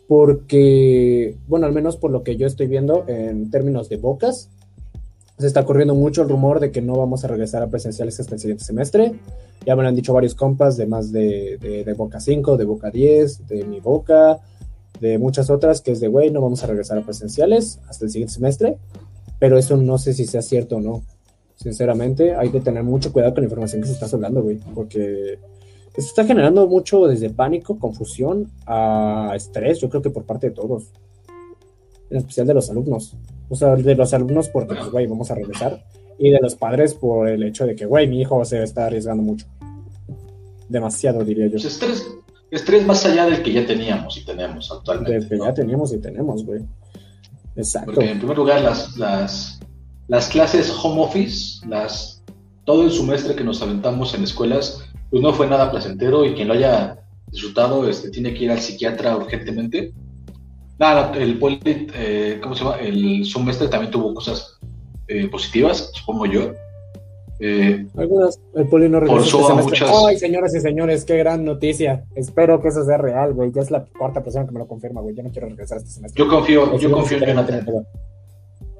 porque, 0.08 1.36
bueno, 1.48 1.66
al 1.66 1.72
menos 1.72 1.96
por 1.96 2.10
lo 2.10 2.22
que 2.22 2.36
yo 2.36 2.46
estoy 2.46 2.66
viendo 2.66 3.04
en 3.08 3.50
términos 3.50 3.88
de 3.88 3.96
bocas, 3.96 4.50
se 5.38 5.46
está 5.46 5.64
corriendo 5.64 5.94
mucho 5.94 6.22
el 6.22 6.28
rumor 6.28 6.60
de 6.60 6.70
que 6.70 6.82
no 6.82 6.94
vamos 6.94 7.24
a 7.24 7.28
regresar 7.28 7.62
a 7.62 7.68
presenciales 7.68 8.20
hasta 8.20 8.34
el 8.34 8.40
siguiente 8.40 8.64
semestre. 8.64 9.12
Ya 9.66 9.74
me 9.74 9.82
lo 9.82 9.88
han 9.88 9.96
dicho 9.96 10.12
varios 10.12 10.34
compas 10.34 10.76
de 10.76 10.86
más 10.86 11.12
de, 11.12 11.58
de, 11.58 11.92
Boca 11.94 12.20
5, 12.20 12.56
de 12.56 12.64
Boca 12.64 12.90
10, 12.90 13.46
de 13.48 13.64
mi 13.64 13.80
Boca, 13.80 14.38
de 15.00 15.18
muchas 15.18 15.50
otras, 15.50 15.80
que 15.80 15.92
es 15.92 16.00
de, 16.00 16.08
güey, 16.08 16.30
no 16.30 16.40
vamos 16.40 16.62
a 16.62 16.66
regresar 16.66 16.98
a 16.98 17.02
presenciales 17.02 17.80
hasta 17.88 18.04
el 18.04 18.10
siguiente 18.10 18.34
semestre. 18.34 18.76
Pero 19.38 19.58
eso 19.58 19.76
no 19.76 19.98
sé 19.98 20.14
si 20.14 20.26
sea 20.26 20.42
cierto 20.42 20.76
o 20.76 20.80
no. 20.80 21.02
Sinceramente, 21.62 22.34
hay 22.34 22.50
que 22.50 22.60
tener 22.60 22.82
mucho 22.82 23.12
cuidado 23.12 23.34
con 23.34 23.42
la 23.42 23.46
información 23.46 23.82
que 23.82 23.88
se 23.88 23.94
está 23.94 24.06
hablando, 24.16 24.42
güey, 24.42 24.58
porque 24.74 25.38
esto 25.94 26.00
está 26.00 26.24
generando 26.24 26.66
mucho 26.66 27.06
desde 27.06 27.30
pánico, 27.30 27.78
confusión 27.78 28.50
a 28.66 29.32
estrés, 29.36 29.78
yo 29.78 29.88
creo 29.88 30.02
que 30.02 30.10
por 30.10 30.24
parte 30.24 30.48
de 30.48 30.54
todos, 30.56 30.90
en 32.10 32.16
especial 32.16 32.48
de 32.48 32.54
los 32.54 32.68
alumnos. 32.68 33.14
O 33.48 33.54
sea, 33.54 33.76
de 33.76 33.94
los 33.94 34.12
alumnos 34.12 34.48
porque, 34.48 34.74
pues, 34.74 34.90
güey, 34.90 35.06
vamos 35.06 35.30
a 35.30 35.36
regresar, 35.36 35.84
y 36.18 36.30
de 36.30 36.40
los 36.40 36.56
padres 36.56 36.94
por 36.94 37.28
el 37.28 37.42
hecho 37.44 37.64
de 37.64 37.76
que, 37.76 37.86
güey, 37.86 38.08
mi 38.08 38.20
hijo 38.20 38.44
se 38.44 38.62
está 38.62 38.86
arriesgando 38.86 39.22
mucho. 39.22 39.46
Demasiado, 40.68 41.24
diría 41.24 41.46
yo. 41.46 41.52
Pues 41.52 41.66
estrés, 41.66 42.06
estrés 42.50 42.84
más 42.84 43.04
allá 43.06 43.26
del 43.26 43.42
que 43.42 43.52
ya 43.52 43.64
teníamos 43.64 44.16
y 44.16 44.24
tenemos 44.24 44.72
actualmente. 44.72 45.12
Del 45.12 45.28
que 45.28 45.38
ya 45.38 45.54
teníamos 45.54 45.92
y 45.92 45.98
tenemos, 45.98 46.44
güey. 46.44 46.62
Exacto. 47.54 47.92
Porque 47.92 48.10
en 48.10 48.18
primer 48.18 48.36
lugar, 48.36 48.62
las, 48.62 48.96
las, 48.96 49.60
las 50.09 50.28
clases 50.28 50.72
home 50.82 51.03
office, 51.03 51.66
las, 51.66 52.22
todo 52.64 52.84
el 52.84 52.92
semestre 52.92 53.34
que 53.34 53.44
nos 53.44 53.62
aventamos 53.62 54.14
en 54.14 54.24
escuelas, 54.24 54.84
pues 55.11 55.22
no 55.22 55.32
fue 55.32 55.46
nada 55.46 55.70
placentero 55.70 56.24
y 56.24 56.34
quien 56.34 56.48
lo 56.48 56.55
haya 56.55 56.98
disfrutado 57.30 57.88
este, 57.88 58.11
tiene 58.11 58.34
que 58.34 58.44
ir 58.44 58.50
al 58.50 58.61
psiquiatra 58.61 59.16
urgentemente. 59.16 59.92
Nada, 60.78 61.12
el 61.16 61.38
poli, 61.38 61.61
eh, 61.64 62.38
¿cómo 62.42 62.55
se 62.55 62.64
llama? 62.64 62.76
El 62.78 63.24
semestre 63.24 63.68
también 63.68 63.90
tuvo 63.90 64.14
cosas 64.14 64.59
eh, 65.09 65.28
positivas, 65.28 65.90
supongo 65.94 66.26
yo. 66.26 66.53
Eh, 67.44 67.86
Algunas, 67.96 68.40
el 68.55 68.68
poli 68.68 68.88
no 68.88 69.00
regresó 69.00 69.50
este 69.50 69.62
muchas... 69.62 69.90
Ay, 70.07 70.16
señoras 70.16 70.55
y 70.55 70.61
señores, 70.61 71.05
qué 71.05 71.16
gran 71.18 71.44
noticia. 71.44 72.05
Espero 72.14 72.61
que 72.61 72.68
eso 72.68 72.84
sea 72.84 72.98
real, 72.98 73.34
güey. 73.34 73.50
Ya 73.53 73.62
es 73.62 73.70
la 73.70 73.84
cuarta 73.84 74.22
persona 74.22 74.46
que 74.46 74.53
me 74.53 74.61
lo 74.61 74.66
confirma, 74.66 75.00
güey. 75.00 75.14
Yo 75.14 75.22
no 75.22 75.30
quiero 75.30 75.48
regresar 75.48 75.78
este 75.78 75.90
semestre. 75.90 76.22
Yo 76.22 76.28
confío, 76.28 76.78
yo 76.78 76.90
confío 76.90 77.18
en 77.18 77.26
Jonathan. 77.26 77.66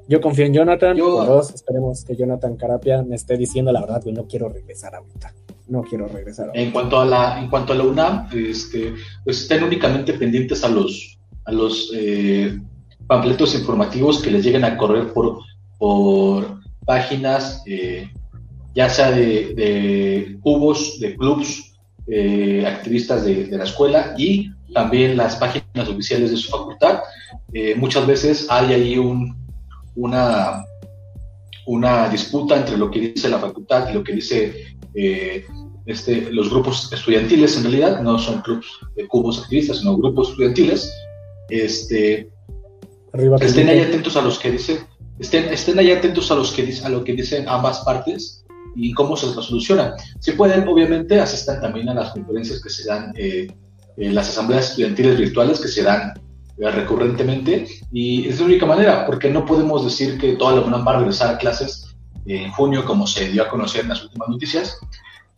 Yo 0.07 0.21
confío 0.21 0.45
en 0.45 0.53
Jonathan. 0.53 0.97
Yo... 0.97 1.41
esperemos 1.41 2.03
que 2.03 2.15
Jonathan 2.15 2.55
Carapia 2.55 3.03
me 3.03 3.15
esté 3.15 3.37
diciendo 3.37 3.71
la 3.71 3.81
verdad, 3.81 4.01
güey. 4.03 4.13
No 4.13 4.27
quiero 4.27 4.49
regresar 4.49 4.95
ahorita 4.95 5.33
no 5.67 5.83
quiero 5.83 6.07
regresar. 6.07 6.51
En 6.53 6.71
cuanto 6.71 6.99
a 6.99 7.05
la, 7.05 7.39
en 7.39 7.49
cuanto 7.49 7.73
a 7.73 7.75
la 7.75 7.83
UNAM, 7.83 8.27
este, 8.33 8.93
pues 9.23 9.41
estén 9.41 9.63
únicamente 9.63 10.13
pendientes 10.13 10.63
a 10.63 10.69
los, 10.69 11.17
a 11.45 11.51
los 11.51 11.91
eh, 11.95 12.59
panfletos 13.07 13.55
informativos 13.55 14.21
que 14.21 14.31
les 14.31 14.43
lleguen 14.43 14.65
a 14.65 14.77
correr 14.77 15.13
por, 15.13 15.39
por 15.77 16.59
páginas, 16.85 17.63
eh, 17.65 18.09
ya 18.75 18.89
sea 18.89 19.11
de, 19.11 19.53
de, 19.55 20.37
cubos, 20.41 20.99
de 20.99 21.15
clubs, 21.15 21.73
eh, 22.07 22.65
activistas 22.67 23.23
de, 23.23 23.45
de, 23.45 23.57
la 23.57 23.63
escuela 23.63 24.13
y 24.17 24.51
también 24.73 25.15
las 25.15 25.37
páginas 25.37 25.87
oficiales 25.87 26.31
de 26.31 26.37
su 26.37 26.49
facultad. 26.49 27.01
muchas 27.77 28.05
veces 28.07 28.47
hay 28.49 28.73
ahí 28.73 28.97
un, 28.97 29.37
una, 29.95 30.63
una 31.67 32.09
disputa 32.09 32.57
entre 32.57 32.77
lo 32.77 32.89
que 32.89 32.99
dice 32.99 33.29
la 33.29 33.39
facultad 33.39 33.89
y 33.89 33.93
lo 33.93 34.03
que 34.03 34.13
dice 34.13 34.75
eh, 34.93 35.45
este, 35.85 36.31
los 36.31 36.49
grupos 36.49 36.91
estudiantiles, 36.93 37.57
en 37.57 37.63
realidad, 37.63 38.01
no 38.01 38.17
son 38.17 38.41
clubes 38.41 38.65
de 38.95 39.07
cubos 39.07 39.41
activistas, 39.43 39.79
sino 39.79 39.97
grupos 39.97 40.29
estudiantiles, 40.29 40.91
este, 41.49 42.29
estén 43.41 43.69
ahí 43.69 43.79
atentos 43.79 44.15
a 44.15 44.21
los 44.21 44.39
que 44.39 44.51
dicen, 44.51 44.77
estén, 45.19 45.45
estén 45.45 45.77
ahí 45.77 45.91
atentos 45.91 46.31
a, 46.31 46.35
los 46.35 46.51
que, 46.51 46.73
a 46.83 46.89
lo 46.89 47.03
que 47.03 47.13
dicen 47.13 47.47
ambas 47.49 47.81
partes 47.81 48.45
y 48.75 48.93
cómo 48.93 49.17
se 49.17 49.27
soluciona. 49.33 49.93
Si 50.19 50.31
pueden, 50.31 50.67
obviamente, 50.67 51.19
asistan 51.19 51.61
también 51.61 51.89
a 51.89 51.93
las 51.93 52.11
conferencias 52.11 52.61
que 52.61 52.69
se 52.69 52.87
dan, 52.87 53.13
eh, 53.15 53.47
las 53.97 54.29
asambleas 54.29 54.69
estudiantiles 54.69 55.17
virtuales 55.17 55.59
que 55.59 55.67
se 55.67 55.83
dan 55.83 56.13
eh, 56.13 56.19
recurrentemente 56.57 57.67
y 57.91 58.27
es 58.27 58.39
la 58.39 58.45
única 58.45 58.65
manera, 58.65 59.05
porque 59.05 59.29
no 59.29 59.45
podemos 59.45 59.83
decir 59.83 60.17
que 60.17 60.33
toda 60.33 60.55
la 60.55 60.61
UNAM 60.61 60.85
va 60.87 60.95
a 60.95 60.97
regresar 60.99 61.33
a 61.33 61.37
clases 61.37 61.95
en 62.25 62.51
junio, 62.51 62.85
como 62.85 63.07
se 63.07 63.29
dio 63.29 63.43
a 63.43 63.49
conocer 63.49 63.81
en 63.81 63.89
las 63.89 64.03
últimas 64.03 64.29
noticias. 64.29 64.79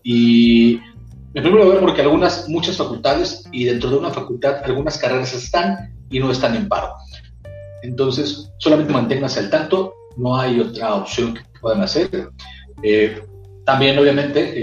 Y 0.04 0.76
en 0.76 1.44
primer 1.44 1.66
lugar, 1.66 1.80
porque 1.80 2.02
algunas, 2.02 2.48
muchas 2.48 2.78
facultades 2.78 3.44
y 3.52 3.66
dentro 3.66 3.90
de 3.90 3.98
una 3.98 4.12
facultad, 4.12 4.64
algunas 4.64 4.98
carreras 4.98 5.34
están 5.34 5.94
y 6.10 6.20
no 6.20 6.32
están 6.32 6.56
en 6.56 6.68
paro. 6.68 6.94
Entonces, 7.82 8.52
solamente 8.58 8.94
manténganse 8.94 9.40
al 9.40 9.50
tanto, 9.50 9.94
no 10.18 10.38
hay 10.38 10.60
otra 10.60 10.96
opción 10.96 11.34
que 11.34 11.42
puedan 11.60 11.82
hacer. 11.82 12.30
Eh, 12.84 13.22
también, 13.66 13.98
obviamente, 13.98 14.54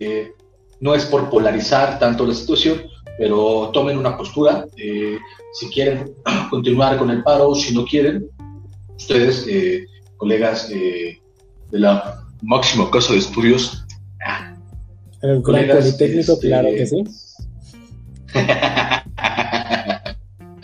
eh, 0.00 0.32
no 0.80 0.94
es 0.94 1.04
por 1.06 1.28
polarizar 1.30 1.98
tanto 1.98 2.26
la 2.26 2.34
situación, 2.34 2.82
pero 3.18 3.70
tomen 3.72 3.98
una 3.98 4.16
postura. 4.16 4.66
Eh, 4.76 5.18
si 5.52 5.68
quieren 5.68 6.12
continuar 6.50 6.98
con 6.98 7.10
el 7.10 7.22
paro, 7.22 7.54
si 7.54 7.74
no 7.74 7.84
quieren, 7.84 8.26
ustedes, 8.96 9.46
colegas 10.16 10.68
de 10.68 11.20
la 11.72 12.24
máxima 12.42 12.90
casa 12.90 13.12
de 13.12 13.20
estudios. 13.20 13.84
el 15.22 15.42
Politécnico, 15.42 16.32
este, 16.32 16.48
claro 16.48 16.68
que 16.68 16.86
sí. 16.86 17.04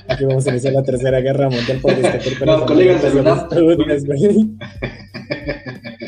Aquí 0.09 0.25
vamos 0.25 0.47
a 0.47 0.51
iniciar 0.51 0.73
la 0.73 0.83
tercera 0.83 1.21
guerra 1.21 1.51
mundial 1.51 1.79
por 1.81 1.93
este 1.99 2.47
No, 2.47 2.65
colegas 2.65 3.03
de 3.03 3.23
la 3.23 3.49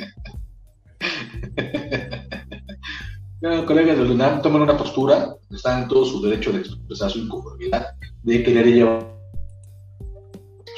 No, 3.41 3.64
colegas 3.64 3.97
de 3.97 4.03
UNAM 4.03 4.43
tomen 4.43 4.62
una 4.62 4.76
postura, 4.76 5.36
están 5.51 5.82
en 5.82 5.89
todo 5.89 6.05
su 6.05 6.20
derecho 6.20 6.51
de 6.51 6.59
expresar 6.59 7.09
su 7.09 7.20
inconformidad, 7.20 7.95
de 8.24 8.43
querer 8.43 8.66
llevar 8.66 9.14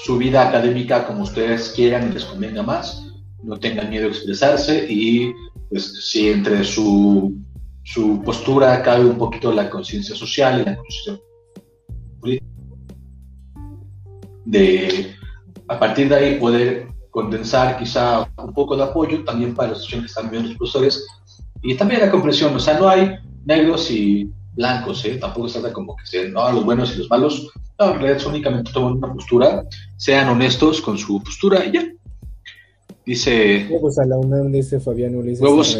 su 0.04 0.18
vida 0.18 0.46
académica 0.46 1.06
como 1.06 1.22
ustedes 1.22 1.72
quieran 1.74 2.10
y 2.10 2.12
les 2.12 2.24
convenga 2.26 2.62
más. 2.62 3.06
No 3.42 3.58
tengan 3.58 3.88
miedo 3.88 4.06
a 4.06 4.10
expresarse 4.10 4.86
y 4.90 5.32
pues 5.70 6.06
si 6.06 6.28
entre 6.28 6.62
su, 6.64 7.34
su 7.82 8.20
postura 8.22 8.82
cabe 8.82 9.06
un 9.06 9.16
poquito 9.16 9.52
la 9.52 9.70
conciencia 9.70 10.14
social 10.14 10.60
y 10.60 10.64
la 10.64 10.76
conciencia 10.76 11.24
política, 12.20 12.46
de 14.44 15.14
a 15.66 15.78
partir 15.78 16.10
de 16.10 16.14
ahí 16.14 16.38
poder 16.38 16.88
condensar 17.10 17.78
quizá 17.78 18.30
un 18.36 18.52
poco 18.52 18.76
de 18.76 18.82
apoyo 18.82 19.24
también 19.24 19.54
para 19.54 19.70
los 19.70 19.90
están 19.90 20.30
viendo 20.30 20.50
los 20.50 20.58
profesores 20.58 21.06
y 21.62 21.74
también 21.74 22.00
la 22.00 22.10
comprensión, 22.10 22.54
o 22.54 22.58
sea, 22.58 22.78
no 22.78 22.88
hay 22.88 23.16
negros 23.44 23.90
y 23.90 24.30
blancos, 24.54 25.04
¿eh? 25.04 25.16
tampoco 25.16 25.48
se 25.48 25.60
trata 25.60 25.72
como 25.72 25.96
que 25.96 26.06
sean 26.06 26.32
¿no? 26.32 26.50
los 26.52 26.64
buenos 26.64 26.94
y 26.94 26.98
los 26.98 27.10
malos, 27.10 27.50
no, 27.78 27.92
en 27.92 28.00
realidad 28.00 28.26
únicamente 28.26 28.72
toman 28.72 28.94
una 28.94 29.12
postura, 29.12 29.64
sean 29.96 30.28
honestos 30.28 30.80
con 30.80 30.98
su 30.98 31.22
postura 31.22 31.64
y 31.64 31.72
ya, 31.72 31.84
Dice. 33.10 33.66
Huevos 33.68 33.98
a 33.98 34.04
la 34.04 34.16
UNAM, 34.16 34.52
dice 34.52 34.78
Fabián 34.78 35.16
Ulises. 35.16 35.40
Huevos. 35.40 35.76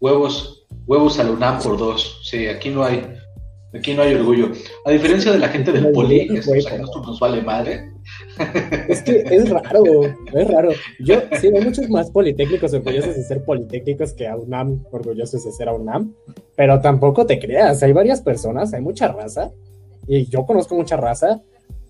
Huevos, 0.00 0.66
huevos 0.86 1.18
a 1.18 1.24
la 1.24 1.30
UNAM 1.30 1.62
por 1.62 1.78
dos. 1.78 2.20
Sí, 2.22 2.46
aquí 2.46 2.68
no 2.68 2.84
hay. 2.84 3.02
Aquí 3.72 3.94
no 3.94 4.02
hay 4.02 4.14
orgullo. 4.14 4.52
A 4.84 4.90
diferencia 4.90 5.32
de 5.32 5.38
la 5.38 5.48
gente 5.48 5.72
del 5.72 5.92
poli, 5.92 6.28
que 6.28 6.78
nos 6.78 7.18
vale 7.18 7.40
madre. 7.40 7.93
Es 8.88 9.02
que 9.02 9.24
es 9.30 9.48
raro, 9.48 9.84
es 10.32 10.48
raro. 10.48 10.70
Yo 11.00 11.22
sí 11.40 11.48
hay 11.48 11.64
muchos 11.64 11.88
más 11.88 12.10
politécnicos 12.10 12.72
orgullosos 12.72 13.16
de 13.16 13.22
ser 13.22 13.44
politécnicos 13.44 14.12
que 14.12 14.28
a 14.28 14.36
UNAM 14.36 14.84
orgullosos 14.90 15.44
de 15.44 15.52
ser 15.52 15.68
a 15.68 15.74
UNAM, 15.74 16.14
pero 16.56 16.80
tampoco 16.80 17.26
te 17.26 17.38
creas, 17.38 17.82
hay 17.82 17.92
varias 17.92 18.20
personas, 18.20 18.72
hay 18.74 18.80
mucha 18.80 19.08
raza, 19.08 19.50
y 20.06 20.26
yo 20.26 20.44
conozco 20.46 20.74
mucha 20.74 20.96
raza 20.96 21.40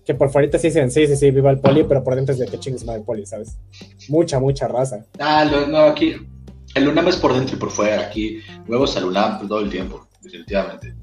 que 0.05 0.13
por 0.13 0.29
fuera 0.29 0.57
sí 0.59 0.67
dicen, 0.67 0.91
sí, 0.91 1.07
sí, 1.07 1.15
sí, 1.15 1.31
viva 1.31 1.49
el 1.49 1.59
poli, 1.59 1.83
pero 1.83 2.03
por 2.03 2.15
dentro 2.15 2.33
es 2.33 2.39
de 2.39 2.45
que 2.45 2.59
chingues 2.59 2.83
el 2.87 3.01
poli, 3.01 3.25
¿sabes? 3.25 3.57
Mucha, 4.07 4.39
mucha 4.39 4.67
raza. 4.67 5.05
Ah, 5.19 5.45
no, 5.67 5.79
aquí, 5.79 6.15
el 6.75 6.87
UNAM 6.87 7.07
es 7.07 7.15
por 7.15 7.33
dentro 7.33 7.55
y 7.55 7.59
por 7.59 7.71
fuera, 7.71 8.01
aquí 8.01 8.39
huevos 8.67 8.95
al 8.97 9.05
UNAM 9.05 9.47
todo 9.47 9.61
el 9.61 9.69
tiempo, 9.69 10.07
definitivamente. 10.21 10.93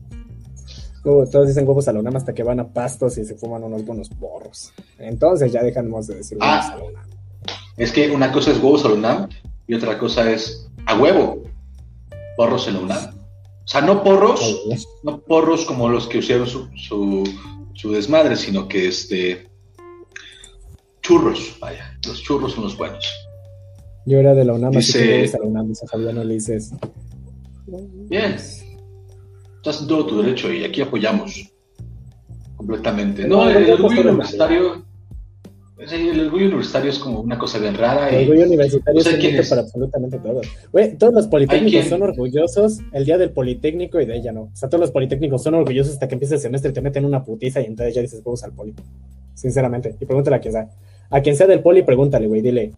Todos 1.03 1.47
dicen 1.49 1.67
huevos 1.67 1.89
al 1.89 1.97
UNAM 1.97 2.17
hasta 2.17 2.33
que 2.33 2.43
van 2.43 2.61
a 2.61 2.73
pastos 2.73 3.19
y 3.19 3.25
se 3.25 3.35
fuman 3.35 3.65
unos 3.65 3.85
buenos 3.85 4.09
borros. 4.19 4.73
Entonces 4.99 5.53
ya 5.53 5.63
dejamos 5.63 6.07
de 6.07 6.17
decir 6.17 6.39
huevos 6.39 6.65
ah, 6.65 6.73
al 6.75 6.83
UNAM. 6.83 7.11
Es 7.77 7.93
que 7.93 8.11
una 8.11 8.31
cosa 8.33 8.53
es 8.53 8.59
huevos 8.59 8.85
al 8.85 8.93
UNAM 8.93 9.29
y 9.67 9.75
otra 9.75 9.99
cosa 9.99 10.31
es 10.31 10.69
a 10.87 10.99
huevo, 10.99 11.43
porros 12.37 12.69
en 12.69 12.75
la 12.75 12.81
UNAM. 12.81 13.15
O 13.65 13.69
sea, 13.69 13.81
no 13.81 14.03
porros, 14.03 14.65
no 15.03 15.21
porros 15.21 15.65
como 15.65 15.89
los 15.89 16.07
que 16.07 16.19
usaron 16.19 16.49
su 16.49 17.25
su 17.75 17.93
desmadre, 17.93 18.37
sino 18.37 18.69
que 18.69 18.89
este 18.89 19.49
churros, 21.01 21.57
vaya, 21.61 21.99
los 22.07 22.23
churros 22.23 22.53
son 22.53 22.65
los 22.65 22.77
buenos. 22.77 23.05
Yo 24.07 24.19
era 24.19 24.35
de 24.35 24.45
la 24.45 24.55
UNAM, 24.55 24.77
así 24.77 24.93
que 24.93 25.31
la 25.33 25.45
UNAM, 25.45 25.69
dice 25.69 25.87
Fabián 25.87 26.19
Ulises. 26.19 26.73
Bien, 28.09 28.37
estás 29.63 29.81
en 29.81 29.87
todo 29.87 30.07
tu 30.07 30.21
derecho 30.21 30.53
y 30.53 30.65
aquí 30.65 30.83
apoyamos. 30.83 31.49
Completamente. 32.57 33.29
No, 33.29 33.49
el, 33.49 33.71
orgullo 33.71 34.01
universitario. 34.01 34.85
el 35.79 36.21
orgullo 36.27 36.47
universitario 36.47 36.91
es 36.91 36.99
como 36.99 37.21
una 37.21 37.39
cosa 37.39 37.59
bien 37.59 37.77
rara. 37.77 38.11
El 38.11 38.29
orgullo 38.29 38.47
universitario 38.47 39.01
es 39.01 39.49
para 39.49 39.63
absolutamente 39.63 40.19
todo. 40.19 40.41
Güey, 40.73 40.99
todos 40.99 41.15
los 41.15 41.29
politécnicos 41.29 41.87
son 41.87 42.03
orgullosos 42.03 42.81
el 42.93 43.05
día 43.05 43.19
del 43.19 43.31
politécnico 43.31 44.01
y 44.01 44.07
de 44.07 44.17
ella 44.17 44.33
no. 44.33 44.43
O 44.43 44.51
sea, 44.53 44.69
todos 44.69 44.81
los 44.81 44.91
politécnicos 44.91 45.45
son 45.45 45.55
orgullosos 45.55 45.93
hasta 45.93 46.09
que 46.09 46.17
empieza 46.17 46.35
el 46.35 46.41
semestre 46.41 46.73
y 46.73 46.75
te 46.75 46.81
meten 46.81 47.05
una 47.05 47.23
putiza 47.23 47.61
y 47.61 47.67
entonces 47.67 47.95
ya 47.95 48.03
dices, 48.03 48.23
vamos 48.25 48.43
al 48.43 48.53
poli. 48.53 48.75
Sinceramente. 49.35 49.95
Y 50.01 50.07
pregúntale 50.07 50.37
a 50.37 50.41
quien 50.41 50.55
sea. 50.55 50.69
A 51.09 51.21
quien 51.21 51.37
sea 51.37 51.47
del 51.47 51.61
poli, 51.61 51.83
pregúntale, 51.83 52.27
güey, 52.27 52.41
dile. 52.41 52.73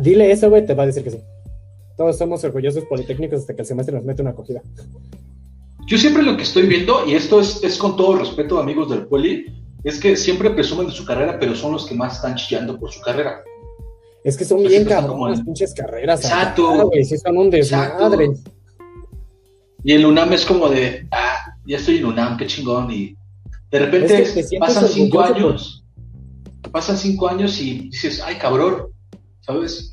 dile 0.00 0.32
eso, 0.32 0.50
güey, 0.50 0.66
te 0.66 0.74
va 0.74 0.82
a 0.82 0.86
decir 0.86 1.04
que 1.04 1.12
sí. 1.12 1.18
Todos 2.00 2.16
somos 2.16 2.42
orgullosos 2.44 2.86
politécnicos 2.86 3.40
hasta 3.40 3.54
que 3.54 3.60
el 3.60 3.66
semestre 3.66 3.94
nos 3.94 4.06
mete 4.06 4.22
una 4.22 4.30
acogida. 4.30 4.62
Yo 5.86 5.98
siempre 5.98 6.22
lo 6.22 6.34
que 6.34 6.44
estoy 6.44 6.62
viendo, 6.62 7.06
y 7.06 7.12
esto 7.12 7.42
es, 7.42 7.62
es 7.62 7.76
con 7.76 7.94
todo 7.94 8.16
respeto, 8.16 8.58
amigos 8.58 8.88
del 8.88 9.06
poli, 9.06 9.44
es 9.84 10.00
que 10.00 10.16
siempre 10.16 10.48
presumen 10.48 10.86
de 10.86 10.94
su 10.94 11.04
carrera, 11.04 11.38
pero 11.38 11.54
son 11.54 11.72
los 11.72 11.84
que 11.84 11.94
más 11.94 12.16
están 12.16 12.36
chillando 12.36 12.80
por 12.80 12.90
su 12.90 13.02
carrera. 13.02 13.42
Es 14.24 14.34
que 14.38 14.46
son 14.46 14.62
bien 14.62 14.86
cabrón 14.86 15.30
las 15.30 15.42
pinches 15.42 15.74
carreras. 15.74 16.24
Exacto. 16.24 16.90
sí 17.04 17.18
son 17.18 17.36
un 17.36 17.50
desmadre. 17.50 18.30
Y 19.84 19.92
el 19.92 20.06
UNAM 20.06 20.32
es 20.32 20.46
como 20.46 20.70
de, 20.70 21.06
ah, 21.10 21.36
ya 21.66 21.76
estoy 21.76 21.98
en 21.98 22.06
UNAM, 22.06 22.38
qué 22.38 22.46
chingón. 22.46 22.90
Y 22.90 23.14
de 23.70 23.78
repente 23.78 24.24
pasan 24.58 24.88
cinco 24.88 25.20
años. 25.20 25.84
Pasan 26.72 26.96
cinco 26.96 27.28
años 27.28 27.60
y 27.60 27.90
dices, 27.90 28.22
ay, 28.24 28.36
cabrón, 28.36 28.86
¿sabes? 29.42 29.92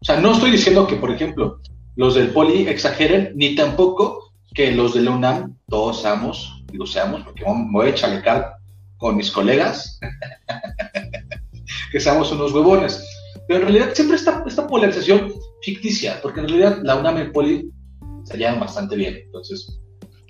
O 0.00 0.04
sea, 0.04 0.20
no 0.20 0.32
estoy 0.32 0.50
diciendo 0.50 0.86
que, 0.86 0.96
por 0.96 1.10
ejemplo, 1.10 1.60
los 1.96 2.14
del 2.14 2.30
poli 2.30 2.68
exageren, 2.68 3.32
ni 3.34 3.54
tampoco 3.54 4.32
que 4.54 4.72
los 4.72 4.94
de 4.94 5.02
la 5.02 5.10
UNAM 5.10 5.56
todos 5.68 6.02
seamos, 6.02 6.64
digo 6.70 6.86
seamos, 6.86 7.22
porque 7.22 7.44
me 7.44 7.72
voy 7.72 7.88
a 7.88 7.94
chalecar 7.94 8.54
con 8.98 9.16
mis 9.16 9.30
colegas, 9.30 9.98
que 11.92 12.00
seamos 12.00 12.30
unos 12.32 12.52
huevones. 12.52 13.04
Pero 13.48 13.60
en 13.60 13.66
realidad 13.66 13.94
siempre 13.94 14.16
está 14.16 14.42
esta 14.46 14.66
polarización 14.66 15.32
ficticia, 15.62 16.20
porque 16.22 16.40
en 16.40 16.48
realidad 16.48 16.78
la 16.82 16.96
UNAM 16.96 17.18
y 17.18 17.20
el 17.22 17.32
poli 17.32 17.70
se 18.24 18.36
llevan 18.36 18.60
bastante 18.60 18.96
bien. 18.96 19.16
Entonces, 19.24 19.78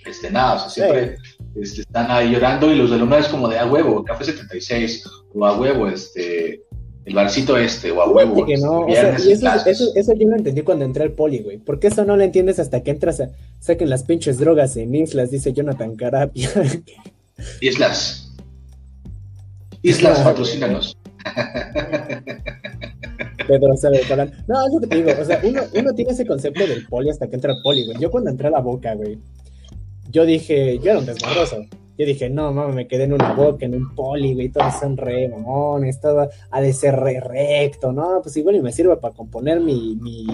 este, 0.05 0.31
nada, 0.31 0.55
o 0.55 0.59
sea, 0.59 0.69
siempre 0.69 1.17
este, 1.57 1.83
están 1.83 2.11
ahí 2.11 2.33
llorando 2.33 2.71
y 2.71 2.77
los 2.77 2.91
de 2.91 2.99
la 2.99 3.05
UNAM 3.05 3.21
es 3.21 3.29
como 3.29 3.49
de 3.49 3.59
a 3.59 3.67
huevo, 3.67 4.05
Café 4.05 4.25
76, 4.25 5.05
o 5.35 5.47
a 5.47 5.59
huevo, 5.59 5.89
este, 5.89 6.63
el 7.07 7.15
barcito 7.15 7.57
este, 7.57 7.91
o 7.93 8.03
a 8.03 8.11
huevo. 8.11 8.45
Que 8.45 8.57
no, 8.57 8.81
o 8.81 8.93
sea, 8.93 9.17
y 9.19 9.31
eso, 9.31 9.49
eso, 9.65 9.93
eso, 9.95 10.13
yo 10.15 10.29
lo 10.29 10.35
entendí 10.37 10.63
cuando 10.63 10.85
entré 10.85 11.05
al 11.05 11.13
poli, 11.13 11.39
güey. 11.39 11.59
Porque 11.59 11.87
eso 11.87 12.05
no 12.05 12.17
lo 12.17 12.25
entiendes 12.25 12.59
hasta 12.59 12.83
que 12.83 12.91
entras 12.91 13.21
a. 13.21 13.31
Saquen 13.61 13.89
las 13.89 14.03
pinches 14.03 14.39
drogas 14.39 14.77
en 14.77 14.93
islas, 14.95 15.31
dice 15.31 15.53
Jonathan 15.53 15.95
Carapia. 15.95 16.51
Islas. 17.61 18.33
Islas, 19.83 20.21
patrocínanos. 20.21 20.97
Pedro 23.47 23.77
sabe 23.77 24.01
No, 24.49 24.67
es 24.67 24.73
lo 24.75 24.81
que 24.81 24.87
te 24.89 24.97
digo. 24.97 25.13
O 25.21 25.25
sea, 25.25 25.41
uno, 25.45 25.63
uno 25.75 25.95
tiene 25.95 26.11
ese 26.11 26.27
concepto 26.27 26.67
del 26.67 26.87
poli 26.87 27.11
hasta 27.11 27.29
que 27.29 27.37
entra 27.37 27.53
al 27.53 27.63
poli, 27.63 27.87
güey. 27.87 27.99
Yo 28.01 28.11
cuando 28.11 28.31
entré 28.31 28.49
a 28.49 28.51
la 28.51 28.61
boca, 28.61 28.95
güey, 28.95 29.19
yo 30.11 30.27
dije, 30.27 30.81
yo 30.81 30.91
era 30.91 30.99
un 30.99 31.07
desmadroso. 31.07 31.59
Yo 31.99 32.05
dije, 32.05 32.29
no, 32.29 32.53
mames, 32.53 32.75
me 32.75 32.87
quedé 32.87 33.05
en 33.05 33.15
una 33.15 33.33
boca, 33.33 33.65
en 33.65 33.75
un 33.75 33.95
poli, 33.95 34.35
güey, 34.35 34.51
todos 34.51 34.75
son 34.79 34.97
re 34.97 35.29
mamones, 35.29 36.01
todo 36.01 36.29
ha 36.51 36.61
de 36.61 36.73
ser 36.73 36.97
re 36.97 37.21
recto, 37.21 37.93
¿no? 37.93 38.21
Pues 38.23 38.37
igual 38.37 38.57
y 38.57 38.61
me 38.61 38.73
sirve 38.73 38.97
para 38.97 39.15
componer 39.15 39.61
mi, 39.61 39.97
mi, 39.97 40.27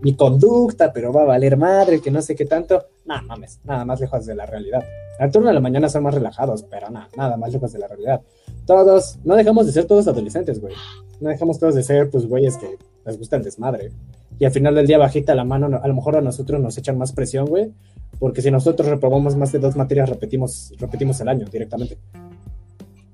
mi 0.00 0.14
conducta, 0.14 0.92
pero 0.92 1.12
va 1.12 1.22
a 1.22 1.26
valer 1.26 1.56
madre, 1.56 2.00
que 2.00 2.10
no 2.10 2.22
sé 2.22 2.34
qué 2.34 2.46
tanto. 2.46 2.86
No, 3.04 3.20
mames, 3.22 3.60
nada 3.64 3.84
más 3.84 4.00
lejos 4.00 4.24
de 4.24 4.34
la 4.34 4.46
realidad. 4.46 4.82
Al 5.18 5.30
turno 5.30 5.48
de 5.48 5.54
la 5.54 5.60
mañana 5.60 5.88
son 5.88 6.02
más 6.02 6.14
relajados, 6.14 6.64
pero 6.64 6.90
nada, 6.90 7.08
nada 7.16 7.36
más 7.36 7.52
lejos 7.52 7.72
de 7.72 7.78
la 7.78 7.86
realidad. 7.86 8.20
Todos, 8.66 9.18
no 9.24 9.36
dejamos 9.36 9.66
de 9.66 9.72
ser 9.72 9.84
todos 9.84 10.08
adolescentes, 10.08 10.60
güey. 10.60 10.74
No 11.20 11.28
dejamos 11.28 11.58
todos 11.58 11.74
de 11.74 11.82
ser, 11.82 12.10
pues, 12.10 12.26
güeyes 12.26 12.56
que 12.56 12.76
les 13.04 13.18
gusta 13.18 13.36
el 13.36 13.44
desmadre. 13.44 13.92
Y 14.38 14.44
al 14.44 14.50
final 14.50 14.74
del 14.74 14.86
día 14.86 14.98
bajita 14.98 15.34
la 15.34 15.44
mano, 15.44 15.80
a 15.80 15.88
lo 15.88 15.94
mejor 15.94 16.16
a 16.16 16.20
nosotros 16.20 16.60
nos 16.60 16.76
echan 16.76 16.98
más 16.98 17.12
presión, 17.12 17.46
güey, 17.46 17.70
porque 18.18 18.42
si 18.42 18.50
nosotros 18.50 18.88
reprobamos 18.88 19.36
más 19.36 19.52
de 19.52 19.58
dos 19.58 19.76
materias, 19.76 20.08
repetimos, 20.08 20.72
repetimos 20.78 21.20
el 21.20 21.28
año 21.28 21.46
directamente. 21.46 21.98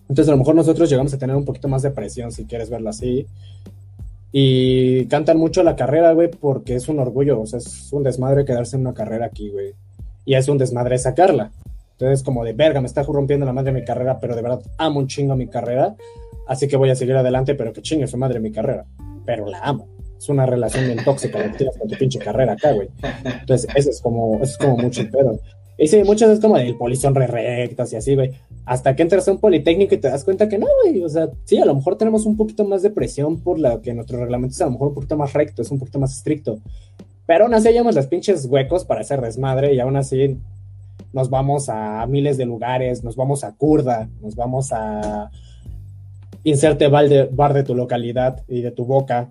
Entonces 0.08 0.28
a 0.28 0.32
lo 0.32 0.38
mejor 0.38 0.54
nosotros 0.54 0.88
llegamos 0.88 1.12
a 1.14 1.18
tener 1.18 1.36
un 1.36 1.44
poquito 1.44 1.68
más 1.68 1.82
de 1.82 1.90
presión, 1.90 2.32
si 2.32 2.46
quieres 2.46 2.70
verlo 2.70 2.88
así. 2.90 3.26
Y 4.32 5.06
cantan 5.06 5.38
mucho 5.38 5.62
la 5.62 5.76
carrera, 5.76 6.12
güey, 6.12 6.30
porque 6.30 6.74
es 6.74 6.88
un 6.88 6.98
orgullo, 7.00 7.40
o 7.40 7.46
sea, 7.46 7.58
es 7.58 7.92
un 7.92 8.02
desmadre 8.02 8.44
quedarse 8.44 8.76
en 8.76 8.82
una 8.82 8.94
carrera 8.94 9.26
aquí, 9.26 9.50
güey. 9.50 9.74
Y 10.24 10.34
es 10.34 10.48
un 10.48 10.58
desmadre 10.58 10.98
sacarla. 10.98 11.50
Entonces, 11.92 12.22
como 12.22 12.44
de 12.44 12.54
verga, 12.54 12.80
me 12.80 12.86
está 12.86 13.02
rompiendo 13.02 13.44
la 13.44 13.52
madre 13.52 13.72
mi 13.72 13.84
carrera, 13.84 14.18
pero 14.18 14.34
de 14.34 14.42
verdad 14.42 14.62
amo 14.78 15.00
un 15.00 15.06
chingo 15.06 15.36
mi 15.36 15.48
carrera, 15.48 15.94
así 16.48 16.66
que 16.66 16.76
voy 16.76 16.88
a 16.88 16.96
seguir 16.96 17.14
adelante, 17.14 17.54
pero 17.54 17.72
que 17.72 17.82
chingue 17.82 18.06
su 18.06 18.16
madre 18.16 18.40
mi 18.40 18.50
carrera. 18.50 18.86
Pero 19.26 19.46
la 19.46 19.60
amo 19.60 19.99
es 20.20 20.28
una 20.28 20.44
relación 20.44 20.84
bien 20.84 21.02
tóxica 21.02 21.38
la 21.38 21.50
tienes 21.52 21.78
con 21.78 21.88
tu 21.88 21.96
pinche 21.96 22.18
carrera 22.18 22.52
acá, 22.52 22.72
güey. 22.72 22.88
Entonces, 23.24 23.70
eso 23.74 23.88
es 23.88 24.02
como, 24.02 24.38
es 24.42 24.58
como 24.58 24.76
mucho 24.76 25.02
pedo. 25.10 25.40
Y 25.78 25.86
sí, 25.86 26.04
muchas 26.04 26.28
veces 26.28 26.42
como 26.42 26.58
el 26.58 26.76
poli 26.76 26.94
son 26.94 27.14
re 27.14 27.26
rectas 27.26 27.90
y 27.94 27.96
así, 27.96 28.14
güey. 28.14 28.32
Hasta 28.66 28.94
que 28.94 29.00
entras 29.00 29.26
a 29.26 29.32
un 29.32 29.38
politécnico 29.38 29.94
y 29.94 29.98
te 29.98 30.10
das 30.10 30.22
cuenta 30.24 30.46
que 30.46 30.58
no, 30.58 30.66
güey. 30.84 31.02
O 31.02 31.08
sea, 31.08 31.30
sí, 31.44 31.56
a 31.56 31.64
lo 31.64 31.74
mejor 31.74 31.96
tenemos 31.96 32.26
un 32.26 32.36
poquito 32.36 32.66
más 32.66 32.82
de 32.82 32.90
presión 32.90 33.40
por 33.40 33.58
la 33.58 33.80
que 33.80 33.94
nuestro 33.94 34.20
reglamento 34.20 34.52
es 34.52 34.60
a 34.60 34.66
lo 34.66 34.72
mejor 34.72 34.88
un 34.88 34.94
poquito 34.94 35.16
más 35.16 35.32
recto, 35.32 35.62
es 35.62 35.70
un 35.70 35.78
poquito 35.78 35.98
más 35.98 36.14
estricto. 36.14 36.58
Pero 37.24 37.44
aún 37.44 37.54
así 37.54 37.68
hallamos 37.68 37.94
las 37.94 38.08
pinches 38.08 38.44
huecos 38.44 38.84
para 38.84 39.00
hacer 39.00 39.22
desmadre 39.22 39.72
y 39.72 39.80
aún 39.80 39.96
así 39.96 40.36
nos 41.14 41.30
vamos 41.30 41.70
a 41.70 42.06
miles 42.06 42.36
de 42.36 42.44
lugares, 42.44 43.02
nos 43.02 43.16
vamos 43.16 43.42
a 43.42 43.52
Kurda, 43.52 44.10
nos 44.20 44.36
vamos 44.36 44.70
a 44.72 45.30
inserte 46.44 46.88
bar 46.88 47.54
de 47.54 47.62
tu 47.62 47.74
localidad 47.74 48.42
y 48.48 48.60
de 48.60 48.70
tu 48.70 48.84
boca, 48.84 49.30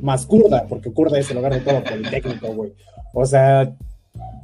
más 0.00 0.26
Kurda, 0.26 0.66
porque 0.68 0.92
Kurda 0.92 1.18
es 1.18 1.30
el 1.30 1.38
hogar 1.38 1.54
de 1.54 1.60
todo 1.60 1.82
Politécnico, 1.84 2.48
güey. 2.48 2.72
O 3.12 3.24
sea, 3.26 3.72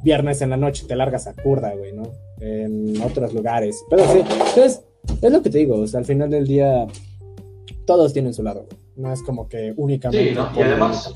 viernes 0.03 0.41
en 0.41 0.49
la 0.51 0.57
noche 0.57 0.85
te 0.87 0.95
largas 0.95 1.27
a 1.27 1.33
Kurda, 1.33 1.73
güey, 1.75 1.93
¿no? 1.93 2.11
En 2.39 3.01
otros 3.01 3.33
lugares. 3.33 3.83
Pero 3.89 4.03
sí, 4.11 4.19
entonces, 4.19 4.83
es 5.21 5.31
lo 5.31 5.41
que 5.41 5.49
te 5.49 5.59
digo, 5.59 5.77
o 5.77 5.87
sea, 5.87 5.99
al 5.99 6.05
final 6.05 6.29
del 6.29 6.47
día, 6.47 6.85
todos 7.85 8.13
tienen 8.13 8.33
su 8.33 8.43
lado, 8.43 8.65
güey. 8.69 8.81
No 8.95 9.11
es 9.11 9.21
como 9.23 9.49
que 9.49 9.73
únicamente. 9.75 10.29
Sí, 10.29 10.35
¿no? 10.35 10.49
Y 10.55 10.61
además, 10.61 11.13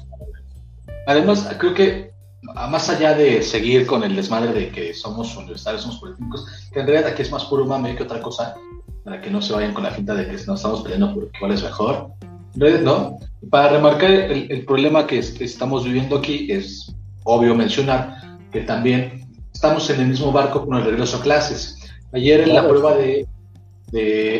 además, 1.08 1.50
creo 1.58 1.74
que 1.74 2.12
más 2.42 2.90
allá 2.90 3.14
de 3.14 3.42
seguir 3.42 3.86
con 3.86 4.04
el 4.04 4.16
desmadre 4.16 4.54
de 4.54 4.70
que 4.70 4.94
somos 4.94 5.36
universitarios, 5.38 5.84
somos 5.84 6.00
políticos, 6.00 6.46
que 6.74 6.80
en 6.80 6.88
realidad 6.88 7.12
aquí 7.12 7.22
es 7.22 7.32
más 7.32 7.46
puro 7.46 7.66
mame 7.66 7.96
que 7.96 8.04
otra 8.04 8.22
cosa, 8.22 8.56
para 9.04 9.22
que 9.22 9.30
no 9.30 9.42
se 9.42 9.54
vayan 9.54 9.74
con 9.74 9.84
la 9.84 9.92
finta 9.92 10.14
de 10.14 10.28
que 10.28 10.38
no 10.46 10.56
estamos 10.56 10.82
peleando 10.82 11.14
por 11.14 11.32
cuál 11.40 11.52
es 11.52 11.64
mejor. 11.64 12.12
No. 12.56 13.20
Para 13.50 13.70
remarcar 13.70 14.12
el, 14.12 14.66
problema 14.66 15.08
que, 15.08 15.20
estamos 15.20 15.86
viviendo 15.86 16.18
aquí, 16.18 16.52
es 16.52 16.94
obvio 17.24 17.56
mencionar 17.56 18.40
que 18.52 18.62
también 18.62 19.28
estamos 19.54 19.90
en 19.90 20.02
el 20.02 20.08
mismo 20.08 20.32
barco 20.32 20.66
con 20.66 20.78
el 20.78 20.84
regreso 20.84 21.18
a 21.18 21.22
clases. 21.22 21.78
Ayer 22.12 22.42
en 22.42 22.54
la 22.54 22.68
prueba 22.68 22.96
de, 22.96 23.28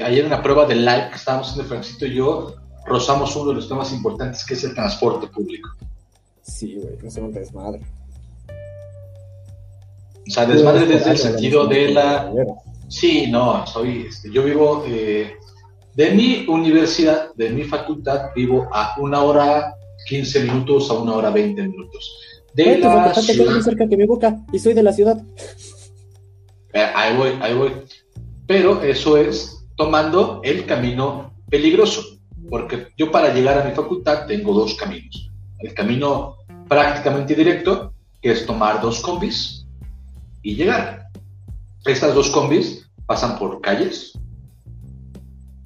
ayer 0.04 0.26
en 0.26 0.30
la 0.30 0.42
prueba 0.42 0.66
de 0.66 0.76
live 0.76 1.10
que 1.10 1.16
estábamos 1.16 1.50
haciendo 1.50 1.70
Francisco 1.70 2.06
y 2.06 2.16
yo, 2.16 2.56
rozamos 2.86 3.36
uno 3.36 3.50
de 3.50 3.56
los 3.56 3.70
temas 3.70 3.94
importantes 3.94 4.46
que 4.46 4.56
es 4.56 4.64
el 4.64 4.74
transporte 4.74 5.28
público. 5.28 5.70
Sí, 6.42 6.76
güey, 6.76 6.96
es 7.04 7.16
un 7.18 7.32
desmadre. 7.32 7.82
O 10.28 10.32
sea, 10.32 10.46
desmadre 10.46 10.86
desde 10.86 11.12
el 11.12 11.18
sentido 11.18 11.68
de 11.68 11.90
la... 11.90 12.32
Sí, 12.88 13.28
no, 13.30 13.66
soy, 13.68 14.08
este, 14.10 14.32
yo 14.32 14.44
vivo 14.44 14.84
eh, 14.88 15.38
de 16.00 16.12
mi 16.12 16.46
universidad, 16.48 17.34
de 17.36 17.50
mi 17.50 17.66
facultad, 17.66 18.30
vivo 18.34 18.70
a 18.72 18.96
una 19.00 19.22
hora 19.22 19.76
15 20.08 20.46
minutos 20.46 20.90
a 20.90 20.94
una 20.94 21.12
hora 21.12 21.30
20 21.30 21.62
minutos. 21.62 22.16
De 22.54 22.78
la 22.78 23.14
ciudad... 23.14 23.52
muy 23.52 23.62
cerca 23.62 23.86
que 23.86 23.98
mi 23.98 24.06
boca 24.06 24.40
y 24.54 24.60
soy 24.60 24.74
de 24.74 24.82
la 24.82 24.94
ciudad. 24.94 25.22
Eh, 26.72 26.88
ahí 26.96 27.18
voy, 27.18 27.32
ahí 27.42 27.54
voy. 27.54 27.74
Pero 28.48 28.82
eso 28.82 29.18
es 29.18 29.68
tomando 29.76 30.40
el 30.46 30.66
camino 30.66 31.34
peligroso, 31.50 32.02
porque 32.50 32.88
yo 32.96 33.12
para 33.12 33.34
llegar 33.34 33.58
a 33.58 33.66
mi 33.66 33.76
facultad 33.76 34.26
tengo 34.26 34.54
dos 34.54 34.76
caminos. 34.76 35.30
El 35.58 35.74
camino 35.74 36.38
prácticamente 36.70 37.36
directo, 37.36 37.94
que 38.22 38.32
es 38.32 38.46
tomar 38.46 38.80
dos 38.80 39.02
combis 39.02 39.68
y 40.44 40.56
llegar. 40.56 41.10
Estas 41.84 42.16
dos 42.16 42.30
combis 42.30 42.90
pasan 43.06 43.38
por 43.38 43.60
calles, 43.60 44.14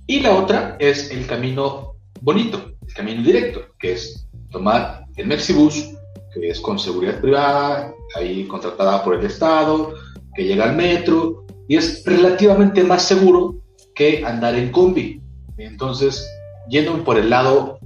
y 0.07 0.19
la 0.19 0.35
otra 0.35 0.75
es 0.79 1.11
el 1.11 1.25
camino 1.25 1.95
bonito, 2.21 2.73
el 2.85 2.93
camino 2.93 3.23
directo, 3.23 3.61
que 3.79 3.93
es 3.93 4.27
tomar 4.51 5.05
el 5.15 5.27
Mexibus, 5.27 5.91
que 6.33 6.49
es 6.49 6.59
con 6.59 6.77
seguridad 6.79 7.19
privada, 7.21 7.93
ahí 8.15 8.45
contratada 8.45 9.03
por 9.03 9.15
el 9.15 9.25
Estado, 9.25 9.93
que 10.35 10.45
llega 10.45 10.65
al 10.65 10.75
metro, 10.75 11.45
y 11.67 11.77
es 11.77 12.03
relativamente 12.05 12.83
más 12.83 13.03
seguro 13.03 13.55
que 13.95 14.23
andar 14.25 14.55
en 14.55 14.71
combi. 14.71 15.21
Entonces, 15.57 16.27
yendo 16.69 17.03
por 17.03 17.17
el 17.17 17.29
lado 17.29 17.79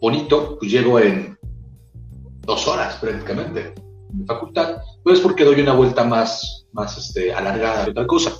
bonito, 0.00 0.58
pues 0.58 0.70
llego 0.70 0.98
en 0.98 1.38
dos 2.42 2.66
horas 2.68 2.96
prácticamente 2.96 3.72
en 4.10 4.18
mi 4.18 4.26
facultad, 4.26 4.76
pues 5.02 5.20
porque 5.20 5.44
doy 5.44 5.60
una 5.60 5.72
vuelta 5.72 6.04
más, 6.04 6.66
más 6.72 6.98
este, 6.98 7.32
alargada 7.32 7.84
de 7.84 7.90
otra 7.92 8.06
cosa. 8.06 8.32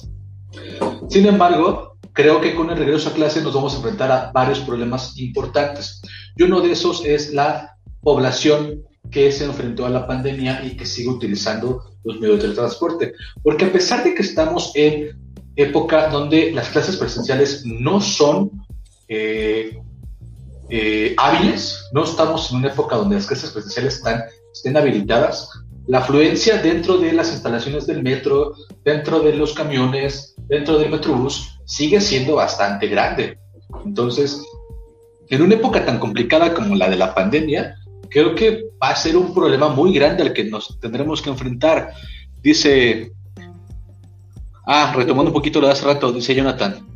Sin 1.08 1.26
embargo, 1.26 1.93
creo 2.14 2.40
que 2.40 2.54
con 2.54 2.70
el 2.70 2.78
regreso 2.78 3.10
a 3.10 3.12
clase 3.12 3.42
nos 3.42 3.52
vamos 3.52 3.74
a 3.74 3.76
enfrentar 3.76 4.10
a 4.10 4.30
varios 4.32 4.60
problemas 4.60 5.18
importantes. 5.18 6.00
Y 6.36 6.44
uno 6.44 6.60
de 6.60 6.72
esos 6.72 7.04
es 7.04 7.34
la 7.34 7.76
población 8.00 8.82
que 9.10 9.30
se 9.32 9.44
enfrentó 9.44 9.84
a 9.84 9.90
la 9.90 10.06
pandemia 10.06 10.64
y 10.64 10.76
que 10.76 10.86
sigue 10.86 11.08
utilizando 11.08 11.84
los 12.04 12.20
medios 12.20 12.42
de 12.42 12.54
transporte. 12.54 13.14
Porque 13.42 13.66
a 13.66 13.72
pesar 13.72 14.04
de 14.04 14.14
que 14.14 14.22
estamos 14.22 14.72
en 14.74 15.18
época 15.56 16.08
donde 16.08 16.52
las 16.52 16.68
clases 16.68 16.96
presenciales 16.96 17.64
no 17.66 18.00
son 18.00 18.50
eh, 19.08 19.76
eh, 20.70 21.14
hábiles, 21.18 21.90
no 21.92 22.04
estamos 22.04 22.50
en 22.50 22.58
una 22.58 22.68
época 22.68 22.96
donde 22.96 23.16
las 23.16 23.26
clases 23.26 23.50
presenciales 23.50 23.96
están, 23.96 24.22
estén 24.52 24.76
habilitadas, 24.76 25.48
la 25.86 25.98
afluencia 25.98 26.58
dentro 26.62 26.96
de 26.96 27.12
las 27.12 27.30
instalaciones 27.32 27.86
del 27.86 28.02
metro, 28.02 28.54
dentro 28.84 29.20
de 29.20 29.34
los 29.34 29.52
camiones, 29.52 30.33
dentro 30.48 30.78
del 30.78 30.90
metrobús, 30.90 31.58
sigue 31.64 32.00
siendo 32.00 32.36
bastante 32.36 32.88
grande. 32.88 33.38
Entonces, 33.84 34.42
en 35.28 35.42
una 35.42 35.54
época 35.54 35.84
tan 35.84 35.98
complicada 35.98 36.54
como 36.54 36.74
la 36.76 36.88
de 36.88 36.96
la 36.96 37.14
pandemia, 37.14 37.76
creo 38.10 38.34
que 38.34 38.64
va 38.82 38.90
a 38.90 38.96
ser 38.96 39.16
un 39.16 39.34
problema 39.34 39.68
muy 39.68 39.92
grande 39.92 40.22
al 40.22 40.32
que 40.32 40.44
nos 40.44 40.78
tendremos 40.80 41.22
que 41.22 41.30
enfrentar. 41.30 41.92
Dice, 42.42 43.12
ah, 44.66 44.92
retomando 44.94 45.30
un 45.30 45.34
poquito 45.34 45.60
lo 45.60 45.66
de 45.66 45.72
hace 45.72 45.86
rato, 45.86 46.12
dice 46.12 46.34
Jonathan, 46.34 46.93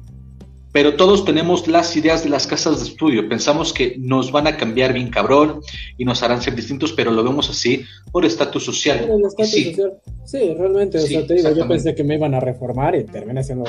pero 0.72 0.96
todos 0.96 1.24
tenemos 1.24 1.66
las 1.66 1.96
ideas 1.96 2.22
de 2.24 2.30
las 2.30 2.46
casas 2.46 2.80
de 2.80 2.86
estudio. 2.88 3.28
Pensamos 3.28 3.72
que 3.72 3.96
nos 3.98 4.30
van 4.32 4.46
a 4.46 4.56
cambiar 4.56 4.92
bien 4.92 5.10
cabrón 5.10 5.60
y 5.96 6.04
nos 6.04 6.22
harán 6.22 6.42
ser 6.42 6.54
distintos, 6.54 6.92
pero 6.92 7.10
lo 7.10 7.24
vemos 7.24 7.48
así 7.48 7.84
por 8.12 8.24
estatus 8.24 8.64
social. 8.64 9.08
sí. 9.44 9.76
sí. 10.24 10.54
realmente, 10.58 10.98
o 10.98 11.00
sea, 11.00 11.26
te 11.26 11.34
digo, 11.34 11.50
yo 11.54 11.66
pensé 11.66 11.94
que 11.94 12.04
me 12.04 12.16
iban 12.16 12.34
a 12.34 12.40
reformar 12.40 12.94
y 12.94 13.04
terminé 13.04 13.42
siendo... 13.42 13.64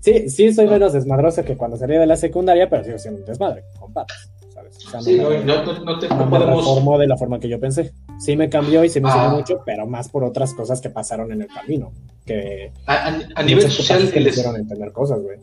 Sí, 0.00 0.28
sí 0.28 0.52
soy 0.52 0.68
menos 0.68 0.92
desmadroso 0.92 1.44
que 1.44 1.56
cuando 1.56 1.76
salí 1.76 1.96
de 1.96 2.06
la 2.06 2.16
secundaria, 2.16 2.68
pero 2.68 2.84
sigo 2.84 2.98
siendo 2.98 3.20
un 3.20 3.26
desmadre, 3.26 3.64
compadre. 3.80 4.14
¿sabes? 4.52 5.04
sí, 5.04 5.18
no, 5.18 5.30
no, 5.42 5.84
no, 5.84 5.98
te, 5.98 6.08
no 6.08 6.38
reformó 6.38 6.98
de 6.98 7.08
la 7.08 7.16
forma 7.16 7.40
que 7.40 7.48
yo 7.48 7.58
pensé. 7.58 7.92
Sí 8.20 8.36
me 8.36 8.48
cambió 8.48 8.84
y 8.84 8.88
sí 8.88 9.00
me 9.00 9.08
ah. 9.10 9.32
mucho, 9.34 9.62
pero 9.66 9.86
más 9.86 10.08
por 10.08 10.22
otras 10.22 10.54
cosas 10.54 10.80
que 10.80 10.90
pasaron 10.90 11.32
en 11.32 11.42
el 11.42 11.48
camino. 11.48 11.92
Que 12.24 12.72
a, 12.86 13.42
nivel 13.42 13.70
social 13.70 14.10
que 14.12 14.20
les 14.20 14.34
hicieron 14.34 14.56
entender 14.56 14.92
cosas, 14.92 15.20
güey 15.22 15.38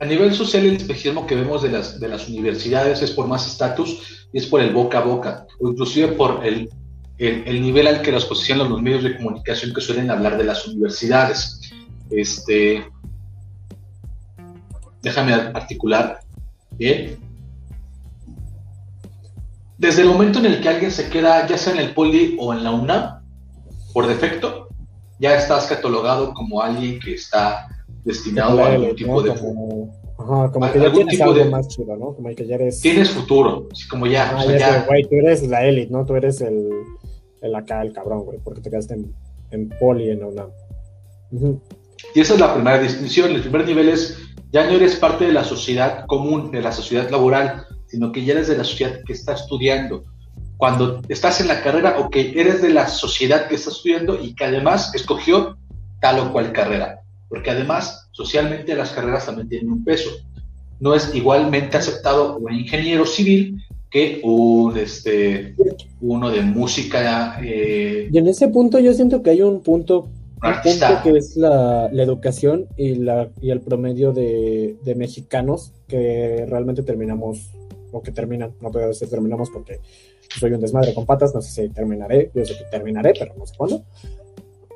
a 0.00 0.04
nivel 0.04 0.32
social, 0.32 0.64
el 0.64 0.76
espejismo 0.76 1.26
que 1.26 1.34
vemos 1.34 1.62
de 1.62 1.70
las, 1.70 1.98
de 1.98 2.08
las 2.08 2.28
universidades 2.28 3.02
es 3.02 3.10
por 3.10 3.26
más 3.26 3.46
estatus 3.46 4.28
y 4.32 4.38
es 4.38 4.46
por 4.46 4.60
el 4.60 4.72
boca 4.72 4.98
a 4.98 5.02
boca, 5.02 5.46
o 5.58 5.70
inclusive 5.70 6.08
por 6.08 6.46
el, 6.46 6.70
el, 7.18 7.60
nivel 7.60 7.86
al 7.88 8.00
que 8.00 8.12
las 8.12 8.24
posicionan 8.24 8.68
los 8.68 8.80
medios 8.80 9.02
de 9.02 9.16
comunicación 9.16 9.74
que 9.74 9.80
suelen 9.80 10.10
hablar 10.10 10.38
de 10.38 10.44
las 10.44 10.66
universidades. 10.68 11.60
Este, 12.10 12.86
déjame 15.02 15.34
articular. 15.34 16.20
Bien. 16.72 17.18
Desde 19.78 20.02
el 20.02 20.08
momento 20.08 20.38
en 20.38 20.46
el 20.46 20.60
que 20.60 20.68
alguien 20.68 20.92
se 20.92 21.08
queda, 21.08 21.46
ya 21.46 21.58
sea 21.58 21.72
en 21.72 21.80
el 21.80 21.94
Poli 21.94 22.36
o 22.38 22.52
en 22.52 22.62
la 22.62 22.70
UNAM, 22.70 23.20
por 23.92 24.06
defecto, 24.06 24.68
ya 25.18 25.34
estás 25.34 25.66
catalogado 25.66 26.32
como 26.34 26.62
alguien 26.62 27.00
que 27.00 27.14
está 27.14 27.68
destinado 28.08 28.64
a 28.64 28.72
algún 28.72 28.96
tipo 28.96 29.22
de... 29.22 29.30
Ajá, 29.30 30.50
como 30.50 30.72
que 30.72 30.80
ya 30.80 30.90
tienes 30.92 31.20
algo 31.20 31.44
más 31.44 31.68
chido, 31.68 31.96
¿no? 31.96 32.14
Como 32.14 32.28
que 32.34 32.46
ya 32.46 32.56
eres... 32.56 32.80
Tienes 32.80 33.10
futuro, 33.10 33.68
como 33.88 34.06
ya... 34.06 34.36
Ah, 34.36 34.44
ya, 34.46 34.84
güey, 34.88 35.04
tú 35.04 35.14
eres 35.14 35.46
la 35.46 35.64
élite, 35.64 35.92
¿no? 35.92 36.04
Tú 36.04 36.16
eres 36.16 36.40
el, 36.40 36.70
el 37.40 37.54
acá, 37.54 37.82
el 37.82 37.92
cabrón, 37.92 38.24
güey, 38.24 38.38
porque 38.42 38.60
te 38.60 38.70
quedaste 38.70 38.94
en, 38.94 39.14
en 39.52 39.68
poli, 39.78 40.10
en 40.10 40.24
una... 40.24 40.46
Y 42.14 42.20
esa 42.20 42.34
es 42.34 42.40
la 42.40 42.54
primera 42.54 42.80
distinción. 42.80 43.30
El 43.30 43.42
primer 43.42 43.66
nivel 43.66 43.90
es, 43.90 44.18
ya 44.50 44.66
no 44.66 44.72
eres 44.72 44.96
parte 44.96 45.26
de 45.26 45.32
la 45.32 45.44
sociedad 45.44 46.04
común, 46.06 46.50
de 46.50 46.62
la 46.62 46.72
sociedad 46.72 47.08
laboral, 47.10 47.66
sino 47.86 48.10
que 48.10 48.24
ya 48.24 48.32
eres 48.32 48.48
de 48.48 48.56
la 48.56 48.64
sociedad 48.64 49.00
que 49.06 49.12
está 49.12 49.34
estudiando. 49.34 50.04
Cuando 50.56 51.00
estás 51.08 51.40
en 51.40 51.48
la 51.48 51.62
carrera 51.62 51.98
o 52.00 52.08
que 52.08 52.32
eres 52.34 52.62
de 52.62 52.70
la 52.70 52.88
sociedad 52.88 53.46
que 53.46 53.56
está 53.56 53.70
estudiando 53.70 54.18
y 54.20 54.34
que 54.34 54.46
además 54.46 54.92
escogió 54.94 55.56
tal 56.00 56.18
o 56.20 56.32
cual 56.32 56.52
carrera 56.52 57.02
porque 57.28 57.50
además 57.50 58.08
socialmente 58.12 58.74
las 58.74 58.90
carreras 58.90 59.26
también 59.26 59.48
tienen 59.48 59.70
un 59.70 59.84
peso. 59.84 60.10
No 60.80 60.94
es 60.94 61.14
igualmente 61.14 61.76
aceptado 61.76 62.38
un 62.38 62.52
ingeniero 62.52 63.04
civil 63.04 63.62
que 63.90 64.20
un, 64.22 64.76
este, 64.76 65.54
uno 66.00 66.30
de 66.30 66.42
música. 66.42 67.38
Eh, 67.42 68.08
y 68.12 68.18
en 68.18 68.28
ese 68.28 68.48
punto 68.48 68.78
yo 68.78 68.92
siento 68.92 69.22
que 69.22 69.30
hay 69.30 69.42
un 69.42 69.62
punto, 69.62 70.08
punto 70.40 70.86
que 71.02 71.16
es 71.16 71.36
la, 71.36 71.86
educación 71.92 72.66
y, 72.76 72.96
la, 72.96 73.30
y 73.40 73.50
el 73.50 73.60
promedio 73.60 74.12
de, 74.12 74.76
mexicanos 74.96 75.72
que 75.86 76.44
realmente 76.48 76.82
terminamos, 76.82 77.50
o 77.92 78.02
que 78.02 78.12
terminan, 78.12 78.52
no 78.60 78.70
puedo 78.70 78.88
decir 78.88 79.08
terminamos 79.08 79.50
porque 79.50 79.80
soy 80.38 80.52
un 80.52 80.60
desmadre 80.60 80.92
con 80.92 81.06
patas, 81.06 81.34
no 81.34 81.40
sé 81.40 81.62
si 81.62 81.68
terminaré, 81.70 82.30
yo 82.34 82.44
sé 82.44 82.54
que 82.58 82.64
terminaré, 82.70 83.14
pero 83.18 83.34
no 83.36 83.46
sé 83.46 83.54
cuándo. 83.56 83.82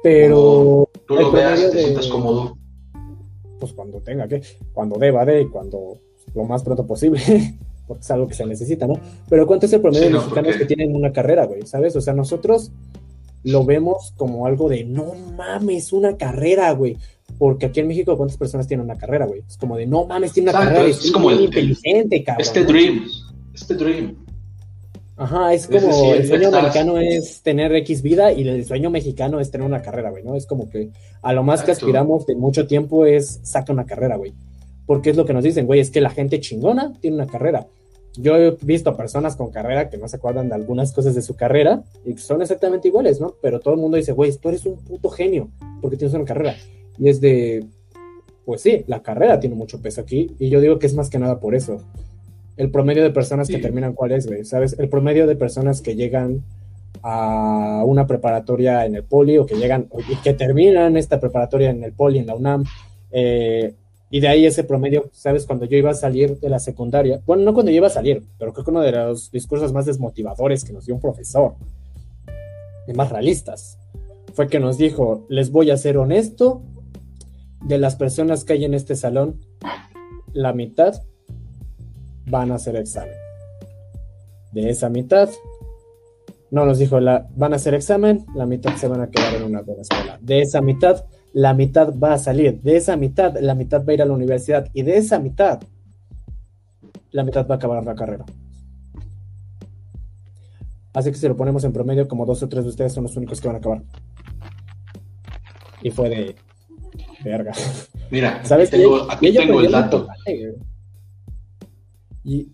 Pero. 0.02 0.88
tú 1.06 1.14
lo 1.14 1.30
veas, 1.30 1.70
te 1.70 1.82
sientas 1.82 2.08
cómodo. 2.08 2.56
Pues 3.60 3.72
cuando 3.72 4.00
tenga 4.00 4.26
que, 4.26 4.42
cuando 4.72 4.98
deba 4.98 5.24
de, 5.24 5.48
cuando 5.48 5.98
lo 6.34 6.44
más 6.44 6.62
pronto 6.62 6.86
posible, 6.86 7.20
porque 7.86 8.02
es 8.02 8.10
algo 8.10 8.26
que 8.26 8.34
se 8.34 8.46
necesita, 8.46 8.86
¿no? 8.86 8.94
Pero 9.28 9.46
¿cuánto 9.46 9.66
es 9.66 9.72
el 9.72 9.80
promedio 9.80 10.06
de 10.06 10.10
mexicanos 10.10 10.56
que 10.56 10.64
tienen 10.64 10.94
una 10.94 11.12
carrera, 11.12 11.46
güey? 11.46 11.62
¿Sabes? 11.66 11.94
O 11.96 12.00
sea, 12.00 12.12
nosotros 12.12 12.72
lo 13.44 13.64
vemos 13.64 14.14
como 14.16 14.46
algo 14.46 14.68
de 14.68 14.84
no 14.84 15.14
mames, 15.36 15.92
una 15.92 16.16
carrera, 16.16 16.72
güey. 16.72 16.96
Porque 17.38 17.66
aquí 17.66 17.80
en 17.80 17.88
México, 17.88 18.16
¿cuántas 18.16 18.36
personas 18.36 18.66
tienen 18.66 18.84
una 18.84 18.98
carrera, 18.98 19.26
güey? 19.26 19.42
Es 19.48 19.56
como 19.56 19.76
de 19.76 19.86
no 19.86 20.06
mames, 20.06 20.32
tiene 20.32 20.50
una 20.50 20.58
carrera. 20.58 20.86
Es, 20.86 21.10
como 21.10 21.30
el, 21.30 21.42
inteligente, 21.42 22.22
cabrón. 22.22 22.42
Este 22.42 22.64
dream, 22.64 23.04
este 23.54 23.74
dream. 23.74 24.16
Ajá, 25.23 25.55
es 25.55 25.69
como 25.69 26.15
el 26.15 26.27
sueño 26.27 26.49
americano 26.49 26.99
es 26.99 27.43
tener 27.43 27.73
X 27.77 28.03
vida 28.03 28.32
y 28.32 28.49
el 28.49 28.65
sueño 28.65 28.90
mexicano 28.90 29.39
es 29.39 29.53
tener 29.53 29.65
una 29.65 29.81
carrera, 29.81 30.11
güey, 30.11 30.24
¿no? 30.24 30.35
Es 30.35 30.47
como 30.47 30.69
que 30.69 30.90
a 31.23 31.32
lo 31.32 31.44
más 31.44 31.62
que 31.62 31.70
aspiramos 31.70 32.27
de 32.27 32.35
mucho 32.35 32.66
tiempo 32.66 33.07
es 33.07 33.39
saca 33.44 33.73
una 33.73 33.86
carrera, 33.86 34.16
güey. 34.16 34.35
Porque 34.85 35.11
es 35.11 35.16
lo 35.16 35.24
que 35.24 35.32
nos 35.32 35.44
dicen, 35.44 35.66
güey, 35.66 35.78
es 35.78 35.93
que 35.93 36.01
la 36.01 36.11
gente 36.11 36.40
chingona 36.40 36.93
tiene 37.01 37.15
una 37.15 37.28
carrera. 37.28 37.69
Yo 38.16 38.35
he 38.36 38.57
visto 38.62 38.97
personas 38.97 39.36
con 39.36 39.53
carrera 39.53 39.89
que 39.89 39.97
no 39.97 40.09
se 40.09 40.16
acuerdan 40.16 40.49
de 40.49 40.57
algunas 40.57 40.93
cosas 40.93 41.15
de 41.15 41.23
su 41.23 41.36
carrera 41.36 41.85
y 42.05 42.16
son 42.16 42.43
exactamente 42.43 42.89
iguales, 42.89 43.20
¿no? 43.20 43.36
Pero 43.40 43.61
todo 43.61 43.74
el 43.74 43.81
mundo 43.81 43.99
dice, 43.99 44.11
güey, 44.11 44.36
tú 44.36 44.49
eres 44.49 44.66
un 44.66 44.77
puto 44.78 45.09
genio 45.09 45.51
porque 45.81 45.97
tienes 45.97 46.15
una 46.15 46.24
carrera. 46.24 46.57
Y 46.99 47.09
es 47.09 47.20
de, 47.20 47.65
pues 48.44 48.61
sí, 48.61 48.82
la 48.89 49.05
carrera 49.05 49.39
tiene 49.39 49.55
mucho 49.55 49.81
peso 49.81 50.01
aquí 50.01 50.35
y 50.40 50.49
yo 50.49 50.61
digo 50.61 50.81
que 50.81 50.89
es 50.89 50.94
más 50.94 51.09
que 51.09 51.20
nada 51.20 51.39
por 51.39 51.55
eso 51.55 51.81
el 52.56 52.70
promedio 52.70 53.02
de 53.02 53.10
personas 53.10 53.48
que 53.48 53.58
terminan 53.58 53.94
cuál 53.94 54.12
es, 54.12 54.26
güey, 54.26 54.44
¿sabes? 54.44 54.78
El 54.78 54.88
promedio 54.88 55.26
de 55.26 55.36
personas 55.36 55.80
que 55.80 55.96
llegan 55.96 56.44
a 57.02 57.82
una 57.84 58.06
preparatoria 58.06 58.84
en 58.86 58.94
el 58.94 59.04
poli 59.04 59.38
o 59.38 59.46
que 59.46 59.56
llegan 59.56 59.88
y 60.08 60.16
que 60.16 60.34
terminan 60.34 60.96
esta 60.96 61.18
preparatoria 61.18 61.70
en 61.70 61.82
el 61.82 61.92
poli, 61.92 62.18
en 62.18 62.26
la 62.26 62.34
UNAM, 62.34 62.64
eh, 63.10 63.74
y 64.10 64.20
de 64.20 64.28
ahí 64.28 64.44
ese 64.44 64.64
promedio, 64.64 65.08
¿sabes? 65.12 65.46
Cuando 65.46 65.64
yo 65.64 65.76
iba 65.76 65.90
a 65.90 65.94
salir 65.94 66.38
de 66.38 66.50
la 66.50 66.58
secundaria, 66.58 67.22
bueno, 67.26 67.44
no 67.44 67.54
cuando 67.54 67.72
yo 67.72 67.78
iba 67.78 67.86
a 67.86 67.90
salir, 67.90 68.22
pero 68.38 68.52
creo 68.52 68.64
que 68.64 68.70
uno 68.70 68.82
de 68.82 68.92
los 68.92 69.30
discursos 69.30 69.72
más 69.72 69.86
desmotivadores 69.86 70.64
que 70.64 70.72
nos 70.72 70.84
dio 70.84 70.94
un 70.94 71.00
profesor, 71.00 71.54
y 72.86 72.92
más 72.92 73.10
realistas, 73.10 73.78
fue 74.34 74.48
que 74.48 74.60
nos 74.60 74.76
dijo, 74.76 75.24
les 75.28 75.50
voy 75.50 75.70
a 75.70 75.76
ser 75.76 75.96
honesto, 75.96 76.62
de 77.64 77.78
las 77.78 77.96
personas 77.96 78.44
que 78.44 78.54
hay 78.54 78.64
en 78.64 78.74
este 78.74 78.96
salón, 78.96 79.40
la 80.32 80.52
mitad 80.52 81.02
van 82.27 82.51
a 82.53 82.57
hacer 82.57 82.77
examen. 82.77 83.15
De 84.53 84.69
esa 84.70 84.89
mitad, 84.89 85.31
no 86.51 86.66
nos 86.66 86.78
dijo, 86.78 87.01
la, 87.01 87.27
van 87.35 87.53
a 87.53 87.57
hacer 87.57 87.74
examen, 87.74 88.27
la 88.35 88.47
mitad 88.47 88.77
se 88.77 88.89
van 88.89 89.01
a 89.01 89.11
quedar 89.11 89.35
en 89.35 89.44
una 89.44 89.62
buena 89.62 89.82
escuela. 89.82 90.19
De 90.20 90.40
esa 90.40 90.61
mitad, 90.61 91.05
la 91.32 91.55
mitad 91.55 91.94
va 91.99 92.15
a 92.15 92.19
salir. 92.19 92.61
De 92.61 92.77
esa 92.77 92.97
mitad, 92.97 93.36
la 93.40 93.55
mitad 93.55 93.85
va 93.85 93.93
a 93.93 93.94
ir 93.94 94.03
a 94.03 94.07
la 94.07 94.12
universidad. 94.12 94.69
Y 94.73 94.82
de 94.82 94.99
esa 94.99 95.19
mitad, 95.19 95.61
la 97.11 97.24
mitad 97.24 97.47
va 97.47 97.55
a 97.55 97.57
acabar 97.57 97.85
la 97.85 97.94
carrera. 97.94 98.24
Así 100.94 101.11
que 101.11 101.16
si 101.16 101.27
lo 101.27 101.36
ponemos 101.36 101.65
en 101.65 101.73
promedio, 101.73 102.07
como 102.07 102.27
dos 102.27 102.43
o 102.43 102.49
tres 102.49 102.65
de 102.65 102.70
ustedes 102.70 102.93
son 102.93 103.05
los 103.05 103.16
únicos 103.16 103.40
que 103.40 103.49
van 103.49 103.57
a 103.57 103.59
acabar. 103.59 103.82
Y 105.82 105.90
fue 105.90 106.11
de 106.11 106.36
verga. 107.24 107.53
Mira, 108.11 108.40
¿sabes? 108.44 108.70
Tengo, 108.70 109.11
aquí 109.11 109.32
tengo 109.32 109.61
el 109.61 109.73
dato. 109.73 110.07
Y 112.24 112.49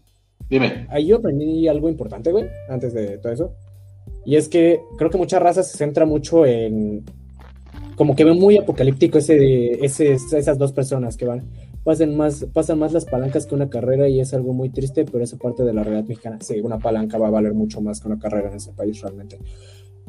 Dime. 0.49 0.87
ahí 0.91 1.07
yo 1.07 1.17
aprendí 1.17 1.69
algo 1.69 1.89
importante, 1.89 2.33
güey, 2.33 2.47
antes 2.69 2.95
de 2.95 3.19
todo 3.19 3.33
eso. 3.33 3.53
Y 4.25 4.37
es 4.37 4.49
que 4.49 4.81
creo 4.97 5.11
que 5.11 5.19
muchas 5.19 5.43
razas 5.43 5.71
se 5.71 5.79
centra 5.79 6.05
mucho 6.05 6.47
en. 6.47 7.05
Como 7.97 8.15
que 8.15 8.25
ve 8.25 8.33
muy 8.33 8.57
apocalíptico 8.57 9.19
ese 9.19 9.85
ese, 9.85 10.13
esas 10.13 10.59
dos 10.59 10.73
personas 10.73 11.17
que 11.17 11.25
van. 11.25 11.49
Pasan 11.85 12.17
más, 12.17 12.47
pasan 12.53 12.79
más 12.79 12.93
las 12.93 13.07
palancas 13.07 13.47
que 13.47 13.55
una 13.55 13.71
carrera 13.71 14.09
y 14.09 14.21
es 14.21 14.35
algo 14.35 14.53
muy 14.53 14.69
triste, 14.69 15.05
pero 15.05 15.25
esa 15.25 15.39
parte 15.39 15.63
de 15.65 15.73
la 15.73 15.83
realidad 15.83 16.07
mexicana. 16.07 16.39
Sí, 16.41 16.61
una 16.61 16.79
palanca 16.79 17.17
va 17.19 17.29
a 17.29 17.31
valer 17.31 17.55
mucho 17.55 17.81
más 17.81 18.01
que 18.01 18.09
una 18.09 18.19
carrera 18.19 18.51
en 18.51 18.57
ese 18.57 18.73
país 18.73 19.01
realmente. 19.01 19.39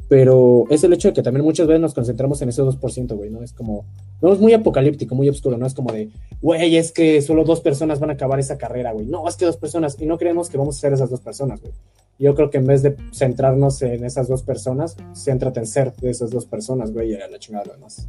Pero 0.10 0.65
es 0.72 0.84
el 0.84 0.91
hecho 0.91 1.10
de 1.10 1.14
que 1.14 1.22
también 1.22 1.45
muchas 1.45 1.68
veces 1.68 1.80
nos 1.80 1.94
concentramos 1.94 2.41
en 2.41 2.49
ese 2.49 2.64
2%, 2.64 3.15
güey, 3.15 3.30
¿no? 3.30 3.44
Es 3.44 3.53
como, 3.53 3.86
no 4.22 4.34
es 4.34 4.40
muy 4.40 4.53
apocalíptico, 4.53 5.14
muy 5.14 5.30
oscuro, 5.30 5.56
¿no? 5.56 5.68
Es 5.68 5.76
como 5.76 5.94
de, 5.94 6.10
güey, 6.41 6.77
es 6.77 6.91
que 6.91 7.22
solo 7.22 7.44
dos 7.44 7.61
personas 7.61 7.99
van 7.99 8.10
a 8.10 8.14
acabar 8.14 8.40
esa 8.40 8.57
carrera, 8.57 8.91
güey. 8.91 9.06
No, 9.06 9.27
es 9.30 9.36
que 9.36 9.45
dos 9.45 9.57
personas, 9.57 9.95
y 9.99 10.07
no 10.07 10.18
creemos 10.18 10.49
que 10.49 10.57
vamos 10.57 10.77
a 10.77 10.80
ser 10.81 10.94
esas 10.94 11.11
dos 11.11 11.22
personas, 11.22 11.61
güey. 11.61 11.73
Yo 12.18 12.34
creo 12.34 12.49
que 12.49 12.57
en 12.57 12.65
vez 12.65 12.81
de 12.81 12.98
centrarnos 13.14 13.84
en 13.84 14.03
esas 14.03 14.27
dos 14.27 14.41
personas, 14.41 14.98
céntrate 15.14 15.60
en 15.60 15.68
ser 15.68 15.94
de 15.98 16.10
esas 16.10 16.31
dos 16.31 16.48
personas, 16.48 16.91
güey, 16.91 17.11
y 17.11 17.14
a 17.15 17.27
la 17.27 17.38
chingada 17.38 17.65
lo 17.65 17.73
demás. 17.73 18.07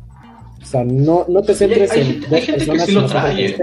O 0.62 0.64
sea, 0.64 0.82
no, 0.84 1.26
no 1.28 1.42
te 1.42 1.54
centres 1.54 1.92
en 1.94 2.22
dos 2.22 2.40
personas, 2.40 2.86
sí 2.86 2.92
lo 2.92 3.06
trae, 3.06 3.46
¿eh? 3.46 3.58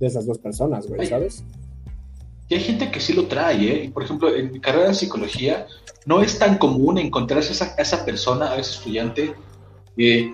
de 0.00 0.06
esas 0.06 0.26
dos 0.26 0.38
personas, 0.38 0.86
güey, 0.86 1.06
¿sabes? 1.06 1.42
Y 2.48 2.54
hay 2.54 2.60
gente 2.60 2.90
que 2.90 3.00
sí 3.00 3.12
lo 3.12 3.26
trae, 3.26 3.84
¿eh? 3.84 3.90
Por 3.92 4.04
ejemplo, 4.04 4.34
en 4.34 4.52
mi 4.52 4.60
carrera 4.60 4.88
de 4.88 4.94
psicología 4.94 5.66
no 6.06 6.20
es 6.20 6.38
tan 6.38 6.58
común 6.58 6.98
encontrarse 6.98 7.52
esa, 7.52 7.74
esa 7.78 8.04
persona, 8.04 8.50
a 8.50 8.58
ese 8.58 8.72
estudiante, 8.72 9.34
eh, 9.96 10.32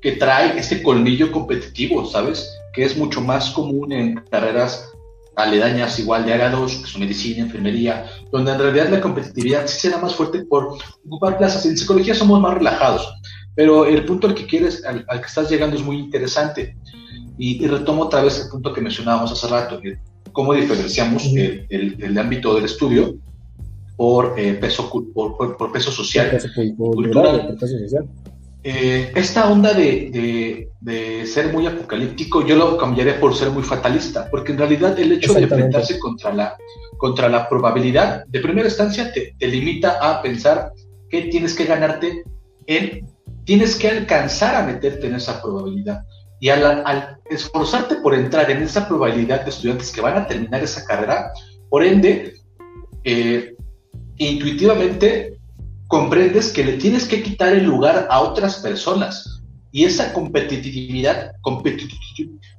que 0.00 0.12
trae 0.12 0.58
ese 0.58 0.82
colmillo 0.82 1.30
competitivo, 1.32 2.06
¿sabes? 2.06 2.48
Que 2.72 2.84
es 2.84 2.96
mucho 2.96 3.20
más 3.20 3.50
común 3.50 3.92
en 3.92 4.16
carreras 4.30 4.90
aledañas 5.36 5.98
igual 5.98 6.24
de 6.24 6.36
2, 6.38 6.74
que 6.76 6.86
son 6.86 7.00
medicina, 7.00 7.42
enfermería, 7.42 8.06
donde 8.30 8.52
en 8.52 8.58
realidad 8.58 8.88
la 8.88 9.00
competitividad 9.00 9.66
sí 9.66 9.80
será 9.80 9.98
más 9.98 10.14
fuerte 10.14 10.44
por 10.44 10.76
ocupar 11.06 11.38
plazas. 11.38 11.66
En 11.66 11.76
psicología 11.76 12.14
somos 12.14 12.40
más 12.40 12.54
relajados, 12.54 13.12
pero 13.54 13.86
el 13.86 14.04
punto 14.04 14.26
al 14.26 14.34
que 14.34 14.46
quieres, 14.46 14.84
al, 14.84 15.04
que 15.06 15.26
estás 15.26 15.50
llegando 15.50 15.76
es 15.76 15.82
muy 15.82 15.98
interesante. 15.98 16.76
Y, 17.38 17.66
retomo 17.66 18.02
otra 18.02 18.22
vez 18.22 18.38
el 18.38 18.50
punto 18.50 18.72
que 18.72 18.82
mencionábamos 18.82 19.32
hace 19.32 19.48
rato, 19.48 19.80
cómo 20.32 20.54
diferenciamos 20.54 21.24
el, 21.34 21.66
el, 21.68 22.18
ámbito 22.18 22.54
del 22.54 22.64
estudio 22.64 23.16
por, 23.96 24.38
eh, 24.38 24.54
peso, 24.54 24.90
por, 24.90 25.36
por, 25.36 25.72
peso 25.72 25.90
social, 25.90 26.38
cultural. 26.76 27.56
Eh, 28.62 29.12
esta 29.14 29.50
onda 29.50 29.72
de, 29.72 30.68
de, 30.80 31.26
ser 31.26 31.52
muy 31.52 31.66
apocalíptico, 31.66 32.46
yo 32.46 32.56
lo 32.56 32.76
cambiaría 32.76 33.18
por 33.18 33.34
ser 33.34 33.50
muy 33.50 33.62
fatalista, 33.62 34.28
porque 34.30 34.52
en 34.52 34.58
realidad 34.58 34.98
el 34.98 35.12
hecho 35.12 35.32
de 35.32 35.42
enfrentarse 35.42 35.98
contra 35.98 36.32
la, 36.32 36.56
contra 36.98 37.28
la 37.28 37.48
probabilidad, 37.48 38.24
de 38.26 38.40
primera 38.40 38.68
instancia, 38.68 39.12
te, 39.12 39.34
te 39.38 39.46
limita 39.46 39.98
a 40.00 40.20
pensar 40.20 40.72
que 41.08 41.22
tienes 41.22 41.54
que 41.54 41.64
ganarte 41.64 42.22
en, 42.66 43.06
tienes 43.44 43.76
que 43.76 43.88
alcanzar 43.88 44.54
a 44.54 44.66
meterte 44.66 45.06
en 45.06 45.14
esa 45.14 45.40
probabilidad. 45.42 46.04
Y 46.40 46.48
al, 46.48 47.18
esforzarte 47.30 47.96
por 47.96 48.14
entrar 48.14 48.50
en 48.50 48.62
esa 48.62 48.88
probabilidad 48.88 49.44
de 49.44 49.50
estudiantes 49.50 49.92
que 49.92 50.00
van 50.00 50.16
a 50.16 50.26
terminar 50.26 50.62
esa 50.62 50.84
carrera, 50.84 51.32
por 51.68 51.84
ende, 51.84 52.34
eh, 53.04 53.54
intuitivamente 54.16 55.38
comprendes 55.86 56.52
que 56.52 56.64
le 56.64 56.78
tienes 56.78 57.06
que 57.06 57.22
quitar 57.22 57.52
el 57.52 57.64
lugar 57.64 58.06
a 58.10 58.20
otras 58.20 58.56
personas. 58.56 59.42
Y 59.72 59.84
esa 59.84 60.12
competitividad, 60.12 61.32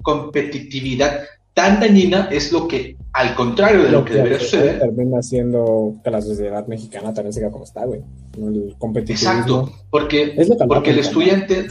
competitividad 0.03 1.21
tan 1.53 1.79
dañina 1.79 2.29
es 2.31 2.51
lo 2.51 2.67
que, 2.67 2.95
al 3.13 3.35
contrario 3.35 3.83
de 3.83 3.91
lo, 3.91 4.05
que, 4.05 4.13
debería 4.13 4.39
suceder, 4.39 4.79
termina 4.79 5.19
haciendo 5.19 5.95
que 6.03 6.11
la 6.11 6.21
sociedad 6.21 6.65
mexicana 6.67 7.13
también 7.13 7.33
siga 7.33 7.51
como 7.51 7.65
está, 7.65 7.85
güey. 7.85 8.01
El 8.37 8.75
Exacto, 9.07 9.71
porque, 9.89 10.35
porque 10.67 10.91
el 10.91 10.99
estudiante, 10.99 11.67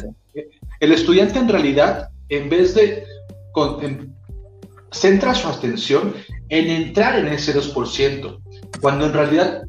el 0.80 0.92
estudiante 0.92 1.38
en 1.38 1.48
realidad, 1.48 2.08
en 2.30 2.48
vez 2.48 2.74
de 2.74 3.04
centra 4.90 5.34
su 5.34 5.48
atención 5.48 6.14
en 6.48 6.70
entrar 6.70 7.18
en 7.18 7.28
ese 7.28 7.54
2%, 7.54 8.40
cuando 8.80 9.06
en 9.06 9.12
realidad, 9.12 9.62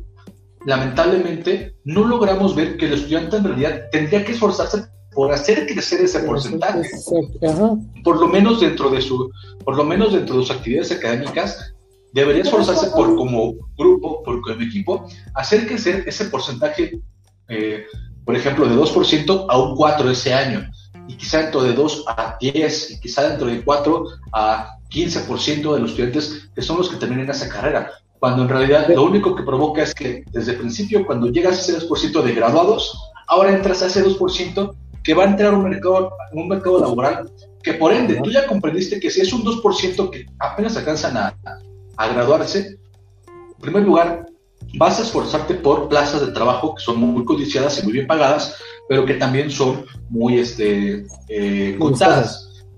lamentablemente, 0.65 1.75
no 1.83 2.05
logramos 2.05 2.55
ver 2.55 2.77
que 2.77 2.85
el 2.85 2.93
estudiante 2.93 3.38
en 3.38 3.43
realidad 3.43 3.81
tendría 3.91 4.25
que 4.25 4.31
esforzarse 4.31 4.85
por 5.13 5.31
hacer 5.33 5.67
crecer 5.67 6.01
ese 6.01 6.19
porcentaje. 6.21 6.89
Por 8.03 8.19
lo 8.19 8.27
menos 8.29 8.61
dentro 8.61 8.89
de 8.89 9.01
su, 9.01 9.29
por 9.65 9.75
lo 9.75 9.83
menos 9.83 10.13
dentro 10.13 10.38
de 10.38 10.41
sus 10.43 10.51
actividades 10.51 10.93
académicas, 10.93 11.73
debería 12.13 12.43
esforzarse 12.43 12.89
por 12.91 13.15
como 13.15 13.53
grupo, 13.77 14.23
por 14.23 14.41
como 14.41 14.61
equipo, 14.61 15.07
hacer 15.35 15.67
crecer 15.67 16.05
ese 16.07 16.25
porcentaje, 16.25 16.99
eh, 17.49 17.83
por 18.23 18.35
ejemplo, 18.35 18.67
de 18.67 18.75
2% 18.75 19.45
a 19.49 19.59
un 19.59 19.75
4 19.75 20.09
ese 20.09 20.33
año 20.33 20.71
y 21.07 21.15
quizá 21.15 21.39
dentro 21.39 21.63
de 21.63 21.73
2 21.73 22.05
a 22.07 22.37
10 22.39 22.91
y 22.91 22.99
quizá 22.99 23.29
dentro 23.29 23.47
de 23.47 23.63
4 23.63 24.05
a 24.33 24.77
15% 24.89 25.73
de 25.73 25.79
los 25.79 25.91
estudiantes 25.91 26.49
que 26.53 26.61
son 26.61 26.77
los 26.77 26.89
que 26.89 26.97
terminan 26.97 27.29
esa 27.29 27.49
carrera, 27.49 27.91
cuando 28.19 28.43
en 28.43 28.49
realidad 28.49 28.87
lo 28.89 29.03
único 29.03 29.35
que 29.35 29.43
provoca 29.43 29.81
es 29.83 29.95
que 29.95 30.23
desde 30.31 30.51
el 30.51 30.59
principio, 30.59 31.05
cuando 31.05 31.27
llegas 31.27 31.57
a 31.57 31.61
ese 31.61 31.87
2% 31.87 32.21
de 32.21 32.33
graduados, 32.33 32.97
ahora 33.27 33.51
entras 33.51 33.81
a 33.81 33.87
ese 33.87 34.05
2% 34.05 34.75
que 35.03 35.13
va 35.13 35.23
a 35.23 35.27
entrar 35.27 35.53
a 35.53 35.57
un 35.57 35.63
mercado, 35.63 36.11
un 36.33 36.47
mercado 36.47 36.79
laboral 36.79 37.31
que 37.63 37.73
por 37.73 37.93
ende 37.93 38.19
tú 38.23 38.29
ya 38.31 38.47
comprendiste 38.47 38.99
que 38.99 39.09
si 39.09 39.21
es 39.21 39.33
un 39.33 39.43
2% 39.43 40.09
que 40.09 40.25
apenas 40.39 40.77
alcanzan 40.77 41.17
a, 41.17 41.35
a 41.97 42.07
graduarse, 42.07 42.77
en 43.27 43.61
primer 43.61 43.83
lugar, 43.83 44.25
vas 44.77 44.99
a 44.99 45.03
esforzarte 45.03 45.55
por 45.55 45.89
plazas 45.89 46.25
de 46.25 46.31
trabajo 46.31 46.75
que 46.75 46.83
son 46.83 46.99
muy 46.99 47.25
codiciadas 47.25 47.79
y 47.79 47.83
muy 47.83 47.93
bien 47.93 48.07
pagadas, 48.07 48.57
pero 48.87 49.05
que 49.05 49.15
también 49.15 49.49
son 49.49 49.85
muy 50.09 50.39
este, 50.39 51.05
eh. 51.29 51.77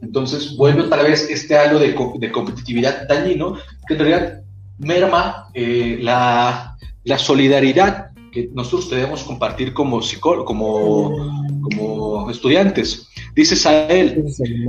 Entonces 0.04 0.56
vuelve 0.58 0.82
otra 0.82 1.02
vez 1.02 1.30
este 1.30 1.58
halo 1.58 1.80
de, 1.80 1.96
de 2.20 2.32
competitividad 2.32 3.08
dañino 3.08 3.58
que 3.88 3.94
en 3.94 4.00
realidad 4.00 4.44
merma 4.78 5.50
eh, 5.54 5.98
la, 6.02 6.78
la, 7.04 7.18
solidaridad 7.18 8.12
que 8.32 8.50
nosotros 8.54 8.90
debemos 8.90 9.24
compartir 9.24 9.74
como 9.74 10.02
como, 10.46 11.60
como 11.62 12.30
estudiantes. 12.30 13.08
Dice 13.34 13.56
Sael, 13.56 14.26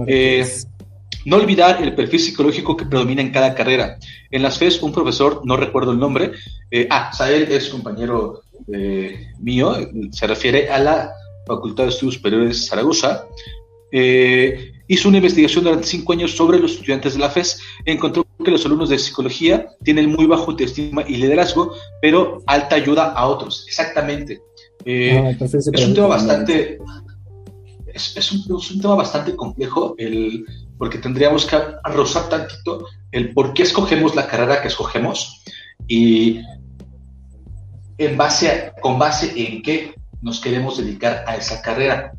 eh, 0.06 0.46
no 1.24 1.36
olvidar 1.36 1.82
el 1.82 1.94
perfil 1.94 2.20
psicológico 2.20 2.76
que 2.76 2.86
predomina 2.86 3.22
en 3.22 3.32
cada 3.32 3.54
carrera. 3.54 3.98
En 4.30 4.42
las 4.42 4.58
FES, 4.58 4.82
un 4.82 4.92
profesor, 4.92 5.42
no 5.44 5.56
recuerdo 5.56 5.92
el 5.92 5.98
nombre, 5.98 6.32
eh, 6.70 6.86
ah, 6.90 7.10
Sael 7.12 7.50
es 7.50 7.68
compañero 7.68 8.42
mío, 9.40 9.76
se 10.10 10.26
refiere 10.26 10.70
a 10.70 10.78
la 10.78 11.12
Facultad 11.46 11.84
de 11.84 11.90
Estudios 11.90 12.14
Superiores 12.14 12.60
de 12.60 12.66
Zaragoza, 12.66 13.26
eh, 13.92 14.72
hizo 14.88 15.08
una 15.08 15.18
investigación 15.18 15.64
durante 15.64 15.86
cinco 15.86 16.12
años 16.12 16.32
sobre 16.32 16.58
los 16.58 16.72
estudiantes 16.72 17.14
de 17.14 17.20
la 17.20 17.30
FES. 17.30 17.60
Encontró 17.84 18.26
que 18.44 18.50
los 18.50 18.66
alumnos 18.66 18.88
de 18.88 18.98
psicología 18.98 19.68
tienen 19.82 20.10
muy 20.10 20.26
bajo 20.26 20.50
autoestima 20.50 21.04
y 21.06 21.16
liderazgo, 21.16 21.72
pero 22.02 22.42
alta 22.46 22.76
ayuda 22.76 23.12
a 23.12 23.26
otros. 23.26 23.64
Exactamente. 23.66 24.42
Ah, 24.86 25.30
es 25.40 25.86
un 25.86 25.94
tema 25.94 26.08
bastante. 26.08 26.78
Es, 27.86 28.32
un, 28.32 28.58
es, 28.58 28.70
un, 28.72 28.80
tema 28.80 28.96
bastante 28.96 29.36
complejo 29.36 29.94
el, 29.98 30.44
porque 30.76 30.98
tendríamos 30.98 31.46
que 31.46 31.56
rozar 31.84 32.28
tantito 32.28 32.86
el 33.12 33.32
por 33.32 33.54
qué 33.54 33.62
escogemos 33.62 34.16
la 34.16 34.26
carrera 34.26 34.60
que 34.60 34.66
escogemos 34.66 35.40
y 35.86 36.40
en 37.98 38.16
base 38.16 38.72
con 38.82 38.98
base 38.98 39.32
en 39.36 39.62
qué 39.62 39.94
nos 40.24 40.40
queremos 40.40 40.78
dedicar 40.78 41.22
a 41.26 41.36
esa 41.36 41.60
carrera. 41.62 42.12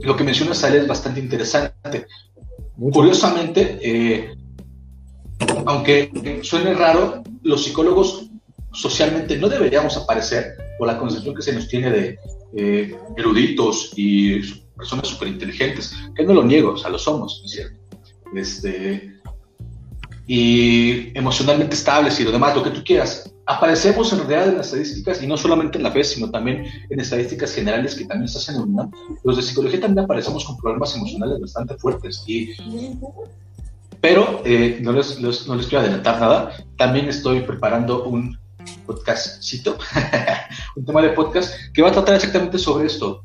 Lo 0.00 0.16
que 0.16 0.24
menciona 0.24 0.54
Sale 0.54 0.78
es 0.78 0.88
bastante 0.88 1.20
interesante. 1.20 2.06
Curiosamente, 2.76 3.78
eh, 3.82 4.34
aunque 5.66 6.40
suene 6.42 6.74
raro, 6.74 7.22
los 7.42 7.62
psicólogos 7.62 8.30
socialmente 8.72 9.36
no 9.36 9.48
deberíamos 9.48 9.96
aparecer 9.96 10.56
por 10.78 10.88
la 10.88 10.98
concepción 10.98 11.34
que 11.34 11.42
se 11.42 11.52
nos 11.52 11.68
tiene 11.68 11.90
de 11.90 12.18
eh, 12.56 12.96
eruditos 13.16 13.92
y 13.96 14.40
personas 14.76 15.08
súper 15.08 15.28
inteligentes, 15.28 15.94
que 16.14 16.24
no 16.24 16.34
lo 16.34 16.42
niego, 16.42 16.72
o 16.72 16.76
sea, 16.76 16.90
lo 16.90 16.98
somos, 16.98 17.42
es 17.44 17.50
cierto? 17.50 17.78
Este, 18.34 19.14
y 20.26 21.16
emocionalmente 21.16 21.74
estables 21.74 22.18
y 22.18 22.24
lo 22.24 22.32
demás, 22.32 22.56
lo 22.56 22.62
que 22.62 22.70
tú 22.70 22.82
quieras. 22.84 23.32
Aparecemos 23.46 24.12
en 24.12 24.18
realidad 24.18 24.48
en 24.48 24.56
las 24.58 24.66
estadísticas, 24.66 25.22
y 25.22 25.26
no 25.26 25.36
solamente 25.36 25.78
en 25.78 25.84
la 25.84 25.92
fe, 25.92 26.02
sino 26.02 26.30
también 26.30 26.66
en 26.90 27.00
estadísticas 27.00 27.54
generales 27.54 27.94
que 27.94 28.04
también 28.04 28.28
se 28.28 28.38
hacen 28.38 28.56
en 28.56 28.62
UNAM. 28.62 28.90
Los 29.22 29.36
de 29.36 29.42
psicología 29.42 29.80
también 29.80 30.04
aparecemos 30.04 30.44
con 30.44 30.56
problemas 30.56 30.94
emocionales 30.96 31.40
bastante 31.40 31.76
fuertes. 31.76 32.24
Y, 32.26 32.54
pero 34.00 34.42
eh, 34.44 34.78
no, 34.82 34.92
les, 34.92 35.20
no 35.20 35.54
les 35.54 35.66
quiero 35.66 35.80
adelantar 35.80 36.20
nada. 36.20 36.52
También 36.76 37.08
estoy 37.08 37.40
preparando 37.40 38.04
un 38.04 38.36
podcastcito, 38.86 39.78
un 40.76 40.84
tema 40.84 41.02
de 41.02 41.10
podcast 41.10 41.54
que 41.72 41.82
va 41.82 41.88
a 41.88 41.92
tratar 41.92 42.14
exactamente 42.16 42.58
sobre 42.58 42.86
esto. 42.86 43.22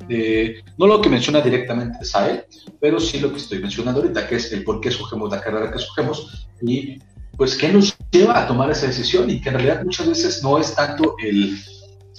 no 0.77 0.87
lo 0.87 1.01
que 1.01 1.09
menciona 1.09 1.41
directamente 1.41 2.03
Sael, 2.05 2.45
pero 2.79 2.99
sí 2.99 3.19
lo 3.19 3.31
que 3.31 3.37
estoy 3.37 3.59
mencionando 3.59 4.01
ahorita, 4.01 4.27
que 4.27 4.35
es 4.35 4.51
el 4.51 4.63
por 4.63 4.81
qué 4.81 4.89
escogemos 4.89 5.31
la 5.31 5.41
carrera 5.41 5.71
que 5.71 5.77
escogemos 5.77 6.47
y 6.61 6.99
pues 7.37 7.55
qué 7.55 7.69
nos 7.69 7.95
lleva 8.11 8.39
a 8.39 8.47
tomar 8.47 8.69
esa 8.71 8.87
decisión 8.87 9.29
y 9.29 9.41
que 9.41 9.49
en 9.49 9.55
realidad 9.55 9.83
muchas 9.83 10.07
veces 10.07 10.43
no 10.43 10.59
es 10.59 10.75
tanto 10.75 11.15
el, 11.23 11.57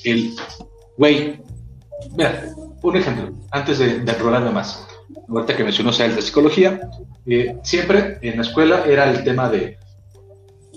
el 0.05 0.35
güey, 0.97 1.41
mira, 2.17 2.49
un 2.83 2.97
ejemplo, 2.97 3.33
antes 3.51 3.79
de, 3.79 4.01
de 4.01 4.13
enrolarme 4.13 4.51
más, 4.51 4.87
ahorita 5.29 5.57
que 5.57 5.65
mencionó 5.65 5.93
Sael 5.93 6.15
de 6.15 6.23
psicología, 6.23 6.81
eh, 7.27 7.57
siempre 7.63 8.19
en 8.23 8.37
la 8.37 8.43
escuela 8.43 8.85
era 8.85 9.11
el 9.11 9.23
tema 9.25 9.49
de 9.49 9.79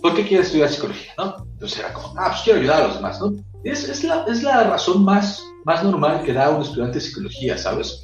¿por 0.01 0.15
qué 0.15 0.25
quieres 0.25 0.47
estudiar 0.47 0.69
psicología? 0.69 1.13
¿no? 1.17 1.35
Entonces 1.53 1.79
era 1.79 1.93
como, 1.93 2.13
ah, 2.17 2.27
pues 2.29 2.41
quiero 2.43 2.59
ayudar 2.59 2.83
a 2.83 2.87
los 2.87 2.95
demás, 2.97 3.19
¿no? 3.19 3.33
Es, 3.63 3.89
es, 3.89 4.03
la, 4.03 4.25
es 4.27 4.43
la 4.43 4.63
razón 4.63 5.03
más 5.03 5.41
más 5.65 5.83
normal 5.83 6.23
que 6.23 6.31
da 6.31 6.51
un 6.51 6.61
estudiante 6.61 6.99
de 6.99 7.01
psicología, 7.01 7.57
¿sabes? 7.57 8.01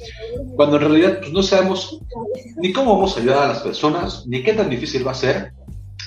Cuando 0.56 0.76
en 0.76 0.82
realidad 0.82 1.18
pues, 1.20 1.32
no 1.32 1.42
sabemos 1.42 2.00
ni 2.56 2.72
cómo 2.72 2.96
vamos 2.96 3.16
a 3.16 3.20
ayudar 3.20 3.44
a 3.44 3.48
las 3.48 3.60
personas, 3.60 4.26
ni 4.26 4.42
qué 4.42 4.52
tan 4.52 4.68
difícil 4.68 5.06
va 5.06 5.12
a 5.12 5.14
ser, 5.14 5.52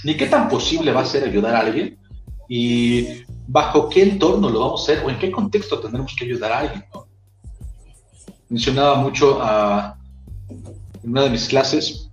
ni 0.06 0.16
qué 0.16 0.28
tan 0.28 0.48
posible 0.48 0.92
va 0.92 1.02
a 1.02 1.06
ser 1.06 1.24
ayudar 1.24 1.56
a 1.56 1.62
alguien, 1.62 1.98
y 2.48 3.24
bajo 3.48 3.90
qué 3.90 4.04
entorno 4.04 4.52
lo 4.52 4.60
vamos 4.60 4.82
a 4.82 4.84
hacer 4.84 5.04
o 5.04 5.10
en 5.10 5.18
qué 5.18 5.32
contexto 5.32 5.80
tendremos 5.80 6.16
que 6.16 6.26
ayudar 6.26 6.52
a 6.52 6.60
alguien. 6.60 6.86
Mencionaba 8.48 8.98
mucho 8.98 9.40
a, 9.42 9.98
en 11.04 11.10
una 11.10 11.24
de 11.24 11.32
mis 11.32 11.48
clases, 11.48 12.12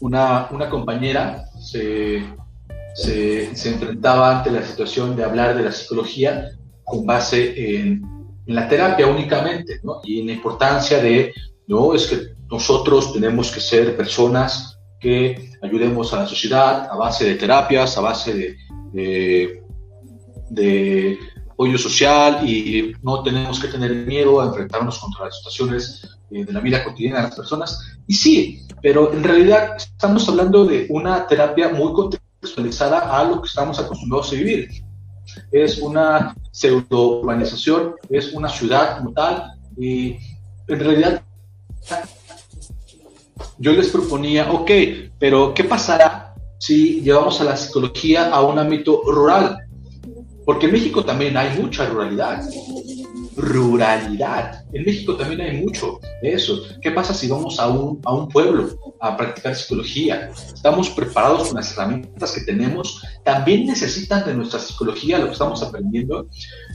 una, 0.00 0.48
una 0.50 0.68
compañera 0.68 1.44
se, 1.60 2.24
se, 2.96 3.54
se, 3.54 3.68
enfrentaba 3.72 4.38
ante 4.38 4.50
la 4.50 4.66
situación 4.66 5.14
de 5.14 5.22
hablar 5.22 5.56
de 5.56 5.62
la 5.62 5.70
psicología 5.70 6.50
con 6.82 7.06
base 7.06 7.78
en, 7.78 8.02
en 8.44 8.54
la 8.54 8.68
terapia 8.68 9.06
únicamente, 9.06 9.78
¿no? 9.84 10.00
y 10.02 10.20
en 10.20 10.26
la 10.26 10.32
importancia 10.32 11.00
de, 11.00 11.32
no, 11.68 11.94
es 11.94 12.08
que 12.08 12.34
nosotros 12.50 13.12
tenemos 13.12 13.52
que 13.52 13.60
ser 13.60 13.96
personas 13.96 14.73
que 15.04 15.50
ayudemos 15.62 16.14
a 16.14 16.20
la 16.20 16.26
sociedad 16.26 16.88
a 16.90 16.96
base 16.96 17.26
de 17.26 17.34
terapias, 17.34 17.98
a 17.98 18.00
base 18.00 18.32
de, 18.32 18.56
de, 18.94 19.62
de 20.48 21.18
apoyo 21.50 21.76
social 21.76 22.48
y 22.48 22.94
no 23.02 23.22
tenemos 23.22 23.60
que 23.60 23.68
tener 23.68 23.94
miedo 24.06 24.40
a 24.40 24.46
enfrentarnos 24.46 24.98
contra 24.98 25.26
las 25.26 25.36
situaciones 25.36 26.08
eh, 26.30 26.42
de 26.46 26.52
la 26.54 26.60
vida 26.60 26.82
cotidiana 26.82 27.18
de 27.18 27.24
las 27.24 27.36
personas. 27.36 27.98
Y 28.06 28.14
sí, 28.14 28.66
pero 28.80 29.12
en 29.12 29.22
realidad 29.22 29.76
estamos 29.76 30.26
hablando 30.26 30.64
de 30.64 30.86
una 30.88 31.26
terapia 31.26 31.68
muy 31.68 31.92
contextualizada 31.92 33.14
a 33.14 33.24
lo 33.24 33.42
que 33.42 33.48
estamos 33.48 33.78
acostumbrados 33.78 34.32
a 34.32 34.36
vivir. 34.36 34.70
Es 35.52 35.78
una 35.78 36.34
pseudo 36.50 37.20
urbanización, 37.20 37.94
es 38.08 38.32
una 38.32 38.48
ciudad 38.48 38.96
como 38.98 39.12
tal, 39.12 39.52
y 39.76 40.16
en 40.68 40.80
realidad 40.80 41.22
yo 43.58 43.72
les 43.72 43.88
proponía, 43.88 44.50
ok, 44.52 44.70
pero 45.18 45.54
¿qué 45.54 45.64
pasará 45.64 46.34
si 46.58 47.00
llevamos 47.00 47.40
a 47.40 47.44
la 47.44 47.56
psicología 47.56 48.30
a 48.30 48.42
un 48.42 48.58
ámbito 48.58 49.02
rural? 49.06 49.58
Porque 50.44 50.66
en 50.66 50.72
México 50.72 51.04
también 51.04 51.36
hay 51.36 51.58
mucha 51.58 51.86
ruralidad. 51.86 52.42
Ruralidad. 53.36 54.64
En 54.72 54.84
México 54.84 55.16
también 55.16 55.40
hay 55.40 55.62
mucho 55.62 55.98
de 56.22 56.34
eso. 56.34 56.62
¿Qué 56.80 56.90
pasa 56.90 57.14
si 57.14 57.28
vamos 57.28 57.58
a 57.58 57.68
un, 57.68 58.00
a 58.04 58.14
un 58.14 58.28
pueblo 58.28 58.78
a 59.00 59.16
practicar 59.16 59.56
psicología? 59.56 60.30
¿Estamos 60.54 60.90
preparados 60.90 61.48
con 61.48 61.56
las 61.56 61.72
herramientas 61.72 62.32
que 62.32 62.42
tenemos? 62.42 63.02
¿También 63.24 63.66
necesitan 63.66 64.24
de 64.24 64.34
nuestra 64.34 64.60
psicología 64.60 65.18
lo 65.18 65.26
que 65.26 65.32
estamos 65.32 65.62
aprendiendo? 65.62 66.28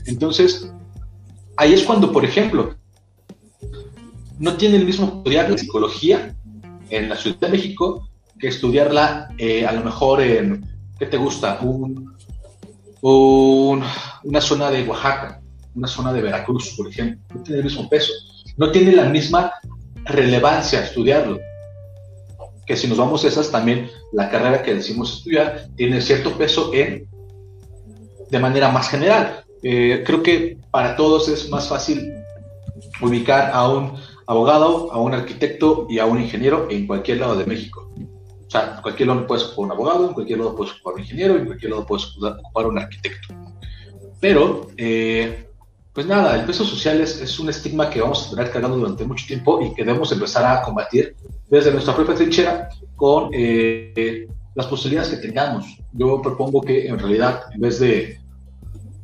Entonces, 0.06 0.70
ahí 1.56 1.72
es 1.72 1.84
cuando, 1.84 2.12
por 2.12 2.24
ejemplo, 2.24 2.74
no 4.38 4.56
tiene 4.56 4.76
el 4.76 4.86
mismo 4.86 5.06
estudiar 5.18 5.50
la 5.50 5.58
psicología 5.58 6.34
en 6.90 7.08
la 7.08 7.16
Ciudad 7.16 7.38
de 7.40 7.48
México 7.48 8.08
que 8.38 8.48
estudiarla 8.48 9.28
eh, 9.38 9.66
a 9.66 9.72
lo 9.72 9.82
mejor 9.82 10.20
en, 10.20 10.64
¿qué 10.98 11.06
te 11.06 11.16
gusta? 11.16 11.58
Un, 11.60 12.16
una 13.02 14.40
zona 14.40 14.70
de 14.70 14.82
Oaxaca, 14.82 15.40
una 15.74 15.88
zona 15.88 16.12
de 16.12 16.22
Veracruz, 16.22 16.74
por 16.76 16.88
ejemplo, 16.88 17.20
no 17.34 17.42
tiene 17.42 17.58
el 17.58 17.64
mismo 17.64 17.88
peso, 17.88 18.12
no 18.56 18.70
tiene 18.70 18.92
la 18.92 19.04
misma 19.04 19.52
relevancia 20.04 20.82
estudiarlo. 20.82 21.38
Que 22.66 22.76
si 22.76 22.86
nos 22.86 22.98
vamos 22.98 23.24
a 23.24 23.28
esas, 23.28 23.50
también 23.50 23.90
la 24.12 24.30
carrera 24.30 24.62
que 24.62 24.74
decimos 24.74 25.18
estudiar 25.18 25.66
tiene 25.76 26.00
cierto 26.00 26.36
peso 26.36 26.72
en, 26.72 27.06
de 28.30 28.38
manera 28.38 28.70
más 28.70 28.88
general. 28.88 29.44
Eh, 29.62 30.02
creo 30.06 30.22
que 30.22 30.58
para 30.70 30.96
todos 30.96 31.28
es 31.28 31.48
más 31.50 31.68
fácil 31.68 32.12
ubicar 33.00 33.50
a 33.52 33.68
un 33.68 33.94
abogado, 34.30 34.92
a 34.92 35.00
un 35.00 35.12
arquitecto 35.12 35.88
y 35.90 35.98
a 35.98 36.06
un 36.06 36.20
ingeniero 36.20 36.68
en 36.70 36.86
cualquier 36.86 37.18
lado 37.18 37.34
de 37.36 37.46
México. 37.46 37.90
O 38.46 38.48
sea, 38.50 38.74
en 38.76 38.82
cualquier 38.82 39.08
lado 39.08 39.26
puedes 39.26 39.44
ocupar 39.44 39.64
un 39.64 39.72
abogado, 39.72 40.06
en 40.06 40.14
cualquier 40.14 40.38
lado 40.38 40.54
puedes 40.54 40.72
ocupar 40.74 40.94
un 40.94 41.00
ingeniero, 41.00 41.36
en 41.36 41.46
cualquier 41.46 41.72
lado 41.72 41.84
puedes 41.84 42.06
ocupar 42.16 42.66
un 42.68 42.78
arquitecto. 42.78 43.34
Pero, 44.20 44.68
eh, 44.76 45.48
pues 45.92 46.06
nada, 46.06 46.38
el 46.38 46.46
peso 46.46 46.64
social 46.64 47.00
es, 47.00 47.40
un 47.40 47.48
estigma 47.48 47.90
que 47.90 48.00
vamos 48.00 48.24
a 48.24 48.30
tener 48.30 48.52
cargando 48.52 48.76
durante 48.76 49.04
mucho 49.04 49.26
tiempo 49.26 49.60
y 49.62 49.74
que 49.74 49.84
debemos 49.84 50.12
empezar 50.12 50.44
a 50.44 50.62
combatir 50.62 51.16
desde 51.48 51.72
nuestra 51.72 51.96
propia 51.96 52.14
trinchera 52.14 52.68
con 52.94 53.30
eh, 53.32 54.28
las 54.54 54.66
posibilidades 54.66 55.10
que 55.10 55.26
tengamos. 55.26 55.76
Yo 55.92 56.22
propongo 56.22 56.60
que 56.60 56.86
en 56.86 57.00
realidad, 57.00 57.42
en 57.52 57.62
vez 57.62 57.80
de 57.80 58.20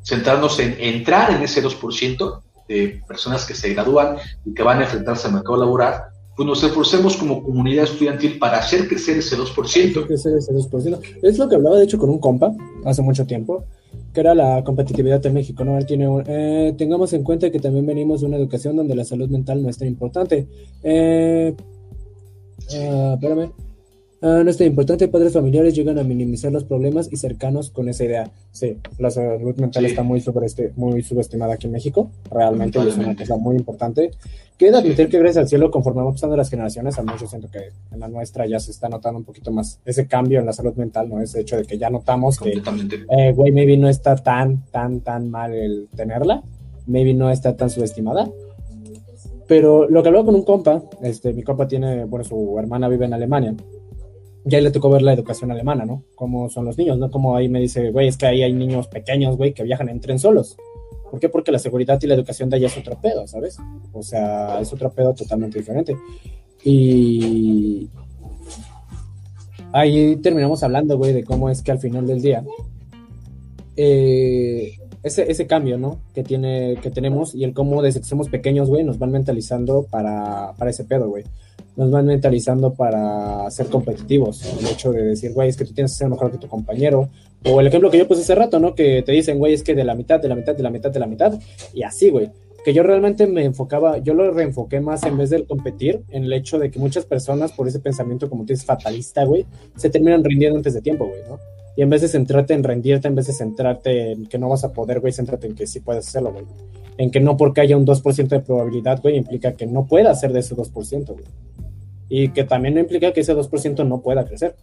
centrarnos 0.05 0.61
en 0.61 0.77
entrar 0.78 1.32
en 1.32 1.43
ese 1.43 1.65
2% 1.65 2.43
de 2.68 3.02
personas 3.06 3.44
que 3.44 3.55
se 3.55 3.72
gradúan 3.72 4.16
y 4.44 4.55
que 4.55 4.62
van 4.62 4.80
a 4.80 4.84
enfrentarse 4.84 5.28
al 5.28 5.34
mercado 5.34 5.59
laboral, 5.59 6.02
pues 6.36 6.47
nos 6.47 6.62
esforcemos 6.62 7.16
como 7.16 7.43
comunidad 7.43 7.84
estudiantil 7.84 8.38
para 8.38 8.59
hacer 8.59 8.86
crecer 8.86 9.16
ese 9.16 9.38
2%. 9.38 10.06
Crecer 10.06 10.36
ese 10.36 10.52
2%. 10.52 11.01
Es 11.22 11.38
lo 11.38 11.48
que 11.48 11.55
hablaba, 11.55 11.78
de 11.78 11.84
hecho, 11.84 11.98
con 11.98 12.10
un 12.10 12.18
compa 12.18 12.52
hace 12.84 13.01
mucho 13.01 13.26
tiempo, 13.26 13.64
que 14.12 14.20
era 14.20 14.34
la 14.34 14.62
competitividad 14.62 15.24
en 15.24 15.32
México, 15.32 15.64
¿no? 15.64 15.78
Él 15.78 15.86
tiene 15.86 16.06
eh, 16.26 16.74
tengamos 16.76 17.14
en 17.14 17.22
cuenta 17.22 17.51
que 17.51 17.59
también 17.59 17.86
venimos 17.86 18.20
de 18.20 18.26
una 18.26 18.36
educación 18.36 18.76
donde 18.76 18.94
la 18.94 19.05
salud 19.05 19.30
mental 19.30 19.62
no 19.62 19.70
es 19.70 19.78
tan 19.78 19.88
importante. 19.88 20.47
Eh, 20.82 21.55
uh, 22.70 23.14
espérame. 23.14 23.65
Ah, 24.27 24.43
no 24.43 24.51
es 24.51 24.57
tan 24.57 24.66
importante, 24.66 25.07
padres 25.07 25.35
familiares 25.35 25.73
llegan 25.73 26.01
a 26.01 26.03
minimizar 26.03 26.51
los 26.51 26.65
problemas 26.65 27.09
y 27.12 27.16
cercanos 27.16 27.70
con 27.70 27.89
esa 27.89 28.05
idea. 28.05 28.28
Sí, 28.51 28.77
la 28.98 29.09
salud 29.09 29.55
mental 29.55 29.86
está 29.86 30.03
muy, 30.03 30.20
sobre 30.20 30.47
este, 30.47 30.73
muy 30.74 31.01
subestimada 31.03 31.55
aquí 31.55 31.69
en 31.69 31.73
México, 31.74 32.11
realmente, 32.28 32.81
es 32.81 32.97
una 32.97 33.15
cosa 33.15 33.36
muy 33.36 33.55
importante. 33.55 34.11
Queda 34.59 34.78
admitir 34.78 35.09
que 35.09 35.20
gracias 35.20 35.43
al 35.44 35.48
cielo, 35.48 35.70
conforme 35.70 36.01
vamos 36.01 36.15
pasando 36.15 36.36
las 36.36 36.51
generaciones, 36.51 36.98
menos 36.98 37.20
yo 37.20 37.28
siento 37.28 37.48
que 37.48 37.70
en 37.93 38.01
la 38.01 38.09
nuestra 38.09 38.48
ya 38.48 38.59
se 38.59 38.73
está 38.73 38.89
notando 38.89 39.20
un 39.20 39.24
poquito 39.24 39.53
más 39.53 39.78
ese 39.85 40.09
cambio 40.09 40.40
en 40.40 40.47
la 40.47 40.53
salud 40.53 40.74
mental, 40.74 41.09
¿no? 41.09 41.20
Ese 41.20 41.43
hecho 41.43 41.57
de 41.57 41.62
que 41.62 41.78
ya 41.78 41.89
notamos 41.89 42.40
que, 42.40 42.51
eh, 43.16 43.32
güey, 43.32 43.53
maybe 43.53 43.77
no 43.77 43.89
está 43.89 44.16
tan, 44.16 44.65
tan, 44.73 45.03
tan 45.03 45.31
mal 45.31 45.55
el 45.55 45.86
tenerla, 45.94 46.43
maybe 46.89 47.15
no 47.15 47.31
está 47.31 47.57
tan 47.57 47.70
subestimada. 47.70 48.28
Pero 49.47 49.89
lo 49.89 50.03
que 50.03 50.09
hablaba 50.09 50.27
con 50.27 50.35
un 50.35 50.43
compa, 50.43 50.82
este, 51.01 51.32
mi 51.32 51.44
compa 51.44 51.69
tiene, 51.69 52.07
bueno, 52.07 52.24
su 52.24 52.59
hermana 52.59 52.89
vive 52.89 53.05
en 53.05 53.15
Alemania 53.15 53.55
ya 54.47 54.60
le 54.60 54.70
tocó 54.70 54.89
ver 54.89 55.02
la 55.02 55.12
educación 55.12 55.51
alemana, 55.51 55.85
¿no? 55.85 56.05
Cómo 56.14 56.48
son 56.48 56.64
los 56.64 56.78
niños, 56.78 56.97
¿no? 56.98 57.10
Como 57.10 57.36
ahí 57.36 57.48
me 57.48 57.60
dice, 57.60 57.90
güey, 57.90 58.06
es 58.06 58.16
que 58.16 58.27
ahí 58.27 58.43
hay 58.44 58.52
niños 58.52 58.86
pequeños, 58.86 59.36
güey, 59.36 59.52
que 59.52 59.64
viajan 59.64 59.89
en 59.89 60.01
tren 60.01 60.20
solos. 60.20 60.56
¿Por 61.10 61.18
qué? 61.18 61.28
Porque 61.28 61.51
la 61.51 61.59
seguridad 61.59 61.98
y 62.01 62.06
la 62.06 62.14
educación 62.14 62.48
de 62.48 62.56
allá 62.56 62.68
es 62.68 62.78
otro 62.78 62.97
pedo, 63.01 63.27
¿sabes? 63.27 63.59
O 63.93 64.05
sea, 64.05 64.60
es 64.60 64.73
otro 64.73 64.90
pedo 64.90 65.14
totalmente 65.14 65.59
diferente. 65.59 65.97
Y 66.64 67.90
ahí 69.73 70.14
terminamos 70.16 70.62
hablando, 70.62 70.97
güey, 70.97 71.12
de 71.12 71.24
cómo 71.24 71.51
es 71.51 71.60
que 71.60 71.73
al 71.73 71.81
final 71.81 72.06
del 72.06 72.23
día, 72.23 72.44
eh, 73.77 74.74
ese, 75.02 75.28
ese 75.28 75.48
cambio, 75.48 75.77
¿no? 75.77 75.98
Que, 76.14 76.23
tiene, 76.23 76.77
que 76.81 76.93
tenemos 76.93 77.35
y 77.35 77.43
el 77.43 77.52
cómo 77.52 77.82
desde 77.82 77.98
que 77.98 78.06
somos 78.06 78.28
pequeños, 78.28 78.68
güey, 78.68 78.85
nos 78.85 79.01
van 79.01 79.10
mentalizando 79.10 79.86
para, 79.90 80.52
para 80.56 80.70
ese 80.70 80.85
pedo, 80.85 81.09
güey 81.09 81.24
nos 81.77 81.90
van 81.90 82.07
mentalizando 82.07 82.73
para 82.74 83.51
ser 83.51 83.66
competitivos. 83.66 84.43
El 84.59 84.66
hecho 84.66 84.93
de 84.93 85.05
decir, 85.05 85.32
güey, 85.32 85.51
es 85.51 85.57
que 85.57 85.65
tú 85.65 85.74
tienes 85.74 85.93
que 85.93 85.98
ser 85.98 86.09
mejor 86.09 86.31
que 86.31 86.39
tu 86.39 86.48
compañero. 86.48 87.09
O 87.44 87.61
el 87.61 87.66
ejemplo 87.66 87.90
que 87.90 87.98
yo 87.98 88.09
puse 88.09 88.23
hace 88.23 88.35
rato, 88.35 88.59
¿no? 88.59 88.74
Que 88.74 89.03
te 89.03 89.12
dicen, 89.12 89.39
güey, 89.39 89.53
es 89.53 89.62
que 89.62 89.74
de 89.74 89.85
la 89.85 89.94
mitad, 89.94 90.20
de 90.20 90.28
la 90.28 90.35
mitad, 90.35 90.57
de 90.57 90.62
la 90.62 90.70
mitad, 90.70 90.90
de 90.90 91.01
la 91.01 91.07
mitad. 91.07 91.39
Y 91.74 91.82
así, 91.82 92.11
güey. 92.11 92.31
Que 92.65 92.74
yo 92.74 92.82
realmente 92.82 93.28
me 93.28 93.44
enfocaba, 93.44 93.98
yo 93.98 94.15
lo 94.15 94.28
reenfoqué 94.32 94.81
más 94.81 95.05
en 95.05 95.16
vez 95.16 95.31
de 95.31 95.44
competir, 95.44 96.03
en 96.11 96.24
el 96.24 96.32
hecho 96.32 96.59
de 96.59 96.70
que 96.70 96.81
muchas 96.81 97.05
personas, 97.05 97.53
por 97.53 97.69
ese 97.69 97.78
pensamiento, 97.78 98.28
como 98.28 98.43
tú 98.43 98.55
dices, 98.55 98.66
fatalista, 98.66 99.23
güey, 99.23 99.47
se 99.77 99.89
terminan 99.89 100.24
rindiendo 100.24 100.57
antes 100.57 100.74
de 100.74 100.81
tiempo, 100.81 101.07
güey, 101.07 101.20
¿no? 101.28 101.39
Y 101.77 101.82
en 101.82 101.90
vez 101.90 102.01
de 102.01 102.09
centrarte 102.09 102.55
en 102.55 102.65
rendirte, 102.65 103.07
en 103.07 103.15
vez 103.15 103.27
de 103.27 103.35
centrarte 103.35 104.12
en 104.12 104.27
que 104.27 104.39
no 104.39 104.48
vas 104.48 104.65
a 104.65 104.73
poder, 104.73 105.01
güey, 105.01 105.12
céntrate 105.12 105.47
en 105.47 105.55
que 105.55 105.66
sí 105.66 105.81
puedes 105.81 106.09
hacerlo, 106.09 106.32
güey. 106.32 106.44
En 106.98 107.11
que 107.11 107.20
no 107.20 107.36
porque 107.36 107.61
haya 107.61 107.77
un 107.77 107.86
2% 107.86 108.28
de 108.28 108.40
probabilidad, 108.40 109.03
güey, 109.03 109.16
implica 109.16 109.53
que 109.53 109.66
no 109.66 109.86
puedas 109.86 110.16
hacer 110.16 110.32
de 110.32 110.40
ese 110.40 110.57
2%, 110.57 111.07
güey 111.07 111.24
y 112.09 112.28
que 112.28 112.44
también 112.44 112.74
no 112.74 112.81
implica 112.81 113.12
que 113.12 113.20
ese 113.20 113.35
2% 113.35 113.86
no 113.86 114.01
pueda 114.01 114.24
crecer. 114.24 114.55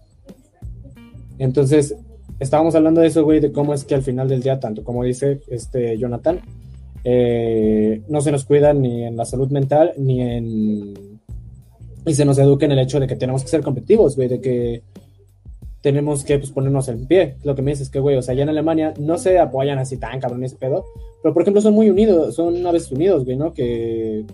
Entonces, 1.40 1.96
estábamos 2.40 2.76
hablando 2.76 3.02
de 3.02 3.08
eso, 3.08 3.24
güey, 3.24 3.40
de 3.40 3.52
cómo 3.52 3.74
es 3.74 3.84
que 3.84 3.96
al 3.96 4.04
final 4.04 4.28
del 4.28 4.42
día, 4.42 4.60
tanto 4.60 4.84
como 4.84 5.04
dice 5.04 5.42
este 5.48 5.98
Jonathan, 5.98 6.40
eh, 7.04 8.02
no 8.08 8.22
se 8.22 8.32
nos 8.32 8.46
cuida 8.46 8.74
ni 8.74 9.04
en 9.04 9.18
la 9.18 9.26
salud 9.26 9.50
mental, 9.50 9.94
ni 9.98 10.22
en... 10.22 10.94
Y 12.06 12.14
se 12.16 12.26
nos 12.26 12.38
educa 12.38 12.66
en 12.66 12.74
el 12.74 12.80
hecho 12.80 13.00
de 13.00 13.08
que 13.08 13.16
tenemos 13.16 13.44
que 13.44 13.50
ser 13.50 13.62
competitivos, 13.62 14.16
güey, 14.16 14.28
de 14.28 14.42
que 14.42 14.84
tenemos 15.84 16.24
que 16.24 16.40
pues, 16.40 16.52
ponernos 16.52 16.88
en 16.88 17.06
pie. 17.06 17.36
Lo 17.44 17.56
que 17.56 17.62
me 17.62 17.72
dices 17.72 17.88
es 17.88 17.92
que, 17.92 18.00
güey, 18.00 18.16
o 18.16 18.22
sea, 18.22 18.32
allá 18.32 18.44
en 18.44 18.50
Alemania 18.50 18.94
no 18.98 19.18
se 19.18 19.38
apoyan 19.38 19.78
así 19.78 19.98
tan 19.98 20.20
cabrón 20.20 20.44
ese 20.44 20.56
pedo, 20.56 20.86
pero 21.22 21.34
por 21.34 21.44
ejemplo 21.44 21.62
son 21.62 21.74
muy 21.74 21.90
unidos, 21.90 22.36
son 22.36 22.56
una 22.56 22.72
vez 22.72 22.90
unidos, 22.92 23.26
güey, 23.26 23.36
¿no? 23.36 23.54
Que 23.54 24.26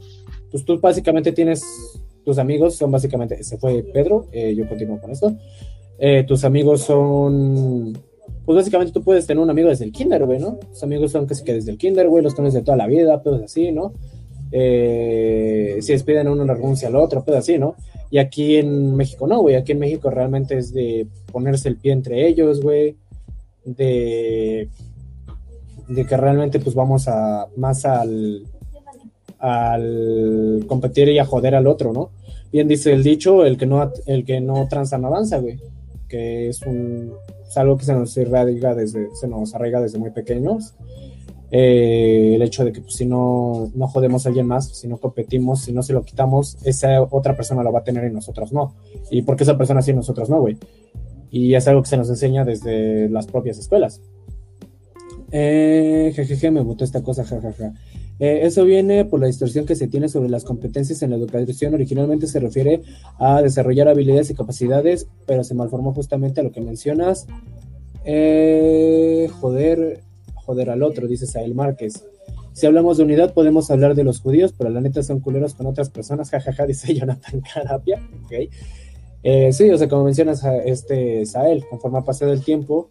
pues 0.51 0.63
tú 0.63 0.80
básicamente 0.80 1.31
tienes 1.31 1.63
tus 2.23 2.38
amigos 2.38 2.76
son 2.76 2.91
básicamente, 2.91 3.43
se 3.43 3.57
fue 3.57 3.81
Pedro, 3.81 4.27
eh, 4.31 4.53
yo 4.55 4.69
continúo 4.69 5.01
con 5.01 5.09
esto. 5.09 5.35
Eh, 5.97 6.23
tus 6.27 6.45
amigos 6.45 6.81
son 6.81 7.97
pues 8.45 8.55
básicamente 8.55 8.93
tú 8.93 9.03
puedes 9.03 9.26
tener 9.26 9.41
un 9.41 9.49
amigo 9.49 9.69
desde 9.69 9.85
el 9.85 9.91
kinder, 9.91 10.26
güey, 10.26 10.39
¿no? 10.39 10.57
Tus 10.57 10.84
amigos 10.84 11.11
son 11.11 11.26
casi 11.26 11.43
que 11.43 11.53
desde 11.53 11.71
el 11.71 11.80
kinder, 11.80 12.07
güey, 12.09 12.23
los 12.23 12.35
tienes 12.35 12.53
de 12.53 12.61
toda 12.61 12.77
la 12.77 12.85
vida, 12.85 13.23
pues 13.23 13.41
así, 13.41 13.71
¿no? 13.71 13.93
Eh, 14.51 15.77
si 15.81 15.91
despiden 15.91 16.27
a 16.27 16.31
uno, 16.31 16.45
le 16.45 16.53
renuncia 16.53 16.88
al 16.88 16.95
otro, 16.95 17.23
pues 17.23 17.38
así, 17.38 17.57
¿no? 17.57 17.76
Y 18.11 18.17
aquí 18.17 18.57
en 18.57 18.95
México 18.95 19.27
no, 19.27 19.41
güey, 19.41 19.55
aquí 19.55 19.73
en 19.73 19.80
México 19.80 20.09
realmente 20.09 20.57
es 20.57 20.73
de 20.73 21.07
ponerse 21.31 21.69
el 21.69 21.76
pie 21.76 21.91
entre 21.91 22.27
ellos, 22.27 22.61
güey, 22.61 22.95
de, 23.65 24.67
de 25.88 26.05
que 26.05 26.17
realmente 26.17 26.59
pues 26.59 26.76
vamos 26.76 27.07
a 27.07 27.47
más 27.55 27.85
al, 27.85 28.43
al 29.38 30.65
competir 30.67 31.09
y 31.09 31.19
a 31.19 31.26
joder 31.26 31.53
al 31.53 31.67
otro, 31.67 31.93
¿no? 31.93 32.09
Bien 32.51 32.67
dice 32.67 32.93
el 32.93 33.03
dicho, 33.03 33.45
el 33.45 33.57
que 33.57 33.67
no, 33.67 33.91
el 34.07 34.26
que 34.26 34.41
no 34.41 34.67
tranza 34.67 34.97
no 34.97 35.07
avanza, 35.07 35.38
güey, 35.38 35.59
que 36.07 36.49
es 36.49 36.63
un 36.63 37.13
es 37.49 37.57
algo 37.57 37.77
que 37.77 37.85
se 37.85 37.93
nos 37.93 38.13
desde, 38.13 39.09
se 39.15 39.27
nos 39.27 39.55
arraiga 39.55 39.81
desde 39.81 39.97
muy 39.97 40.11
pequeños. 40.11 40.76
Eh, 41.51 42.34
el 42.35 42.41
hecho 42.41 42.63
de 42.63 42.71
que 42.71 42.81
pues, 42.81 42.95
si 42.95 43.05
no, 43.05 43.71
no 43.73 43.88
jodemos 43.88 44.26
a 44.26 44.30
alguien 44.30 44.45
más, 44.45 44.67
si 44.69 44.88
no 44.88 44.97
competimos, 44.97 45.61
si 45.61 45.73
no 45.73 45.81
se 45.81 45.93
lo 45.93 46.03
quitamos, 46.03 46.57
esa 46.63 47.01
otra 47.01 47.35
persona 47.35 47.63
lo 47.63 47.71
va 47.71 47.80
a 47.80 47.84
tener 47.84 48.09
y 48.09 48.13
nosotros 48.13 48.51
no. 48.53 48.76
¿Y 49.09 49.23
por 49.23 49.35
qué 49.35 49.43
esa 49.43 49.57
persona 49.57 49.81
sí 49.81 49.91
y 49.91 49.95
nosotros 49.95 50.30
no, 50.30 50.39
güey? 50.39 50.57
Y 51.31 51.53
es 51.55 51.67
algo 51.67 51.81
que 51.81 51.89
se 51.89 51.97
nos 51.97 52.09
enseña 52.09 52.45
desde 52.45 53.09
las 53.09 53.27
propias 53.27 53.57
escuelas. 53.57 54.01
Eh, 55.31 56.11
jejeje, 56.15 56.51
me 56.51 56.61
gustó 56.61 56.84
esta 56.84 57.03
cosa, 57.03 57.23
jajaja. 57.23 57.73
Eh, 58.19 58.41
eso 58.43 58.65
viene 58.65 59.05
por 59.05 59.19
la 59.21 59.27
distorsión 59.27 59.65
que 59.65 59.76
se 59.76 59.88
tiene 59.88 60.09
sobre 60.09 60.30
las 60.30 60.43
competencias 60.43 61.01
en 61.01 61.11
la 61.11 61.15
educación. 61.15 61.73
Originalmente 61.73 62.27
se 62.27 62.39
refiere 62.39 62.81
a 63.17 63.41
desarrollar 63.41 63.88
habilidades 63.88 64.30
y 64.30 64.35
capacidades, 64.35 65.07
pero 65.26 65.43
se 65.43 65.55
malformó 65.55 65.93
justamente 65.93 66.41
a 66.41 66.43
lo 66.43 66.51
que 66.51 66.61
mencionas. 66.61 67.27
Eh, 68.05 69.30
joder, 69.39 70.01
joder 70.49 70.71
al 70.71 70.81
otro, 70.81 71.05
dice 71.05 71.27
Sael 71.27 71.53
Márquez. 71.53 72.03
Si 72.53 72.65
hablamos 72.65 72.97
de 72.97 73.03
unidad, 73.03 73.35
podemos 73.35 73.69
hablar 73.69 73.93
de 73.93 74.03
los 74.03 74.19
judíos, 74.19 74.51
pero 74.57 74.71
la 74.71 74.81
neta 74.81 75.03
son 75.03 75.19
culeros 75.19 75.53
con 75.53 75.67
otras 75.67 75.91
personas, 75.91 76.31
jajaja, 76.31 76.65
dice 76.65 76.91
Jonathan 76.95 77.39
Carapia. 77.53 78.01
Okay. 78.26 78.49
Eh, 79.21 79.53
sí, 79.53 79.69
o 79.69 79.77
sea, 79.77 79.88
como 79.88 80.05
mencionas, 80.05 80.43
este 80.65 81.23
Sael, 81.27 81.65
conforme 81.69 81.99
ha 81.99 82.01
pasado 82.01 82.34
el 82.34 82.43
tiempo, 82.43 82.89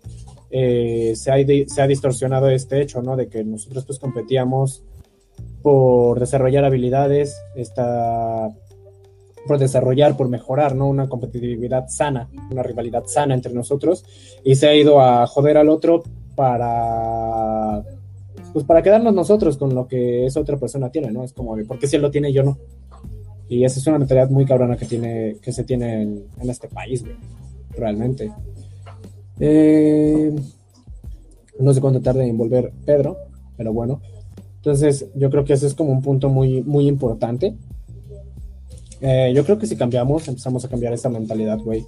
se, 0.53 1.15
ha, 1.33 1.67
se 1.67 1.83
ha 1.83 1.87
distorsionado 1.89 2.49
este 2.49 2.81
hecho, 2.81 3.03
¿no? 3.03 3.17
De 3.17 3.27
que 3.27 3.43
nosotros 3.43 3.85
pues 3.85 3.99
competíamos 3.99 4.85
por 5.61 6.21
desarrollar 6.21 6.65
habilidades, 6.65 7.43
está 7.57 8.55
por 9.49 9.59
desarrollar, 9.59 10.17
por 10.17 10.29
mejorar, 10.29 10.77
¿no? 10.77 10.87
Una 10.87 11.09
competitividad 11.09 11.89
sana, 11.89 12.31
una 12.53 12.63
rivalidad 12.63 13.05
sana 13.07 13.35
entre 13.35 13.53
nosotros, 13.53 14.05
y 14.45 14.55
se 14.55 14.69
ha 14.69 14.77
ido 14.77 15.01
a 15.01 15.27
joder 15.27 15.57
al 15.57 15.71
otro 15.71 16.05
para, 16.39 17.83
pues 18.53 18.65
para 18.65 18.81
quedarnos 18.81 19.13
nosotros 19.13 19.57
con 19.57 19.75
lo 19.75 19.89
que 19.89 20.25
esa 20.25 20.39
otra 20.39 20.57
persona 20.57 20.89
tiene, 20.89 21.11
¿no? 21.11 21.25
Es 21.25 21.33
como, 21.33 21.57
de, 21.57 21.65
¿por 21.65 21.81
qué 21.81 21.89
si 21.89 21.97
él 21.97 22.03
lo 22.03 22.13
tiene 22.13 22.33
yo 22.33 22.45
no? 22.45 22.59
Y 23.49 23.65
esa 23.65 23.81
es 23.81 23.87
una 23.89 23.99
mentalidad 23.99 24.31
muy 24.31 24.45
cabrona 24.45 24.77
que, 24.77 24.87
tiene, 24.87 25.39
que 25.43 25.51
se 25.51 25.65
tiene 25.65 26.03
en, 26.03 26.29
este 26.49 26.69
país, 26.69 27.03
realmente. 27.71 28.31
Eh, 29.41 30.33
no 31.59 31.75
sé 31.75 31.81
cuánto 31.81 32.01
tarde 32.03 32.25
en 32.25 32.39
volver 32.39 32.73
Pedro, 32.87 33.17
pero 33.57 33.73
bueno. 33.73 34.01
Entonces, 34.59 35.09
yo 35.17 35.31
creo 35.31 35.45
que 35.45 35.55
ese 35.55 35.67
es 35.67 35.75
como 35.75 35.91
un 35.91 36.03
punto 36.03 36.29
muy, 36.29 36.63
muy 36.63 36.87
importante. 36.87 37.57
Eh, 39.01 39.33
yo 39.35 39.45
creo 39.45 39.59
que 39.59 39.67
si 39.67 39.75
cambiamos, 39.75 40.29
empezamos 40.29 40.65
a 40.65 40.69
cambiar 40.69 40.93
esta 40.93 41.09
mentalidad, 41.09 41.59
güey, 41.59 41.85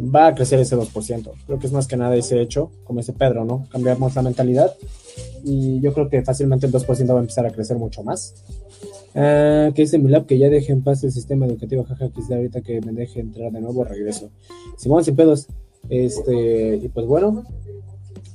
va 0.00 0.28
a 0.28 0.34
crecer 0.34 0.58
ese 0.58 0.76
2%. 0.76 1.30
Creo 1.46 1.58
que 1.58 1.66
es 1.66 1.72
más 1.72 1.86
que 1.86 1.96
nada 1.96 2.16
ese 2.16 2.40
hecho, 2.40 2.70
como 2.84 3.00
ese 3.00 3.12
Pedro, 3.12 3.44
¿no? 3.44 3.66
Cambiamos 3.70 4.14
la 4.14 4.22
mentalidad 4.22 4.74
y 5.44 5.80
yo 5.80 5.92
creo 5.92 6.08
que 6.08 6.22
fácilmente 6.22 6.66
el 6.66 6.72
2% 6.72 7.08
va 7.08 7.18
a 7.18 7.20
empezar 7.20 7.46
a 7.46 7.50
crecer 7.50 7.76
mucho 7.76 8.02
más. 8.02 8.34
Uh, 9.12 9.72
que 9.74 9.82
dice 9.82 9.98
lab 9.98 10.26
que 10.26 10.38
ya 10.38 10.48
deje 10.48 10.72
en 10.72 10.82
paz 10.82 11.02
el 11.02 11.10
sistema 11.10 11.44
educativo, 11.44 11.82
jaja, 11.82 12.10
que 12.10 12.34
ahorita 12.34 12.60
que 12.60 12.80
me 12.80 12.92
deje 12.92 13.20
entrar 13.20 13.50
de 13.50 13.60
nuevo, 13.60 13.84
regreso. 13.84 14.30
Simón, 14.76 15.04
sin 15.04 15.16
pedos. 15.16 15.48
Este, 15.88 16.76
y 16.76 16.88
pues 16.88 17.06
bueno, 17.06 17.44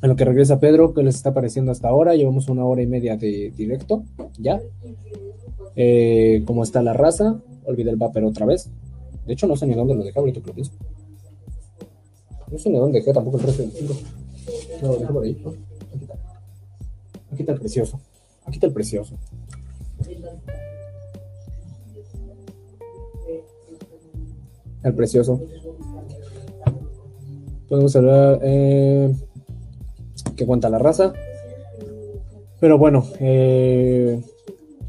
en 0.01 0.09
lo 0.09 0.15
que 0.15 0.25
regresa 0.25 0.59
Pedro, 0.59 0.93
¿qué 0.93 1.03
les 1.03 1.15
está 1.15 1.33
pareciendo 1.33 1.71
hasta 1.71 1.87
ahora? 1.87 2.15
Llevamos 2.15 2.49
una 2.49 2.65
hora 2.65 2.81
y 2.81 2.87
media 2.87 3.15
de 3.15 3.53
directo, 3.55 4.03
ya. 4.37 4.59
Eh, 5.75 6.43
¿Cómo 6.45 6.63
está 6.63 6.81
la 6.81 6.93
raza? 6.93 7.39
Olvidé 7.65 7.91
el 7.91 7.95
vapor 7.95 8.25
otra 8.25 8.45
vez. 8.45 8.69
De 9.25 9.33
hecho, 9.33 9.47
no 9.47 9.55
sé 9.55 9.65
ni 9.65 9.73
dónde 9.73 9.95
lo 9.95 10.03
dejé 10.03 10.19
ahorita 10.19 10.41
que 10.41 10.47
lo 10.47 10.53
pienso. 10.53 10.73
No 12.51 12.57
sé 12.57 12.69
ni 12.69 12.77
dónde 12.77 12.99
dejé 12.99 13.13
tampoco 13.13 13.37
el 13.37 13.43
precio 13.43 13.63
del 13.63 13.73
5. 13.73 13.93
No, 14.81 14.87
lo 14.87 14.99
dejé 14.99 15.13
por 15.13 15.23
ahí. 15.23 15.43
Aquí 15.93 16.03
está. 16.03 16.13
Aquí 17.31 17.41
está 17.41 17.51
el 17.51 17.59
precioso. 17.59 17.99
Aquí 18.45 18.55
está 18.55 18.67
el 18.67 18.73
precioso. 18.73 19.15
El 24.83 24.93
precioso. 24.93 25.41
Podemos 27.67 27.95
hablar. 27.95 28.39
Eh, 28.43 29.15
que 30.35 30.45
cuenta 30.45 30.69
la 30.69 30.79
raza. 30.79 31.13
Pero 32.59 32.77
bueno, 32.77 33.05
eh, 33.19 34.21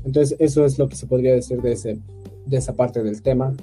entonces 0.05 0.37
eso 0.39 0.65
es 0.65 0.79
lo 0.79 0.89
que 0.89 0.97
se 0.97 1.07
podría 1.07 1.35
decir 1.35 1.61
de, 1.63 1.73
ese, 1.73 1.99
de 2.47 2.57
esa 2.57 2.75
parte 2.75 3.03
del 3.03 3.23
tema. 3.23 3.55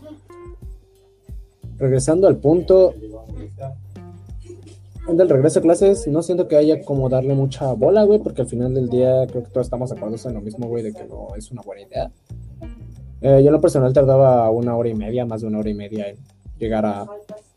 Regresando 1.78 2.28
al 2.28 2.38
punto 2.38 2.94
del 5.08 5.30
regreso 5.30 5.60
a 5.60 5.62
clases, 5.62 6.08
no 6.08 6.24
siento 6.24 6.48
que 6.48 6.56
haya 6.56 6.82
como 6.82 7.10
darle 7.10 7.34
mucha 7.34 7.74
bola, 7.74 8.04
güey, 8.04 8.20
porque 8.20 8.42
al 8.42 8.48
final 8.48 8.74
del 8.74 8.90
día 8.90 9.28
creo 9.28 9.44
que 9.44 9.50
todos 9.50 9.68
estamos 9.68 9.92
acuerdos 9.92 10.26
en 10.26 10.34
lo 10.34 10.42
mismo, 10.42 10.68
güey, 10.68 10.84
de 10.84 10.94
que 10.94 11.04
no 11.06 11.36
es 11.36 11.52
una 11.52 11.62
buena 11.62 11.82
idea. 11.82 12.12
Eh, 13.22 13.42
yo 13.42 13.48
en 13.48 13.54
lo 13.54 13.62
personal 13.62 13.94
tardaba 13.94 14.50
una 14.50 14.76
hora 14.76 14.90
y 14.90 14.94
media, 14.94 15.26
más 15.26 15.42
de 15.42 15.48
una 15.48 15.60
hora 15.60 15.70
y 15.70 15.74
media 15.74 16.10
en 16.10 16.18
llegar 16.58 16.86
a, 16.86 17.06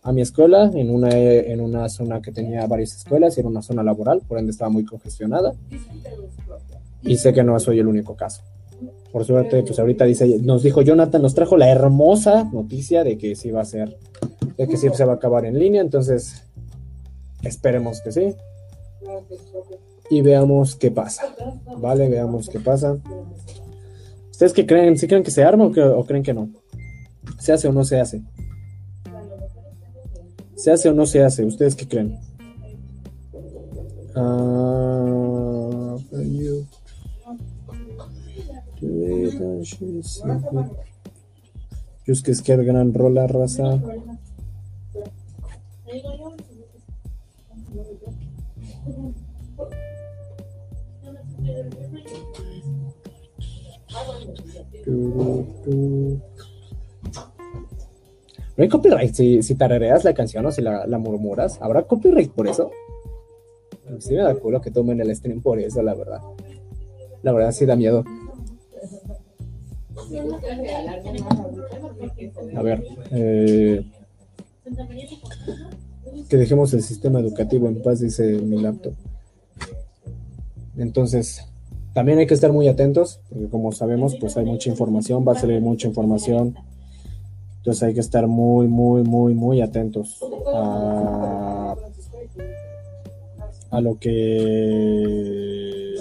a 0.02 0.12
mi 0.12 0.22
escuela 0.22 0.70
en 0.72 0.90
una, 0.90 1.10
en 1.10 1.60
una 1.60 1.88
zona 1.88 2.22
que 2.22 2.30
tenía 2.30 2.64
varias 2.66 2.94
escuelas 2.94 3.36
y 3.36 3.40
era 3.40 3.48
una 3.48 3.62
zona 3.62 3.82
laboral, 3.82 4.22
por 4.26 4.38
ende 4.38 4.52
estaba 4.52 4.70
muy 4.70 4.84
congestionada. 4.84 5.52
Y 7.02 7.16
sé 7.16 7.32
que 7.32 7.42
no 7.42 7.58
soy 7.58 7.80
el 7.80 7.88
único 7.88 8.14
caso. 8.14 8.42
Por 9.12 9.24
suerte, 9.24 9.62
pues 9.62 9.78
ahorita 9.78 10.04
dice, 10.04 10.38
nos 10.42 10.62
dijo 10.62 10.82
Jonathan, 10.82 11.22
nos 11.22 11.34
trajo 11.34 11.56
la 11.56 11.68
hermosa 11.68 12.44
noticia 12.52 13.02
de 13.02 13.18
que 13.18 13.34
sí 13.34 13.50
va 13.50 13.62
a 13.62 13.64
ser, 13.64 13.96
de 14.56 14.68
que 14.68 14.76
sí 14.76 14.88
se 14.92 15.04
va 15.04 15.14
a 15.14 15.16
acabar 15.16 15.44
en 15.44 15.58
línea, 15.58 15.80
entonces 15.80 16.45
esperemos 17.46 18.00
que 18.00 18.12
sí. 18.12 18.34
Y 20.10 20.22
veamos 20.22 20.76
qué 20.76 20.90
pasa. 20.90 21.34
Vale, 21.78 22.08
veamos 22.08 22.48
qué 22.48 22.60
pasa. 22.60 22.98
¿Ustedes 24.30 24.52
qué 24.52 24.66
creen? 24.66 24.98
¿Sí 24.98 25.06
creen 25.06 25.22
que 25.22 25.30
se 25.30 25.44
arma 25.44 25.64
o, 25.66 25.98
o 25.98 26.04
creen 26.04 26.22
que 26.22 26.34
no? 26.34 26.50
¿Se 27.38 27.52
hace 27.52 27.68
o 27.68 27.72
no 27.72 27.84
se 27.84 28.00
hace? 28.00 28.22
¿Se 30.54 30.72
hace 30.72 30.88
o 30.88 30.94
no 30.94 31.06
se 31.06 31.22
hace? 31.22 31.44
¿Ustedes 31.44 31.74
qué 31.74 31.86
creen? 31.86 32.18
Uh, 34.16 34.66
Just 42.06 42.24
que 42.24 42.30
es 42.30 42.42
que 42.42 42.56
gran 42.56 42.94
rola 42.94 43.26
raza. 43.26 43.80
No 58.56 58.62
hay 58.62 58.68
copyright 58.68 59.14
si, 59.14 59.42
si 59.42 59.54
tarareas 59.54 60.04
la 60.04 60.14
canción 60.14 60.46
o 60.46 60.52
si 60.52 60.62
la, 60.62 60.86
murmuras. 60.98 61.60
¿Habrá 61.60 61.82
copyright 61.82 62.30
por 62.32 62.48
eso? 62.48 62.70
Sí 63.98 64.14
me 64.14 64.22
da 64.22 64.34
culo 64.34 64.60
que 64.60 64.70
tomen 64.70 65.00
el 65.00 65.14
stream 65.14 65.42
por 65.42 65.58
eso, 65.58 65.82
la 65.82 65.94
verdad. 65.94 66.20
La 67.22 67.32
verdad 67.32 67.52
sí 67.52 67.66
da 67.66 67.76
miedo. 67.76 68.04
A 72.56 72.62
ver. 72.62 72.84
Eh, 73.12 73.84
que 76.28 76.36
dejemos 76.36 76.72
el 76.74 76.82
sistema 76.82 77.20
educativo 77.20 77.68
en 77.68 77.82
paz, 77.82 78.00
dice 78.00 78.40
mi 78.40 78.60
laptop. 78.60 78.94
Entonces, 80.76 81.44
también 81.94 82.18
hay 82.18 82.26
que 82.26 82.34
estar 82.34 82.52
muy 82.52 82.68
atentos, 82.68 83.20
porque 83.28 83.48
como 83.48 83.72
sabemos, 83.72 84.16
pues 84.20 84.36
hay 84.36 84.44
mucha 84.44 84.68
información, 84.70 85.24
va 85.26 85.32
a 85.32 85.38
salir 85.38 85.60
mucha 85.60 85.88
información 85.88 86.56
entonces 87.66 87.82
hay 87.82 87.94
que 87.94 88.00
estar 88.00 88.28
muy, 88.28 88.68
muy, 88.68 89.02
muy, 89.02 89.34
muy 89.34 89.60
atentos 89.60 90.20
a, 90.54 91.74
lo 93.80 93.98
que 93.98 95.96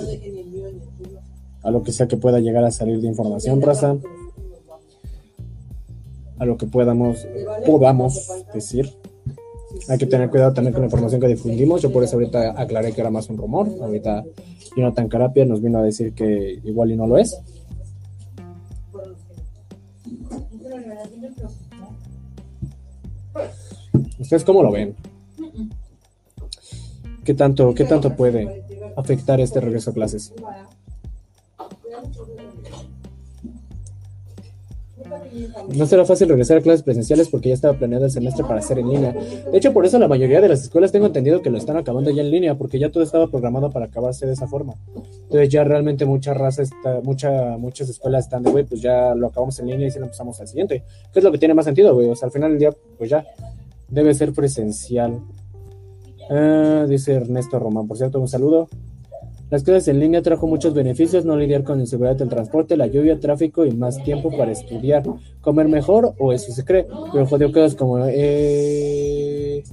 a 1.64 1.72
lo 1.72 1.82
que 1.82 1.92
sea 1.92 2.08
que 2.08 2.18
pueda 2.18 2.40
llegar 2.40 2.64
a 2.66 2.70
salir 2.70 3.02
de 3.02 3.08
información, 3.08 3.64
raza. 3.64 3.98
A 6.38 6.46
lo 6.46 6.56
que 6.56 6.68
podamos, 6.68 7.26
podamos 7.66 8.30
decir. 8.54 8.96
Hay 9.88 9.98
que 9.98 10.06
tener 10.06 10.30
cuidado 10.30 10.54
también 10.54 10.74
con 10.74 10.82
la 10.82 10.88
información 10.88 11.22
que 11.22 11.28
difundimos. 11.28 11.82
Yo 11.82 11.92
por 11.92 12.04
eso 12.04 12.16
ahorita 12.16 12.60
aclaré 12.60 12.92
que 12.92 13.02
era 13.02 13.12
más 13.12 13.30
un 13.30 13.38
rumor. 13.38 13.70
Ahorita 13.82 14.24
Jonathan 14.76 15.08
Carapia 15.08 15.46
nos 15.46 15.62
vino 15.62 15.80
a 15.80 15.84
decir 15.84 16.14
que 16.14 16.60
igual 16.64 16.92
y 16.92 16.98
no 16.98 17.08
lo 17.08 17.18
es. 17.18 17.38
¿Ustedes 24.20 24.44
cómo 24.44 24.64
lo 24.64 24.72
ven? 24.72 24.96
¿Qué 27.24 27.34
tanto, 27.34 27.74
qué 27.74 27.86
tanto 27.86 28.16
puede 28.16 28.64
afectar 28.96 29.40
este 29.40 29.60
regreso 29.60 29.92
a 29.92 29.94
clases? 29.94 30.34
No 35.76 35.86
será 35.86 36.06
fácil 36.06 36.30
regresar 36.30 36.58
a 36.58 36.62
clases 36.62 36.84
presenciales 36.84 37.30
porque 37.30 37.50
ya 37.50 37.56
estaba 37.56 37.78
planeado 37.78 38.06
el 38.06 38.12
semestre 38.12 38.44
para 38.44 38.60
hacer 38.60 38.80
en 38.80 38.90
línea. 38.90 39.14
De 39.52 39.58
hecho, 39.58 39.74
por 39.74 39.86
eso 39.86 40.00
la 40.00 40.08
mayoría 40.08 40.42
de 40.42 40.50
las 40.50 40.64
escuelas 40.64 40.92
tengo 40.92 41.06
entendido 41.06 41.42
que 41.42 41.50
lo 41.50 41.58
están 41.58 41.78
acabando 41.78 42.10
ya 42.12 42.22
en 42.22 42.32
línea, 42.32 42.58
porque 42.58 42.80
ya 42.80 42.92
todo 42.92 43.04
estaba 43.04 43.28
programado 43.28 43.70
para 43.72 43.86
acabarse 43.86 44.26
de 44.26 44.34
esa 44.34 44.48
forma. 44.48 44.76
Entonces 45.24 45.50
ya 45.50 45.64
realmente 45.64 46.06
mucha 46.06 46.34
raza 46.34 46.62
está, 46.62 47.02
mucha, 47.04 47.58
muchas 47.58 47.90
escuelas 47.90 48.26
están 48.26 48.44
de, 48.44 48.52
güey, 48.52 48.64
pues 48.64 48.82
ya 48.82 49.16
lo 49.16 49.28
acabamos 49.28 49.60
en 49.60 49.68
línea 49.68 49.88
y 49.88 49.92
si 49.92 50.00
lo 50.00 50.06
empezamos 50.06 50.40
al 50.40 50.48
siguiente. 50.48 50.84
¿Qué 51.12 51.20
es 51.20 51.26
lo 51.26 51.32
que 51.32 51.38
tiene 51.38 51.54
más 51.54 51.66
sentido, 51.66 51.94
güey? 51.94 52.10
O 52.10 52.16
sea, 52.16 52.28
al 52.28 52.32
final 52.32 52.52
del 52.52 52.60
día, 52.60 52.74
pues 52.98 53.10
ya, 53.10 53.26
debe 53.88 54.14
ser 54.14 54.34
presencial. 54.34 55.20
Ah, 56.30 56.86
dice 56.88 57.14
Ernesto 57.14 57.60
Román, 57.60 57.88
por 57.88 57.98
cierto, 57.98 58.20
un 58.20 58.28
saludo. 58.28 58.68
Las 59.52 59.64
clases 59.64 59.90
en 59.90 60.00
línea 60.00 60.24
trajo 60.24 60.48
muchos 60.48 60.74
beneficios, 60.74 61.24
no 61.24 61.38
lidiar 61.38 61.64
con 61.64 61.80
inseguridad 61.80 62.16
del 62.16 62.30
transporte, 62.30 62.76
la 62.76 62.88
lluvia, 62.88 63.20
tráfico 63.20 63.64
y 63.66 63.72
más 63.72 64.04
tiempo 64.04 64.36
para 64.36 64.52
estudiar, 64.52 65.04
comer 65.42 65.68
mejor 65.68 66.16
o 66.18 66.34
eso 66.34 66.52
se 66.52 66.66
cree, 66.66 66.88
pero 67.14 67.28
jodió 67.28 67.52
cosas 67.52 67.76
como, 67.76 68.04
eh, 68.08 69.64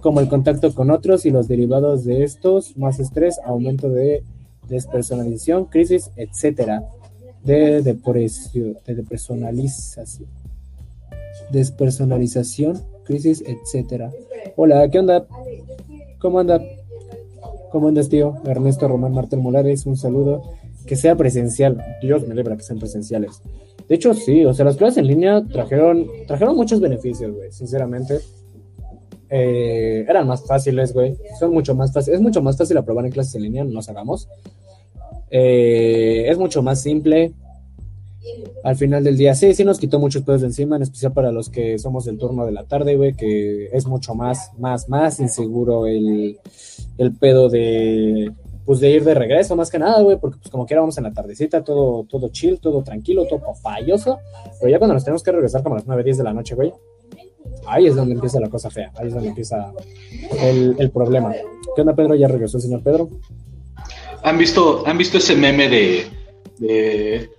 como 0.00 0.20
el 0.20 0.28
contacto 0.28 0.72
con 0.72 0.92
otros 0.92 1.26
y 1.26 1.30
los 1.30 1.48
derivados 1.48 2.04
de 2.04 2.22
estos, 2.22 2.76
más 2.76 3.00
estrés, 3.00 3.40
aumento 3.44 3.88
de 3.88 4.22
despersonalización, 4.68 5.64
crisis, 5.64 6.12
etcétera, 6.14 6.84
de 7.42 7.82
depersonalización, 7.82 10.28
despersonalización, 11.50 12.80
crisis, 13.04 13.42
etcétera. 13.44 14.12
Hola, 14.54 14.88
¿qué 14.88 15.00
onda? 15.00 15.26
¿Cómo 16.20 16.38
anda? 16.38 16.60
¿Cómo 17.70 17.88
andas, 17.88 18.08
tío? 18.08 18.36
Ernesto 18.46 18.88
Román 18.88 19.12
Martel 19.12 19.40
Molares, 19.40 19.86
un 19.86 19.96
saludo. 19.96 20.42
Que 20.86 20.96
sea 20.96 21.16
presencial. 21.16 21.82
Dios 22.00 22.26
me 22.26 22.34
libra 22.34 22.56
que 22.56 22.62
sean 22.62 22.78
presenciales. 22.78 23.42
De 23.88 23.94
hecho, 23.94 24.14
sí, 24.14 24.44
o 24.44 24.54
sea, 24.54 24.64
las 24.64 24.76
clases 24.76 24.98
en 24.98 25.08
línea 25.08 25.44
trajeron, 25.44 26.06
trajeron 26.26 26.56
muchos 26.56 26.80
beneficios, 26.80 27.34
güey, 27.34 27.52
sinceramente. 27.52 28.20
Eh, 29.28 30.04
eran 30.08 30.26
más 30.26 30.46
fáciles, 30.46 30.92
güey. 30.92 31.16
Son 31.38 31.52
mucho 31.52 31.74
más 31.74 31.92
fáciles. 31.92 32.18
Es 32.18 32.22
mucho 32.22 32.42
más 32.42 32.56
fácil 32.56 32.76
aprobar 32.76 33.04
en 33.04 33.12
clases 33.12 33.34
en 33.34 33.42
línea, 33.42 33.64
no 33.64 33.72
nos 33.72 33.88
hagamos. 33.88 34.28
Eh, 35.30 36.26
es 36.28 36.38
mucho 36.38 36.62
más 36.62 36.80
simple 36.80 37.32
al 38.66 38.74
final 38.74 39.04
del 39.04 39.16
día. 39.16 39.32
Sí, 39.36 39.54
sí 39.54 39.64
nos 39.64 39.78
quitó 39.78 40.00
muchos 40.00 40.24
pedos 40.24 40.40
de 40.40 40.48
encima, 40.48 40.74
en 40.74 40.82
especial 40.82 41.12
para 41.12 41.30
los 41.30 41.50
que 41.50 41.78
somos 41.78 42.04
del 42.04 42.18
turno 42.18 42.44
de 42.44 42.50
la 42.50 42.64
tarde, 42.64 42.96
güey, 42.96 43.14
que 43.14 43.68
es 43.72 43.86
mucho 43.86 44.16
más, 44.16 44.50
más, 44.58 44.88
más 44.88 45.20
inseguro 45.20 45.86
el, 45.86 46.40
el 46.98 47.12
pedo 47.12 47.48
de, 47.48 48.32
pues 48.64 48.80
de 48.80 48.90
ir 48.90 49.04
de 49.04 49.14
regreso, 49.14 49.54
más 49.54 49.70
que 49.70 49.78
nada, 49.78 50.02
güey, 50.02 50.18
porque 50.18 50.38
pues 50.38 50.50
como 50.50 50.66
quiera 50.66 50.80
vamos 50.80 50.98
en 50.98 51.04
la 51.04 51.12
tardecita, 51.12 51.62
todo, 51.62 52.06
todo 52.10 52.28
chill, 52.30 52.58
todo 52.58 52.82
tranquilo, 52.82 53.24
todo 53.28 53.38
papayoso, 53.38 54.18
pero 54.58 54.68
ya 54.68 54.78
cuando 54.78 54.94
nos 54.94 55.04
tenemos 55.04 55.22
que 55.22 55.30
regresar 55.30 55.62
como 55.62 55.76
a 55.76 55.78
las 55.78 55.86
9, 55.86 56.02
10 56.02 56.18
de 56.18 56.24
la 56.24 56.32
noche, 56.32 56.56
güey, 56.56 56.72
ahí 57.68 57.86
es 57.86 57.94
donde 57.94 58.14
empieza 58.14 58.40
la 58.40 58.50
cosa 58.50 58.68
fea, 58.68 58.90
ahí 58.96 59.06
es 59.06 59.14
donde 59.14 59.28
empieza 59.28 59.72
el, 60.42 60.74
el 60.76 60.90
problema. 60.90 61.32
¿Qué 61.76 61.82
onda, 61.82 61.94
Pedro? 61.94 62.16
¿Ya 62.16 62.26
regresó 62.26 62.56
el 62.56 62.64
señor 62.64 62.82
Pedro? 62.82 63.10
¿Han 64.24 64.36
visto, 64.36 64.84
¿han 64.88 64.98
visto 64.98 65.18
ese 65.18 65.36
meme 65.36 65.68
de, 65.68 66.06
de 66.58 67.30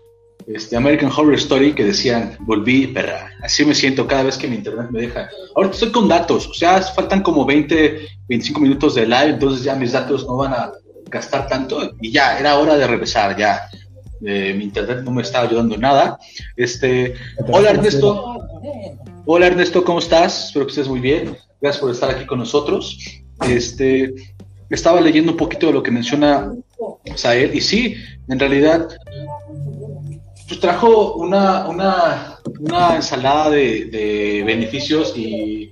este, 0.48 0.78
American 0.78 1.12
Horror 1.12 1.36
Story 1.36 1.74
que 1.74 1.84
decían, 1.84 2.38
volví, 2.40 2.88
perra. 2.88 3.32
Así 3.42 3.66
me 3.66 3.76
siento 3.76 4.08
cada 4.08 4.24
vez 4.24 4.38
que 4.38 4.48
mi 4.48 4.56
internet 4.56 4.88
me 4.90 5.02
deja. 5.02 5.30
Ahorita 5.56 5.74
estoy 5.74 5.92
con 5.92 6.08
datos, 6.08 6.48
o 6.48 6.54
sea, 6.54 6.82
faltan 6.82 7.22
como 7.22 7.46
20, 7.46 8.00
25 8.30 8.60
minutos 8.62 8.96
de 8.96 9.06
live, 9.06 9.32
entonces 9.32 9.64
ya 9.64 9.76
mis 9.76 9.92
datos 9.92 10.26
no 10.26 10.38
van 10.38 10.54
a 10.54 10.72
gastar 11.10 11.48
tanto 11.48 11.94
y 12.02 12.12
ya, 12.12 12.40
era 12.40 12.58
hora 12.58 12.78
de 12.78 12.88
regresar, 12.88 13.38
ya. 13.38 13.70
Eh, 14.26 14.54
mi 14.58 14.64
internet 14.64 15.02
no 15.04 15.12
me 15.12 15.22
estaba 15.22 15.48
ayudando 15.48 15.76
en 15.76 15.82
nada. 15.82 16.18
Este, 16.56 17.14
hola 17.50 17.72
Ernesto. 17.72 18.40
Hola 19.26 19.48
Ernesto, 19.48 19.84
¿cómo 19.84 20.00
estás? 20.00 20.46
Espero 20.46 20.66
que 20.66 20.72
estés 20.72 20.88
muy 20.88 21.02
bien. 21.02 21.38
Gracias 21.62 21.82
por 21.82 21.92
estar 21.92 22.10
aquí 22.10 22.26
con 22.26 22.40
nosotros. 22.40 22.98
Este, 23.48 24.14
estaba 24.70 25.02
leyendo 25.02 25.34
un 25.34 25.38
poquito 25.38 25.68
de 25.68 25.74
lo 25.74 25.84
que 25.84 25.92
menciona 25.92 26.52
Sael 27.16 27.54
y 27.54 27.62
sí, 27.62 27.96
en 28.28 28.40
realidad 28.40 28.88
pues 30.48 30.60
trajo 30.60 31.16
una, 31.16 31.68
una, 31.68 32.40
una 32.60 32.96
ensalada 32.96 33.50
de, 33.50 34.44
beneficios 34.46 35.14
y, 35.16 35.72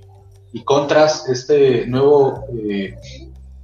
contras 0.64 1.28
este 1.28 1.86
nuevo 1.86 2.46
eh, 2.58 2.94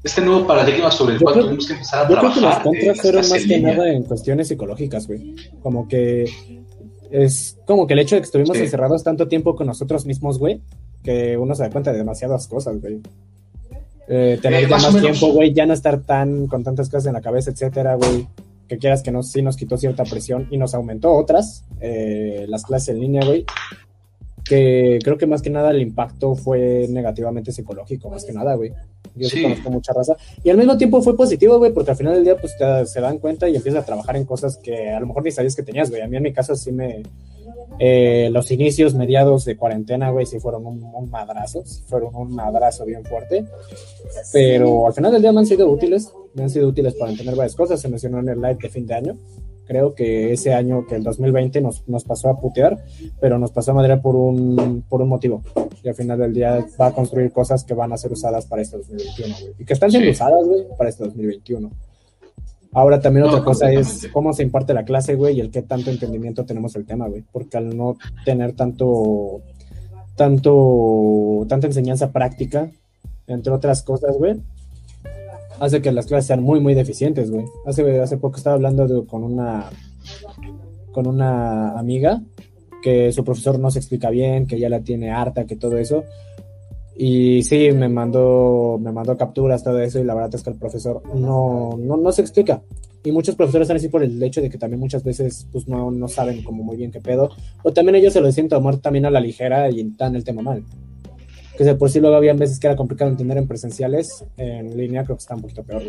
este 0.05 0.21
nuevo 0.21 0.47
paradigma 0.47 0.91
sobre 0.91 1.15
el 1.15 1.23
cual 1.23 1.41
tuvimos 1.41 1.67
que 1.67 1.73
empezar 1.73 2.05
a 2.05 2.09
yo 2.09 2.21
trabajar. 2.21 2.33
Creo 2.33 2.43
que 2.43 2.55
las 2.55 2.63
contras 2.63 3.01
fueron 3.01 3.31
más 3.31 3.47
que 3.47 3.61
nada 3.61 3.91
en 3.91 4.03
cuestiones 4.03 4.49
psicológicas, 4.49 5.07
güey. 5.07 5.35
Como 5.63 5.89
que 5.89 6.31
es 7.11 7.57
como 7.67 7.87
que 7.87 7.95
el 7.95 8.01
hecho 8.01 8.15
de 8.15 8.21
que 8.21 8.27
estuvimos 8.27 8.59
encerrados 8.59 9.03
tanto 9.03 9.27
tiempo 9.27 9.57
con 9.57 9.69
nosotros 9.69 10.05
mismos, 10.05 10.39
güey, 10.39 10.61
que 11.03 11.39
uno 11.39 11.55
se 11.55 11.63
da 11.63 11.71
cuenta 11.71 11.93
de 11.93 11.99
demasiadas 11.99 12.47
cosas, 12.47 12.79
güey. 12.79 13.01
Eh, 14.07 14.39
tener 14.43 14.65
eh, 14.65 14.69
ya 14.69 14.77
más, 14.77 15.01
tiempo, 15.01 15.29
güey, 15.29 15.55
ya 15.55 15.65
no 15.65 15.73
estar 15.73 16.03
tan 16.03 16.47
con 16.47 16.63
tantas 16.63 16.91
cosas 16.91 17.07
en 17.07 17.15
la 17.15 17.23
cabeza, 17.23 17.53
etcétera, 17.53 17.95
güey 17.95 18.27
que 18.73 18.79
quieras 18.79 19.03
que 19.03 19.11
no, 19.11 19.23
sí 19.23 19.43
nos 19.43 19.59
quitó 19.59 19.77
cierta 19.77 20.03
presión 20.05 20.49
y 20.51 20.57
nos 20.57 20.75
aumentó 20.75 21.13
otras, 21.13 21.67
eh, 21.79 22.47
las 22.49 22.65
clases 22.65 22.89
en 22.89 23.01
línea, 23.01 23.23
güey, 23.23 23.45
que 24.43 24.99
creo 25.05 25.19
que 25.19 25.27
más 25.27 25.43
que 25.43 25.51
nada 25.51 25.73
el 25.73 25.83
impacto 25.83 26.35
fue 26.35 26.87
negativamente 26.89 27.53
psicológico, 27.53 28.09
más 28.09 28.25
que 28.25 28.33
nada, 28.33 28.55
güey. 28.55 28.73
Yo 29.15 29.29
sí. 29.29 29.43
conozco 29.43 29.71
mucha 29.71 29.93
raza. 29.93 30.17
Y 30.43 30.49
al 30.49 30.57
mismo 30.57 30.79
tiempo 30.79 31.03
fue 31.03 31.15
positivo, 31.15 31.59
güey, 31.59 31.71
porque 31.75 31.91
al 31.91 31.99
final 31.99 32.15
del 32.15 32.25
día, 32.25 32.37
pues 32.39 32.57
se 32.87 33.01
dan 33.03 33.19
cuenta 33.19 33.47
y 33.47 33.57
empiezas 33.57 33.83
a 33.83 33.87
trabajar 33.87 34.17
en 34.17 34.25
cosas 34.25 34.57
que 34.57 34.89
a 34.89 35.01
lo 35.01 35.07
mejor 35.07 35.23
ni 35.23 35.33
sabías 35.33 35.55
que 35.55 35.63
tenías, 35.63 35.91
güey. 35.91 36.01
A 36.01 36.09
mí 36.09 36.17
en 36.17 36.23
mi 36.23 36.33
caso 36.33 36.57
sí 36.57 36.73
me, 36.73 37.03
eh, 37.79 38.29
los 38.33 38.51
inicios, 38.51 38.95
mediados 38.95 39.45
de 39.45 39.57
cuarentena, 39.57 40.11
güey, 40.11 40.27
sí 40.27 40.39
fueron 40.39 40.67
un, 40.67 41.11
madrazo, 41.11 41.65
fueron 41.87 42.15
un 42.15 42.35
madrazo 42.35 42.85
bien 42.85 43.05
fuerte. 43.05 43.45
Pero 44.33 44.87
al 44.87 44.95
final 44.95 45.13
del 45.13 45.23
día 45.23 45.33
me 45.33 45.41
han 45.41 45.47
sido 45.47 45.69
útiles, 45.71 46.13
me 46.35 46.45
han 46.45 46.51
sido 46.51 46.69
útiles 46.69 46.95
para 46.95 47.11
entender 47.11 47.35
varias 47.35 47.57
cosas. 47.57 47.81
Se 47.81 47.89
mencionó 47.89 48.21
en 48.21 48.29
el 48.29 48.41
live 48.41 48.59
de 48.63 48.69
fin 48.69 48.87
de 48.87 48.95
año. 48.95 49.19
Creo 49.65 49.95
que 49.95 50.33
ese 50.33 50.53
año, 50.53 50.87
que 50.87 50.97
el 50.97 51.03
2020, 51.03 51.61
nos, 51.61 51.87
nos 51.89 52.05
pasó 52.05 52.29
a 52.29 52.41
putear, 52.41 52.85
pero 53.21 53.39
nos 53.39 53.53
pasó 53.53 53.71
a 53.71 53.75
madera 53.75 54.03
por 54.03 54.17
un, 54.17 54.85
por 54.89 55.01
un 55.01 55.09
motivo. 55.09 55.43
Y 55.83 55.89
al 55.89 55.95
final 55.95 56.19
del 56.19 56.35
día 56.35 56.67
va 56.81 56.89
a 56.89 56.93
construir 56.93 57.33
cosas 57.33 57.65
que 57.65 57.75
van 57.75 57.93
a 57.93 57.97
ser 57.97 58.13
usadas 58.13 58.47
para 58.47 58.63
este 58.63 58.77
2021, 58.77 59.35
güey. 59.41 59.55
Y 59.59 59.65
que 59.65 59.73
están 59.73 59.91
siendo 59.91 60.11
usadas, 60.11 60.45
güey, 60.47 60.67
para 60.77 60.91
este 60.91 61.05
2021. 61.05 61.71
Ahora 62.73 63.01
también 63.01 63.27
otra 63.27 63.45
cosa 63.45 63.71
es 63.71 64.09
cómo 64.13 64.33
se 64.33 64.43
imparte 64.43 64.73
la 64.73 64.85
clase, 64.85 65.15
güey, 65.15 65.37
y 65.37 65.41
el 65.41 65.51
qué 65.51 65.61
tanto 65.63 65.91
entendimiento 65.91 66.47
tenemos 66.47 66.73
del 66.73 66.87
tema, 66.87 67.07
güey. 67.07 67.23
Porque 67.31 67.59
al 67.59 67.77
no 67.77 67.99
tener 68.25 68.55
tanto, 68.55 69.43
tanto, 70.17 71.45
tanta 71.49 71.67
enseñanza 71.67 72.13
práctica, 72.13 72.71
entre 73.27 73.53
otras 73.53 73.83
cosas, 73.83 74.17
güey, 74.17 74.41
hace 75.61 75.83
que 75.83 75.93
las 75.93 76.07
clases 76.07 76.29
sean 76.29 76.43
muy, 76.43 76.61
muy 76.61 76.73
deficientes, 76.73 77.31
güey. 77.31 77.45
Hace, 77.67 78.01
hace 78.01 78.17
poco 78.17 78.39
estaba 78.39 78.57
hablando 78.57 79.07
con 79.07 79.23
una, 79.23 79.69
con 80.93 81.07
una 81.07 81.79
amiga 81.79 82.23
que 82.83 83.13
su 83.13 83.23
profesor 83.23 83.59
no 83.59 83.71
se 83.71 83.79
explica 83.79 84.11
bien, 84.11 84.47
que 84.47 84.59
ya 84.59 84.69
la 84.69 84.81
tiene 84.81 85.11
harta, 85.11 85.47
que 85.47 85.57
todo 85.57 85.77
eso. 85.77 86.05
Y 86.97 87.43
sí, 87.43 87.73
me 87.73 87.89
mandó, 87.89 88.79
me 88.81 88.93
mandó 88.93 89.17
capturas, 89.17 89.65
todo 89.65 89.81
eso, 89.81 89.99
y 89.99 90.05
la 90.05 90.15
verdad 90.15 90.35
es 90.35 90.43
que 90.43 90.51
el 90.51 90.57
profesor 90.57 91.03
no, 91.15 91.71
no, 91.79 91.97
no 91.97 92.13
se 92.13 92.21
explica. 92.21 92.63
Y 93.05 93.11
muchos 93.11 93.35
profesores 93.35 93.67
están 93.67 93.79
así 93.79 93.89
por 93.89 94.03
el 94.03 94.23
hecho 94.23 94.41
de 94.41 94.49
que 94.49 94.59
también 94.59 94.79
muchas 94.79 95.03
veces 95.03 95.47
pues 95.51 95.67
no, 95.67 95.91
no 95.91 96.07
saben 96.07 96.45
como 96.45 96.63
muy 96.63 96.77
bien 96.77 96.93
qué 96.93 97.01
pedo. 97.01 97.31
O 97.63 97.73
también 97.73 97.97
ellos 97.97 98.13
se 98.13 98.21
lo 98.21 98.27
deciden 98.27 98.49
tomar 98.49 98.77
también 98.77 99.07
a 99.07 99.11
la 99.11 99.21
ligera 99.21 99.69
y 99.71 99.83
dan 99.97 100.15
el 100.15 100.23
tema 100.23 100.43
mal. 100.43 100.63
Que 101.57 101.75
por 101.75 101.91
sí 101.91 102.01
luego 102.01 102.17
había 102.17 102.33
veces 102.35 102.59
que 102.59 102.67
era 102.67 102.77
complicado 102.77 103.11
entender 103.11 103.39
en 103.39 103.49
presenciales, 103.49 104.25
en 104.37 104.77
línea 104.77 105.05
creo 105.05 105.17
que 105.17 105.23
está 105.23 105.35
un 105.35 105.43
poquito 105.43 105.65
peor. 105.65 105.83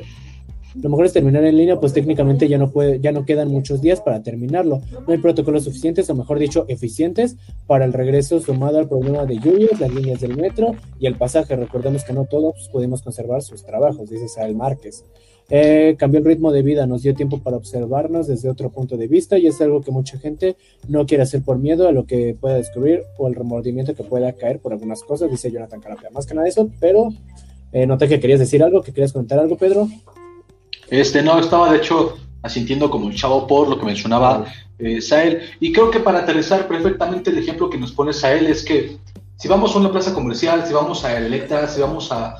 Lo 0.81 0.89
mejor 0.89 1.05
es 1.05 1.13
terminar 1.13 1.43
en 1.43 1.57
línea, 1.57 1.79
pues 1.79 1.93
técnicamente 1.93 2.47
ya 2.47 2.57
no 2.57 2.71
puede, 2.71 2.99
ya 2.99 3.11
no 3.11 3.25
quedan 3.25 3.49
muchos 3.49 3.81
días 3.81 4.01
para 4.01 4.23
terminarlo. 4.23 4.81
No 5.05 5.13
hay 5.13 5.19
protocolos 5.19 5.65
suficientes, 5.65 6.09
o 6.09 6.15
mejor 6.15 6.39
dicho, 6.39 6.65
eficientes 6.67 7.35
para 7.67 7.85
el 7.85 7.93
regreso 7.93 8.39
sumado 8.39 8.79
al 8.79 8.87
problema 8.87 9.25
de 9.25 9.37
lluvias, 9.37 9.79
las 9.79 9.93
líneas 9.93 10.21
del 10.21 10.35
metro 10.35 10.75
y 10.99 11.05
el 11.05 11.15
pasaje. 11.15 11.55
Recordemos 11.55 12.03
que 12.03 12.13
no 12.13 12.25
todos 12.25 12.69
podemos 12.71 13.01
conservar 13.01 13.43
sus 13.43 13.63
trabajos, 13.63 14.09
dice 14.09 14.27
Sael 14.27 14.55
Márquez. 14.55 15.03
Eh, 15.49 15.95
cambió 15.99 16.19
el 16.19 16.25
ritmo 16.25 16.51
de 16.51 16.61
vida, 16.61 16.87
nos 16.87 17.03
dio 17.03 17.13
tiempo 17.13 17.39
para 17.43 17.57
observarnos 17.57 18.27
desde 18.27 18.49
otro 18.49 18.69
punto 18.69 18.97
de 18.97 19.07
vista 19.07 19.37
y 19.37 19.47
es 19.47 19.59
algo 19.61 19.81
que 19.81 19.91
mucha 19.91 20.17
gente 20.17 20.55
no 20.87 21.05
quiere 21.05 21.23
hacer 21.23 21.43
por 21.43 21.59
miedo 21.59 21.87
a 21.87 21.91
lo 21.91 22.05
que 22.05 22.35
pueda 22.39 22.55
descubrir 22.55 23.03
o 23.17 23.27
el 23.27 23.35
remordimiento 23.35 23.93
que 23.93 24.03
pueda 24.03 24.31
caer 24.33 24.59
por 24.59 24.73
algunas 24.73 25.03
cosas, 25.03 25.29
dice 25.29 25.51
Jonathan 25.51 25.81
Carapia. 25.81 26.09
Más 26.11 26.25
que 26.25 26.33
nada 26.33 26.47
eso, 26.47 26.69
pero 26.79 27.09
eh, 27.71 27.85
noté 27.85 28.07
que 28.07 28.19
querías 28.19 28.39
decir 28.39 28.63
algo, 28.63 28.81
que 28.81 28.93
querías 28.93 29.11
comentar 29.11 29.37
algo, 29.37 29.57
Pedro. 29.57 29.87
Este, 30.89 31.21
no, 31.21 31.39
estaba 31.39 31.71
de 31.71 31.77
hecho 31.77 32.17
asintiendo 32.41 32.89
como 32.89 33.05
un 33.05 33.13
chavo 33.13 33.47
por 33.47 33.69
lo 33.69 33.79
que 33.79 33.85
mencionaba 33.85 34.45
eh, 34.79 35.01
Sael. 35.01 35.41
Y 35.59 35.71
creo 35.71 35.91
que 35.91 35.99
para 35.99 36.19
aterrizar 36.19 36.67
perfectamente 36.67 37.29
el 37.29 37.37
ejemplo 37.37 37.69
que 37.69 37.77
nos 37.77 37.91
pone 37.91 38.13
Sael 38.13 38.47
es 38.47 38.63
que 38.63 38.97
si 39.37 39.47
vamos 39.47 39.75
a 39.75 39.79
una 39.79 39.91
plaza 39.91 40.13
comercial, 40.13 40.65
si 40.65 40.73
vamos 40.73 41.03
a 41.03 41.17
Electra, 41.17 41.67
si 41.67 41.81
vamos 41.81 42.11
a, 42.11 42.35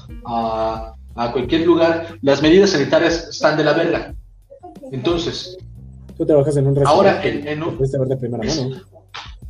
a 1.15 1.32
cualquier 1.32 1.65
lugar, 1.65 2.18
las 2.22 2.41
medidas 2.41 2.72
sanitarias 2.72 3.30
están 3.30 3.57
de 3.57 3.64
la 3.64 3.74
verga. 3.74 4.15
Entonces, 4.91 5.57
tú 6.18 6.26
trabajas 6.26 6.57
en 6.57 6.68
un 6.68 6.76
restaurante. 6.76 7.28
Ahora, 7.28 7.52
en, 7.52 7.64
un. 7.64 7.78
de 7.78 8.18
primera 8.18 8.44
mano. 8.44 8.82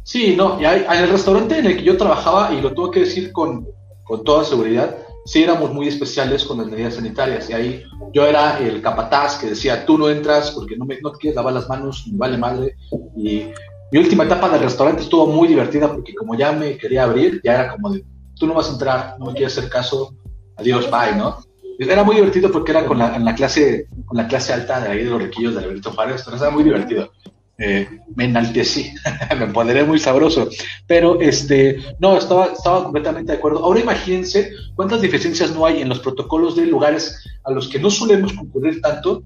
Sí, 0.04 0.36
no, 0.36 0.60
y 0.60 0.66
hay, 0.66 0.86
en 0.90 1.04
el 1.04 1.10
restaurante 1.10 1.58
en 1.58 1.66
el 1.66 1.78
que 1.78 1.84
yo 1.84 1.98
trabajaba, 1.98 2.54
y 2.54 2.62
lo 2.62 2.70
tengo 2.70 2.92
que 2.92 3.02
decir 3.02 3.32
con, 3.32 3.68
con 4.04 4.24
toda 4.24 4.44
seguridad, 4.44 4.98
sí 5.26 5.44
éramos 5.44 5.74
muy 5.74 5.88
especiales 5.88 6.44
con 6.44 6.58
las 6.58 6.68
medidas 6.68 6.96
sanitarias. 6.96 7.50
Y 7.50 7.54
ahí 7.54 7.84
yo 8.14 8.26
era 8.26 8.60
el 8.60 8.82
capataz 8.82 9.38
que 9.38 9.48
decía, 9.48 9.86
tú 9.86 9.98
no 9.98 10.10
entras 10.10 10.52
porque 10.52 10.78
no, 10.78 10.86
me, 10.86 11.00
no 11.02 11.12
te 11.12 11.20
quieres 11.20 11.36
lavar 11.36 11.54
las 11.54 11.70
manos, 11.70 12.06
me 12.12 12.18
vale 12.18 12.38
madre. 12.38 12.76
Y 13.16 13.48
mi 13.92 14.00
última 14.00 14.24
etapa 14.24 14.50
del 14.50 14.62
restaurante 14.62 15.04
estuvo 15.04 15.28
muy 15.28 15.48
divertida 15.48 15.92
porque 15.92 16.14
como 16.14 16.36
ya 16.36 16.52
me 16.52 16.78
quería 16.78 17.04
abrir, 17.04 17.42
ya 17.44 17.54
era 17.54 17.72
como 17.72 17.92
de, 17.92 18.04
tú 18.36 18.48
no 18.48 18.54
vas 18.54 18.70
a 18.70 18.74
entrar, 18.74 19.16
no 19.20 19.28
me 19.28 19.34
quieres 19.34 19.58
hacer 19.58 19.70
caso, 19.70 20.16
adiós, 20.58 20.90
bye, 20.90 21.16
¿no? 21.16 21.38
Era 21.80 22.04
muy 22.04 22.16
divertido 22.16 22.52
porque 22.52 22.72
era 22.72 22.86
con 22.86 23.00
la, 23.00 23.16
en 23.16 23.26
la 23.26 23.34
clase, 23.34 23.88
con 24.06 24.18
la 24.18 24.28
clase 24.28 24.54
alta 24.54 24.80
de 24.80 24.90
ahí 24.90 25.04
de 25.04 25.10
los 25.10 25.22
riquillos 25.22 25.56
de 25.56 25.64
Alberto 25.64 25.92
Juárez, 25.92 26.22
pero 26.24 26.38
era 26.38 26.50
muy 26.50 26.64
divertido. 26.64 27.12
Eh, 27.60 27.88
me 28.16 28.26
enaltecí, 28.26 28.92
me 29.38 29.48
pondré 29.48 29.84
muy 29.84 30.00
sabroso. 30.00 30.50
Pero 30.88 31.20
este, 31.22 31.78
no, 32.00 32.18
estaba, 32.18 32.48
estaba 32.48 32.84
completamente 32.84 33.32
de 33.32 33.38
acuerdo. 33.38 33.64
Ahora 33.64 33.80
imagínense 33.80 34.52
cuántas 34.76 35.02
deficiencias 35.02 35.54
no 35.54 35.66
hay 35.66 35.82
en 35.82 35.90
los 35.90 36.00
protocolos 36.00 36.56
de 36.56 36.66
lugares 36.66 37.24
a 37.44 37.52
los 37.52 37.68
que 37.68 37.80
no 37.80 37.90
solemos 37.90 38.34
concurrir 38.34 38.82
tanto, 38.82 39.22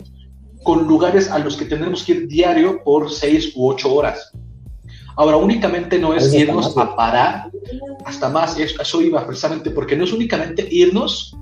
con 0.64 0.86
lugares 0.88 1.32
a 1.32 1.40
los 1.40 1.56
que 1.56 1.66
tenemos 1.66 2.04
que 2.04 2.12
ir 2.14 2.28
diario 2.28 2.84
por 2.84 3.10
seis 3.12 3.54
u 3.56 3.70
ocho 3.70 3.94
horas. 3.94 4.32
Ahora, 5.16 5.38
únicamente 5.38 5.98
no 5.98 6.14
es 6.14 6.32
irnos 6.34 6.78
a 6.78 6.96
parar, 6.96 7.50
hasta 8.06 8.30
más, 8.30 8.60
eso, 8.60 8.80
eso 8.82 9.02
iba 9.02 9.26
precisamente, 9.26 9.72
porque 9.72 9.96
no 9.96 10.04
es 10.04 10.14
únicamente 10.14 10.68
irnos 10.70 11.36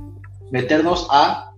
meternos 0.51 1.07
a 1.11 1.51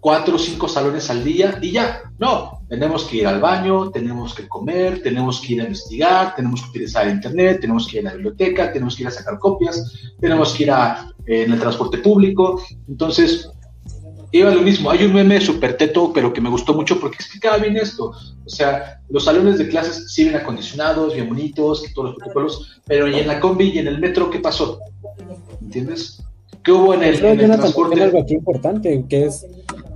cuatro 0.00 0.36
o 0.36 0.38
cinco 0.38 0.66
salones 0.66 1.10
al 1.10 1.22
día 1.22 1.58
y 1.60 1.72
ya. 1.72 2.02
No, 2.18 2.59
tenemos 2.70 3.04
que 3.04 3.16
ir 3.16 3.26
al 3.26 3.40
baño, 3.40 3.90
tenemos 3.90 4.32
que 4.32 4.46
comer, 4.46 5.02
tenemos 5.02 5.40
que 5.40 5.54
ir 5.54 5.60
a 5.60 5.64
investigar, 5.64 6.36
tenemos 6.36 6.62
que 6.62 6.68
utilizar 6.68 7.08
internet, 7.08 7.60
tenemos 7.60 7.88
que 7.88 7.98
ir 7.98 8.06
a 8.06 8.10
la 8.10 8.14
biblioteca, 8.14 8.72
tenemos 8.72 8.94
que 8.94 9.02
ir 9.02 9.08
a 9.08 9.10
sacar 9.10 9.40
copias, 9.40 9.92
tenemos 10.20 10.54
que 10.54 10.62
ir 10.62 10.70
a, 10.70 11.12
eh, 11.26 11.42
en 11.42 11.52
el 11.52 11.58
transporte 11.58 11.98
público. 11.98 12.62
Entonces, 12.88 13.50
iba 14.30 14.54
lo 14.54 14.62
mismo. 14.62 14.88
Hay 14.88 15.02
un 15.02 15.14
meme 15.14 15.40
súper 15.40 15.76
teto, 15.76 16.12
pero 16.14 16.32
que 16.32 16.40
me 16.40 16.48
gustó 16.48 16.72
mucho 16.72 17.00
porque 17.00 17.16
explicaba 17.16 17.58
bien 17.58 17.76
esto. 17.76 18.12
O 18.46 18.48
sea, 18.48 19.00
los 19.08 19.24
salones 19.24 19.58
de 19.58 19.66
clases 19.66 20.12
sí 20.12 20.22
bien 20.22 20.36
acondicionados, 20.36 21.14
bien 21.14 21.28
bonitos, 21.28 21.84
todos 21.92 22.10
los 22.10 22.18
protocolos, 22.18 22.80
pero 22.86 23.08
y 23.08 23.18
en 23.18 23.26
la 23.26 23.40
combi 23.40 23.70
y 23.70 23.78
en 23.80 23.88
el 23.88 23.98
metro, 23.98 24.30
¿qué 24.30 24.38
pasó? 24.38 24.78
¿Entiendes? 25.60 26.22
¿Qué 26.62 26.70
hubo 26.70 26.94
en 26.94 27.02
el, 27.02 27.18
transporte? 27.18 28.00
algo 28.00 28.20
aquí 28.20 28.34
importante, 28.34 29.04
que 29.08 29.26
es 29.26 29.44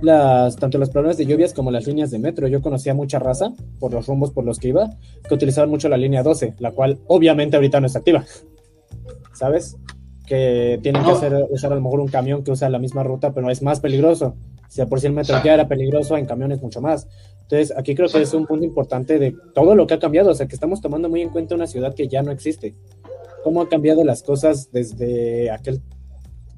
las, 0.05 0.55
tanto 0.55 0.77
los 0.77 0.89
problemas 0.89 1.17
de 1.17 1.25
lluvias 1.25 1.53
como 1.53 1.71
las 1.71 1.87
líneas 1.87 2.11
de 2.11 2.19
metro. 2.19 2.47
Yo 2.47 2.61
conocía 2.61 2.93
mucha 2.93 3.19
raza, 3.19 3.51
por 3.79 3.93
los 3.93 4.07
rumbos 4.07 4.31
por 4.31 4.45
los 4.45 4.59
que 4.59 4.69
iba, 4.69 4.89
que 5.27 5.33
utilizaban 5.33 5.69
mucho 5.69 5.89
la 5.89 5.97
línea 5.97 6.23
12, 6.23 6.55
la 6.59 6.71
cual 6.71 6.99
obviamente 7.07 7.57
ahorita 7.57 7.79
no 7.79 7.87
está 7.87 7.99
activa. 7.99 8.23
¿Sabes? 9.33 9.75
Que 10.25 10.79
tienen 10.81 11.03
que 11.03 11.11
hacer, 11.11 11.45
usar 11.49 11.71
a 11.71 11.75
lo 11.75 11.81
mejor 11.81 11.99
un 11.99 12.07
camión 12.07 12.43
que 12.43 12.51
usa 12.51 12.69
la 12.69 12.79
misma 12.79 13.03
ruta, 13.03 13.33
pero 13.33 13.49
es 13.49 13.61
más 13.61 13.79
peligroso. 13.79 14.35
Sea, 14.67 14.87
por 14.87 14.99
si 14.99 15.07
el 15.07 15.13
metro 15.13 15.37
ya 15.43 15.53
era 15.53 15.67
peligroso, 15.67 16.17
en 16.17 16.25
camiones 16.25 16.61
mucho 16.61 16.81
más. 16.81 17.07
Entonces, 17.43 17.73
aquí 17.77 17.95
creo 17.95 18.09
que 18.09 18.21
es 18.21 18.33
un 18.33 18.45
punto 18.45 18.65
importante 18.65 19.19
de 19.19 19.35
todo 19.53 19.75
lo 19.75 19.85
que 19.87 19.93
ha 19.93 19.99
cambiado. 19.99 20.31
O 20.31 20.33
sea, 20.33 20.47
que 20.47 20.55
estamos 20.55 20.81
tomando 20.81 21.09
muy 21.09 21.21
en 21.21 21.29
cuenta 21.29 21.55
una 21.55 21.67
ciudad 21.67 21.93
que 21.93 22.07
ya 22.07 22.23
no 22.23 22.31
existe. 22.31 22.75
Cómo 23.43 23.61
ha 23.61 23.69
cambiado 23.69 24.03
las 24.03 24.23
cosas 24.23 24.71
desde 24.71 25.51
aquel 25.51 25.81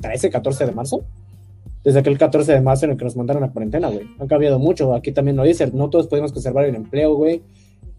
13, 0.01 0.29
14 0.29 0.65
de 0.65 0.71
marzo. 0.71 1.03
Desde 1.87 1.99
aquel 1.99 2.17
14 2.17 2.51
de 2.51 2.59
marzo 2.59 2.83
en 2.83 2.91
el 2.91 2.97
que 2.97 3.05
nos 3.05 3.15
mandaron 3.15 3.45
a 3.45 3.49
cuarentena, 3.49 3.87
güey. 3.87 4.05
Han 4.19 4.27
cambiado 4.27 4.59
mucho. 4.59 4.93
Aquí 4.93 5.13
también 5.13 5.37
lo 5.37 5.43
dice. 5.43 5.71
No 5.71 5.89
todos 5.89 6.07
podemos 6.07 6.33
conservar 6.33 6.65
el 6.65 6.75
empleo, 6.75 7.15
güey. 7.15 7.41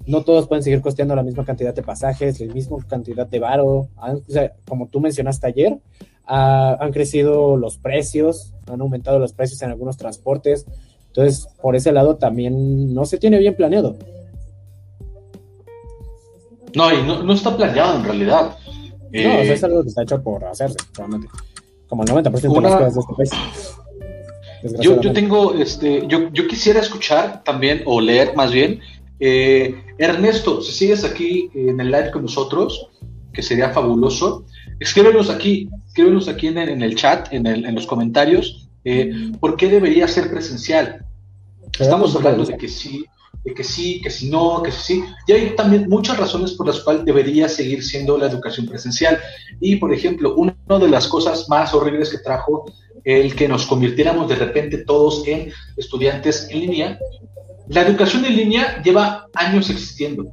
No 0.05 0.25
todos 0.25 0.47
pueden 0.47 0.63
seguir 0.63 0.83
costeando 0.83 1.17
la 1.17 1.23
misma 1.23 1.43
cantidad 1.47 1.73
de 1.73 1.83
pasajes, 1.83 2.39
la 2.39 2.53
misma 2.53 2.77
cantidad 2.87 3.27
de 3.27 3.39
varo. 3.39 3.89
O 3.97 4.23
sea, 4.29 4.53
como 4.69 4.89
tú 4.89 5.01
mencionaste 5.01 5.47
ayer, 5.47 5.79
han 6.27 6.93
crecido 6.93 7.57
los 7.57 7.79
precios, 7.79 8.53
han 8.67 8.83
aumentado 8.83 9.19
los 9.19 9.33
precios 9.33 9.63
en 9.63 9.71
algunos 9.71 9.97
transportes. 9.97 10.67
Entonces, 11.07 11.49
por 11.63 11.75
ese 11.75 11.91
lado 11.91 12.17
también 12.17 12.93
no 12.93 13.07
se 13.07 13.17
tiene 13.17 13.39
bien 13.39 13.57
planeado. 13.57 13.97
No, 16.77 16.93
y 16.93 17.03
no, 17.07 17.33
está 17.33 17.57
planeado 17.57 17.97
en 17.97 18.05
realidad. 18.05 18.51
No, 19.01 19.19
eh, 19.19 19.51
es 19.51 19.65
algo 19.65 19.83
que 19.83 19.89
está 19.89 20.03
hecho 20.03 20.23
por 20.23 20.45
hacerse, 20.45 20.77
realmente 20.95 21.27
como 21.89 22.05
el 22.05 22.11
90% 22.11 22.23
de 22.23 22.61
las 22.61 22.73
cosas 22.75 22.95
de 22.95 23.01
este 23.01 23.15
país. 23.15 23.31
Yo, 24.81 25.01
yo 25.01 25.13
tengo, 25.13 25.55
este, 25.55 26.05
yo, 26.09 26.31
yo 26.33 26.47
quisiera 26.49 26.81
escuchar 26.81 27.43
también, 27.45 27.83
o 27.87 28.01
leer 28.01 28.35
más 28.35 28.51
bien, 28.51 28.81
eh, 29.21 29.75
Ernesto, 29.99 30.63
si 30.63 30.73
sigues 30.73 31.05
aquí 31.05 31.51
en 31.55 31.81
el 31.81 31.91
live 31.91 32.11
con 32.11 32.23
nosotros, 32.23 32.89
que 33.33 33.43
sería 33.43 33.71
fabuloso, 33.71 34.45
escríbenos 34.81 35.31
aquí, 35.31 35.69
escríbenos 35.87 36.29
aquí 36.29 36.49
en 36.49 36.59
el, 36.59 36.69
en 36.71 36.83
el 36.83 36.95
chat, 36.95 37.33
en, 37.33 37.47
el, 37.47 37.65
en, 37.65 37.75
los 37.75 37.87
comentarios, 37.87 38.69
eh, 38.85 39.33
¿por 39.41 39.57
qué 39.57 39.69
debería 39.69 40.09
ser 40.09 40.31
presencial? 40.31 41.05
Estamos 41.79 42.15
hablando 42.17 42.45
de 42.45 42.57
que 42.57 42.69
sí, 42.69 43.05
de 43.45 43.55
que 43.55 43.65
sí, 43.65 44.01
que 44.01 44.11
si 44.11 44.31
no, 44.31 44.63
que 44.63 44.73
sí. 44.73 45.03
Y 45.27 45.33
hay 45.33 45.57
también 45.57 45.89
muchas 45.89 46.19
razones 46.19 46.53
por 46.53 46.67
las 46.67 46.81
cuales 46.81 47.05
debería 47.05 47.49
seguir 47.49 47.83
siendo 47.85 48.19
la 48.19 48.27
educación 48.27 48.67
presencial. 48.67 49.19
Y, 49.61 49.77
por 49.77 49.93
ejemplo, 49.93 50.35
una 50.35 50.55
de 50.67 50.89
las 50.89 51.09
cosas 51.09 51.49
más 51.49 51.73
horribles 51.75 52.11
que 52.11 52.19
trajo 52.19 52.67
el 53.05 53.35
que 53.35 53.49
nos 53.49 53.65
convirtiéramos 53.67 54.29
de 54.29 54.37
repente 54.37 54.79
todos 54.79 55.27
en 55.27 55.51
estudiantes 55.77 56.49
en 56.51 56.61
línea, 56.61 56.99
la 57.69 57.83
educación 57.83 58.25
en 58.25 58.37
línea 58.37 58.83
lleva 58.83 59.27
años 59.35 59.71
existiendo. 59.71 60.31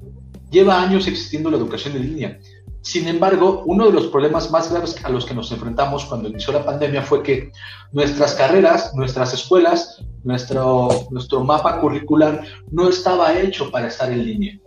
Lleva 0.52 0.82
años 0.82 1.08
existiendo 1.08 1.50
la 1.50 1.58
educación 1.58 1.96
en 1.96 2.02
línea. 2.04 2.40
Sin 2.86 3.08
embargo, 3.08 3.64
uno 3.66 3.88
de 3.88 3.94
los 3.94 4.06
problemas 4.08 4.52
más 4.52 4.72
graves 4.72 4.96
a 5.04 5.10
los 5.10 5.26
que 5.26 5.34
nos 5.34 5.52
enfrentamos 5.52 6.06
cuando 6.06 6.30
inició 6.30 6.54
la 6.54 6.64
pandemia 6.64 7.02
fue 7.02 7.24
que 7.24 7.52
nuestras 7.92 8.36
carreras, 8.36 8.94
nuestras 8.94 9.34
escuelas, 9.34 10.04
nuestro, 10.24 10.90
nuestro 11.10 11.44
mapa 11.44 11.82
curricular 11.82 12.44
no 12.70 12.88
estaba 12.88 13.40
hecho 13.40 13.72
para 13.72 13.88
estar 13.88 14.12
en 14.12 14.24
línea. 14.24 14.60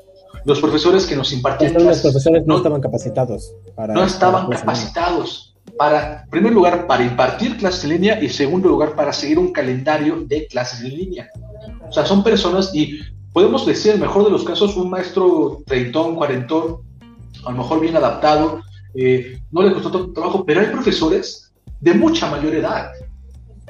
Los 0.45 0.59
profesores 0.59 1.07
que 1.07 1.15
nos 1.15 1.32
impartían 1.32 1.74
los 1.74 2.01
profesores 2.01 2.45
no, 2.45 2.57
estaban 2.57 2.81
capacitados. 2.81 3.55
Para 3.77 3.95
no 3.95 4.03
estaban 4.03 4.49
capacitados 4.49 5.55
para, 5.77 6.23
en 6.24 6.31
primer 6.31 6.53
lugar, 6.53 6.89
para 6.89 7.05
impartir 7.05 7.57
clases 7.57 7.85
en 7.85 7.90
línea 7.90 8.20
y, 8.20 8.24
en 8.27 8.32
segundo 8.32 8.69
lugar, 8.69 8.97
para 8.97 9.12
seguir 9.12 9.39
un 9.39 9.53
calendario 9.53 10.24
de 10.27 10.49
clases 10.49 10.81
en 10.81 10.90
línea. 10.90 11.31
O 11.89 11.93
sea, 11.93 12.05
son 12.05 12.24
personas 12.24 12.74
y 12.74 12.99
podemos 13.32 13.65
decir, 13.65 13.93
el 13.93 14.01
mejor 14.01 14.24
de 14.24 14.31
los 14.31 14.43
casos, 14.43 14.77
un 14.77 14.90
maestro 14.90 15.62
treintón, 15.66 16.16
cuarentón, 16.16 16.88
a 17.49 17.53
lo 17.53 17.57
mejor 17.57 17.81
bien 17.81 17.97
adaptado, 17.97 18.61
eh, 18.95 19.39
no 19.51 19.62
le 19.62 19.73
costó 19.73 19.91
tanto 19.91 20.12
trabajo, 20.12 20.45
pero 20.45 20.61
hay 20.61 20.66
profesores 20.66 21.51
de 21.81 21.95
mucha 21.95 22.31
mayor 22.31 22.55
edad. 22.55 22.91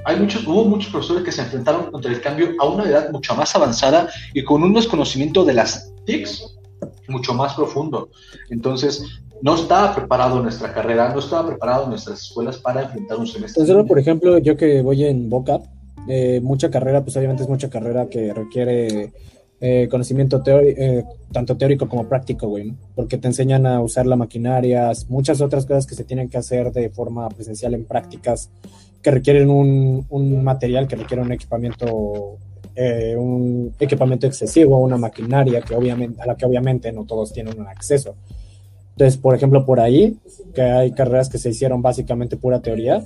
Hay 0.05 0.19
muchos, 0.19 0.45
hubo 0.47 0.65
muchos 0.65 0.91
profesores 0.91 1.23
que 1.23 1.31
se 1.31 1.43
enfrentaron 1.43 1.91
contra 1.93 2.11
el 2.11 2.21
cambio 2.21 2.55
a 2.59 2.67
una 2.67 2.89
edad 2.89 3.11
mucho 3.13 3.37
más 3.37 3.55
avanzada 3.55 4.09
y 4.35 4.43
con 4.43 4.65
un 4.65 4.75
desconocimiento 4.75 5.45
de 5.45 5.55
las 5.55 5.93
TICs 6.07 6.57
mucho 7.07 7.35
más 7.35 7.55
profundo. 7.55 8.11
Entonces, 8.51 9.05
no 9.43 9.55
estaba 9.55 9.95
preparado 9.95 10.43
nuestra 10.43 10.73
carrera, 10.75 11.13
no 11.13 11.21
estaba 11.21 11.47
preparado 11.47 11.87
nuestras 11.87 12.23
escuelas 12.23 12.59
para 12.59 12.83
enfrentar 12.83 13.19
un 13.19 13.29
semestre. 13.29 13.85
Por 13.85 13.99
ejemplo, 13.99 14.39
yo 14.39 14.57
que 14.57 14.83
voy 14.83 15.05
en 15.05 15.31
Boca, 15.31 15.61
eh, 16.09 16.41
mucha 16.43 16.69
carrera, 16.69 17.05
pues 17.05 17.17
obviamente 17.17 17.45
es 17.45 17.49
mucha 17.49 17.71
carrera 17.71 18.09
que 18.09 18.35
requiere 18.35 19.13
eh, 19.61 19.89
conocimiento 19.91 20.41
teórico, 20.41 20.81
eh, 20.81 21.05
tanto 21.33 21.57
teórico 21.57 21.89
como 21.89 22.09
práctico, 22.09 22.47
güey, 22.47 22.73
porque 22.95 23.19
te 23.19 23.27
enseñan 23.27 23.67
a 23.67 23.81
usar 23.81 24.07
la 24.07 24.17
maquinaria, 24.17 24.93
muchas 25.09 25.41
otras 25.41 25.67
cosas 25.67 25.87
que 25.87 25.97
se 25.97 26.05
tienen 26.05 26.29
que 26.29 26.39
hacer 26.39 26.73
de 26.73 26.91
forma 26.91 27.29
presencial 27.29 27.75
en 27.75 27.85
prácticas 27.85 28.51
que 29.03 29.11
requieren 29.11 29.51
un, 29.51 30.45
material, 30.45 30.87
que 30.87 30.97
requiere 30.97 31.23
un 31.23 31.33
equipamiento 31.33 32.37
eh, 32.75 33.17
un 33.17 33.75
equipamiento 33.81 34.29
excesivo, 34.29 34.79
una 34.79 34.97
maquinaria 34.97 35.61
que 35.61 35.75
obviamente, 35.75 36.23
a 36.23 36.27
la 36.27 36.37
que 36.37 36.47
obviamente 36.47 36.93
no 36.93 37.05
todos 37.05 37.33
tienen 37.33 37.61
acceso. 37.67 38.15
Entonces, 38.93 39.17
por 39.17 39.35
ejemplo, 39.35 39.65
por 39.67 39.81
ahí, 39.81 40.17
que 40.55 40.63
hay 40.63 40.93
carreras 40.93 41.29
que 41.29 41.39
se 41.39 41.51
hicieron 41.51 41.83
básicamente 41.83 42.37
pura 42.37 42.61
teoría, 42.61 43.05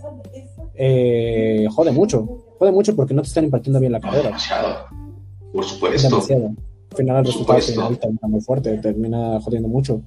eh, 0.74 1.66
jode 1.70 1.92
mucho, 1.92 2.44
jode 2.58 2.72
mucho 2.72 2.94
porque 2.94 3.14
no 3.14 3.22
te 3.22 3.28
están 3.28 3.44
impartiendo 3.44 3.80
bien 3.80 3.92
la 3.92 4.00
carrera. 4.00 4.36
Por 5.52 5.64
supuesto. 5.64 6.08
Demasiado. 6.08 6.54
Al 6.90 6.96
final 6.96 7.16
el 7.18 7.24
resultado 7.24 7.60
final 7.60 7.98
termina 7.98 8.28
muy 8.28 8.40
fuerte, 8.40 8.76
termina 8.78 9.40
jodiendo 9.40 9.68
mucho. 9.68 10.02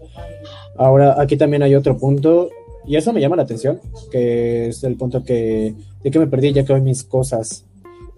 Ahora, 0.78 1.20
aquí 1.20 1.36
también 1.36 1.64
hay 1.64 1.74
otro 1.74 1.98
punto, 1.98 2.50
y 2.86 2.96
eso 2.96 3.12
me 3.12 3.22
llama 3.22 3.36
la 3.36 3.44
atención, 3.44 3.80
que 4.12 4.68
es 4.68 4.84
el 4.84 4.96
punto 4.96 5.24
que, 5.24 5.74
de 6.04 6.12
que 6.12 6.20
me 6.20 6.28
perdí 6.28 6.54
ya 6.54 6.64
que 6.64 6.74
hoy 6.74 6.82
mis 6.82 7.04
cosas. 7.04 7.66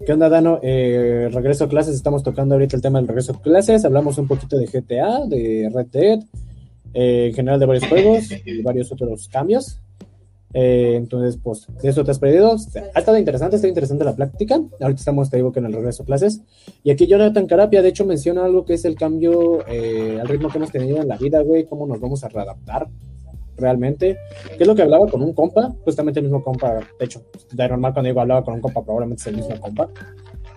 ¿Qué 0.04 0.12
onda, 0.12 0.28
Dano? 0.28 0.60
Eh, 0.62 1.28
regreso 1.32 1.64
a 1.64 1.68
clases, 1.68 1.94
estamos 1.94 2.22
tocando 2.22 2.54
ahorita 2.54 2.76
el 2.76 2.82
tema 2.82 2.98
del 2.98 3.08
regreso 3.08 3.32
a 3.32 3.40
clases, 3.40 3.84
hablamos 3.84 4.18
un 4.18 4.28
poquito 4.28 4.58
de 4.58 4.66
GTA, 4.66 5.26
de 5.26 5.70
Red 5.72 5.86
Dead, 5.86 6.20
eh, 6.94 7.28
en 7.28 7.34
general 7.34 7.58
de 7.58 7.66
varios 7.66 7.88
juegos 7.88 8.28
y 8.44 8.62
varios 8.62 8.92
otros 8.92 9.28
cambios. 9.28 9.80
Eh, 10.54 10.94
entonces, 10.96 11.38
pues, 11.42 11.66
de 11.82 11.88
eso 11.88 12.04
te 12.04 12.10
has 12.10 12.18
perdido. 12.18 12.56
Ha 12.94 12.98
estado 12.98 13.18
interesante, 13.18 13.56
está 13.56 13.68
interesante 13.68 14.04
la 14.04 14.16
práctica. 14.16 14.60
Ahorita 14.80 14.98
estamos, 14.98 15.30
te 15.30 15.36
digo, 15.36 15.52
que 15.52 15.60
en 15.60 15.66
el 15.66 15.72
regreso 15.72 16.02
a 16.02 16.06
clases. 16.06 16.40
Y 16.82 16.90
aquí 16.90 17.06
Jonathan 17.06 17.46
Carapia, 17.46 17.82
de 17.82 17.88
hecho, 17.88 18.06
menciona 18.06 18.44
algo 18.44 18.64
que 18.64 18.74
es 18.74 18.84
el 18.84 18.96
cambio 18.96 19.66
eh, 19.68 20.18
al 20.20 20.28
ritmo 20.28 20.48
que 20.48 20.58
hemos 20.58 20.72
tenido 20.72 21.00
en 21.00 21.08
la 21.08 21.16
vida, 21.16 21.42
güey, 21.42 21.64
cómo 21.64 21.86
nos 21.86 22.00
vamos 22.00 22.24
a 22.24 22.28
readaptar 22.28 22.88
realmente. 23.56 24.16
¿Qué 24.56 24.62
es 24.62 24.66
lo 24.66 24.74
que 24.74 24.82
hablaba 24.82 25.06
con 25.08 25.22
un 25.22 25.34
compa? 25.34 25.74
Justamente 25.84 26.20
el 26.20 26.26
mismo 26.26 26.42
compa, 26.42 26.74
de 26.98 27.04
hecho, 27.04 27.22
de 27.52 27.68
normal 27.68 27.92
cuando 27.92 28.08
digo 28.08 28.20
hablaba 28.20 28.44
con 28.44 28.54
un 28.54 28.60
compa, 28.60 28.82
probablemente 28.82 29.20
es 29.20 29.26
el 29.26 29.36
mismo 29.36 29.60
compa. 29.60 29.90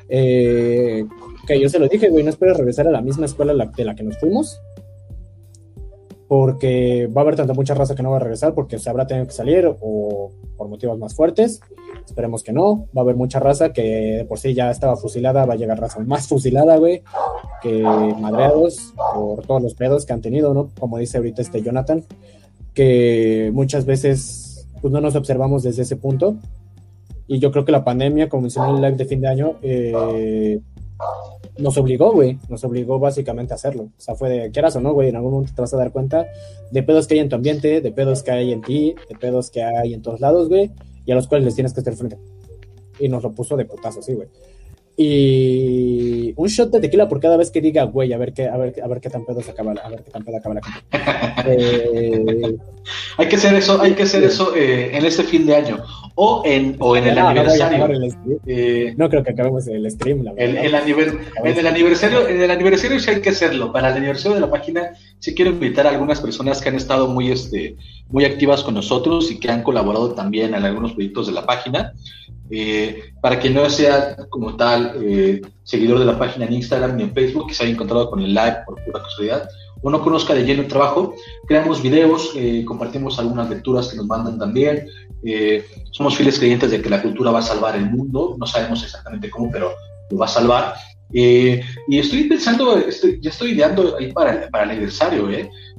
Eh, 0.08 1.06
que 1.48 1.60
yo 1.60 1.68
se 1.70 1.80
lo 1.80 1.88
dije, 1.88 2.10
güey, 2.10 2.24
no 2.24 2.30
esperes 2.30 2.58
regresar 2.58 2.88
a 2.88 2.92
la 2.92 3.02
misma 3.02 3.26
escuela 3.26 3.54
de 3.54 3.86
la 3.86 3.96
que 3.96 4.04
nos 4.04 4.18
fuimos 4.20 4.62
porque 6.32 7.08
va 7.08 7.20
a 7.20 7.24
haber 7.24 7.36
tanta 7.36 7.54
mucha 7.54 7.74
raza 7.74 7.94
que 7.94 8.04
no 8.04 8.12
va 8.12 8.16
a 8.16 8.22
regresar 8.22 8.54
porque 8.54 8.80
se 8.80 8.90
habrá 8.90 9.06
tenido 9.06 9.28
que 9.28 9.34
salir 9.34 9.70
o 9.82 10.32
por 10.56 10.70
motivos 10.70 10.98
más 10.98 11.14
fuertes. 11.14 11.60
Esperemos 12.06 12.42
que 12.42 12.54
no. 12.54 12.88
Va 12.96 13.02
a 13.02 13.04
haber 13.04 13.18
mucha 13.18 13.42
raza 13.42 13.74
que 13.74 13.82
de 14.20 14.24
por 14.24 14.40
sí 14.40 14.54
ya 14.54 14.72
estaba 14.72 14.96
fusilada, 14.96 15.46
va 15.46 15.56
a 15.56 15.58
llegar 15.58 15.78
raza 15.78 16.00
más 16.00 16.30
fusilada, 16.30 16.78
güey, 16.78 17.04
que 17.62 17.84
madreados 17.84 18.94
por 19.14 19.46
todos 19.46 19.62
los 19.62 19.74
pedos 19.74 20.06
que 20.06 20.14
han 20.14 20.22
tenido, 20.22 20.54
¿no? 20.54 20.70
Como 20.80 21.00
dice 21.00 21.18
ahorita 21.18 21.42
este 21.42 21.64
Jonathan, 21.64 22.06
que 22.74 23.52
muchas 23.54 23.86
veces 23.86 24.70
pues 24.82 24.94
no 24.94 25.02
nos 25.02 25.18
observamos 25.18 25.64
desde 25.64 25.82
ese 25.82 25.98
punto. 25.98 26.38
Y 27.28 27.40
yo 27.40 27.52
creo 27.52 27.66
que 27.66 27.74
la 27.74 27.84
pandemia, 27.84 28.30
como 28.30 28.44
mencioné 28.44 28.70
en 28.70 28.76
el 28.78 28.82
live 28.84 28.96
de 28.96 29.06
fin 29.06 29.20
de 29.20 29.28
año, 29.28 29.56
eh, 29.62 30.62
nos 31.62 31.78
obligó, 31.78 32.12
güey, 32.12 32.38
nos 32.50 32.64
obligó 32.64 33.00
básicamente 33.00 33.54
a 33.54 33.56
hacerlo. 33.56 33.84
O 33.84 34.02
sea, 34.02 34.16
fue 34.16 34.30
de, 34.30 34.52
quieras 34.52 34.76
o 34.76 34.82
no, 34.82 34.94
güey, 34.94 35.10
en 35.10 35.16
algún 35.16 35.32
momento 35.34 35.54
te 35.56 35.62
vas 35.62 35.74
a 35.74 35.78
dar 35.78 35.92
cuenta 35.92 36.28
de 36.72 36.84
pedos 36.84 37.08
que 37.08 37.16
hay 37.16 37.20
en 37.22 37.30
tu 37.30 37.36
ambiente, 37.36 37.82
de 37.82 37.92
pedos 37.92 38.24
que 38.24 38.32
hay 38.32 38.52
en 38.52 38.62
ti, 38.62 38.96
de 39.10 39.16
pedos 39.16 39.50
que 39.50 39.64
hay 39.64 39.94
en 39.94 40.02
todos 40.02 40.20
lados, 40.20 40.50
güey, 40.50 40.72
y 41.06 41.12
a 41.12 41.16
los 41.16 41.28
cuales 41.28 41.46
les 41.46 41.56
tienes 41.56 41.74
que 41.74 41.80
estar 41.80 41.96
frente. 41.96 42.18
Y 43.00 43.08
nos 43.08 43.24
lo 43.24 43.32
puso 43.32 43.56
de 43.58 43.66
putazo, 43.66 44.02
sí, 44.02 44.14
güey. 44.14 44.28
Y 44.98 46.34
un 46.36 46.48
shot 46.48 46.70
de 46.72 46.80
tequila 46.80 47.08
por 47.08 47.20
cada 47.20 47.38
vez 47.38 47.50
que 47.50 47.62
diga, 47.62 47.84
güey, 47.84 48.14
a 48.14 48.18
ver 48.18 48.34
qué, 48.34 48.48
a 48.48 48.58
ver, 48.58 48.76
a 48.84 48.88
ver 48.88 49.02
qué 49.02 49.10
tan 49.10 49.26
pedo 49.26 49.42
se 49.42 49.52
acaba, 49.52 49.72
a 49.72 49.90
ver 49.90 50.04
qué 50.04 50.12
tan 50.12 50.24
pedo 50.24 50.38
acaba 50.38 50.56
la 50.56 50.62
eh, 51.48 52.58
hay 53.18 53.28
que 53.28 53.36
hacer 53.36 53.56
eso, 53.56 53.82
hay 53.82 53.94
que 53.94 54.04
hacer 54.04 54.24
eso 54.24 54.56
eh, 54.56 54.96
en 54.96 55.06
este 55.06 55.24
fin 55.24 55.46
de 55.46 55.56
año 55.56 55.78
o 56.16 56.42
en, 56.46 56.76
o 56.80 56.96
en 56.96 57.08
el 57.08 57.18
aniversario. 57.18 57.88
Eh, 58.46 58.94
no, 58.98 59.10
creo 59.10 59.24
que 59.24 59.32
acabemos 59.32 59.68
el 59.68 59.90
stream. 59.90 60.24
La 60.24 60.32
el, 60.32 60.58
el 60.58 60.76
en 60.76 61.58
el 61.58 61.68
aniversario, 61.68 62.28
en 62.28 62.42
el 62.42 62.52
aniversario 62.52 63.00
sí 63.00 63.10
hay 63.10 63.22
que 63.22 63.30
hacerlo. 63.30 63.72
Para 63.72 63.92
el 63.92 63.98
aniversario 63.98 64.36
de 64.36 64.42
la 64.42 64.52
página 64.52 64.92
sí 65.20 65.34
quiero 65.34 65.52
invitar 65.52 65.88
a 65.88 65.92
algunas 65.92 66.22
personas 66.22 66.62
que 66.62 66.70
han 66.70 66.76
estado 66.76 67.08
muy, 67.08 67.32
este, 67.32 67.76
muy 68.10 68.26
activas 68.26 68.64
con 68.64 68.74
nosotros 68.74 69.32
y 69.32 69.40
que 69.40 69.50
han 69.50 69.64
colaborado 69.64 70.14
también 70.14 70.54
en 70.54 70.66
algunos 70.66 70.94
proyectos 70.94 71.28
de 71.28 71.34
la 71.34 71.46
página. 71.46 71.94
Eh, 72.54 73.14
para 73.22 73.40
que 73.40 73.50
no 73.50 73.70
sea 73.70 74.18
como 74.30 74.58
tal 74.58 74.98
eh, 75.02 75.42
seguidor 75.64 76.00
de 76.00 76.06
la 76.06 76.20
página 76.20 76.46
en 76.46 76.54
Instagram 76.54 76.98
ni 76.98 77.04
en 77.04 77.14
Facebook, 77.14 77.48
que 77.48 77.54
se 77.54 77.64
haya 77.64 77.72
encontrado 77.72 78.10
con 78.10 78.20
el 78.20 78.34
live 78.34 78.58
por 78.66 78.84
pura 78.84 79.02
casualidad, 79.02 79.48
o 79.82 79.90
no 79.90 80.02
conozca 80.02 80.34
de 80.34 80.44
lleno 80.44 80.62
el 80.62 80.68
trabajo, 80.68 81.16
creamos 81.48 81.82
videos, 81.82 82.34
eh, 82.36 82.66
compartimos 82.66 83.18
algunas 83.20 83.50
lecturas 83.50 83.88
que 83.88 83.96
nos 83.96 84.06
mandan 84.06 84.38
también. 84.38 84.86
somos 85.92 86.16
fieles 86.16 86.40
creyentes 86.40 86.72
de 86.72 86.82
que 86.82 86.90
la 86.90 87.02
cultura 87.02 87.32
va 87.32 87.40
a 87.40 87.44
salvar 87.44 87.76
el 87.76 87.90
mundo, 87.90 88.36
no 88.38 88.46
sabemos 88.46 88.84
exactamente 88.84 89.30
cómo, 89.30 89.50
pero 89.52 89.72
lo 90.10 90.18
va 90.18 90.26
a 90.26 90.30
salvar. 90.30 90.76
y 91.12 92.00
estoy 92.00 92.26
pensando, 92.26 92.84
ya 93.22 93.30
estoy 93.30 93.52
ideando 93.52 93.96
ahí 93.98 94.12
para, 94.12 94.50
para 94.50 94.66
el 94.66 94.72
aniversario. 94.72 95.30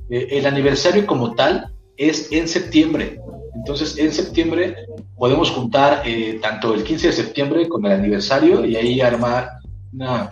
el 0.09 0.47
aniversario 0.47 1.07
como 1.07 1.35
tal 1.35 1.67
es 1.97 2.31
en 2.33 2.49
septiembre. 2.49 3.19
Entonces, 3.55 3.99
en 3.99 4.13
septiembre 4.13 4.75
podemos 5.23 5.53
juntar 5.53 6.03
eh, 6.05 6.41
tanto 6.43 6.75
el 6.75 6.83
15 6.83 7.07
de 7.07 7.13
septiembre 7.13 7.69
con 7.69 7.87
el 7.87 7.93
aniversario 7.93 8.65
y 8.65 8.75
ahí 8.75 9.01
armar 9.01 9.51
una, 9.93 10.29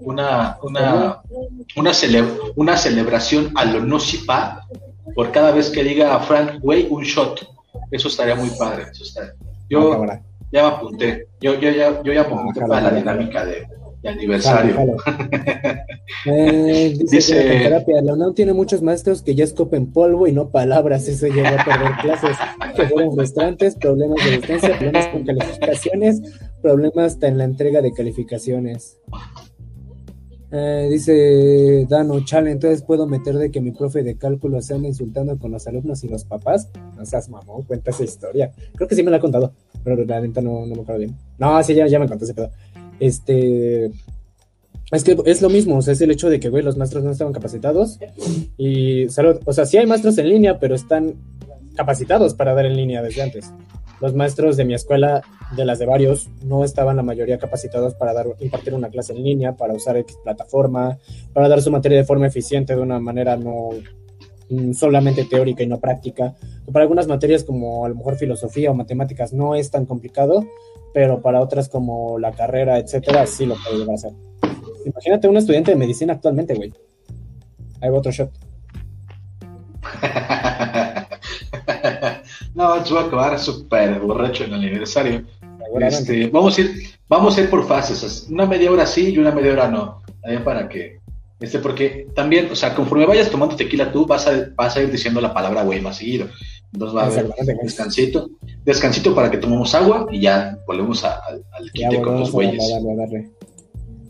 una, 0.00 0.56
una, 0.62 1.20
una, 1.76 1.92
una 2.56 2.76
celebración 2.78 3.52
a 3.54 3.66
lo 3.66 3.80
no 3.80 4.00
sipa 4.00 4.66
por 5.14 5.32
cada 5.32 5.50
vez 5.50 5.68
que 5.68 5.84
diga 5.84 6.18
Frank 6.20 6.60
Way 6.62 6.86
un 6.88 7.02
shot. 7.02 7.46
Eso 7.90 8.08
estaría 8.08 8.34
muy 8.34 8.48
padre. 8.58 8.86
Eso 8.90 9.04
Yo 9.68 10.02
ya 10.50 10.62
me 10.62 10.68
apunté. 10.76 11.28
Yo, 11.38 11.60
yo, 11.60 11.70
ya, 11.70 12.02
yo 12.02 12.14
ya 12.14 12.22
me 12.22 12.34
apunté 12.34 12.60
para 12.62 12.90
la 12.90 12.90
dinámica 12.90 13.44
de, 13.44 13.66
aniversario. 14.04 14.96
Eh, 16.26 16.96
dice, 16.98 17.34
terapia, 17.34 18.02
la 18.02 18.12
UNAM 18.12 18.34
tiene 18.34 18.52
muchos 18.52 18.82
maestros 18.82 19.22
que 19.22 19.34
ya 19.34 19.44
escopen 19.44 19.92
polvo 19.92 20.26
y 20.26 20.32
no 20.32 20.50
palabras, 20.50 21.08
eso 21.08 21.26
lleva 21.26 21.48
a 21.48 21.64
perder 21.64 21.92
clases, 22.00 22.36
que 22.76 22.86
fueron 22.86 23.14
frustrantes, 23.14 23.76
problemas 23.76 24.24
de 24.24 24.36
distancia, 24.36 24.78
problemas 24.78 25.08
con 25.08 25.24
calificaciones, 25.24 26.22
problemas 26.60 27.14
hasta 27.14 27.28
en 27.28 27.38
la 27.38 27.44
entrega 27.44 27.80
de 27.80 27.92
calificaciones. 27.92 28.98
Eh, 30.54 30.88
dice 30.90 31.86
Dano, 31.88 32.22
chale, 32.26 32.50
entonces 32.50 32.82
puedo 32.82 33.06
meter 33.06 33.36
de 33.36 33.50
que 33.50 33.62
mi 33.62 33.70
profe 33.70 34.02
de 34.02 34.18
cálculo 34.18 34.60
se 34.60 34.74
anda 34.74 34.86
insultando 34.86 35.38
con 35.38 35.50
los 35.50 35.66
alumnos 35.66 36.04
y 36.04 36.08
los 36.08 36.24
papás. 36.24 36.68
No 36.94 37.06
seas 37.06 37.30
mamón, 37.30 37.62
cuenta 37.62 37.90
esa 37.90 38.04
historia. 38.04 38.52
Creo 38.74 38.86
que 38.86 38.94
sí 38.94 39.02
me 39.02 39.10
la 39.10 39.16
ha 39.16 39.20
contado, 39.20 39.54
pero 39.82 40.04
la 40.04 40.20
neta 40.20 40.42
no, 40.42 40.66
no 40.66 40.74
me 40.74 40.82
acuerdo 40.82 40.98
bien. 40.98 41.16
No, 41.38 41.62
sí, 41.62 41.74
ya, 41.74 41.86
ya 41.86 41.98
me 41.98 42.06
contó 42.06 42.24
ese 42.26 42.34
pedo. 42.34 42.50
Este. 43.02 43.90
Es 44.92 45.02
que 45.02 45.16
es 45.24 45.42
lo 45.42 45.48
mismo, 45.48 45.80
es 45.80 46.00
el 46.00 46.10
hecho 46.12 46.30
de 46.30 46.38
que, 46.38 46.50
güey, 46.50 46.62
los 46.62 46.76
maestros 46.76 47.02
no 47.02 47.10
estaban 47.10 47.32
capacitados. 47.32 47.98
Y, 48.56 49.06
o 49.06 49.52
sea, 49.52 49.66
sí 49.66 49.76
hay 49.76 49.86
maestros 49.86 50.18
en 50.18 50.28
línea, 50.28 50.60
pero 50.60 50.76
están 50.76 51.14
capacitados 51.74 52.34
para 52.34 52.54
dar 52.54 52.66
en 52.66 52.76
línea 52.76 53.02
desde 53.02 53.22
antes. 53.22 53.52
Los 54.00 54.14
maestros 54.14 54.56
de 54.56 54.64
mi 54.64 54.74
escuela, 54.74 55.22
de 55.56 55.64
las 55.64 55.80
de 55.80 55.86
varios, 55.86 56.28
no 56.44 56.62
estaban 56.62 56.96
la 56.96 57.02
mayoría 57.02 57.38
capacitados 57.38 57.94
para 57.94 58.12
dar, 58.12 58.26
impartir 58.38 58.74
una 58.74 58.88
clase 58.88 59.14
en 59.14 59.24
línea, 59.24 59.56
para 59.56 59.72
usar 59.72 60.04
plataforma, 60.22 60.98
para 61.32 61.48
dar 61.48 61.60
su 61.60 61.72
materia 61.72 61.98
de 61.98 62.04
forma 62.04 62.28
eficiente, 62.28 62.76
de 62.76 62.82
una 62.82 63.00
manera 63.00 63.36
no 63.36 63.70
mm, 64.50 64.74
solamente 64.74 65.24
teórica 65.24 65.64
y 65.64 65.66
no 65.66 65.80
práctica. 65.80 66.34
Para 66.70 66.82
algunas 66.84 67.08
materias 67.08 67.42
como 67.42 67.84
a 67.84 67.88
lo 67.88 67.96
mejor 67.96 68.16
filosofía 68.16 68.70
o 68.70 68.74
matemáticas 68.74 69.32
no 69.32 69.56
es 69.56 69.70
tan 69.72 69.86
complicado, 69.86 70.44
pero 70.92 71.20
para 71.20 71.40
otras 71.40 71.68
como 71.68 72.18
la 72.18 72.32
carrera, 72.32 72.78
etcétera, 72.78 73.26
sí 73.26 73.46
lo 73.46 73.54
puede 73.56 73.78
llegar 73.78 73.92
a 73.92 73.94
hacer. 73.94 74.12
Imagínate 74.84 75.28
un 75.28 75.36
estudiante 75.36 75.70
de 75.70 75.76
medicina 75.76 76.14
actualmente, 76.14 76.54
güey. 76.54 76.72
Hay 77.80 77.90
otro 77.90 78.10
shot. 78.12 78.30
no, 82.54 82.84
yo 82.84 82.94
voy 82.94 83.04
a 83.04 83.06
acabar 83.06 83.38
súper 83.38 84.00
borracho 84.00 84.44
en 84.44 84.50
el 84.50 84.60
aniversario. 84.60 85.24
Este, 85.80 86.28
vamos, 86.28 86.58
a 86.58 86.60
ir, 86.60 86.70
vamos 87.08 87.36
a 87.36 87.40
ir 87.40 87.50
por 87.50 87.66
fases. 87.66 88.28
Una 88.30 88.46
media 88.46 88.70
hora 88.70 88.86
sí 88.86 89.10
y 89.10 89.18
una 89.18 89.32
media 89.32 89.52
hora 89.52 89.68
no. 89.68 90.02
Para 90.44 90.68
que. 90.68 91.00
Este, 91.40 91.58
porque 91.58 92.06
también, 92.14 92.48
o 92.52 92.54
sea, 92.54 92.74
conforme 92.74 93.06
vayas 93.06 93.30
tomando 93.30 93.56
tequila 93.56 93.90
tú, 93.90 94.06
vas 94.06 94.28
a, 94.28 94.50
vas 94.54 94.76
a 94.76 94.82
ir 94.82 94.92
diciendo 94.92 95.20
la 95.20 95.34
palabra 95.34 95.62
güey 95.62 95.80
más 95.80 95.96
seguido. 95.96 96.28
Entonces 96.72 96.96
va 96.96 97.02
a 97.02 97.06
haber 97.06 97.58
descansito, 97.62 98.30
descansito 98.64 99.14
para 99.14 99.30
que 99.30 99.36
tomemos 99.36 99.74
agua 99.74 100.06
y 100.10 100.20
ya 100.20 100.58
volvemos 100.66 101.04
al 101.04 101.20
quite 101.72 102.00
con 102.00 102.20
los 102.20 102.32
güeyes. 102.32 102.62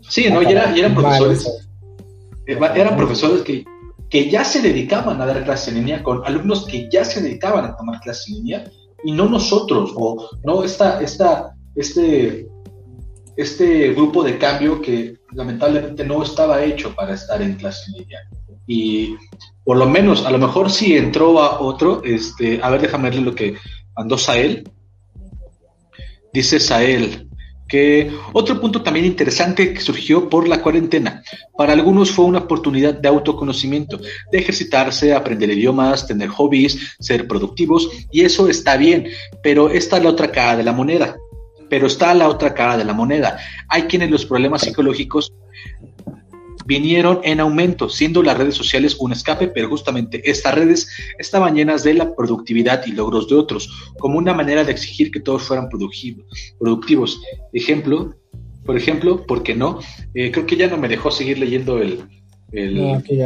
Sí, 0.09 0.29
no, 0.29 0.41
y, 0.41 0.45
eran 0.45 0.95
profesores, 0.95 1.67
eh, 2.45 2.59
eran 2.75 2.95
profesores 2.95 3.41
que, 3.41 3.65
que 4.09 4.29
ya 4.29 4.43
se 4.43 4.61
dedicaban 4.61 5.19
a 5.21 5.25
dar 5.25 5.43
clases 5.43 5.69
en 5.69 5.75
línea 5.75 6.03
con 6.03 6.25
alumnos 6.25 6.65
que 6.65 6.89
ya 6.89 7.03
se 7.03 7.21
dedicaban 7.21 7.65
a 7.65 7.75
tomar 7.75 7.99
clases 8.01 8.29
en 8.29 8.35
línea 8.35 8.71
y 9.03 9.11
no 9.11 9.27
nosotros, 9.27 9.91
o 9.95 10.29
no 10.43 10.63
esta, 10.63 11.01
esta, 11.01 11.55
este, 11.75 12.47
este 13.35 13.93
grupo 13.93 14.23
de 14.23 14.37
cambio 14.37 14.81
que 14.81 15.15
lamentablemente 15.33 16.05
no 16.05 16.23
estaba 16.23 16.63
hecho 16.63 16.93
para 16.95 17.13
estar 17.13 17.41
en 17.41 17.55
clase 17.55 17.91
línea. 17.91 18.19
Y 18.65 19.15
por 19.63 19.77
lo 19.77 19.87
menos, 19.87 20.25
a 20.25 20.31
lo 20.31 20.37
mejor 20.37 20.71
si 20.71 20.95
entró 20.95 21.41
a 21.41 21.59
otro, 21.59 22.01
este, 22.03 22.59
a 22.61 22.69
ver, 22.69 22.81
déjame 22.81 23.09
leer 23.11 23.23
lo 23.23 23.35
que 23.35 23.55
mandó 23.95 24.17
Sael. 24.17 24.69
Dice 26.33 26.59
Sael, 26.59 27.29
Que 27.67 28.11
otro 28.33 28.59
punto 28.59 28.81
también 28.83 29.05
interesante 29.05 29.73
que 29.73 29.79
surgió 29.79 30.29
por 30.29 30.47
la 30.47 30.61
cuarentena. 30.61 31.23
Para 31.57 31.73
algunos 31.73 32.11
fue 32.11 32.25
una 32.25 32.39
oportunidad 32.39 32.93
de 32.93 33.07
autoconocimiento, 33.07 33.99
de 34.31 34.37
ejercitarse, 34.37 35.13
aprender 35.13 35.49
idiomas, 35.49 36.05
tener 36.05 36.29
hobbies, 36.29 36.95
ser 36.99 37.27
productivos, 37.27 37.89
y 38.11 38.21
eso 38.21 38.47
está 38.47 38.77
bien, 38.77 39.07
pero 39.41 39.69
esta 39.69 39.97
es 39.97 40.03
la 40.03 40.09
otra 40.09 40.31
cara 40.31 40.57
de 40.57 40.63
la 40.63 40.73
moneda. 40.73 41.15
Pero 41.73 41.87
está 41.87 42.13
la 42.13 42.29
otra 42.29 42.53
cara 42.53 42.77
de 42.77 42.85
la 42.85 42.93
moneda. 42.93 43.39
Hay 43.67 43.85
quienes 43.85 44.11
los 44.11 44.27
problemas 44.27 44.61
psicológicos 44.61 45.33
vinieron 46.67 47.19
en 47.23 47.39
aumento, 47.39 47.89
siendo 47.89 48.21
las 48.21 48.37
redes 48.37 48.53
sociales 48.53 48.95
un 48.99 49.11
escape, 49.11 49.47
pero 49.47 49.69
justamente 49.69 50.21
estas 50.29 50.53
redes 50.53 50.87
estaban 51.17 51.55
llenas 51.55 51.83
de 51.83 51.95
la 51.95 52.15
productividad 52.15 52.85
y 52.85 52.91
logros 52.91 53.27
de 53.27 53.37
otros, 53.37 53.91
como 53.97 54.19
una 54.19 54.35
manera 54.35 54.63
de 54.63 54.71
exigir 54.71 55.09
que 55.09 55.19
todos 55.19 55.41
fueran 55.41 55.67
productivos. 55.67 57.19
Ejemplo, 57.53 58.13
por 58.67 58.77
ejemplo, 58.77 59.25
¿por 59.25 59.41
qué 59.41 59.55
no? 59.55 59.79
Eh, 60.13 60.29
creo 60.31 60.45
que 60.45 60.57
ya 60.57 60.67
no 60.67 60.77
me 60.77 60.87
dejó 60.87 61.09
seguir 61.09 61.39
leyendo 61.39 61.81
el, 61.81 62.03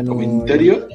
comentario. 0.06 0.88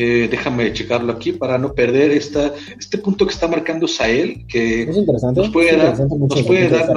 Eh, 0.00 0.28
déjame 0.30 0.72
checarlo 0.72 1.12
aquí 1.12 1.32
para 1.32 1.58
no 1.58 1.74
perder 1.74 2.12
esta, 2.12 2.54
este 2.78 2.98
punto 2.98 3.26
que 3.26 3.32
está 3.32 3.48
marcando 3.48 3.88
Sael, 3.88 4.46
que 4.46 4.86
nos 4.86 5.50
puede 5.50 5.76
dar, 5.76 5.98
nos 5.98 6.42
puede 6.44 6.68
dar, 6.68 6.94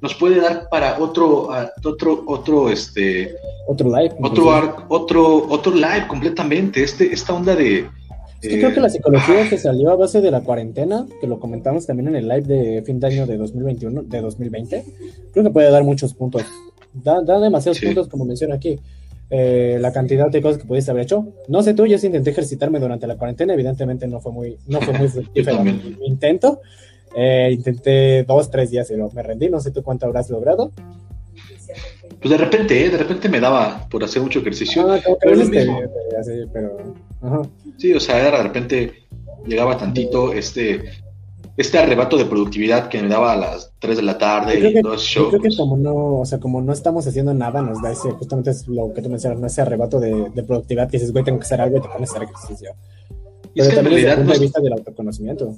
nos 0.00 0.14
puede 0.14 0.40
dar 0.40 0.70
para 0.70 0.98
otro, 1.00 1.50
otro, 1.84 2.24
otro, 2.26 2.70
este, 2.70 3.34
otro 3.66 3.94
live, 3.94 4.14
otro, 4.22 4.86
otro, 4.88 5.48
otro 5.50 5.74
live 5.74 6.06
completamente. 6.08 6.82
Este, 6.82 7.12
esta 7.12 7.34
onda 7.34 7.54
de. 7.54 7.80
Es 8.40 8.48
que 8.48 8.58
creo 8.58 8.72
que 8.72 8.80
la 8.80 8.88
psicología 8.88 9.46
que 9.46 9.58
salió 9.58 9.90
a 9.90 9.96
base 9.96 10.22
de 10.22 10.30
la 10.30 10.40
cuarentena, 10.40 11.04
que 11.20 11.26
lo 11.26 11.38
comentamos 11.38 11.84
también 11.84 12.08
en 12.08 12.16
el 12.16 12.26
live 12.26 12.40
de 12.40 12.82
fin 12.86 13.00
de 13.00 13.06
año 13.06 13.26
de 13.26 13.36
2021, 13.36 14.04
de 14.04 14.20
2020, 14.22 14.84
creo 15.30 15.44
que 15.44 15.50
puede 15.50 15.70
dar 15.70 15.84
muchos 15.84 16.14
puntos. 16.14 16.42
Da, 16.94 17.20
da 17.20 17.38
demasiados 17.38 17.78
puntos, 17.80 18.08
como 18.08 18.24
menciona 18.24 18.54
aquí. 18.54 18.78
Eh, 19.30 19.76
la 19.78 19.92
cantidad 19.92 20.30
de 20.30 20.40
cosas 20.40 20.58
que 20.58 20.66
pudiste 20.66 20.90
haber 20.90 21.04
hecho. 21.04 21.26
No 21.48 21.62
sé 21.62 21.74
tú, 21.74 21.86
yo 21.86 21.98
sí 21.98 22.06
intenté 22.06 22.30
ejercitarme 22.30 22.80
durante 22.80 23.06
la 23.06 23.16
cuarentena, 23.16 23.52
evidentemente 23.52 24.06
no 24.06 24.20
fue 24.20 24.32
muy, 24.32 24.56
no 24.66 24.80
fue 24.80 24.94
muy 24.94 25.08
fructífero 25.08 25.62
mi 25.62 25.96
intento, 26.06 26.62
eh, 27.14 27.50
intenté 27.52 28.22
dos, 28.24 28.50
tres 28.50 28.70
días 28.70 28.90
y 28.90 28.94
me 28.96 29.22
rendí. 29.22 29.50
No 29.50 29.60
sé 29.60 29.70
tú 29.70 29.82
cuánto 29.82 30.06
habrás 30.06 30.30
logrado. 30.30 30.72
Pues 32.20 32.30
de 32.30 32.38
repente, 32.38 32.84
¿eh? 32.84 32.90
de 32.90 32.96
repente 32.96 33.28
me 33.28 33.38
daba 33.38 33.86
por 33.90 34.02
hacer 34.02 34.22
mucho 34.22 34.40
ejercicio. 34.40 34.90
Ah, 34.90 34.98
pero, 35.20 35.44
Sí, 37.76 37.92
o 37.92 38.00
sea, 38.00 38.16
de 38.16 38.42
repente 38.42 38.92
llegaba 39.46 39.76
tantito 39.76 40.32
este 40.32 40.84
este 41.58 41.76
arrebato 41.76 42.16
de 42.16 42.24
productividad 42.24 42.88
que 42.88 43.02
me 43.02 43.08
daba 43.08 43.32
a 43.32 43.36
las 43.36 43.72
3 43.80 43.96
de 43.96 44.02
la 44.04 44.16
tarde 44.16 44.60
y 44.60 44.80
dos 44.80 45.02
shows. 45.02 45.32
Yo 45.32 45.40
creo 45.40 45.50
que 45.50 45.56
como 45.56 45.76
no, 45.76 46.20
o 46.20 46.24
sea, 46.24 46.38
como 46.38 46.62
no 46.62 46.72
estamos 46.72 47.04
haciendo 47.08 47.34
nada, 47.34 47.60
nos 47.60 47.82
da 47.82 47.90
ese, 47.90 48.12
justamente 48.12 48.50
es 48.50 48.68
lo 48.68 48.94
que 48.94 49.02
tú 49.02 49.10
mencionas, 49.10 49.52
ese 49.52 49.62
arrebato 49.62 49.98
de, 49.98 50.30
productividad 50.46 50.88
que 50.88 50.98
dices, 50.98 51.12
güey, 51.12 51.24
tengo 51.24 51.40
que 51.40 51.46
hacer 51.46 51.60
algo 51.60 51.78
y 51.78 51.80
te 51.80 51.88
pones 51.88 52.10
a 52.10 52.12
hacer 52.14 52.28
ejercicio. 52.28 52.70
Pero 53.52 53.64
es 53.64 53.68
que 53.70 53.74
también 53.74 53.96
desde 53.96 54.10
el 54.10 54.16
punto 54.18 54.32
de 54.34 54.38
vista 54.38 54.60
del 54.60 54.72
autoconocimiento. 54.72 55.56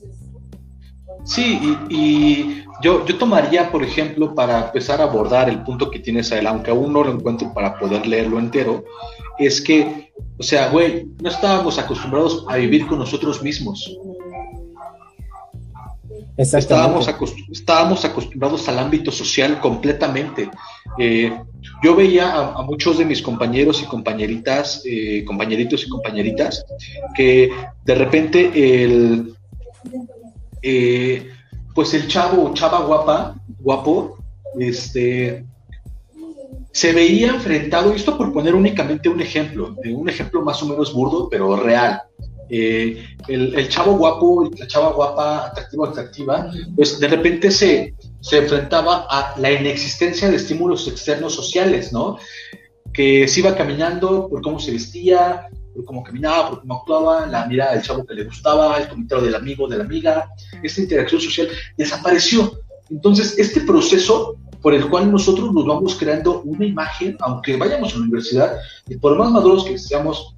Sí, 1.24 1.76
y, 1.90 2.64
yo, 2.82 3.04
yo 3.04 3.18
tomaría, 3.18 3.70
por 3.70 3.84
ejemplo, 3.84 4.34
para 4.34 4.68
empezar 4.68 5.02
a 5.02 5.04
abordar 5.04 5.50
el 5.50 5.62
punto 5.64 5.90
que 5.90 5.98
tienes 5.98 6.32
él, 6.32 6.46
aunque 6.46 6.70
aún 6.70 6.94
no 6.94 7.04
lo 7.04 7.12
encuentro 7.12 7.52
para 7.52 7.78
poder 7.78 8.06
leerlo 8.06 8.38
entero, 8.38 8.84
es 9.38 9.60
que, 9.60 10.14
o 10.38 10.42
sea, 10.42 10.70
güey, 10.70 11.08
no 11.20 11.28
estábamos 11.28 11.78
acostumbrados 11.78 12.46
a 12.48 12.56
vivir 12.56 12.86
con 12.86 12.98
nosotros 12.98 13.42
mismos. 13.42 13.98
Estábamos, 16.40 18.04
acostumbrados 18.04 18.68
al 18.68 18.78
ámbito 18.78 19.12
social 19.12 19.60
completamente. 19.60 20.50
Eh, 20.98 21.32
yo 21.82 21.94
veía 21.94 22.34
a, 22.34 22.62
muchos 22.62 22.98
de 22.98 23.04
mis 23.04 23.20
compañeros 23.20 23.82
y 23.82 23.86
compañeritas, 23.86 24.82
eh, 24.86 25.24
compañeritos 25.24 25.84
y 25.84 25.88
compañeritas, 25.88 26.64
que 27.14 27.50
de 27.84 27.94
repente 27.94 28.84
el 28.84 29.34
eh, 30.62 31.30
pues 31.74 31.94
el 31.94 32.08
chavo 32.08 32.52
chava 32.54 32.80
guapa, 32.80 33.34
guapo, 33.58 34.18
este, 34.58 35.44
se 36.72 36.92
veía 36.92 37.28
enfrentado, 37.28 37.92
esto 37.92 38.16
por 38.16 38.32
poner 38.32 38.54
únicamente 38.54 39.08
un 39.08 39.20
ejemplo, 39.20 39.76
un 39.84 40.08
ejemplo 40.08 40.42
más 40.42 40.62
o 40.62 40.66
menos 40.66 40.92
burdo, 40.92 41.28
pero 41.28 41.56
real. 41.56 42.02
Eh, 42.52 43.06
el, 43.28 43.68
chavo 43.68 43.96
guapo, 43.96 44.50
la 44.58 44.66
chava 44.66 44.90
guapa, 44.90 45.46
atractiva, 45.46 45.88
atractiva, 45.88 46.50
pues 46.74 46.98
de 46.98 47.06
repente 47.06 47.50
se, 47.50 47.94
se 48.20 48.38
enfrentaba 48.38 49.06
a 49.08 49.38
la 49.38 49.52
inexistencia 49.52 50.28
de 50.28 50.36
estímulos 50.36 50.88
externos 50.88 51.32
sociales, 51.32 51.92
¿no? 51.92 52.18
Que 52.92 53.28
se 53.28 53.40
iba 53.40 53.54
caminando 53.54 54.28
por 54.28 54.42
cómo 54.42 54.58
se 54.58 54.72
vestía, 54.72 55.46
por 55.74 55.84
cómo 55.84 56.02
caminaba, 56.02 56.50
por 56.50 56.60
cómo 56.62 56.74
actuaba, 56.74 57.26
la 57.26 57.46
mirada 57.46 57.74
del 57.74 57.82
chavo 57.82 58.04
que 58.04 58.14
le 58.14 58.24
gustaba, 58.24 58.78
el 58.78 58.88
comentario 58.88 59.24
del 59.24 59.36
amigo, 59.36 59.68
de 59.68 59.78
la 59.78 59.84
amiga, 59.84 60.28
esta 60.60 60.80
interacción 60.80 61.20
social 61.20 61.48
desapareció. 61.76 62.58
Entonces, 62.90 63.38
este 63.38 63.60
proceso 63.60 64.36
por 64.60 64.74
el 64.74 64.88
cual 64.90 65.10
nosotros 65.10 65.52
nos 65.52 65.64
vamos 65.66 65.96
creando 65.96 66.42
una 66.42 66.66
imagen, 66.66 67.16
aunque 67.20 67.56
vayamos 67.56 67.92
a 67.92 67.96
la 67.96 68.02
universidad, 68.02 68.56
y 68.88 68.96
por 68.96 69.16
más 69.16 69.30
maduros 69.30 69.64
que 69.64 69.78
seamos, 69.78 70.34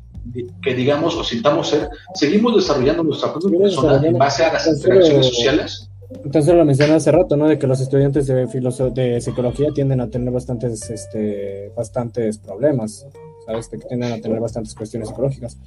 que 0.62 0.74
digamos 0.74 1.16
o 1.16 1.24
sintamos 1.24 1.68
ser, 1.68 1.88
seguimos 2.14 2.56
desarrollando 2.56 3.02
nuestra 3.04 3.32
propia 3.32 3.58
persona 3.58 4.06
en 4.06 4.18
base 4.18 4.44
a 4.44 4.52
las 4.52 4.66
interacciones 4.66 5.26
sociales. 5.26 5.88
Entonces 6.24 6.54
lo 6.54 6.64
mencioné 6.64 6.94
hace 6.94 7.10
rato, 7.10 7.36
¿no? 7.36 7.48
De 7.48 7.58
que 7.58 7.66
los 7.66 7.80
estudiantes 7.80 8.26
de, 8.26 8.46
de 8.46 9.20
psicología 9.20 9.70
tienden 9.74 10.00
a 10.00 10.10
tener 10.10 10.30
bastantes, 10.30 10.90
este, 10.90 11.72
bastantes 11.74 12.38
problemas. 12.38 13.06
¿sabes? 13.46 13.68
Que 13.68 13.78
tienden 13.78 14.12
a 14.12 14.20
tener 14.20 14.40
bastantes 14.40 14.74
cuestiones 14.74 15.08
psicológicas. 15.08 15.58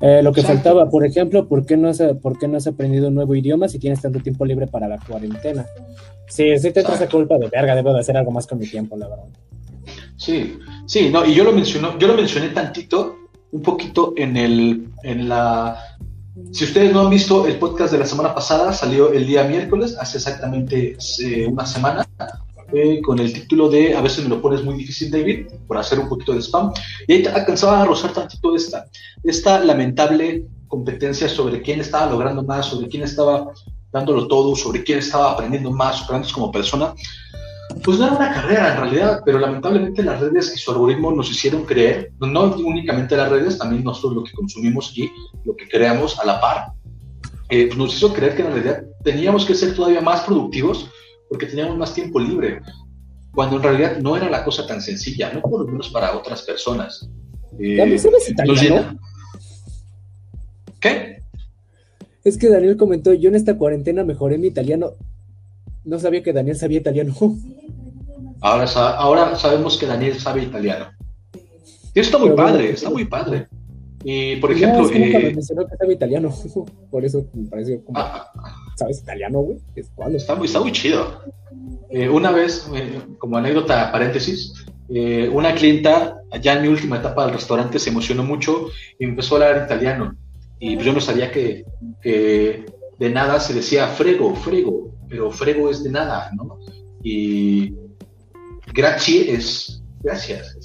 Eh, 0.00 0.22
lo 0.22 0.32
que 0.32 0.42
faltaba, 0.42 0.88
por 0.88 1.04
ejemplo, 1.04 1.48
¿por 1.48 1.66
qué, 1.66 1.76
no 1.76 1.88
has, 1.88 2.00
¿por 2.22 2.38
qué 2.38 2.46
no 2.46 2.56
has 2.56 2.66
aprendido 2.66 3.08
un 3.08 3.14
nuevo 3.14 3.34
idioma 3.34 3.68
si 3.68 3.78
tienes 3.78 4.00
tanto 4.00 4.20
tiempo 4.20 4.44
libre 4.44 4.66
para 4.66 4.88
la 4.88 4.98
cuarentena? 4.98 5.66
Sí, 6.28 6.56
sí 6.58 6.70
te 6.72 6.80
esa 6.80 7.08
culpa 7.08 7.38
de 7.38 7.48
verga, 7.48 7.74
debo 7.74 7.92
de 7.92 8.00
hacer 8.00 8.16
algo 8.16 8.30
más 8.30 8.46
con 8.46 8.58
mi 8.58 8.66
tiempo, 8.66 8.96
la 8.96 9.08
verdad. 9.08 9.24
Sí, 10.16 10.58
sí, 10.86 11.10
no, 11.10 11.24
y 11.24 11.34
yo 11.34 11.44
lo 11.44 11.52
menciono, 11.52 11.98
yo 11.98 12.06
lo 12.06 12.14
mencioné 12.14 12.48
tantito, 12.50 13.16
un 13.52 13.62
poquito 13.62 14.14
en 14.16 14.36
el, 14.36 14.88
en 15.02 15.28
la, 15.28 15.78
si 16.52 16.64
ustedes 16.64 16.92
no 16.92 17.00
han 17.00 17.10
visto 17.10 17.46
el 17.46 17.58
podcast 17.58 17.92
de 17.92 17.98
la 17.98 18.06
semana 18.06 18.34
pasada, 18.34 18.72
salió 18.72 19.12
el 19.12 19.26
día 19.26 19.44
miércoles, 19.44 19.96
hace 19.98 20.18
exactamente 20.18 20.96
eh, 21.22 21.46
una 21.46 21.66
semana, 21.66 22.06
eh, 22.72 23.00
con 23.00 23.18
el 23.18 23.32
título 23.32 23.68
de 23.68 23.96
A 23.96 24.02
veces 24.02 24.24
me 24.24 24.30
lo 24.30 24.42
pones 24.42 24.62
muy 24.62 24.76
difícil, 24.76 25.10
David, 25.10 25.46
por 25.66 25.78
hacer 25.78 25.98
un 25.98 26.08
poquito 26.08 26.34
de 26.34 26.42
spam. 26.42 26.72
Y 27.06 27.12
ahí 27.14 27.26
alcanzaba 27.26 27.82
a 27.82 27.84
rozar 27.86 28.12
tantito 28.12 28.54
esta, 28.54 28.86
esta 29.24 29.64
lamentable 29.64 30.46
competencia 30.68 31.28
sobre 31.28 31.62
quién 31.62 31.80
estaba 31.80 32.10
logrando 32.10 32.42
más, 32.42 32.66
sobre 32.66 32.88
quién 32.88 33.02
estaba 33.02 33.50
dándolo 33.90 34.28
todo, 34.28 34.54
sobre 34.54 34.84
quién 34.84 34.98
estaba 34.98 35.32
aprendiendo 35.32 35.70
más, 35.70 35.96
superándose 35.96 36.34
como 36.34 36.52
persona. 36.52 36.94
Pues 37.84 37.98
no 37.98 38.06
era 38.06 38.16
una 38.16 38.32
carrera 38.32 38.72
en 38.72 38.80
realidad, 38.80 39.22
pero 39.24 39.38
lamentablemente 39.38 40.02
las 40.02 40.20
redes 40.20 40.52
y 40.54 40.58
su 40.58 40.70
algoritmo 40.70 41.12
nos 41.12 41.30
hicieron 41.30 41.64
creer, 41.64 42.12
no 42.18 42.44
únicamente 42.56 43.16
las 43.16 43.30
redes, 43.30 43.58
también 43.58 43.84
nosotros 43.84 44.14
lo 44.14 44.24
que 44.24 44.32
consumimos 44.32 44.96
y 44.96 45.10
lo 45.44 45.54
que 45.54 45.68
creamos 45.68 46.18
a 46.18 46.24
la 46.24 46.40
par, 46.40 46.72
eh, 47.50 47.70
nos 47.76 47.94
hizo 47.94 48.12
creer 48.12 48.36
que 48.36 48.42
en 48.42 48.52
realidad 48.52 48.82
teníamos 49.04 49.44
que 49.44 49.54
ser 49.54 49.74
todavía 49.74 50.00
más 50.00 50.22
productivos 50.22 50.90
porque 51.28 51.46
teníamos 51.46 51.76
más 51.76 51.94
tiempo 51.94 52.18
libre, 52.18 52.60
cuando 53.34 53.56
en 53.56 53.62
realidad 53.62 53.98
no 53.98 54.16
era 54.16 54.28
la 54.30 54.44
cosa 54.44 54.66
tan 54.66 54.80
sencilla, 54.80 55.32
no 55.32 55.42
por 55.42 55.60
lo 55.60 55.66
menos 55.66 55.90
para 55.90 56.16
otras 56.16 56.42
personas. 56.42 57.08
Eh, 57.58 57.98
¿Sabes 57.98 58.30
italiano? 58.30 58.98
¿Qué? 60.80 61.22
Es 62.24 62.36
que 62.36 62.48
Daniel 62.48 62.76
comentó, 62.76 63.12
yo 63.12 63.28
en 63.28 63.34
esta 63.34 63.56
cuarentena 63.56 64.04
mejoré 64.04 64.38
mi 64.38 64.48
italiano. 64.48 64.92
No 65.88 65.98
sabía 65.98 66.22
que 66.22 66.34
Daniel 66.34 66.56
sabía 66.56 66.80
italiano. 66.80 67.14
Ahora, 68.40 68.66
ahora 68.98 69.34
sabemos 69.34 69.76
que 69.76 69.86
Daniel 69.86 70.16
sabe 70.20 70.44
italiano. 70.44 70.86
Y 71.92 71.98
está 71.98 72.18
muy 72.18 72.30
padre, 72.30 72.70
está 72.70 72.88
muy 72.88 73.04
padre. 73.04 73.48
Y 74.04 74.36
por 74.36 74.52
ejemplo. 74.52 74.82
No, 74.82 74.86
es 74.86 74.92
que 74.92 75.10
eh, 75.10 75.32
mencionó 75.34 75.66
que 75.66 75.76
sabe 75.76 75.94
italiano. 75.94 76.32
por 76.90 77.04
eso 77.04 77.26
me 77.32 77.48
pareció 77.48 77.82
como. 77.84 77.98
Ah, 77.98 78.30
¿Sabes 78.76 79.00
italiano, 79.00 79.40
güey? 79.40 79.58
Está 80.14 80.36
muy, 80.36 80.46
está 80.46 80.60
muy 80.60 80.70
chido. 80.70 81.24
Eh, 81.90 82.08
una 82.08 82.30
vez, 82.30 82.70
eh, 82.76 83.00
como 83.18 83.38
anécdota, 83.38 83.90
paréntesis, 83.90 84.54
una 85.32 85.52
clienta, 85.56 86.22
ya 86.40 86.52
en 86.52 86.62
mi 86.62 86.68
última 86.68 86.98
etapa 86.98 87.24
del 87.24 87.34
restaurante, 87.34 87.80
se 87.80 87.90
emocionó 87.90 88.22
mucho 88.22 88.68
y 89.00 89.04
empezó 89.04 89.34
a 89.34 89.48
hablar 89.48 89.64
italiano. 89.64 90.14
Y 90.60 90.76
pues 90.76 90.86
yo 90.86 90.92
no 90.92 91.00
sabía 91.00 91.32
que, 91.32 91.64
que 92.00 92.66
de 93.00 93.10
nada 93.10 93.40
se 93.40 93.52
decía 93.52 93.88
frego, 93.88 94.36
frego, 94.36 94.92
pero 95.08 95.30
frego 95.30 95.70
es 95.70 95.82
de 95.82 95.90
nada, 95.90 96.30
¿no? 96.36 96.58
Y 97.02 97.74
grazie 98.72 99.32
es 99.32 99.82
gracias, 100.02 100.56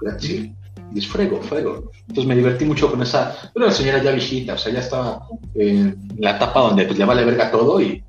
grazie 0.00 0.54
y 0.94 1.00
frego, 1.00 1.40
frego. 1.42 1.90
Entonces 2.08 2.26
me 2.26 2.36
divertí 2.36 2.64
mucho 2.64 2.90
con 2.90 3.02
esa, 3.02 3.50
pero 3.52 3.66
la 3.66 3.72
señora 3.72 4.02
ya 4.02 4.12
viejita, 4.12 4.54
o 4.54 4.58
sea, 4.58 4.72
ya 4.72 4.80
estaba 4.80 5.26
en 5.54 6.08
la 6.18 6.36
etapa 6.36 6.60
donde 6.60 6.84
pues 6.84 6.98
le 6.98 7.04
vale 7.04 7.24
verga 7.24 7.50
todo 7.50 7.80
y 7.80 8.02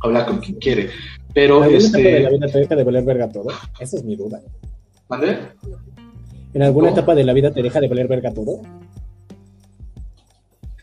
habla 0.00 0.24
con 0.26 0.38
quien 0.38 0.58
quiere. 0.58 0.90
Pero 1.32 1.64
¿En 1.64 1.74
este. 1.74 2.00
de 2.00 2.20
la 2.20 2.30
vida 2.30 2.46
te 2.46 2.58
deja 2.58 2.76
de 2.76 2.84
valer 2.84 3.04
verga 3.04 3.28
todo? 3.28 3.48
Esa 3.80 3.96
es 3.96 4.04
mi 4.04 4.14
duda. 4.14 4.40
¿Mande? 5.08 5.38
¿En 6.52 6.62
alguna 6.62 6.90
etapa 6.90 7.14
de 7.14 7.24
la 7.24 7.32
vida 7.32 7.52
te 7.52 7.62
deja 7.62 7.80
de 7.80 7.88
valer 7.88 8.06
verga 8.06 8.32
todo? 8.32 8.60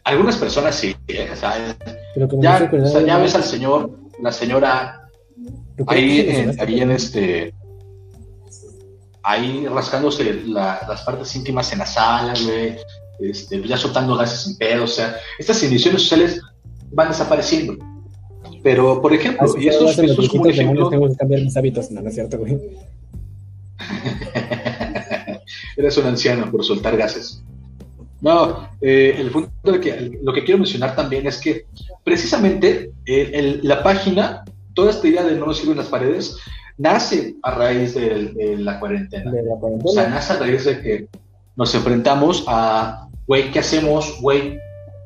Algunas 0.04 0.36
personas 0.36 0.76
sí, 0.76 0.94
¿eh? 1.08 1.30
o 1.32 1.36
sea, 1.36 1.78
ya, 2.16 2.70
o 2.74 2.86
sea, 2.88 3.02
ya 3.02 3.18
ves 3.20 3.36
al 3.36 3.44
señor, 3.44 4.01
la 4.22 4.32
señora, 4.32 5.10
ahí 5.88 6.22
en, 6.22 6.60
ahí 6.60 6.82
en 6.82 6.92
este, 6.92 7.54
ahí 9.24 9.66
rascándose 9.68 10.44
las 10.46 11.02
partes 11.04 11.36
íntimas 11.36 11.72
en 11.74 11.80
la 11.80 11.86
sala, 11.86 12.34
güey, 12.44 12.78
este, 13.20 13.62
ya 13.68 13.78
soltando 13.78 14.16
gases 14.16 14.48
en 14.48 14.58
pedo, 14.58 14.84
o 14.86 14.88
sea, 14.88 15.16
estas 15.38 15.62
inhibiciones 15.64 16.02
sociales 16.04 16.42
van 16.92 17.10
desapareciendo. 17.10 17.78
Pero, 18.64 19.02
por 19.02 19.14
ejemplo, 19.14 19.48
y 19.58 19.68
eso, 19.68 19.88
es 19.88 19.96
como 20.30 20.44
un 20.44 20.50
ejemplo... 20.50 20.90
Tengo 20.90 21.10
que 21.10 21.16
cambiar 21.16 21.42
mis 21.42 21.58
hábitos, 21.58 21.90
no, 21.90 22.02
no 22.02 22.10
es 22.10 22.16
cierto, 22.16 22.38
güey. 22.38 22.60
Eres 25.78 25.98
un 25.98 26.06
anciano 26.06 26.52
por 26.52 26.64
soltar 26.64 26.96
gases. 26.96 27.44
No, 28.22 28.70
eh, 28.80 29.16
el 29.18 29.32
punto 29.32 29.72
de 29.72 29.80
que 29.80 30.20
lo 30.22 30.32
que 30.32 30.44
quiero 30.44 30.60
mencionar 30.60 30.96
también 30.96 31.26
es 31.26 31.40
que 31.40 31.66
precisamente 32.04 32.92
eh, 33.06 33.60
la 33.64 33.82
página, 33.82 34.44
toda 34.76 34.92
esta 34.92 35.08
idea 35.08 35.24
de 35.24 35.36
no 35.36 35.48
nos 35.48 35.58
sirven 35.58 35.78
las 35.78 35.88
paredes, 35.88 36.38
nace 36.78 37.36
a 37.42 37.52
raíz 37.52 37.96
de, 37.96 38.58
la 38.60 38.80
cuarentena. 38.80 39.32
O 39.84 39.92
sea, 39.92 40.08
nace 40.08 40.34
a 40.34 40.38
raíz 40.38 40.66
de 40.66 40.82
que 40.82 41.08
nos 41.56 41.74
enfrentamos 41.74 42.46
a, 42.48 43.08
güey, 43.26 43.52
¿qué 43.52 43.60
hacemos? 43.60 44.20
Güey, 44.22 44.58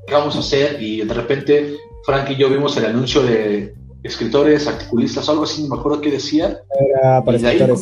¿qué 0.07 0.13
vamos 0.13 0.35
a 0.35 0.39
hacer? 0.39 0.81
Y 0.81 1.01
de 1.01 1.13
repente 1.13 1.77
Frank 2.05 2.29
y 2.29 2.35
yo 2.35 2.49
vimos 2.49 2.75
el 2.77 2.85
anuncio 2.85 3.23
de 3.23 3.73
escritores, 4.03 4.67
articulistas, 4.67 5.27
algo 5.29 5.43
así, 5.43 5.63
no 5.63 5.75
me 5.75 5.79
acuerdo 5.79 6.01
qué 6.01 6.11
decía. 6.11 6.59
Era 6.99 7.23
para 7.23 7.37
escritores. 7.37 7.81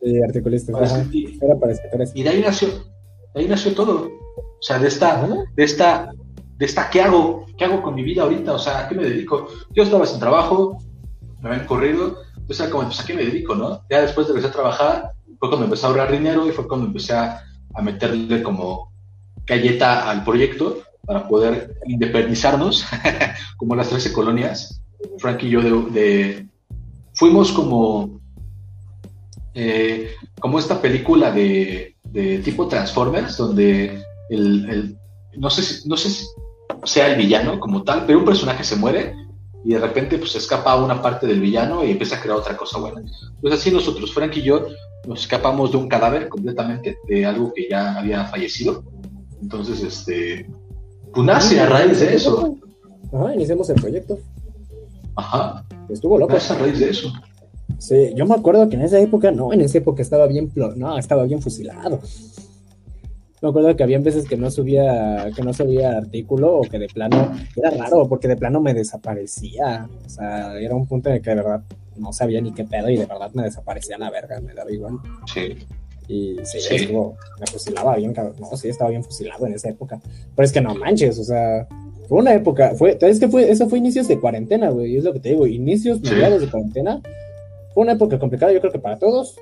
Sí, 0.00 0.22
articulistas. 0.22 1.06
Era 1.42 1.56
para 1.58 1.72
escritores. 1.72 2.12
Y 2.14 2.22
de 2.22 2.30
ahí 2.30 2.40
nació, 2.40 2.68
de 3.34 3.40
ahí 3.40 3.48
nació 3.48 3.74
todo. 3.74 4.17
O 4.58 4.62
sea, 4.62 4.78
de 4.78 4.88
esta, 4.88 5.26
de 5.54 5.64
esta, 5.64 6.10
de 6.56 6.66
esta, 6.66 6.90
¿qué 6.90 7.02
hago? 7.02 7.46
¿Qué 7.56 7.64
hago 7.64 7.82
con 7.82 7.94
mi 7.94 8.02
vida 8.02 8.22
ahorita? 8.22 8.54
O 8.54 8.58
sea, 8.58 8.80
¿a 8.80 8.88
qué 8.88 8.94
me 8.94 9.04
dedico? 9.04 9.48
Yo 9.74 9.82
estaba 9.84 10.06
sin 10.06 10.20
trabajo, 10.20 10.78
me 11.40 11.50
habían 11.50 11.66
corrido, 11.66 12.18
entonces 12.36 12.60
era 12.60 12.70
como, 12.70 12.86
pues, 12.86 13.00
¿a 13.00 13.06
qué 13.06 13.14
me 13.14 13.24
dedico, 13.24 13.54
no? 13.54 13.82
Ya 13.90 14.02
después 14.02 14.26
de 14.26 14.32
empezar 14.32 14.50
a 14.50 14.54
trabajar, 14.54 15.12
fue 15.38 15.48
cuando 15.48 15.64
empecé 15.66 15.86
a 15.86 15.88
ahorrar 15.90 16.10
dinero 16.10 16.46
y 16.46 16.52
fue 16.52 16.66
cuando 16.66 16.86
empecé 16.86 17.14
a, 17.14 17.44
a 17.74 17.82
meterle 17.82 18.42
como 18.42 18.92
galleta 19.46 20.10
al 20.10 20.24
proyecto 20.24 20.78
para 21.04 21.26
poder 21.26 21.78
independizarnos, 21.86 22.84
como 23.56 23.74
las 23.74 23.88
13 23.88 24.12
colonias. 24.12 24.82
Frank 25.18 25.42
y 25.44 25.50
yo 25.50 25.62
de, 25.62 26.46
fuimos 27.14 27.52
como, 27.52 28.20
eh, 29.54 30.12
como 30.40 30.58
esta 30.58 30.80
película 30.80 31.30
de, 31.30 31.96
de 32.04 32.38
tipo 32.38 32.68
Transformers, 32.68 33.36
donde 33.36 34.02
el, 34.30 34.98
no, 35.36 35.50
sé 35.50 35.62
si, 35.62 35.88
no 35.88 35.96
sé 35.96 36.10
si 36.10 36.26
sea 36.84 37.08
el 37.12 37.16
villano 37.16 37.58
como 37.58 37.82
tal, 37.82 38.04
pero 38.06 38.18
un 38.18 38.24
personaje 38.24 38.64
se 38.64 38.76
muere 38.76 39.14
y 39.64 39.72
de 39.72 39.78
repente 39.80 40.18
pues 40.18 40.34
escapa 40.36 40.72
a 40.72 40.82
una 40.82 41.02
parte 41.02 41.26
del 41.26 41.40
villano 41.40 41.84
y 41.84 41.90
empieza 41.90 42.16
a 42.16 42.20
crear 42.20 42.38
otra 42.38 42.56
cosa 42.56 42.78
buena. 42.78 43.02
Pues 43.40 43.54
así 43.54 43.70
nosotros, 43.70 44.12
Frank 44.12 44.36
y 44.36 44.42
yo, 44.42 44.66
nos 45.06 45.20
escapamos 45.20 45.72
de 45.72 45.78
un 45.78 45.88
cadáver 45.88 46.28
completamente 46.28 46.98
de 47.06 47.26
algo 47.26 47.52
que 47.52 47.68
ya 47.68 47.96
había 47.98 48.24
fallecido. 48.26 48.84
Entonces, 49.42 49.82
este, 49.82 50.48
pues 51.12 51.26
nace 51.26 51.60
a 51.60 51.66
raíz 51.66 52.00
de 52.00 52.14
eso. 52.14 52.56
Ajá, 53.12 53.34
iniciamos 53.34 53.68
el 53.70 53.76
proyecto. 53.76 54.18
Ajá. 55.16 55.64
Estuvo 55.88 56.18
loco. 56.18 56.34
Nace 56.34 56.52
a 56.52 56.58
raíz 56.58 56.78
de 56.78 56.90
eso. 56.90 57.12
Sí, 57.78 58.12
yo 58.14 58.26
me 58.26 58.34
acuerdo 58.34 58.68
que 58.68 58.76
en 58.76 58.82
esa 58.82 58.98
época, 58.98 59.30
no, 59.30 59.52
en 59.52 59.60
esa 59.60 59.78
época 59.78 60.02
estaba 60.02 60.26
bien, 60.26 60.50
no, 60.76 60.98
estaba 60.98 61.24
bien 61.24 61.40
fusilado 61.40 62.00
me 63.40 63.48
acuerdo 63.48 63.76
que 63.76 63.82
había 63.82 63.98
veces 63.98 64.28
que 64.28 64.36
no 64.36 64.50
subía, 64.50 65.30
que 65.34 65.42
no 65.42 65.52
subía 65.52 65.96
artículo 65.96 66.58
o 66.58 66.62
que 66.62 66.78
de 66.78 66.88
plano, 66.88 67.32
era 67.56 67.70
raro 67.70 68.08
porque 68.08 68.28
de 68.28 68.36
plano 68.36 68.60
me 68.60 68.74
desaparecía. 68.74 69.88
O 70.06 70.08
sea, 70.08 70.58
era 70.58 70.74
un 70.74 70.86
punto 70.86 71.08
en 71.08 71.16
el 71.16 71.22
que 71.22 71.30
de 71.30 71.36
verdad 71.36 71.62
no 71.96 72.12
sabía 72.12 72.40
ni 72.40 72.52
qué 72.52 72.64
pedo 72.64 72.88
y 72.88 72.96
de 72.96 73.06
verdad 73.06 73.30
me 73.34 73.42
desaparecía 73.42 73.98
la 73.98 74.10
verga, 74.10 74.40
me 74.40 74.54
daba 74.54 74.70
igual. 74.72 74.94
Sí. 75.32 75.56
Y 76.08 76.36
sí, 76.44 76.58
Estuvo, 76.70 77.16
me 77.38 77.46
fusilaba 77.46 77.96
bien, 77.96 78.14
no, 78.38 78.56
sí, 78.56 78.68
estaba 78.68 78.90
bien 78.90 79.04
fusilado 79.04 79.46
en 79.46 79.54
esa 79.54 79.68
época. 79.68 80.00
Pero 80.34 80.46
es 80.46 80.52
que 80.52 80.60
no 80.60 80.74
manches, 80.74 81.18
o 81.18 81.24
sea, 81.24 81.68
fue 82.08 82.18
una 82.18 82.32
época, 82.32 82.74
fue, 82.74 82.96
es 82.98 83.20
que 83.20 83.28
fue, 83.28 83.50
eso 83.50 83.68
fue 83.68 83.78
inicios 83.78 84.08
de 84.08 84.18
cuarentena, 84.18 84.70
güey, 84.70 84.96
es 84.96 85.04
lo 85.04 85.12
que 85.12 85.20
te 85.20 85.28
digo, 85.30 85.46
inicios, 85.46 86.00
mediados 86.00 86.40
de 86.40 86.50
cuarentena. 86.50 87.02
Fue 87.74 87.82
una 87.82 87.92
época 87.92 88.18
complicada, 88.18 88.52
yo 88.52 88.60
creo 88.60 88.72
que 88.72 88.78
para 88.78 88.98
todos. 88.98 89.36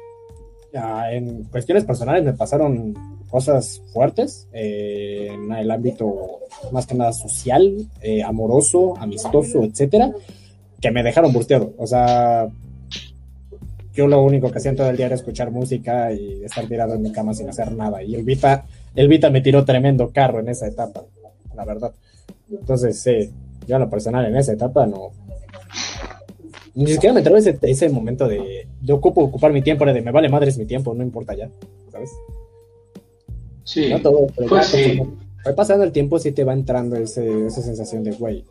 Ya, 0.76 1.10
en 1.10 1.44
cuestiones 1.44 1.84
personales 1.84 2.22
me 2.22 2.34
pasaron 2.34 2.92
cosas 3.30 3.80
fuertes 3.94 4.46
eh, 4.52 5.30
en 5.32 5.50
el 5.50 5.70
ámbito 5.70 6.40
más 6.70 6.86
que 6.86 6.94
nada 6.94 7.14
social, 7.14 7.88
eh, 8.02 8.22
amoroso, 8.22 8.94
amistoso, 8.98 9.64
etcétera, 9.64 10.12
que 10.78 10.90
me 10.90 11.02
dejaron 11.02 11.32
busteado. 11.32 11.72
O 11.78 11.86
sea, 11.86 12.50
yo 13.94 14.06
lo 14.06 14.22
único 14.22 14.50
que 14.50 14.58
hacía 14.58 14.76
todo 14.76 14.90
el 14.90 14.98
día 14.98 15.06
era 15.06 15.14
escuchar 15.14 15.50
música 15.50 16.12
y 16.12 16.44
estar 16.44 16.66
tirado 16.66 16.92
en 16.92 17.00
mi 17.04 17.10
cama 17.10 17.32
sin 17.32 17.48
hacer 17.48 17.72
nada. 17.72 18.02
Y 18.02 18.14
el 18.14 18.22
Vita, 18.22 18.66
el 18.94 19.08
Vita 19.08 19.30
me 19.30 19.40
tiró 19.40 19.64
tremendo 19.64 20.10
carro 20.12 20.40
en 20.40 20.50
esa 20.50 20.66
etapa, 20.66 21.04
la 21.54 21.64
verdad. 21.64 21.92
Entonces, 22.50 23.00
sí, 23.00 23.30
yo 23.66 23.76
a 23.76 23.78
lo 23.78 23.88
personal 23.88 24.26
en 24.26 24.36
esa 24.36 24.52
etapa 24.52 24.84
no. 24.84 25.12
Ni 26.76 26.92
siquiera 26.92 27.14
me 27.14 27.20
entró 27.20 27.36
ese, 27.36 27.58
ese 27.62 27.88
momento 27.88 28.28
de 28.28 28.68
yo 28.82 28.96
ocupo 28.96 29.22
ocupar 29.22 29.50
mi 29.50 29.62
tiempo, 29.62 29.86
de 29.86 30.02
me 30.02 30.12
vale 30.12 30.28
madres 30.28 30.58
mi 30.58 30.66
tiempo, 30.66 30.94
no 30.94 31.02
importa 31.02 31.34
ya, 31.34 31.50
¿sabes? 31.90 32.10
Sí, 33.64 33.88
no 33.88 34.00
todo, 34.00 34.26
pero 34.36 34.48
pasando 35.54 35.84
el 35.84 35.92
tiempo 35.92 36.18
sí 36.18 36.32
te 36.32 36.44
va 36.44 36.52
entrando 36.52 36.96
ese, 36.96 37.46
esa 37.46 37.62
sensación 37.62 38.04
de, 38.04 38.10
güey, 38.12 38.44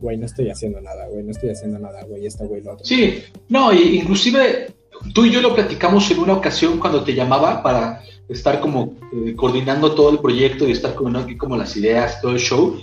güey, 0.00 0.16
no 0.16 0.26
estoy 0.26 0.48
haciendo 0.48 0.80
nada, 0.80 1.08
güey, 1.08 1.24
no 1.24 1.32
estoy 1.32 1.50
haciendo 1.50 1.80
nada, 1.80 2.04
güey, 2.04 2.24
esta 2.24 2.44
güey, 2.44 2.62
lo 2.62 2.74
otro. 2.74 2.84
Sí, 2.84 3.18
no, 3.48 3.72
y 3.72 3.96
inclusive 3.96 4.68
tú 5.12 5.24
y 5.24 5.32
yo 5.32 5.40
lo 5.40 5.54
platicamos 5.54 6.08
en 6.12 6.20
una 6.20 6.34
ocasión 6.34 6.78
cuando 6.78 7.02
te 7.02 7.14
llamaba 7.14 7.64
para 7.64 8.02
estar 8.28 8.60
como 8.60 8.94
eh, 9.12 9.34
coordinando 9.34 9.92
todo 9.94 10.10
el 10.10 10.20
proyecto 10.20 10.68
y 10.68 10.72
estar 10.72 10.94
como, 10.94 11.18
aquí 11.18 11.36
como 11.36 11.56
las 11.56 11.76
ideas, 11.76 12.20
todo 12.20 12.32
el 12.32 12.38
show, 12.38 12.76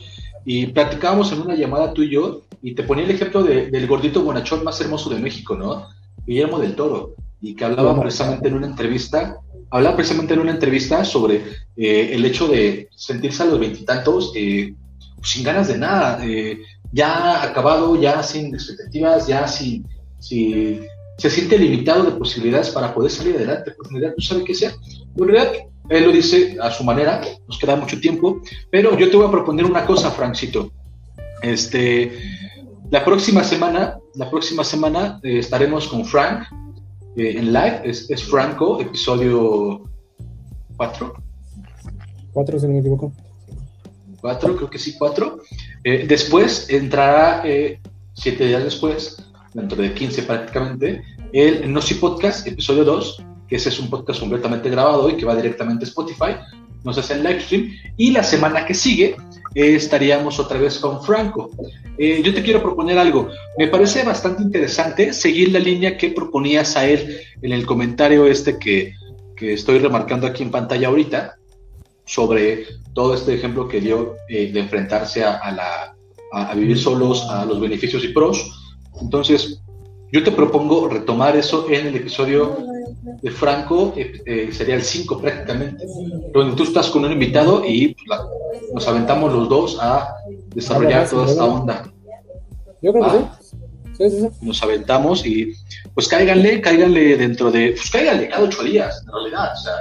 y 0.45 0.67
platicábamos 0.67 1.31
en 1.31 1.41
una 1.41 1.55
llamada 1.55 1.93
tú 1.93 2.03
y 2.03 2.11
yo, 2.11 2.41
y 2.61 2.75
te 2.75 2.83
ponía 2.83 3.05
el 3.05 3.11
ejemplo 3.11 3.43
del 3.43 3.87
gordito 3.87 4.23
bonachón 4.23 4.63
más 4.63 4.79
hermoso 4.81 5.09
de 5.09 5.19
México, 5.19 5.55
¿no? 5.55 5.87
Guillermo 6.25 6.59
del 6.59 6.75
Toro, 6.75 7.15
y 7.41 7.55
que 7.55 7.65
hablaba 7.65 7.99
precisamente 7.99 8.49
en 8.49 8.55
una 8.55 8.67
entrevista 8.67 9.39
hablaba 9.71 9.95
precisamente 9.95 10.33
en 10.33 10.39
una 10.39 10.51
entrevista 10.51 11.03
sobre 11.05 11.43
eh, 11.75 12.11
el 12.13 12.25
hecho 12.25 12.47
de 12.47 12.89
sentirse 12.95 13.43
a 13.43 13.47
los 13.47 13.59
veintitantos 13.59 14.31
eh, 14.35 14.73
sin 15.21 15.43
ganas 15.43 15.67
de 15.67 15.77
nada, 15.77 16.25
eh, 16.25 16.59
ya 16.91 17.43
acabado, 17.43 17.99
ya 17.99 18.23
sin 18.23 18.53
expectativas, 18.53 19.27
ya 19.27 19.47
sin, 19.47 19.85
si 20.17 20.79
se 21.17 21.29
siente 21.29 21.57
limitado 21.57 22.03
de 22.03 22.11
posibilidades 22.11 22.69
para 22.69 22.93
poder 22.93 23.11
salir 23.11 23.35
adelante, 23.35 23.71
pues 23.71 23.89
en 23.89 23.95
realidad 23.95 24.15
no 24.17 24.23
sabe 24.23 24.43
qué 24.43 24.55
sea. 24.55 24.73
Él 25.89 26.05
lo 26.05 26.11
dice 26.11 26.57
a 26.61 26.69
su 26.71 26.83
manera, 26.83 27.21
nos 27.47 27.57
queda 27.57 27.75
mucho 27.75 27.99
tiempo, 27.99 28.41
pero 28.71 28.97
yo 28.97 29.09
te 29.09 29.17
voy 29.17 29.27
a 29.27 29.31
proponer 29.31 29.65
una 29.65 29.85
cosa, 29.85 30.11
Francito. 30.11 30.71
Este, 31.41 32.11
la 32.91 33.03
próxima 33.03 33.43
semana, 33.43 33.97
la 34.15 34.29
próxima 34.29 34.63
semana 34.63 35.19
estaremos 35.23 35.87
con 35.87 36.05
Frank, 36.05 36.43
eh, 37.15 37.35
en 37.37 37.51
live. 37.51 37.81
Es, 37.83 38.23
Franco, 38.23 38.79
episodio 38.79 39.83
4. 40.77 41.13
4, 42.33 42.59
si 42.59 42.67
no 42.67 42.73
me 42.73 42.79
equivoco. 42.79 43.11
4, 44.21 44.55
creo 44.55 44.69
que 44.69 44.79
sí, 44.79 44.95
4. 44.97 45.39
Eh, 45.83 46.05
después 46.07 46.69
entrará, 46.69 47.41
7 47.43 47.79
eh, 48.43 48.47
días 48.47 48.63
después, 48.63 49.17
dentro 49.53 49.81
de 49.81 49.93
15 49.93 50.23
prácticamente, 50.23 51.03
el 51.33 51.71
No 51.71 51.81
Podcast, 51.99 52.47
episodio 52.47 52.85
2, 52.85 53.23
que 53.49 53.55
ese 53.55 53.69
es 53.69 53.79
un 53.79 53.89
podcast 53.89 54.19
completamente 54.19 54.69
grabado 54.69 55.09
y 55.09 55.17
que 55.17 55.25
va 55.25 55.35
directamente 55.35 55.85
a 55.85 55.87
Spotify. 55.87 56.35
Nos 56.83 56.97
hace 56.97 57.15
el 57.15 57.23
live 57.23 57.41
stream. 57.41 57.71
Y 57.97 58.11
la 58.11 58.23
semana 58.23 58.65
que 58.65 58.73
sigue 58.75 59.17
estaríamos 59.55 60.39
otra 60.39 60.59
vez 60.59 60.77
con 60.77 61.03
Franco. 61.03 61.49
Eh, 61.97 62.21
yo 62.23 62.33
te 62.33 62.43
quiero 62.43 62.61
proponer 62.61 62.97
algo. 62.99 63.29
Me 63.57 63.67
parece 63.67 64.03
bastante 64.03 64.43
interesante 64.43 65.11
seguir 65.11 65.51
la 65.51 65.59
línea 65.59 65.97
que 65.97 66.11
proponías 66.11 66.77
a 66.77 66.87
él 66.87 67.19
en 67.41 67.51
el 67.51 67.65
comentario 67.65 68.27
este 68.27 68.59
que, 68.59 68.93
estoy 69.41 69.79
remarcando 69.79 70.27
aquí 70.27 70.43
en 70.43 70.51
pantalla 70.51 70.89
ahorita, 70.89 71.37
sobre 72.05 72.65
todo 72.93 73.13
este 73.13 73.33
ejemplo 73.33 73.69
que 73.69 73.79
dio 73.79 74.17
eh, 74.27 74.51
de 74.51 74.59
enfrentarse 74.59 75.23
a, 75.23 75.49
la, 75.51 75.95
a, 76.33 76.53
vivir 76.55 76.77
solos, 76.77 77.25
a 77.29 77.45
los 77.45 77.59
beneficios 77.61 78.03
y 78.03 78.09
pros. 78.09 78.51
Entonces, 78.99 79.61
yo 80.11 80.23
te 80.23 80.31
propongo 80.31 80.89
retomar 80.89 81.37
eso 81.37 81.67
en 81.69 81.87
el 81.87 81.95
episodio 81.95 82.57
de 83.21 83.31
Franco, 83.31 83.93
eh, 83.95 84.49
sería 84.51 84.75
el 84.75 84.83
5 84.83 85.21
prácticamente, 85.21 85.85
donde 86.33 86.55
tú 86.55 86.63
estás 86.63 86.89
con 86.89 87.05
un 87.05 87.11
invitado 87.11 87.63
y 87.65 87.95
pues, 87.95 88.19
nos 88.73 88.87
aventamos 88.87 89.33
los 89.33 89.49
dos 89.49 89.77
a 89.81 90.15
desarrollar 90.53 91.09
toda 91.09 91.25
esta 91.25 91.45
onda. 91.45 91.91
Yo 92.81 92.93
creo 92.93 93.05
que 93.05 93.11
sí. 93.11 94.29
Nos 94.41 94.63
aventamos 94.63 95.25
y 95.25 95.53
pues 95.93 96.07
cáiganle, 96.07 96.61
cáiganle 96.61 97.17
dentro 97.17 97.51
de, 97.51 97.71
pues 97.71 97.89
cáiganle 97.91 98.29
cada 98.29 98.43
ocho 98.43 98.63
días, 98.63 99.03
en 99.05 99.11
realidad, 99.11 99.51
o 99.53 99.57
sea, 99.57 99.73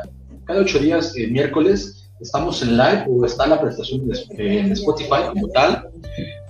cada 0.44 0.60
ocho 0.60 0.80
días, 0.80 1.14
eh, 1.16 1.28
miércoles, 1.28 2.10
estamos 2.20 2.60
en 2.62 2.76
live 2.76 3.04
o 3.08 3.24
está 3.24 3.46
la 3.46 3.60
prestación 3.60 4.08
de, 4.08 4.58
en 4.58 4.72
Spotify 4.72 5.28
como 5.32 5.48
tal. 5.48 5.88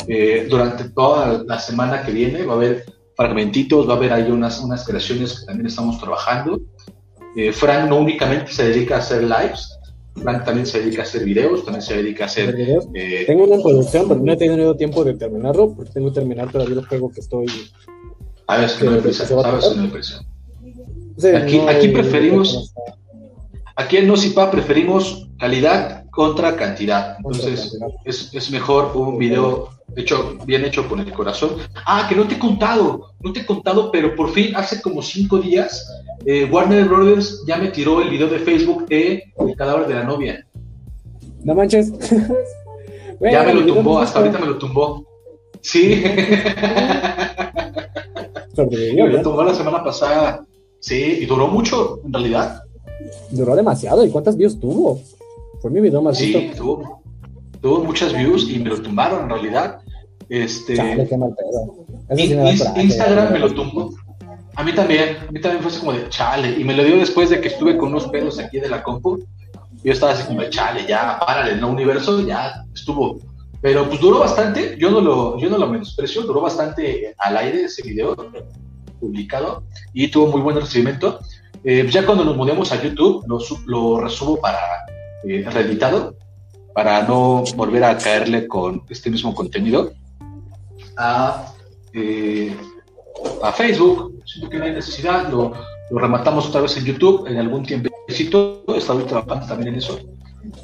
Eh, 0.06 0.46
durante 0.48 0.84
toda 0.90 1.44
la 1.46 1.58
semana 1.58 2.02
que 2.02 2.12
viene 2.12 2.46
va 2.46 2.54
a 2.54 2.56
haber 2.56 2.86
fragmentitos, 3.18 3.88
va 3.88 3.94
a 3.94 3.96
haber 3.96 4.12
ahí 4.12 4.30
unas, 4.30 4.60
unas 4.60 4.84
creaciones 4.86 5.40
que 5.40 5.46
también 5.46 5.66
estamos 5.66 5.98
trabajando. 5.98 6.60
Eh, 7.34 7.52
Frank 7.52 7.88
no 7.88 7.98
únicamente 7.98 8.52
se 8.52 8.68
dedica 8.68 8.94
a 8.94 8.98
hacer 8.98 9.24
lives, 9.24 9.76
Frank 10.22 10.44
también 10.44 10.66
se 10.66 10.78
dedica 10.78 11.02
a 11.02 11.04
hacer 11.04 11.24
videos, 11.24 11.64
también 11.64 11.82
se 11.82 11.96
dedica 11.96 12.24
a 12.24 12.26
hacer... 12.26 12.54
Eh, 12.94 13.24
tengo 13.26 13.42
una 13.42 13.60
producción, 13.60 14.06
pero 14.06 14.20
no 14.20 14.32
he 14.32 14.36
tenido 14.36 14.76
tiempo 14.76 15.02
de 15.02 15.14
terminarlo, 15.14 15.74
porque 15.74 15.90
tengo 15.90 16.10
que 16.10 16.20
terminar 16.20 16.52
todavía 16.52 16.76
el 16.76 16.86
juego 16.86 17.10
que 17.10 17.18
estoy... 17.18 17.46
A 18.46 18.58
ver, 18.58 18.70
que 18.78 18.84
no 18.84 18.92
hay 18.92 19.00
prisa, 19.00 19.26
sabes 19.26 19.76
no 19.76 21.36
aquí, 21.38 21.58
aquí 21.58 21.88
preferimos... 21.88 22.72
Aquí 23.74 23.96
en 23.96 24.06
Nocipa 24.06 24.48
preferimos 24.50 25.28
calidad 25.38 25.97
contra 26.10 26.56
cantidad. 26.56 27.16
Entonces, 27.18 27.78
es, 28.04 28.32
es, 28.32 28.50
mejor 28.50 28.92
un 28.96 29.18
video 29.18 29.70
hecho, 29.96 30.36
bien 30.44 30.64
hecho 30.64 30.88
con 30.88 31.00
el 31.00 31.12
corazón. 31.12 31.56
Ah, 31.86 32.06
que 32.08 32.14
no 32.14 32.26
te 32.26 32.34
he 32.34 32.38
contado, 32.38 33.12
no 33.20 33.32
te 33.32 33.40
he 33.40 33.46
contado, 33.46 33.90
pero 33.90 34.14
por 34.14 34.30
fin 34.30 34.54
hace 34.56 34.80
como 34.80 35.02
cinco 35.02 35.38
días 35.38 35.86
eh, 36.24 36.44
Warner 36.50 36.84
Brothers 36.86 37.44
ya 37.46 37.56
me 37.56 37.68
tiró 37.68 38.02
el 38.02 38.10
video 38.10 38.28
de 38.28 38.40
Facebook 38.40 38.86
de 38.86 39.22
El 39.38 39.56
cadáver 39.56 39.86
de 39.86 39.94
la 39.94 40.04
novia. 40.04 40.46
No 41.44 41.54
manches. 41.54 41.92
ya 43.20 43.42
me 43.44 43.54
lo 43.54 43.66
tumbó, 43.66 44.00
hasta 44.00 44.18
ahorita 44.18 44.38
me 44.38 44.46
lo 44.46 44.58
tumbó. 44.58 45.06
Sí. 45.60 46.02
me 48.56 49.08
lo 49.08 49.22
tumbó 49.22 49.44
la 49.44 49.54
semana 49.54 49.82
pasada. 49.84 50.44
Sí, 50.80 51.18
y 51.22 51.26
duró 51.26 51.48
mucho, 51.48 52.00
en 52.04 52.12
realidad. 52.12 52.62
Duró 53.30 53.56
demasiado. 53.56 54.04
¿Y 54.04 54.10
cuántas 54.10 54.36
views 54.36 54.58
tuvo? 54.58 55.00
Fue 55.60 55.70
mi 55.70 55.80
video 55.80 56.02
más 56.02 56.18
sí, 56.18 56.52
Tuvo, 56.56 57.02
tuvo 57.60 57.84
muchas 57.84 58.12
views 58.12 58.48
y 58.48 58.58
me 58.58 58.70
lo 58.70 58.80
tumbaron, 58.80 59.24
en 59.24 59.30
realidad. 59.30 59.80
Este, 60.28 60.74
Instagram 62.76 63.32
me 63.32 63.38
lo 63.38 63.52
tumbó. 63.52 63.94
A 64.54 64.64
mí 64.64 64.72
también, 64.72 65.16
a 65.28 65.30
mí 65.30 65.40
también 65.40 65.62
fue 65.62 65.70
así 65.70 65.80
como 65.80 65.92
de 65.92 66.08
chale. 66.08 66.58
Y 66.58 66.64
me 66.64 66.74
lo 66.74 66.84
dio 66.84 66.98
después 66.98 67.30
de 67.30 67.40
que 67.40 67.48
estuve 67.48 67.76
con 67.76 67.90
unos 67.90 68.08
pedos 68.08 68.38
aquí 68.38 68.60
de 68.60 68.68
la 68.68 68.82
compu. 68.82 69.24
Yo 69.84 69.92
estaba 69.92 70.12
así 70.12 70.26
como 70.26 70.40
de 70.40 70.50
chale, 70.50 70.84
ya, 70.86 71.18
párale, 71.20 71.56
no 71.56 71.70
universo, 71.70 72.26
ya 72.26 72.64
estuvo. 72.74 73.20
Pero 73.60 73.88
pues 73.88 74.00
duró 74.00 74.20
bastante, 74.20 74.76
yo 74.78 74.90
no 74.90 75.00
lo, 75.00 75.38
yo 75.38 75.50
no 75.50 75.58
lo 75.58 75.68
menosprecio, 75.68 76.22
duró 76.22 76.40
bastante 76.40 77.14
al 77.18 77.36
aire 77.36 77.64
ese 77.64 77.82
video 77.82 78.16
publicado 79.00 79.64
y 79.92 80.08
tuvo 80.08 80.28
muy 80.28 80.40
buen 80.40 80.56
recibimiento. 80.56 81.20
Eh, 81.64 81.86
ya 81.90 82.06
cuando 82.06 82.24
nos 82.24 82.36
mudemos 82.36 82.70
a 82.72 82.82
YouTube, 82.82 83.24
lo, 83.26 83.38
lo 83.66 84.00
resubo 84.00 84.40
para 84.40 84.58
eh, 85.24 85.44
reeditado, 85.50 86.16
para 86.74 87.02
no 87.02 87.44
volver 87.56 87.84
a 87.84 87.98
caerle 87.98 88.46
con 88.46 88.82
este 88.88 89.10
mismo 89.10 89.34
contenido 89.34 89.92
a, 90.98 91.52
eh, 91.92 92.54
a 93.42 93.52
Facebook 93.52 94.22
siento 94.24 94.50
que 94.50 94.58
no 94.58 94.64
hay 94.64 94.72
necesidad, 94.72 95.28
lo, 95.30 95.52
rematamos 95.90 96.46
otra 96.48 96.60
vez 96.60 96.76
en 96.76 96.84
YouTube 96.84 97.26
en 97.26 97.38
algún 97.38 97.64
tiempo. 97.64 97.88
Estaba 98.06 99.06
trabajando 99.06 99.46
también 99.46 99.68
en 99.68 99.74
eso. 99.76 99.98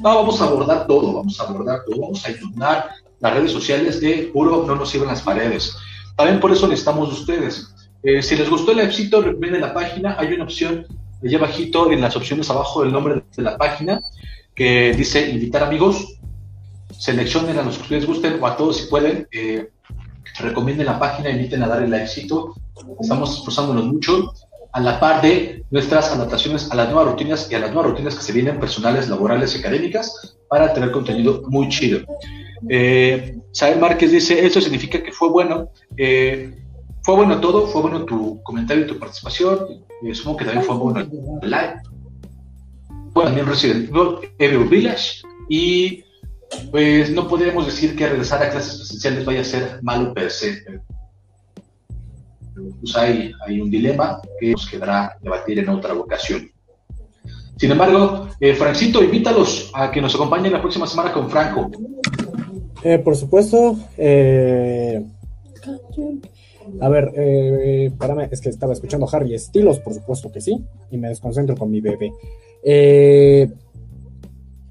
No, 0.01 0.14
vamos 0.14 0.40
a 0.40 0.44
abordar 0.44 0.86
todo, 0.86 1.14
vamos 1.14 1.40
a 1.40 1.44
abordar 1.44 1.82
todo, 1.86 2.01
vamos 2.01 2.24
a 2.26 2.31
inundar 2.31 2.90
las 3.20 3.35
redes 3.35 3.52
sociales 3.52 4.01
de 4.01 4.31
puro 4.32 4.64
no 4.66 4.76
nos 4.76 4.90
sirven 4.90 5.09
las 5.09 5.22
paredes. 5.22 5.76
También 6.16 6.40
por 6.40 6.52
eso 6.52 6.68
necesitamos 6.68 7.09
de 7.09 7.14
ustedes. 7.14 7.74
Eh, 8.02 8.22
si 8.22 8.36
les 8.36 8.51
gustó 8.51 8.72
el 8.72 8.81
éxito, 8.81 9.22
miren 9.39 9.62
la 9.62 9.72
página, 9.72 10.16
hay 10.18 10.35
una 10.35 10.44
opción 10.44 10.86
allá 11.24 11.39
abajito 11.39 11.90
en 11.90 12.02
las 12.02 12.16
opciones 12.16 12.51
abajo 12.51 12.82
del 12.82 12.93
nombre 12.93 13.24
de 13.35 13.43
la 13.43 13.56
página 13.56 14.01
que 14.55 14.93
dice 14.94 15.31
invitar 15.31 15.62
amigos. 15.62 16.18
Seleccionen 16.98 17.59
a 17.59 17.62
los 17.62 17.78
que 17.78 17.94
les 17.94 18.06
gusten 18.06 18.39
o 18.40 18.47
a 18.47 18.56
todos 18.56 18.78
si 18.78 18.86
pueden. 18.86 19.26
Eh, 19.32 19.70
recomienden 20.39 20.86
la 20.86 20.98
página, 20.98 21.31
inviten 21.31 21.62
a 21.62 21.68
dar 21.68 21.82
el 21.82 21.94
éxito. 21.94 22.55
Estamos 23.01 23.39
esforzándonos 23.39 23.86
mucho 23.86 24.32
a 24.72 24.81
la 24.81 24.98
par 24.98 25.22
de 25.22 25.64
nuestras 25.70 26.10
adaptaciones 26.10 26.70
a 26.70 26.74
las 26.74 26.89
nuevas 26.89 27.12
rutinas 27.12 27.48
y 27.51 27.55
a 27.55 27.60
las 27.60 27.72
nuevas 27.72 27.93
rutinas 27.93 28.16
que 28.16 28.22
se 28.22 28.32
vienen 28.32 28.59
personales, 28.59 29.09
laborales 29.09 29.55
y 29.55 29.60
académicas 29.60 30.36
para 30.48 30.74
tener 30.74 30.90
contenido 30.90 31.43
muy 31.47 31.68
chido. 31.68 32.01
Eh, 32.68 33.39
Sael 33.52 33.78
Márquez 33.78 34.10
dice, 34.10 34.44
eso 34.44 34.60
significa 34.60 35.01
que 35.01 35.12
fue 35.12 35.28
bueno. 35.28 35.68
Eh, 35.97 36.59
fue 37.02 37.14
bueno 37.16 37.39
todo, 37.39 37.68
fue 37.68 37.82
bueno 37.82 38.05
tu 38.05 38.43
comentario 38.43 38.85
y 38.85 38.86
tu 38.89 38.98
participación. 38.98 39.85
Eh, 40.02 40.14
supongo 40.14 40.39
que 40.39 40.44
también 40.47 40.64
fue 40.64 40.76
bueno 40.76 41.01
el 41.01 41.51
live. 41.51 41.74
Fue 43.14 43.24
también 43.24 43.46
Resident 43.46 43.90
Evil 44.38 44.68
Village 44.68 45.22
y 45.48 46.04
pues 46.70 47.10
no 47.10 47.28
podríamos 47.28 47.66
decir 47.66 47.96
que 47.96 48.08
regresar 48.08 48.42
a 48.42 48.50
clases 48.50 48.76
presenciales 48.76 49.24
vaya 49.24 49.40
a 49.40 49.44
ser 49.44 49.78
malo 49.82 50.12
per 50.12 50.30
se. 50.30 50.62
Pues 52.80 52.96
hay, 52.96 53.32
un 53.60 53.70
dilema 53.70 54.20
que 54.38 54.52
nos 54.52 54.68
quedará 54.68 55.16
debatir 55.22 55.60
en 55.60 55.68
otra 55.68 55.94
ocasión. 55.94 56.50
Sin 57.56 57.70
embargo, 57.70 58.28
eh, 58.40 58.54
Francito, 58.54 59.02
invítalos 59.02 59.70
a 59.74 59.90
que 59.90 60.00
nos 60.00 60.14
acompañen 60.14 60.52
la 60.52 60.60
próxima 60.60 60.86
semana 60.86 61.12
con 61.12 61.30
Franco. 61.30 61.70
Eh, 62.82 62.98
por 62.98 63.16
supuesto. 63.16 63.78
Eh, 63.96 65.02
a 66.80 66.88
ver, 66.88 67.12
eh, 67.16 67.92
es 68.30 68.40
que 68.40 68.48
estaba 68.48 68.72
escuchando 68.72 69.08
Harry 69.10 69.34
Estilos, 69.34 69.78
por 69.80 69.94
supuesto 69.94 70.30
que 70.32 70.40
sí, 70.40 70.64
y 70.90 70.96
me 70.96 71.08
desconcentro 71.08 71.56
con 71.56 71.70
mi 71.70 71.80
bebé. 71.80 72.12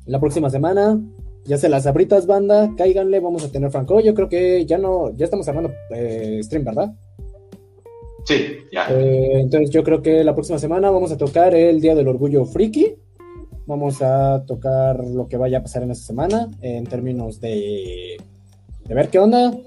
La 0.05 0.19
próxima 0.19 0.49
semana 0.49 0.99
ya 1.45 1.57
se 1.57 1.69
las 1.69 1.85
abritas, 1.85 2.25
banda, 2.25 2.73
cáiganle, 2.77 3.19
vamos 3.19 3.43
a 3.43 3.51
tener 3.51 3.69
Franco. 3.69 3.99
Yo 3.99 4.13
creo 4.13 4.29
que 4.29 4.65
ya 4.65 4.77
no, 4.77 5.11
ya 5.15 5.25
estamos 5.25 5.47
armando 5.47 5.71
eh, 5.89 6.39
stream, 6.41 6.63
¿verdad? 6.63 6.93
Sí, 8.23 8.35
ya. 8.71 8.87
Eh, 8.89 9.41
entonces 9.41 9.69
yo 9.69 9.83
creo 9.83 10.01
que 10.01 10.23
la 10.23 10.33
próxima 10.33 10.57
semana 10.57 10.89
vamos 10.89 11.11
a 11.11 11.17
tocar 11.17 11.53
el 11.53 11.81
Día 11.81 11.95
del 11.95 12.07
Orgullo 12.07 12.45
Friki. 12.45 12.95
Vamos 13.65 14.01
a 14.01 14.43
tocar 14.45 15.05
lo 15.05 15.27
que 15.27 15.37
vaya 15.37 15.59
a 15.59 15.61
pasar 15.61 15.83
en 15.83 15.91
esta 15.91 16.05
semana 16.05 16.49
en 16.61 16.85
términos 16.85 17.39
de, 17.39 18.17
de 18.85 18.93
ver 18.93 19.09
qué 19.09 19.19
onda 19.19 19.57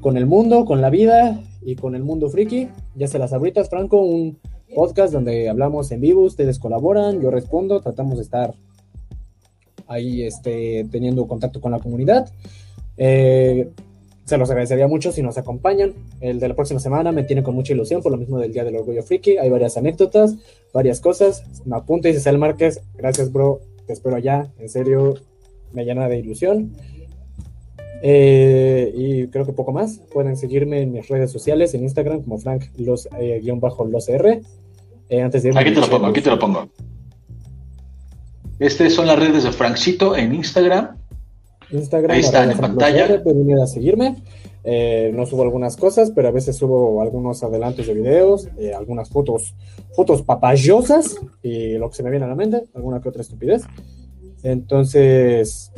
con 0.00 0.16
el 0.16 0.26
mundo, 0.26 0.64
con 0.64 0.80
la 0.80 0.90
vida 0.90 1.40
y 1.60 1.76
con 1.76 1.94
el 1.94 2.02
mundo 2.02 2.28
friki. 2.28 2.68
Ya 2.96 3.06
se 3.06 3.20
las 3.20 3.32
abritas, 3.32 3.68
Franco, 3.68 4.02
un 4.02 4.38
podcast 4.74 5.12
donde 5.12 5.48
hablamos 5.48 5.90
en 5.92 6.00
vivo, 6.00 6.22
ustedes 6.22 6.58
colaboran, 6.58 7.20
yo 7.20 7.30
respondo, 7.30 7.80
tratamos 7.80 8.16
de 8.16 8.22
estar 8.22 8.54
ahí 9.86 10.22
este, 10.22 10.86
teniendo 10.90 11.26
contacto 11.26 11.60
con 11.60 11.72
la 11.72 11.78
comunidad. 11.78 12.30
Eh, 12.96 13.70
se 14.24 14.38
los 14.38 14.48
agradecería 14.50 14.86
mucho 14.86 15.12
si 15.12 15.22
nos 15.22 15.36
acompañan. 15.36 15.94
El 16.20 16.38
de 16.38 16.48
la 16.48 16.54
próxima 16.54 16.80
semana 16.80 17.12
me 17.12 17.24
tiene 17.24 17.42
con 17.42 17.54
mucha 17.54 17.72
ilusión 17.72 18.02
por 18.02 18.12
lo 18.12 18.18
mismo 18.18 18.38
del 18.38 18.52
Día 18.52 18.64
del 18.64 18.76
Orgullo 18.76 19.02
Friki. 19.02 19.36
Hay 19.36 19.50
varias 19.50 19.76
anécdotas, 19.76 20.36
varias 20.72 21.00
cosas. 21.00 21.44
Me 21.66 21.76
apunta 21.76 22.08
y 22.08 22.16
el 22.24 22.38
Márquez. 22.38 22.82
Gracias, 22.94 23.32
bro. 23.32 23.60
Te 23.86 23.92
espero 23.92 24.16
allá. 24.16 24.50
En 24.58 24.68
serio, 24.68 25.14
me 25.72 25.84
llena 25.84 26.08
de 26.08 26.18
ilusión. 26.18 26.72
Eh, 28.04 28.92
y 28.94 29.26
creo 29.28 29.44
que 29.44 29.52
poco 29.52 29.72
más. 29.72 29.98
Pueden 30.12 30.36
seguirme 30.36 30.82
en 30.82 30.92
mis 30.92 31.08
redes 31.08 31.32
sociales, 31.32 31.74
en 31.74 31.82
Instagram 31.82 32.22
como 32.22 32.38
Frank 32.38 32.66
los 32.78 33.08
eh. 33.18 33.40
Antes 35.20 35.42
de 35.42 35.50
aquí 35.50 35.72
te 35.72 35.80
lo 35.80 35.88
pongo, 35.88 36.06
aquí 36.06 36.20
te 36.20 36.30
lo 36.30 36.38
pongo. 36.38 36.68
Estas 38.58 38.92
son 38.92 39.06
las 39.06 39.18
redes 39.18 39.44
de 39.44 39.52
Francito 39.52 40.16
en 40.16 40.34
Instagram. 40.34 40.96
Instagram, 41.70 42.12
ahí 42.12 42.20
están 42.20 42.50
en 42.50 42.58
pantalla. 42.58 43.22
pueden 43.22 43.50
ir 43.50 43.58
a 43.58 43.66
seguirme. 43.66 44.22
Eh, 44.64 45.10
no 45.14 45.26
subo 45.26 45.42
algunas 45.42 45.76
cosas, 45.76 46.12
pero 46.14 46.28
a 46.28 46.30
veces 46.30 46.56
subo 46.56 47.02
algunos 47.02 47.42
adelantos 47.42 47.88
de 47.88 47.94
videos, 47.94 48.48
eh, 48.58 48.72
algunas 48.72 49.10
fotos, 49.10 49.56
fotos 49.96 50.22
papayosas 50.22 51.16
y 51.42 51.72
lo 51.78 51.90
que 51.90 51.96
se 51.96 52.02
me 52.04 52.10
viene 52.10 52.26
a 52.26 52.28
la 52.28 52.36
mente, 52.36 52.64
alguna 52.74 53.00
que 53.00 53.08
otra 53.08 53.22
estupidez. 53.22 53.64
Entonces, 54.44 55.72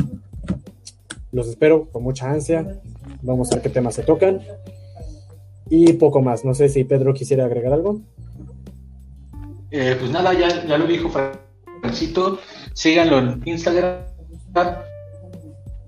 los 1.32 1.48
espero 1.48 1.88
con 1.90 2.02
mucha 2.02 2.30
ansia. 2.30 2.80
Vamos 3.22 3.50
a 3.50 3.56
ver 3.56 3.62
qué 3.62 3.70
temas 3.70 3.94
se 3.94 4.02
tocan. 4.02 4.40
Y 5.70 5.94
poco 5.94 6.20
más. 6.20 6.44
No 6.44 6.54
sé 6.54 6.68
si 6.68 6.84
Pedro 6.84 7.14
quisiera 7.14 7.46
agregar 7.46 7.72
algo. 7.72 8.00
Eh, 9.76 9.96
pues 9.98 10.08
nada, 10.12 10.32
ya, 10.32 10.64
ya 10.66 10.78
lo 10.78 10.86
dijo 10.86 11.10
Francito 11.10 12.38
síganlo 12.74 13.18
en 13.18 13.42
Instagram, 13.44 14.04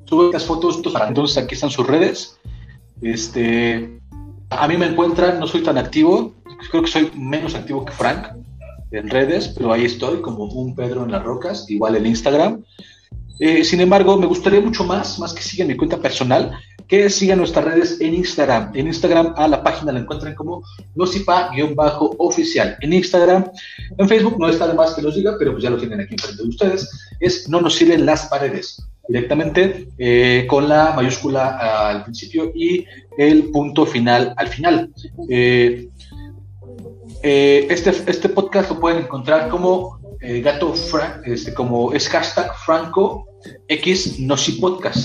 sube 0.06 0.32
las 0.32 0.44
fotos, 0.44 0.82
entonces 1.08 1.36
aquí 1.36 1.54
están 1.54 1.70
sus 1.70 1.86
redes. 1.86 2.36
Este, 3.00 4.00
a 4.50 4.66
mí 4.66 4.76
me 4.76 4.86
encuentran, 4.86 5.38
no 5.38 5.46
soy 5.46 5.62
tan 5.62 5.78
activo, 5.78 6.34
creo 6.68 6.82
que 6.82 6.90
soy 6.90 7.12
menos 7.14 7.54
activo 7.54 7.84
que 7.84 7.92
Frank 7.92 8.28
en 8.90 9.08
redes, 9.08 9.52
pero 9.56 9.72
ahí 9.72 9.84
estoy 9.84 10.20
como 10.20 10.44
un 10.46 10.74
Pedro 10.74 11.04
en 11.04 11.12
las 11.12 11.22
rocas, 11.22 11.70
igual 11.70 11.94
en 11.94 12.06
Instagram. 12.06 12.64
Eh, 13.38 13.62
sin 13.62 13.80
embargo, 13.80 14.16
me 14.16 14.26
gustaría 14.26 14.60
mucho 14.60 14.82
más, 14.82 15.18
más 15.20 15.32
que 15.32 15.42
sigan 15.42 15.68
mi 15.68 15.76
cuenta 15.76 15.98
personal, 15.98 16.52
que 16.88 17.10
sigan 17.10 17.38
nuestras 17.38 17.64
redes 17.64 18.00
en 18.00 18.14
Instagram. 18.14 18.70
En 18.74 18.86
Instagram 18.86 19.34
a 19.36 19.48
la 19.48 19.62
página 19.62 19.92
la 19.92 20.00
encuentran 20.00 20.34
como 20.34 20.62
nocipa-oficial. 20.94 22.76
En 22.80 22.92
Instagram, 22.92 23.50
en 23.98 24.08
Facebook 24.08 24.38
no 24.38 24.48
está 24.48 24.66
de 24.68 24.74
más 24.74 24.94
que 24.94 25.02
los 25.02 25.16
diga, 25.16 25.34
pero 25.38 25.52
pues 25.52 25.64
ya 25.64 25.70
lo 25.70 25.78
tienen 25.78 26.00
aquí 26.00 26.14
enfrente 26.14 26.42
de 26.42 26.48
ustedes. 26.48 26.88
Es 27.20 27.48
no 27.48 27.60
nos 27.60 27.74
sirven 27.74 28.06
las 28.06 28.26
paredes 28.26 28.82
directamente 29.08 29.88
eh, 29.98 30.46
con 30.48 30.68
la 30.68 30.92
mayúscula 30.94 31.90
al 31.90 32.04
principio 32.04 32.52
y 32.54 32.84
el 33.18 33.50
punto 33.50 33.86
final 33.86 34.34
al 34.36 34.48
final. 34.48 34.90
Eh, 35.28 35.88
eh, 37.22 37.66
este, 37.70 37.90
este 37.90 38.28
podcast 38.28 38.70
lo 38.70 38.80
pueden 38.80 39.04
encontrar 39.04 39.48
como 39.48 39.96
gato 40.18 40.74
este, 41.24 41.54
como 41.54 41.92
es 41.92 42.08
hashtag 42.08 42.50
Franco 42.64 43.26
X 43.68 44.18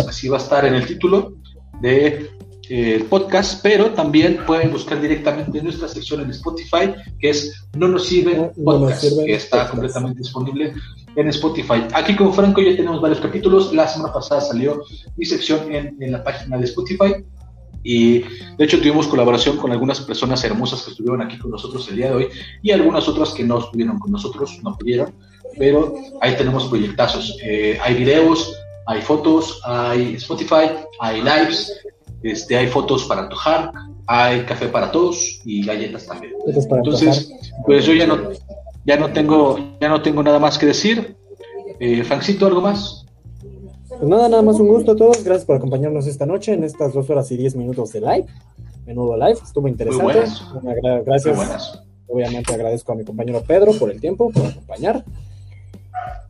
así 0.08 0.30
va 0.30 0.38
a 0.38 0.42
estar 0.42 0.66
en 0.66 0.74
el 0.74 0.88
título 0.88 1.36
de 1.82 2.30
el 2.72 3.04
podcast, 3.04 3.62
pero 3.62 3.92
también 3.92 4.40
pueden 4.46 4.72
buscar 4.72 5.02
directamente 5.02 5.58
en 5.58 5.66
nuestra 5.66 5.90
sección 5.90 6.22
en 6.22 6.30
Spotify, 6.30 6.94
que 7.20 7.32
es 7.32 7.68
No 7.78 7.90
nos 7.90 8.06
sirve 8.06 8.52
podcast, 8.64 9.04
que 9.26 9.34
está 9.34 9.70
completamente 9.70 10.20
disponible 10.20 10.74
en 11.16 11.28
Spotify. 11.28 11.84
Aquí 11.94 12.16
con 12.16 12.34
Franco 12.34 12.62
ya 12.62 12.76
tenemos 12.76 13.02
varios 13.02 13.20
capítulos. 13.20 13.74
La 13.74 13.88
semana 13.88 14.14
pasada 14.14 14.40
salió 14.40 14.84
mi 15.18 15.26
sección 15.26 15.74
en, 15.74 16.12
la 16.12 16.24
página 16.24 16.58
de 16.58 16.64
Spotify. 16.64 17.26
Y 17.84 18.20
de 18.20 18.64
hecho 18.64 18.78
tuvimos 18.78 19.08
colaboración 19.08 19.58
con 19.58 19.72
algunas 19.72 20.00
personas 20.02 20.42
hermosas 20.44 20.84
que 20.84 20.92
estuvieron 20.92 21.22
aquí 21.22 21.38
con 21.40 21.52
nosotros 21.52 21.90
el 21.90 21.98
día 21.98 22.10
de 22.10 22.16
hoy 22.16 22.28
y 22.62 22.72
algunas 22.72 23.08
otras 23.08 23.32
que 23.32 23.44
no 23.44 23.60
estuvieron 23.60 23.98
con 23.98 24.12
nosotros, 24.12 24.60
no 24.64 24.78
pudieron, 24.78 25.12
pero 25.58 25.96
ahí 26.22 26.36
tenemos 26.38 26.68
proyectazos. 26.68 27.36
Eh, 27.44 27.80
hay 27.82 27.96
videos, 27.96 28.56
hay 28.88 29.02
fotos, 29.02 29.62
hay 29.64 30.16
Spotify, 30.16 30.72
hay 31.00 31.22
lives, 31.22 31.72
este, 32.24 32.58
hay 32.58 32.68
fotos 32.68 33.06
para 33.06 33.22
antojar, 33.22 33.72
hay 34.08 34.42
café 34.42 34.68
para 34.68 34.92
todos 34.92 35.42
y 35.46 35.66
galletas 35.66 36.06
también. 36.06 36.34
Entonces, 36.46 37.32
pues 37.66 37.86
yo 37.86 37.94
ya 37.94 38.08
no, 38.08 38.18
ya 38.86 38.98
no 38.98 39.12
tengo, 39.12 39.58
ya 39.80 39.90
no 39.90 40.02
tengo 40.02 40.24
nada 40.24 40.40
más 40.40 40.58
que 40.58 40.68
decir. 40.68 41.16
Eh, 41.80 42.04
Francito, 42.04 42.46
¿algo 42.46 42.62
más? 42.62 43.06
Pues 43.90 44.04
nada, 44.04 44.30
nada 44.30 44.42
más 44.42 44.60
un 44.60 44.68
gusto 44.68 44.92
a 44.92 44.96
todos. 44.96 45.24
Gracias 45.24 45.46
por 45.46 45.56
acompañarnos 45.56 46.08
esta 46.08 46.26
noche 46.26 46.54
en 46.54 46.64
estas 46.64 46.94
dos 46.94 47.10
horas 47.10 47.32
y 47.32 47.38
diez 47.38 47.56
minutos 47.56 47.92
de 47.92 48.02
live. 48.02 48.26
Menudo 48.86 49.16
live, 49.16 49.40
estuvo 49.44 49.68
interesante. 49.68 50.24
gracias. 51.06 51.84
Obviamente 52.08 52.54
agradezco 52.54 52.92
a 52.92 52.96
mi 52.96 53.06
compañero 53.06 53.42
Pedro 53.42 53.72
por 53.74 53.90
el 53.90 54.02
tiempo, 54.02 54.32
por 54.32 54.46
acompañar. 54.46 55.04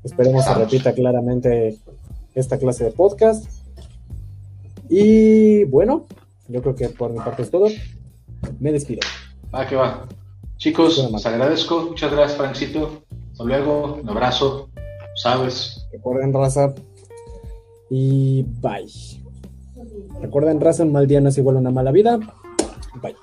Esperemos 0.04 0.46
se 0.46 0.54
repita 0.54 0.94
claramente 0.94 1.78
esta 2.36 2.58
clase 2.58 2.86
de 2.86 2.92
podcast. 2.92 3.46
Y 4.90 5.64
bueno, 5.66 6.06
yo 6.48 6.62
creo 6.62 6.76
que 6.76 6.90
por 6.90 7.12
mi 7.12 7.20
parte 7.20 7.44
es 7.44 7.52
todo. 7.52 7.68
Me 8.60 8.72
despido. 8.72 9.02
Va, 9.54 9.68
que 9.68 9.76
va. 9.76 10.08
Chicos, 10.58 11.10
les 11.12 11.26
agradezco. 11.26 11.82
Muchas 11.90 12.12
gracias, 12.12 12.38
Francito. 12.38 13.02
Hasta 13.32 13.44
luego. 13.44 14.00
Un 14.02 14.10
abrazo. 14.10 14.70
Sabes. 15.16 15.88
Recuerden, 15.92 16.34
raza. 16.34 16.74
Y 17.90 18.44
bye. 18.62 18.88
Recuerden, 20.22 20.62
raza, 20.62 20.84
un 20.84 20.92
mal 20.92 21.08
día 21.08 21.22
no 21.22 21.30
es 21.30 21.38
igual 21.38 21.58
a 21.58 21.60
una 21.60 21.72
mala 21.72 21.92
vida. 21.92 22.20
Bye. 23.02 23.16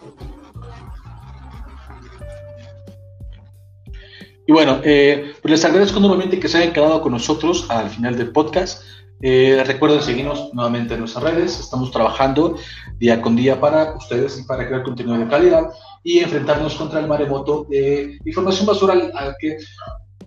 Y 4.47 4.53
bueno, 4.53 4.81
eh, 4.83 5.35
pues 5.43 5.53
les 5.53 5.65
agradezco 5.67 6.01
nuevamente 6.01 6.41
que 6.41 6.49
se 6.49 6.57
hayan 6.57 6.73
quedado 6.73 7.03
con 7.03 7.13
nosotros 7.13 7.67
al 7.69 7.91
final 7.91 8.17
del 8.17 8.33
podcast. 8.33 8.83
Eh, 9.21 9.63
recuerden 9.67 10.01
seguirnos 10.01 10.53
nuevamente 10.55 10.95
en 10.95 11.01
nuestras 11.01 11.25
redes. 11.25 11.59
Estamos 11.59 11.91
trabajando 11.91 12.57
día 12.99 13.21
con 13.21 13.35
día 13.35 13.61
para 13.61 13.95
ustedes 13.97 14.39
y 14.39 14.45
para 14.45 14.67
crear 14.67 14.83
contenido 14.83 15.19
de 15.19 15.29
calidad 15.29 15.69
y 16.05 16.19
enfrentarnos 16.21 16.75
contra 16.75 17.01
el 17.01 17.09
maremoto 17.09 17.67
de 17.69 18.19
información 18.25 18.67
basura 18.67 18.95
al, 18.95 19.35
que 19.39 19.59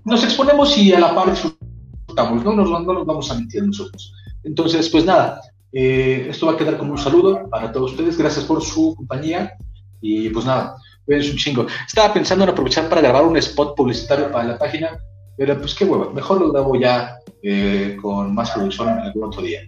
nos 0.04 0.24
exponemos 0.24 0.78
y 0.78 0.94
a 0.94 1.00
la 1.00 1.16
par 1.16 1.30
disfrutamos. 1.30 2.44
No 2.44 2.54
nos, 2.54 2.70
no 2.70 2.94
nos 2.94 3.06
vamos 3.06 3.32
a 3.32 3.36
mentir 3.36 3.64
nosotros. 3.64 4.14
Entonces, 4.44 4.90
pues 4.90 5.06
nada, 5.06 5.42
eh, 5.72 6.28
esto 6.30 6.48
va 6.48 6.54
a 6.54 6.58
quedar 6.58 6.78
como 6.78 6.92
un 6.92 6.98
saludo 6.98 7.50
para 7.50 7.72
todos 7.72 7.92
ustedes. 7.92 8.18
Gracias 8.18 8.46
por 8.46 8.62
su 8.62 8.96
compañía 8.96 9.54
y 10.02 10.30
pues 10.30 10.46
nada, 10.46 10.76
es 11.08 11.30
un 11.30 11.38
chingo. 11.38 11.68
Estaba 11.88 12.14
pensando 12.14 12.44
en 12.44 12.50
aprovechar 12.50 12.90
para 12.90 13.02
grabar 13.02 13.24
un 13.24 13.38
spot 13.38 13.76
publicitario 13.76 14.32
para 14.32 14.46
la 14.46 14.58
página, 14.58 15.00
pero 15.42 15.58
pues 15.58 15.74
qué 15.74 15.86
hueva, 15.86 16.14
mejor 16.14 16.40
lo 16.40 16.52
grabo 16.52 16.80
ya 16.80 17.18
eh, 17.42 17.98
con 18.00 18.36
más 18.36 18.52
producción 18.52 18.90
en 18.90 19.00
algún 19.00 19.24
otro 19.24 19.42
día. 19.42 19.62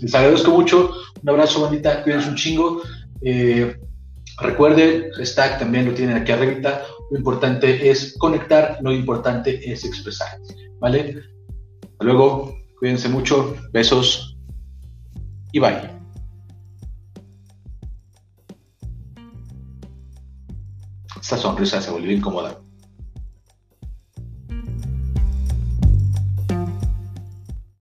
Les 0.00 0.12
agradezco 0.12 0.50
mucho, 0.50 0.90
un 1.22 1.28
abrazo 1.28 1.62
bandita, 1.62 2.02
cuídense 2.02 2.30
un 2.30 2.34
chingo. 2.34 2.82
Eh, 3.22 3.78
recuerden, 4.40 5.08
hashtag 5.12 5.60
también 5.60 5.86
lo 5.86 5.94
tienen 5.94 6.16
aquí 6.16 6.32
arriba, 6.32 6.82
lo 7.12 7.16
importante 7.16 7.88
es 7.88 8.16
conectar, 8.18 8.78
lo 8.82 8.92
importante 8.92 9.70
es 9.70 9.84
expresar, 9.84 10.36
¿vale? 10.80 11.22
Hasta 11.92 12.04
luego, 12.04 12.52
cuídense 12.80 13.08
mucho, 13.08 13.54
besos 13.72 14.36
y 15.52 15.60
bye. 15.60 15.90
Esta 21.20 21.36
sonrisa 21.36 21.80
se 21.80 21.92
volvió 21.92 22.10
incómoda. 22.10 22.59